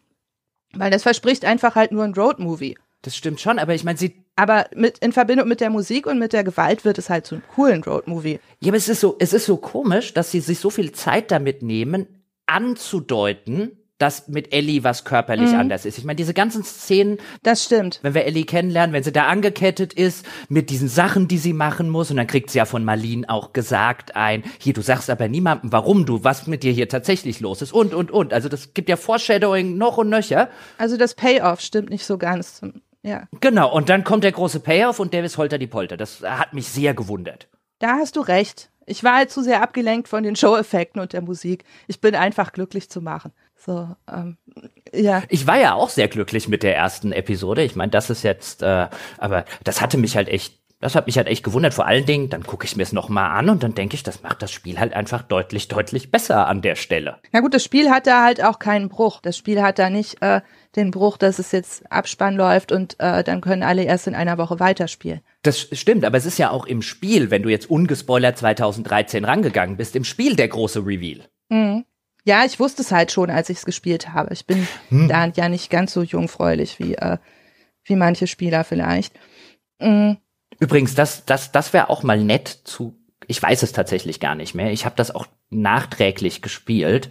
Weil 0.73 0.91
das 0.91 1.03
verspricht 1.03 1.43
einfach 1.43 1.75
halt 1.75 1.91
nur 1.91 2.03
ein 2.05 2.13
Roadmovie. 2.13 2.77
Das 3.01 3.15
stimmt 3.15 3.39
schon, 3.39 3.59
aber 3.59 3.73
ich 3.73 3.83
meine, 3.83 3.97
sie. 3.97 4.25
Aber 4.39 4.67
mit, 4.73 4.99
in 4.99 5.11
Verbindung 5.11 5.49
mit 5.49 5.59
der 5.59 5.69
Musik 5.69 6.07
und 6.07 6.17
mit 6.17 6.31
der 6.31 6.45
Gewalt 6.45 6.85
wird 6.85 6.97
es 6.97 7.09
halt 7.09 7.25
zu 7.25 7.35
einem 7.35 7.43
coolen 7.53 7.83
Roadmovie. 7.83 8.39
Ja, 8.61 8.69
aber 8.69 8.77
es 8.77 8.87
ist 8.87 9.01
so, 9.01 9.17
es 9.19 9.33
ist 9.33 9.45
so 9.45 9.57
komisch, 9.57 10.13
dass 10.13 10.31
sie 10.31 10.39
sich 10.39 10.59
so 10.59 10.69
viel 10.69 10.93
Zeit 10.93 11.29
damit 11.29 11.61
nehmen, 11.61 12.07
anzudeuten, 12.45 13.71
dass 13.97 14.29
mit 14.29 14.53
Ellie 14.53 14.85
was 14.85 15.03
körperlich 15.03 15.49
mhm. 15.51 15.59
anders 15.59 15.83
ist. 15.83 15.97
Ich 15.97 16.05
meine, 16.05 16.15
diese 16.15 16.33
ganzen 16.33 16.63
Szenen. 16.63 17.17
Das 17.43 17.65
stimmt. 17.65 17.99
Wenn 18.01 18.13
wir 18.13 18.23
Ellie 18.23 18.45
kennenlernen, 18.45 18.93
wenn 18.93 19.03
sie 19.03 19.11
da 19.11 19.25
angekettet 19.27 19.91
ist, 19.91 20.25
mit 20.47 20.69
diesen 20.69 20.87
Sachen, 20.87 21.27
die 21.27 21.37
sie 21.37 21.51
machen 21.51 21.89
muss, 21.89 22.09
und 22.09 22.15
dann 22.15 22.27
kriegt 22.27 22.49
sie 22.49 22.59
ja 22.59 22.65
von 22.65 22.85
Marlene 22.85 23.27
auch 23.27 23.51
gesagt 23.51 24.15
ein, 24.15 24.43
hier, 24.57 24.71
du 24.71 24.81
sagst 24.81 25.09
aber 25.09 25.27
niemandem, 25.27 25.73
warum 25.73 26.05
du, 26.05 26.23
was 26.23 26.47
mit 26.47 26.63
dir 26.63 26.71
hier 26.71 26.87
tatsächlich 26.87 27.41
los 27.41 27.61
ist, 27.61 27.73
und, 27.73 27.93
und, 27.93 28.09
und. 28.09 28.31
Also 28.31 28.47
das 28.47 28.73
gibt 28.73 28.87
ja 28.87 28.95
Foreshadowing 28.95 29.77
noch 29.77 29.97
und 29.97 30.07
nöcher. 30.07 30.47
Also 30.77 30.95
das 30.95 31.13
Payoff 31.13 31.59
stimmt 31.59 31.89
nicht 31.89 32.05
so 32.05 32.17
ganz. 32.17 32.61
Ja. 33.01 33.27
Genau, 33.39 33.73
und 33.73 33.89
dann 33.89 34.03
kommt 34.03 34.23
der 34.23 34.31
große 34.31 34.59
Payoff 34.59 34.99
und 34.99 35.13
der 35.13 35.23
ist 35.23 35.37
Holter 35.37 35.57
die 35.57 35.67
Polter. 35.67 35.97
Das 35.97 36.21
hat 36.21 36.53
mich 36.53 36.67
sehr 36.67 36.93
gewundert. 36.93 37.47
Da 37.79 37.97
hast 37.97 38.15
du 38.15 38.21
recht. 38.21 38.69
Ich 38.85 39.03
war 39.03 39.15
halt 39.15 39.31
zu 39.31 39.41
sehr 39.43 39.61
abgelenkt 39.61 40.07
von 40.07 40.23
den 40.23 40.35
Show-Effekten 40.35 40.99
und 40.99 41.13
der 41.13 41.21
Musik. 41.21 41.63
Ich 41.87 42.01
bin 42.01 42.15
einfach 42.15 42.51
glücklich 42.51 42.89
zu 42.89 43.01
machen. 43.01 43.31
So, 43.55 43.95
ähm, 44.11 44.37
ja. 44.93 45.23
Ich 45.29 45.45
war 45.45 45.59
ja 45.59 45.73
auch 45.73 45.89
sehr 45.89 46.07
glücklich 46.07 46.47
mit 46.47 46.63
der 46.63 46.75
ersten 46.75 47.11
Episode. 47.11 47.63
Ich 47.63 47.75
meine, 47.75 47.91
das 47.91 48.09
ist 48.09 48.23
jetzt, 48.23 48.63
äh, 48.63 48.87
aber 49.17 49.45
das 49.63 49.81
hatte 49.81 49.97
mich 49.97 50.15
halt 50.15 50.27
echt 50.27 50.59
das 50.81 50.95
hat 50.95 51.07
mich 51.07 51.17
halt 51.17 51.27
echt 51.27 51.43
gewundert. 51.43 51.73
Vor 51.73 51.85
allen 51.85 52.05
Dingen, 52.05 52.29
dann 52.29 52.43
gucke 52.43 52.65
ich 52.65 52.77
mir 52.77 52.83
es 52.83 52.93
nochmal 52.93 53.37
an 53.37 53.49
und 53.49 53.63
dann 53.63 53.75
denke 53.75 53.95
ich, 53.95 54.03
das 54.03 54.23
macht 54.23 54.41
das 54.41 54.51
Spiel 54.51 54.79
halt 54.79 54.93
einfach 54.93 55.23
deutlich, 55.23 55.67
deutlich 55.67 56.09
besser 56.09 56.47
an 56.47 56.61
der 56.61 56.75
Stelle. 56.75 57.17
Na 57.31 57.41
gut, 57.41 57.53
das 57.53 57.63
Spiel 57.63 57.91
hat 57.91 58.07
da 58.07 58.23
halt 58.23 58.41
auch 58.41 58.59
keinen 58.59 58.87
Bruch. 58.87 59.19
Das 59.21 59.37
Spiel 59.37 59.61
hat 59.61 59.77
da 59.77 59.89
nicht 59.89 60.21
äh, 60.21 60.41
den 60.75 60.91
Bruch, 60.91 61.17
dass 61.17 61.39
es 61.39 61.51
jetzt 61.51 61.91
Abspann 61.91 62.35
läuft 62.35 62.71
und 62.71 62.99
äh, 62.99 63.23
dann 63.23 63.41
können 63.41 63.63
alle 63.63 63.83
erst 63.83 64.07
in 64.07 64.15
einer 64.15 64.37
Woche 64.37 64.59
weiterspielen. 64.59 65.21
Das 65.41 65.59
stimmt, 65.59 66.05
aber 66.05 66.17
es 66.17 66.25
ist 66.25 66.37
ja 66.37 66.51
auch 66.51 66.65
im 66.65 66.81
Spiel, 66.81 67.31
wenn 67.31 67.43
du 67.43 67.49
jetzt 67.49 67.69
ungespoilert 67.69 68.37
2013 68.37 69.25
rangegangen 69.25 69.77
bist, 69.77 69.95
im 69.95 70.03
Spiel 70.03 70.35
der 70.35 70.47
große 70.47 70.85
Reveal. 70.85 71.27
Mhm. 71.49 71.85
Ja, 72.25 72.45
ich 72.45 72.59
wusste 72.59 72.81
es 72.81 72.91
halt 72.91 73.11
schon, 73.11 73.29
als 73.29 73.49
ich 73.49 73.59
es 73.59 73.65
gespielt 73.65 74.13
habe. 74.13 74.33
Ich 74.33 74.45
bin 74.45 74.67
hm. 74.89 75.07
da 75.07 75.25
ja 75.27 75.49
nicht 75.49 75.69
ganz 75.69 75.93
so 75.93 76.03
jungfräulich 76.03 76.77
wie, 76.77 76.95
äh, 76.95 77.17
wie 77.85 77.95
manche 77.95 78.27
Spieler 78.27 78.63
vielleicht. 78.63 79.17
Mhm. 79.79 80.17
Übrigens, 80.59 80.93
das, 80.93 81.25
das, 81.25 81.51
das 81.51 81.73
wäre 81.73 81.89
auch 81.89 82.03
mal 82.03 82.21
nett 82.21 82.47
zu. 82.65 82.95
Ich 83.27 83.41
weiß 83.41 83.63
es 83.63 83.71
tatsächlich 83.71 84.19
gar 84.19 84.35
nicht 84.35 84.53
mehr. 84.53 84.71
Ich 84.71 84.85
habe 84.85 84.95
das 84.95 85.09
auch 85.09 85.27
nachträglich 85.49 86.41
gespielt. 86.41 87.09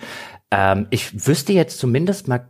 Ähm, 0.51 0.86
ich 0.90 1.26
wüsste 1.26 1.52
jetzt 1.52 1.78
zumindest 1.78 2.28
mal, 2.28 2.48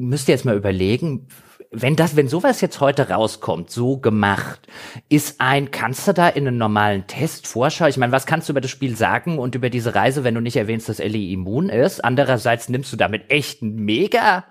müsste 0.00 0.32
jetzt 0.32 0.44
mal 0.44 0.56
überlegen, 0.56 1.28
wenn 1.70 1.94
das, 1.94 2.16
wenn 2.16 2.28
sowas 2.28 2.60
jetzt 2.60 2.80
heute 2.80 3.10
rauskommt, 3.10 3.70
so 3.70 3.98
gemacht, 3.98 4.66
ist 5.08 5.40
ein, 5.40 5.70
kannst 5.70 6.08
du 6.08 6.12
da 6.12 6.28
in 6.28 6.48
einen 6.48 6.58
normalen 6.58 7.06
Test 7.06 7.46
Vorschau? 7.46 7.86
Ich 7.86 7.96
meine, 7.96 8.12
was 8.12 8.26
kannst 8.26 8.48
du 8.48 8.52
über 8.52 8.60
das 8.60 8.72
Spiel 8.72 8.96
sagen 8.96 9.38
und 9.38 9.54
über 9.54 9.70
diese 9.70 9.94
Reise, 9.94 10.24
wenn 10.24 10.34
du 10.34 10.40
nicht 10.40 10.56
erwähnst, 10.56 10.88
dass 10.88 10.98
Ellie 10.98 11.32
immun 11.32 11.68
ist? 11.68 12.04
Andererseits 12.04 12.68
nimmst 12.68 12.92
du 12.92 12.96
damit 12.96 13.30
echt 13.30 13.62
ein 13.62 13.76
mega 13.76 14.44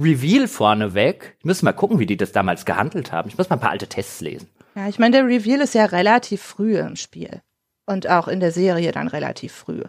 Reveal 0.00 0.48
vorne 0.48 0.94
weg. 0.94 1.36
Ich 1.40 1.44
muss 1.44 1.62
mal 1.62 1.72
gucken, 1.72 1.98
wie 1.98 2.06
die 2.06 2.16
das 2.16 2.32
damals 2.32 2.64
gehandelt 2.64 3.12
haben. 3.12 3.28
Ich 3.28 3.36
muss 3.36 3.50
mal 3.50 3.56
ein 3.56 3.60
paar 3.60 3.70
alte 3.70 3.86
Tests 3.86 4.22
lesen. 4.22 4.48
Ja, 4.74 4.88
ich 4.88 4.98
meine, 4.98 5.18
der 5.18 5.26
Reveal 5.26 5.60
ist 5.60 5.74
ja 5.74 5.84
relativ 5.84 6.40
früh 6.40 6.78
im 6.78 6.96
Spiel. 6.96 7.42
Und 7.84 8.08
auch 8.08 8.28
in 8.28 8.40
der 8.40 8.52
Serie 8.52 8.92
dann 8.92 9.08
relativ 9.08 9.52
früh. 9.52 9.82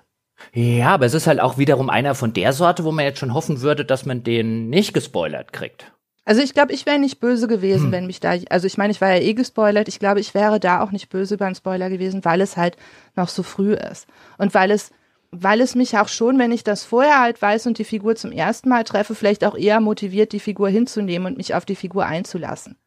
Ja, 0.53 0.89
aber 0.89 1.05
es 1.05 1.13
ist 1.13 1.27
halt 1.27 1.39
auch 1.39 1.57
wiederum 1.57 1.89
einer 1.89 2.15
von 2.15 2.33
der 2.33 2.53
Sorte, 2.53 2.83
wo 2.83 2.91
man 2.91 3.05
jetzt 3.05 3.19
schon 3.19 3.33
hoffen 3.33 3.61
würde, 3.61 3.85
dass 3.85 4.05
man 4.05 4.23
den 4.23 4.69
nicht 4.69 4.93
gespoilert 4.93 5.53
kriegt. 5.53 5.91
Also 6.23 6.41
ich 6.41 6.53
glaube, 6.53 6.73
ich 6.73 6.85
wäre 6.85 6.99
nicht 6.99 7.19
böse 7.19 7.47
gewesen, 7.47 7.85
hm. 7.85 7.91
wenn 7.91 8.07
mich 8.07 8.19
da, 8.19 8.35
also 8.49 8.67
ich 8.67 8.77
meine, 8.77 8.91
ich 8.91 9.01
war 9.01 9.09
ja 9.09 9.21
eh 9.21 9.33
gespoilert, 9.33 9.87
ich 9.87 9.99
glaube, 9.99 10.19
ich 10.19 10.33
wäre 10.33 10.59
da 10.59 10.81
auch 10.81 10.91
nicht 10.91 11.09
böse 11.09 11.35
über 11.35 11.45
einen 11.45 11.55
Spoiler 11.55 11.89
gewesen, 11.89 12.23
weil 12.23 12.41
es 12.41 12.57
halt 12.57 12.77
noch 13.15 13.27
so 13.27 13.43
früh 13.43 13.73
ist. 13.73 14.07
Und 14.37 14.53
weil 14.53 14.71
es, 14.71 14.91
weil 15.31 15.61
es 15.61 15.75
mich 15.75 15.97
auch 15.97 16.09
schon, 16.09 16.37
wenn 16.37 16.51
ich 16.51 16.63
das 16.63 16.83
vorher 16.83 17.21
halt 17.21 17.41
weiß 17.41 17.65
und 17.65 17.79
die 17.79 17.85
Figur 17.85 18.15
zum 18.15 18.31
ersten 18.31 18.69
Mal 18.69 18.83
treffe, 18.83 19.15
vielleicht 19.15 19.43
auch 19.43 19.57
eher 19.57 19.79
motiviert, 19.79 20.31
die 20.31 20.39
Figur 20.39 20.69
hinzunehmen 20.69 21.25
und 21.27 21.37
mich 21.37 21.55
auf 21.55 21.65
die 21.65 21.75
Figur 21.75 22.05
einzulassen. 22.05 22.77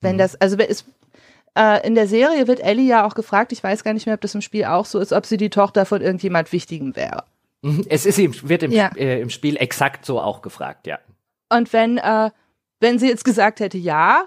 Wenn 0.00 0.12
hm. 0.12 0.18
das, 0.18 0.40
also 0.40 0.56
es, 0.58 0.84
äh, 1.56 1.86
in 1.86 1.94
der 1.94 2.06
Serie 2.06 2.48
wird 2.48 2.60
Ellie 2.60 2.86
ja 2.86 3.06
auch 3.06 3.14
gefragt, 3.14 3.52
ich 3.52 3.62
weiß 3.62 3.84
gar 3.84 3.92
nicht 3.92 4.06
mehr, 4.06 4.14
ob 4.14 4.20
das 4.20 4.34
im 4.34 4.40
Spiel 4.40 4.64
auch 4.64 4.86
so 4.86 4.98
ist, 4.98 5.12
ob 5.12 5.26
sie 5.26 5.36
die 5.36 5.50
Tochter 5.50 5.84
von 5.84 6.00
irgendjemand 6.00 6.52
Wichtigem 6.52 6.96
wäre. 6.96 7.24
Mhm, 7.62 7.84
es 7.88 8.06
ist, 8.06 8.48
wird 8.48 8.62
im, 8.62 8.72
ja. 8.72 8.90
äh, 8.96 9.20
im 9.20 9.30
Spiel 9.30 9.56
exakt 9.56 10.04
so 10.04 10.20
auch 10.20 10.42
gefragt, 10.42 10.86
ja. 10.86 10.98
Und 11.48 11.72
wenn, 11.72 11.98
äh, 11.98 12.30
wenn 12.80 12.98
sie 12.98 13.08
jetzt 13.08 13.24
gesagt 13.24 13.60
hätte, 13.60 13.78
ja, 13.78 14.24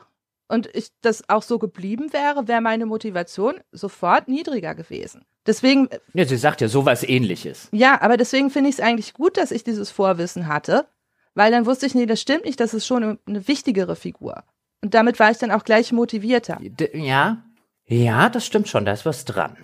und 0.48 0.70
ich 0.74 0.90
das 1.02 1.28
auch 1.28 1.42
so 1.42 1.58
geblieben 1.58 2.14
wäre, 2.14 2.48
wäre 2.48 2.62
meine 2.62 2.86
Motivation 2.86 3.56
sofort 3.72 4.28
niedriger 4.28 4.76
gewesen. 4.76 5.26
Deswegen. 5.48 5.90
Ja, 6.14 6.26
sie 6.26 6.38
sagt 6.38 6.62
ja 6.62 6.68
sowas 6.68 7.04
ähnliches. 7.04 7.70
Ja, 7.72 8.02
aber 8.02 8.18
deswegen 8.18 8.50
finde 8.50 8.70
ich 8.70 8.76
es 8.76 8.82
eigentlich 8.82 9.14
gut, 9.14 9.38
dass 9.38 9.52
ich 9.52 9.64
dieses 9.64 9.92
Vorwissen 9.92 10.48
hatte, 10.48 10.88
weil 11.34 11.52
dann 11.52 11.66
wusste 11.66 11.86
ich, 11.86 11.96
nee, 11.96 12.06
das 12.06 12.22
stimmt 12.22 12.46
nicht, 12.46 12.60
das 12.60 12.74
ist 12.74 12.86
schon 12.86 13.20
eine 13.26 13.48
wichtigere 13.48 13.96
Figur. 13.96 14.44
Und 14.82 14.94
damit 14.94 15.20
war 15.20 15.32
ich 15.32 15.38
dann 15.38 15.52
auch 15.52 15.64
gleich 15.64 15.92
motivierter. 15.92 16.60
Ja, 16.94 17.44
ja, 17.88 18.30
das 18.30 18.46
stimmt 18.46 18.68
schon, 18.68 18.86
da 18.86 18.94
ist 18.94 19.06
was 19.06 19.26
dran. 19.26 19.58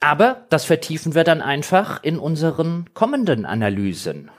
Aber 0.00 0.46
das 0.50 0.64
vertiefen 0.64 1.14
wir 1.14 1.24
dann 1.24 1.40
einfach 1.42 2.02
in 2.02 2.18
unseren 2.18 2.86
kommenden 2.94 3.46
Analysen. 3.46 4.30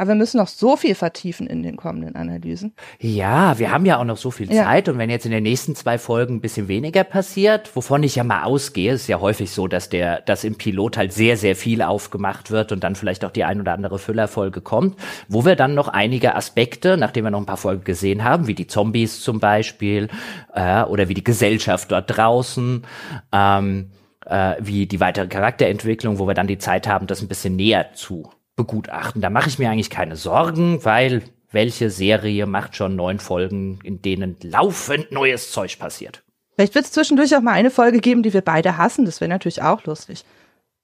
Aber 0.00 0.08
wir 0.08 0.14
müssen 0.14 0.38
noch 0.38 0.48
so 0.48 0.76
viel 0.76 0.94
vertiefen 0.94 1.46
in 1.46 1.62
den 1.62 1.76
kommenden 1.76 2.16
Analysen. 2.16 2.72
Ja, 3.00 3.58
wir 3.58 3.70
haben 3.70 3.84
ja 3.84 3.98
auch 3.98 4.04
noch 4.04 4.16
so 4.16 4.30
viel 4.30 4.50
ja. 4.50 4.64
Zeit 4.64 4.88
und 4.88 4.96
wenn 4.96 5.10
jetzt 5.10 5.26
in 5.26 5.30
den 5.30 5.42
nächsten 5.42 5.74
zwei 5.74 5.98
Folgen 5.98 6.36
ein 6.36 6.40
bisschen 6.40 6.68
weniger 6.68 7.04
passiert, 7.04 7.76
wovon 7.76 8.02
ich 8.02 8.16
ja 8.16 8.24
mal 8.24 8.44
ausgehe, 8.44 8.94
ist 8.94 9.08
ja 9.08 9.20
häufig 9.20 9.50
so, 9.50 9.68
dass 9.68 9.90
der, 9.90 10.22
dass 10.22 10.42
im 10.42 10.54
Pilot 10.54 10.96
halt 10.96 11.12
sehr, 11.12 11.36
sehr 11.36 11.54
viel 11.54 11.82
aufgemacht 11.82 12.50
wird 12.50 12.72
und 12.72 12.82
dann 12.82 12.94
vielleicht 12.94 13.26
auch 13.26 13.30
die 13.30 13.44
ein 13.44 13.60
oder 13.60 13.74
andere 13.74 13.98
Füllerfolge 13.98 14.62
kommt, 14.62 14.96
wo 15.28 15.44
wir 15.44 15.54
dann 15.54 15.74
noch 15.74 15.88
einige 15.88 16.34
Aspekte, 16.34 16.96
nachdem 16.96 17.24
wir 17.24 17.30
noch 17.30 17.40
ein 17.40 17.44
paar 17.44 17.58
Folgen 17.58 17.84
gesehen 17.84 18.24
haben, 18.24 18.46
wie 18.46 18.54
die 18.54 18.66
Zombies 18.66 19.20
zum 19.20 19.38
Beispiel, 19.38 20.08
äh, 20.54 20.82
oder 20.84 21.10
wie 21.10 21.14
die 21.14 21.24
Gesellschaft 21.24 21.92
dort 21.92 22.16
draußen, 22.16 22.86
ähm, 23.32 23.90
äh, 24.24 24.54
wie 24.60 24.86
die 24.86 25.00
weitere 25.00 25.28
Charakterentwicklung, 25.28 26.18
wo 26.18 26.26
wir 26.26 26.32
dann 26.32 26.46
die 26.46 26.56
Zeit 26.56 26.88
haben, 26.88 27.06
das 27.06 27.20
ein 27.20 27.28
bisschen 27.28 27.56
näher 27.56 27.92
zu 27.92 28.30
begutachten. 28.60 29.22
Da 29.22 29.30
mache 29.30 29.48
ich 29.48 29.58
mir 29.58 29.70
eigentlich 29.70 29.88
keine 29.88 30.16
Sorgen, 30.16 30.84
weil 30.84 31.22
welche 31.50 31.88
Serie 31.88 32.44
macht 32.44 32.76
schon 32.76 32.94
neun 32.94 33.18
Folgen, 33.18 33.78
in 33.82 34.02
denen 34.02 34.36
laufend 34.42 35.10
neues 35.12 35.50
Zeug 35.50 35.78
passiert? 35.78 36.22
Vielleicht 36.54 36.74
wird 36.74 36.84
es 36.84 36.92
zwischendurch 36.92 37.34
auch 37.34 37.40
mal 37.40 37.52
eine 37.52 37.70
Folge 37.70 38.00
geben, 38.00 38.22
die 38.22 38.34
wir 38.34 38.42
beide 38.42 38.76
hassen. 38.76 39.06
Das 39.06 39.22
wäre 39.22 39.30
natürlich 39.30 39.62
auch 39.62 39.84
lustig. 39.84 40.26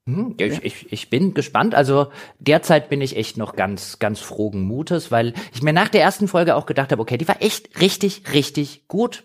Hm, 0.07 0.37
ich, 0.39 0.65
ich, 0.65 0.91
ich 0.91 1.11
bin 1.11 1.35
gespannt. 1.35 1.75
Also 1.75 2.07
derzeit 2.39 2.89
bin 2.89 3.03
ich 3.03 3.15
echt 3.15 3.37
noch 3.37 3.57
ganz, 3.57 3.99
ganz 3.99 4.21
frohen 4.21 4.63
Mutes, 4.63 5.11
weil 5.11 5.35
ich 5.53 5.63
mir 5.63 5.75
nach 5.75 5.89
der 5.89 6.01
ersten 6.01 6.29
Folge 6.29 6.55
auch 6.55 6.65
gedacht 6.65 6.93
habe, 6.93 7.03
okay, 7.03 7.19
die 7.19 7.29
war 7.29 7.43
echt 7.43 7.79
richtig, 7.79 8.23
richtig 8.33 8.89
gut 8.89 9.25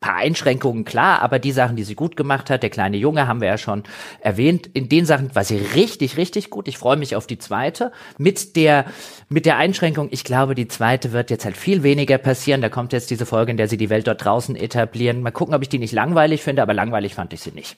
paar 0.00 0.16
Einschränkungen, 0.16 0.84
klar, 0.84 1.22
aber 1.22 1.38
die 1.38 1.52
Sachen, 1.52 1.76
die 1.76 1.82
sie 1.82 1.96
gut 1.96 2.16
gemacht 2.16 2.50
hat, 2.50 2.62
der 2.62 2.70
kleine 2.70 2.96
Junge, 2.96 3.26
haben 3.26 3.40
wir 3.40 3.48
ja 3.48 3.58
schon 3.58 3.82
erwähnt, 4.20 4.68
in 4.72 4.88
den 4.88 5.06
Sachen 5.06 5.34
war 5.34 5.44
sie 5.44 5.56
richtig, 5.56 6.16
richtig 6.16 6.50
gut. 6.50 6.68
Ich 6.68 6.78
freue 6.78 6.96
mich 6.96 7.16
auf 7.16 7.26
die 7.26 7.38
zweite. 7.38 7.90
Mit 8.16 8.54
der, 8.54 8.84
mit 9.28 9.44
der 9.44 9.56
Einschränkung, 9.56 10.08
ich 10.12 10.22
glaube, 10.22 10.54
die 10.54 10.68
zweite 10.68 11.12
wird 11.12 11.30
jetzt 11.30 11.44
halt 11.44 11.56
viel 11.56 11.82
weniger 11.82 12.18
passieren. 12.18 12.60
Da 12.60 12.68
kommt 12.68 12.92
jetzt 12.92 13.10
diese 13.10 13.26
Folge, 13.26 13.50
in 13.50 13.56
der 13.56 13.68
sie 13.68 13.76
die 13.76 13.90
Welt 13.90 14.06
dort 14.06 14.24
draußen 14.24 14.54
etablieren. 14.54 15.22
Mal 15.22 15.32
gucken, 15.32 15.54
ob 15.54 15.62
ich 15.62 15.68
die 15.68 15.78
nicht 15.78 15.92
langweilig 15.92 16.42
finde, 16.42 16.62
aber 16.62 16.74
langweilig 16.74 17.14
fand 17.14 17.32
ich 17.32 17.40
sie 17.40 17.52
nicht. 17.52 17.76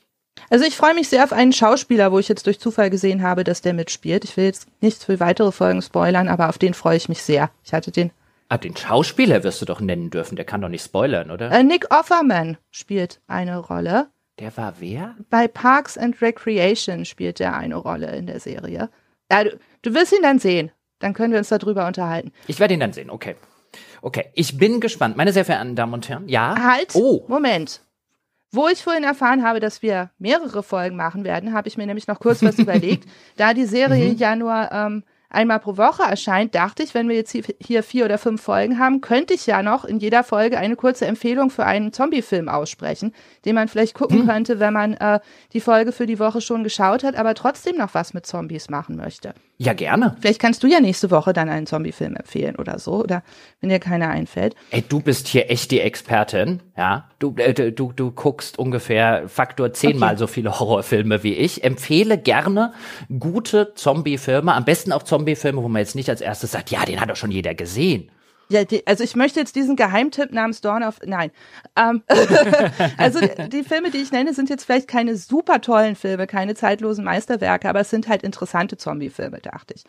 Also 0.48 0.64
ich 0.64 0.76
freue 0.76 0.94
mich 0.94 1.08
sehr 1.08 1.24
auf 1.24 1.32
einen 1.32 1.52
Schauspieler, 1.52 2.12
wo 2.12 2.18
ich 2.18 2.28
jetzt 2.28 2.46
durch 2.46 2.60
Zufall 2.60 2.90
gesehen 2.90 3.22
habe, 3.22 3.44
dass 3.44 3.62
der 3.62 3.72
mitspielt. 3.72 4.24
Ich 4.24 4.36
will 4.36 4.44
jetzt 4.44 4.66
nichts 4.80 5.04
für 5.04 5.20
weitere 5.20 5.52
Folgen 5.52 5.82
spoilern, 5.82 6.28
aber 6.28 6.48
auf 6.48 6.58
den 6.58 6.74
freue 6.74 6.96
ich 6.96 7.08
mich 7.08 7.22
sehr. 7.22 7.50
Ich 7.64 7.72
hatte 7.72 7.90
den 7.90 8.10
Ah, 8.52 8.58
den 8.58 8.76
Schauspieler 8.76 9.44
wirst 9.44 9.62
du 9.62 9.64
doch 9.64 9.80
nennen 9.80 10.10
dürfen, 10.10 10.34
der 10.34 10.44
kann 10.44 10.60
doch 10.60 10.68
nicht 10.68 10.84
spoilern, 10.84 11.30
oder? 11.30 11.52
Äh, 11.52 11.62
Nick 11.62 11.94
Offerman 11.94 12.58
spielt 12.72 13.20
eine 13.28 13.58
Rolle. 13.58 14.08
Der 14.40 14.56
war 14.56 14.74
wer? 14.80 15.14
Bei 15.30 15.46
Parks 15.46 15.96
and 15.96 16.20
Recreation 16.20 17.04
spielt 17.04 17.38
er 17.38 17.56
eine 17.56 17.76
Rolle 17.76 18.10
in 18.16 18.26
der 18.26 18.40
Serie. 18.40 18.90
Ja, 19.30 19.44
du, 19.44 19.56
du 19.82 19.94
wirst 19.94 20.12
ihn 20.12 20.22
dann 20.22 20.40
sehen. 20.40 20.72
Dann 20.98 21.14
können 21.14 21.32
wir 21.32 21.38
uns 21.38 21.48
darüber 21.48 21.86
unterhalten. 21.86 22.32
Ich 22.48 22.58
werde 22.58 22.74
ihn 22.74 22.80
dann 22.80 22.92
sehen, 22.92 23.08
okay. 23.08 23.36
Okay, 24.02 24.32
ich 24.34 24.58
bin 24.58 24.80
gespannt. 24.80 25.16
Meine 25.16 25.32
sehr 25.32 25.44
verehrten 25.44 25.76
Damen 25.76 25.94
und 25.94 26.08
Herren, 26.08 26.28
ja. 26.28 26.56
Halt, 26.60 26.96
oh. 26.96 27.24
Moment. 27.28 27.82
Wo 28.50 28.66
ich 28.66 28.82
vorhin 28.82 29.04
erfahren 29.04 29.44
habe, 29.44 29.60
dass 29.60 29.80
wir 29.80 30.10
mehrere 30.18 30.64
Folgen 30.64 30.96
machen 30.96 31.22
werden, 31.22 31.52
habe 31.52 31.68
ich 31.68 31.76
mir 31.76 31.86
nämlich 31.86 32.08
noch 32.08 32.18
kurz 32.18 32.42
was 32.42 32.58
überlegt. 32.58 33.08
Da 33.36 33.54
die 33.54 33.66
Serie 33.66 34.08
mhm. 34.08 34.16
ja 34.16 34.34
nur 34.34 34.70
ähm, 34.72 35.04
einmal 35.30 35.60
pro 35.60 35.76
Woche 35.76 36.02
erscheint, 36.02 36.54
dachte 36.54 36.82
ich, 36.82 36.92
wenn 36.92 37.08
wir 37.08 37.16
jetzt 37.16 37.34
hier 37.58 37.82
vier 37.82 38.04
oder 38.04 38.18
fünf 38.18 38.42
Folgen 38.42 38.78
haben, 38.78 39.00
könnte 39.00 39.32
ich 39.32 39.46
ja 39.46 39.62
noch 39.62 39.84
in 39.84 39.98
jeder 39.98 40.24
Folge 40.24 40.58
eine 40.58 40.76
kurze 40.76 41.06
Empfehlung 41.06 41.50
für 41.50 41.64
einen 41.64 41.92
Zombie-Film 41.92 42.48
aussprechen, 42.48 43.14
den 43.44 43.54
man 43.54 43.68
vielleicht 43.68 43.94
gucken 43.94 44.20
hm. 44.20 44.26
könnte, 44.26 44.60
wenn 44.60 44.74
man 44.74 44.94
äh, 44.94 45.20
die 45.52 45.60
Folge 45.60 45.92
für 45.92 46.06
die 46.06 46.18
Woche 46.18 46.40
schon 46.40 46.64
geschaut 46.64 47.04
hat, 47.04 47.14
aber 47.16 47.34
trotzdem 47.34 47.76
noch 47.76 47.94
was 47.94 48.12
mit 48.12 48.26
Zombies 48.26 48.68
machen 48.68 48.96
möchte. 48.96 49.32
Ja, 49.56 49.72
gerne. 49.72 50.16
Vielleicht 50.20 50.40
kannst 50.40 50.62
du 50.62 50.66
ja 50.66 50.80
nächste 50.80 51.10
Woche 51.10 51.32
dann 51.32 51.48
einen 51.48 51.66
Zombie-Film 51.66 52.16
empfehlen 52.16 52.56
oder 52.56 52.78
so, 52.78 53.02
oder 53.02 53.22
wenn 53.60 53.68
dir 53.68 53.78
keiner 53.78 54.08
einfällt. 54.08 54.56
Ey, 54.70 54.82
du 54.82 55.00
bist 55.00 55.28
hier 55.28 55.50
echt 55.50 55.70
die 55.70 55.80
Expertin, 55.80 56.60
ja. 56.80 57.04
Du, 57.18 57.34
äh, 57.36 57.72
du, 57.72 57.92
du 57.92 58.10
guckst 58.10 58.58
ungefähr 58.58 59.28
Faktor 59.28 59.74
zehnmal 59.74 60.12
okay. 60.12 60.18
so 60.18 60.26
viele 60.26 60.58
Horrorfilme 60.60 61.22
wie 61.22 61.34
ich. 61.34 61.62
Empfehle 61.62 62.16
gerne 62.16 62.72
gute 63.18 63.74
Zombie-Filme, 63.74 64.54
am 64.54 64.64
besten 64.64 64.90
auch 64.92 65.02
Zombie-Filme, 65.02 65.62
wo 65.62 65.68
man 65.68 65.80
jetzt 65.80 65.94
nicht 65.94 66.08
als 66.08 66.22
erstes 66.22 66.52
sagt, 66.52 66.70
ja, 66.70 66.82
den 66.86 66.98
hat 66.98 67.10
doch 67.10 67.16
schon 67.16 67.30
jeder 67.30 67.54
gesehen. 67.54 68.10
Ja, 68.48 68.64
die, 68.64 68.84
also 68.86 69.04
ich 69.04 69.14
möchte 69.14 69.38
jetzt 69.38 69.54
diesen 69.54 69.76
Geheimtipp 69.76 70.32
namens 70.32 70.60
Dawn 70.60 70.82
of, 70.82 70.98
nein. 71.04 71.30
Ähm, 71.76 72.02
also 72.96 73.20
die, 73.20 73.48
die, 73.48 73.62
Filme, 73.62 73.90
die 73.90 73.98
ich 73.98 74.10
nenne, 74.10 74.32
sind 74.32 74.48
jetzt 74.48 74.64
vielleicht 74.64 74.88
keine 74.88 75.16
super 75.16 75.60
tollen 75.60 75.94
Filme, 75.94 76.26
keine 76.26 76.54
zeitlosen 76.54 77.04
Meisterwerke, 77.04 77.68
aber 77.68 77.80
es 77.80 77.90
sind 77.90 78.08
halt 78.08 78.22
interessante 78.22 78.76
Zombie-Filme, 78.76 79.38
dachte 79.40 79.74
ich. 79.74 79.84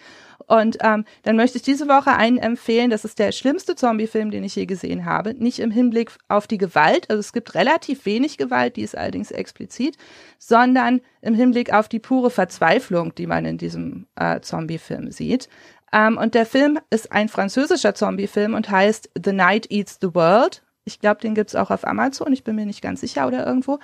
Und 0.52 0.80
ähm, 0.82 1.06
dann 1.24 1.38
möchte 1.38 1.60
ich 1.60 1.64
diese 1.64 1.88
Woche 1.88 2.12
einen 2.12 2.38
empfehlen, 2.38 2.90
das 2.90 3.06
ist 3.06 3.20
der 3.20 3.32
schlimmste 3.32 3.74
Zombie-Film, 3.74 4.32
den 4.32 4.44
ich 4.44 4.54
je 4.54 4.66
gesehen 4.66 5.06
habe. 5.06 5.34
Nicht 5.34 5.60
im 5.60 5.72
Hinblick 5.72 6.12
auf 6.28 6.46
die 6.46 6.58
Gewalt, 6.58 7.10
also 7.10 7.22
es 7.22 7.32
gibt 7.32 7.56
relativ 7.56 8.06
wenig 8.06 8.38
Gewalt, 8.38 8.76
die 8.76 8.82
ist 8.82 8.98
allerdings 8.98 9.32
explizit, 9.32 9.96
sondern 10.40 11.00
im 11.22 11.36
Hinblick 11.36 11.72
auf 11.72 11.88
die 11.88 12.00
pure 12.00 12.30
Verzweiflung, 12.30 13.16
die 13.16 13.28
man 13.28 13.46
in 13.46 13.58
diesem 13.58 14.08
äh, 14.18 14.42
Zombie-Film 14.42 15.10
sieht. 15.14 15.48
Ähm, 15.94 16.18
und 16.18 16.36
der 16.36 16.46
Film 16.46 16.80
ist 16.90 17.14
ein 17.14 17.30
französischer 17.30 17.96
Zombie-Film 17.96 18.54
und 18.54 18.70
heißt 18.70 19.10
The 19.24 19.32
Night 19.32 19.72
Eats 19.72 20.00
the 20.02 20.14
World. 20.14 20.64
Ich 20.84 21.00
glaube, 21.00 21.22
den 21.22 21.34
gibt's 21.34 21.56
auch 21.56 21.72
auf 21.72 21.88
Amazon, 21.88 22.34
ich 22.34 22.44
bin 22.44 22.58
mir 22.58 22.66
nicht 22.66 22.82
ganz 22.82 23.00
sicher 23.00 23.26
oder 23.26 23.48
irgendwo. 23.48 23.80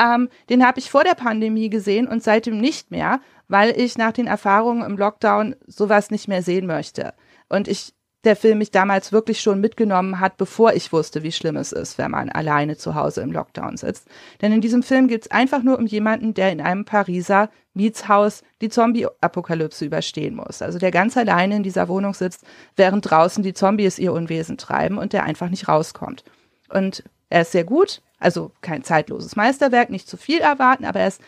Ähm, 0.00 0.28
den 0.48 0.66
habe 0.66 0.78
ich 0.78 0.90
vor 0.90 1.04
der 1.04 1.14
Pandemie 1.14 1.68
gesehen 1.68 2.08
und 2.08 2.22
seitdem 2.22 2.58
nicht 2.58 2.90
mehr, 2.90 3.20
weil 3.48 3.78
ich 3.78 3.98
nach 3.98 4.12
den 4.12 4.26
Erfahrungen 4.26 4.82
im 4.82 4.96
Lockdown 4.96 5.56
sowas 5.66 6.10
nicht 6.10 6.28
mehr 6.28 6.42
sehen 6.42 6.66
möchte. 6.66 7.12
Und 7.48 7.68
ich 7.68 7.92
der 8.24 8.36
Film 8.36 8.58
mich 8.58 8.70
damals 8.70 9.12
wirklich 9.12 9.40
schon 9.40 9.60
mitgenommen 9.60 10.20
hat, 10.20 10.36
bevor 10.36 10.74
ich 10.74 10.92
wusste, 10.92 11.22
wie 11.22 11.32
schlimm 11.32 11.56
es 11.56 11.72
ist, 11.72 11.96
wenn 11.96 12.10
man 12.10 12.28
alleine 12.28 12.76
zu 12.76 12.94
Hause 12.94 13.22
im 13.22 13.32
Lockdown 13.32 13.78
sitzt. 13.78 14.08
Denn 14.42 14.52
in 14.52 14.60
diesem 14.60 14.82
Film 14.82 15.08
geht 15.08 15.22
es 15.22 15.30
einfach 15.30 15.62
nur 15.62 15.78
um 15.78 15.86
jemanden, 15.86 16.34
der 16.34 16.52
in 16.52 16.60
einem 16.60 16.84
Pariser 16.84 17.48
Mietshaus 17.72 18.42
die 18.60 18.68
Zombie-Apokalypse 18.68 19.86
überstehen 19.86 20.34
muss. 20.34 20.60
Also 20.60 20.78
der 20.78 20.90
ganz 20.90 21.16
alleine 21.16 21.56
in 21.56 21.62
dieser 21.62 21.88
Wohnung 21.88 22.12
sitzt, 22.12 22.44
während 22.76 23.10
draußen 23.10 23.42
die 23.42 23.54
Zombies 23.54 23.98
ihr 23.98 24.12
Unwesen 24.12 24.58
treiben 24.58 24.98
und 24.98 25.14
der 25.14 25.24
einfach 25.24 25.48
nicht 25.48 25.68
rauskommt. 25.68 26.24
Und 26.68 27.02
er 27.30 27.42
ist 27.42 27.52
sehr 27.52 27.64
gut, 27.64 28.02
also 28.18 28.52
kein 28.60 28.84
zeitloses 28.84 29.36
Meisterwerk, 29.36 29.88
nicht 29.88 30.08
zu 30.08 30.16
viel 30.16 30.40
erwarten, 30.40 30.84
aber 30.84 31.00
er 31.00 31.08
ist 31.08 31.22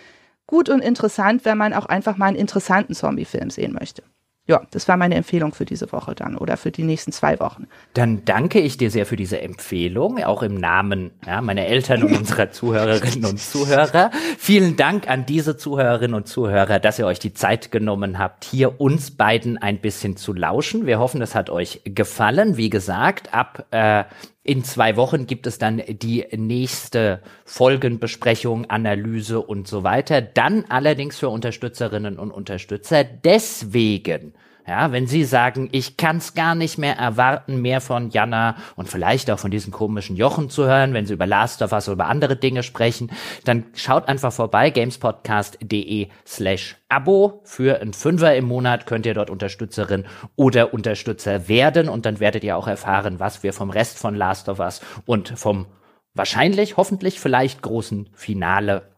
gut 0.47 0.69
und 0.69 0.81
interessant, 0.81 1.45
wenn 1.47 1.57
man 1.57 1.73
auch 1.73 1.87
einfach 1.87 2.19
mal 2.19 2.27
einen 2.27 2.37
interessanten 2.37 2.95
Zombie-Film 2.95 3.49
sehen 3.49 3.73
möchte 3.73 4.03
ja, 4.49 4.61
das 4.73 4.89
war 4.89 4.97
meine 4.97 5.15
Empfehlung 5.15 5.55
für 5.55 5.65
diese 5.65 5.93
Woche 5.93 6.16
dann 6.16 6.37
oder 6.37 6.57
für 6.57 6.73
die 6.73 6.83
nächsten 6.83 7.12
zwei 7.12 7.39
Wochen. 7.39 7.69
Dann 7.95 8.24
danke 8.24 8.59
ich 8.59 8.77
dir 8.77 8.91
sehr 8.91 9.07
für 9.07 9.15
diese 9.15 9.41
Empfehlung, 9.41 10.23
auch 10.24 10.43
im 10.43 10.57
Namen 10.57 11.12
ja, 11.24 11.41
meiner 11.41 11.66
Eltern 11.66 12.03
und 12.03 12.16
unserer 12.16 12.51
Zuhörerinnen 12.51 13.24
und 13.24 13.39
Zuhörer. 13.39 14.11
Vielen 14.39 14.77
Dank 14.77 15.09
an 15.09 15.27
diese 15.27 15.57
Zuhörerinnen 15.57 16.15
und 16.15 16.27
Zuhörer, 16.27 16.81
dass 16.81 16.99
ihr 16.99 17.07
euch 17.07 17.20
die 17.20 17.35
Zeit 17.35 17.70
genommen 17.70 18.19
habt, 18.19 18.45
hier 18.45 18.81
uns 18.81 19.12
beiden 19.12 19.59
ein 19.59 19.81
bisschen 19.81 20.16
zu 20.16 20.33
lauschen. 20.33 20.87
Wir 20.87 20.99
hoffen, 20.99 21.23
es 21.23 21.37
hat 21.37 21.49
euch 21.49 21.81
gefallen. 21.85 22.57
Wie 22.57 22.69
gesagt, 22.69 23.33
ab 23.33 23.66
äh, 23.70 24.05
in 24.44 24.64
zwei 24.64 24.97
Wochen 24.97 25.27
gibt 25.27 25.47
es 25.47 25.59
dann 25.59 25.81
die 25.86 26.27
nächste 26.36 27.23
Folgenbesprechung, 27.44 28.69
Analyse 28.69 29.40
und 29.40 29.69
so 29.69 29.85
weiter. 29.85 30.20
Dann 30.20 30.64
allerdings 30.69 31.16
für 31.19 31.28
Unterstützerinnen 31.28 32.19
und 32.19 32.32
Unterstützer. 32.32 33.05
Deswegen 33.05 34.35
Ja, 34.66 34.93
wenn 34.93 35.09
Sie 35.09 35.24
sagen, 35.24 35.68
ich 35.72 35.97
kann's 35.97 36.34
gar 36.34 36.55
nicht 36.55 36.78
mehr 36.78 36.97
erwarten, 36.97 37.60
mehr 37.60 37.80
von 37.80 38.10
Jana 38.10 38.55
und 38.76 38.89
vielleicht 38.89 39.28
auch 39.30 39.40
von 39.40 39.51
diesen 39.51 39.72
komischen 39.72 40.14
Jochen 40.14 40.51
zu 40.51 40.66
hören, 40.66 40.94
wenn 40.94 41.05
Sie 41.05 41.14
über 41.14 41.26
Last 41.26 41.62
of 41.62 41.72
Us 41.72 41.89
oder 41.89 41.94
über 41.94 42.06
andere 42.06 42.36
Dinge 42.36 42.62
sprechen, 42.62 43.10
dann 43.44 43.64
schaut 43.74 44.06
einfach 44.06 44.32
vorbei, 44.32 44.70
gamespodcast.de 44.70 46.09
slash 46.24 46.76
Abo. 46.89 47.40
Für 47.44 47.80
ein 47.80 47.93
Fünfer 47.93 48.36
im 48.36 48.44
Monat 48.44 48.86
könnt 48.86 49.05
ihr 49.05 49.14
dort 49.14 49.30
Unterstützerin 49.30 50.05
oder 50.36 50.72
Unterstützer 50.72 51.48
werden 51.48 51.89
und 51.89 52.06
dann 52.06 52.20
werdet 52.20 52.44
ihr 52.44 52.56
auch 52.56 52.68
erfahren, 52.68 53.18
was 53.18 53.43
wir 53.43 53.52
vom 53.52 53.70
Rest 53.70 53.98
von 53.98 54.14
Last 54.14 54.48
of 54.48 54.60
Us 54.60 54.80
und 55.06 55.30
vom 55.36 55.66
wahrscheinlich, 56.14 56.76
hoffentlich, 56.76 57.18
vielleicht 57.18 57.62
großen 57.62 58.10
Finale 58.14 58.91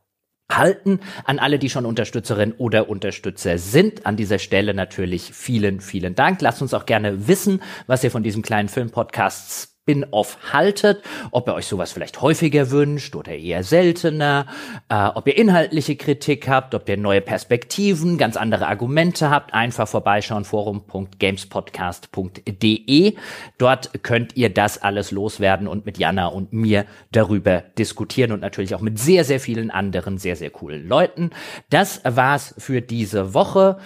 halten. 0.51 1.01
An 1.25 1.39
alle, 1.39 1.59
die 1.59 1.71
schon 1.71 1.87
Unterstützerin 1.87 2.53
oder 2.53 2.89
Unterstützer 2.89 3.59
sind, 3.59 4.07
an 4.07 4.17
dieser 4.17 4.39
Stelle 4.39 4.75
natürlich 4.75 5.33
vielen, 5.33 5.81
vielen 5.81 6.15
Dank. 6.15 6.41
Lasst 6.41 6.63
uns 6.63 6.75
auch 6.75 6.87
gerne 6.87 7.29
wissen, 7.29 7.63
was 7.87 8.05
ihr 8.05 8.11
von 8.11 8.23
diesem 8.23 8.43
kleinen 8.43 8.69
Filmpodcasts 8.69 9.74
Spin-off 9.85 10.39
haltet, 10.51 11.03
ob 11.31 11.47
ihr 11.47 11.53
euch 11.53 11.67
sowas 11.67 11.93
vielleicht 11.93 12.23
häufiger 12.23 12.71
wünscht 12.71 13.15
oder 13.17 13.33
eher 13.33 13.63
seltener, 13.63 14.47
äh, 14.89 15.09
ob 15.09 15.29
ihr 15.29 15.37
inhaltliche 15.37 15.97
Kritik 15.97 16.49
habt, 16.49 16.75
ob 16.75 16.89
ihr 16.89 16.97
neue 16.97 17.21
Perspektiven, 17.21 18.17
ganz 18.17 18.39
andere 18.39 18.67
Argumente 18.67 19.29
habt, 19.29 19.53
einfach 19.53 19.87
vorbeischauen, 19.87 20.47
forum.gamespodcast.de. 20.47 23.15
Dort 23.59 24.03
könnt 24.03 24.35
ihr 24.39 24.49
das 24.49 24.83
alles 24.83 25.11
loswerden 25.11 25.69
und 25.69 25.85
mit 25.85 25.99
Jana 25.99 26.29
und 26.29 26.55
mir 26.55 26.87
darüber 27.13 27.61
diskutieren 27.77 28.33
und 28.33 28.41
natürlich 28.41 28.75
auch 28.75 28.81
mit 28.81 28.99
sehr, 28.99 29.25
sehr 29.25 29.39
vielen 29.39 29.71
anderen 29.71 30.17
sehr, 30.17 30.37
sehr 30.37 30.49
coolen 30.49 30.89
Leuten. 30.89 31.29
Das 31.69 32.01
war's 32.05 32.55
für 32.57 32.81
diese 32.81 33.35
Woche. 33.35 33.77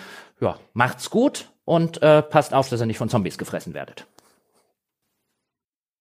Ja, 0.40 0.60
macht's 0.74 1.10
gut 1.10 1.48
und 1.64 2.00
äh, 2.02 2.22
passt 2.22 2.54
auf, 2.54 2.68
dass 2.68 2.80
ihr 2.80 2.86
nicht 2.86 2.98
von 2.98 3.08
Zombies 3.08 3.36
gefressen 3.36 3.74
werdet. 3.74 4.06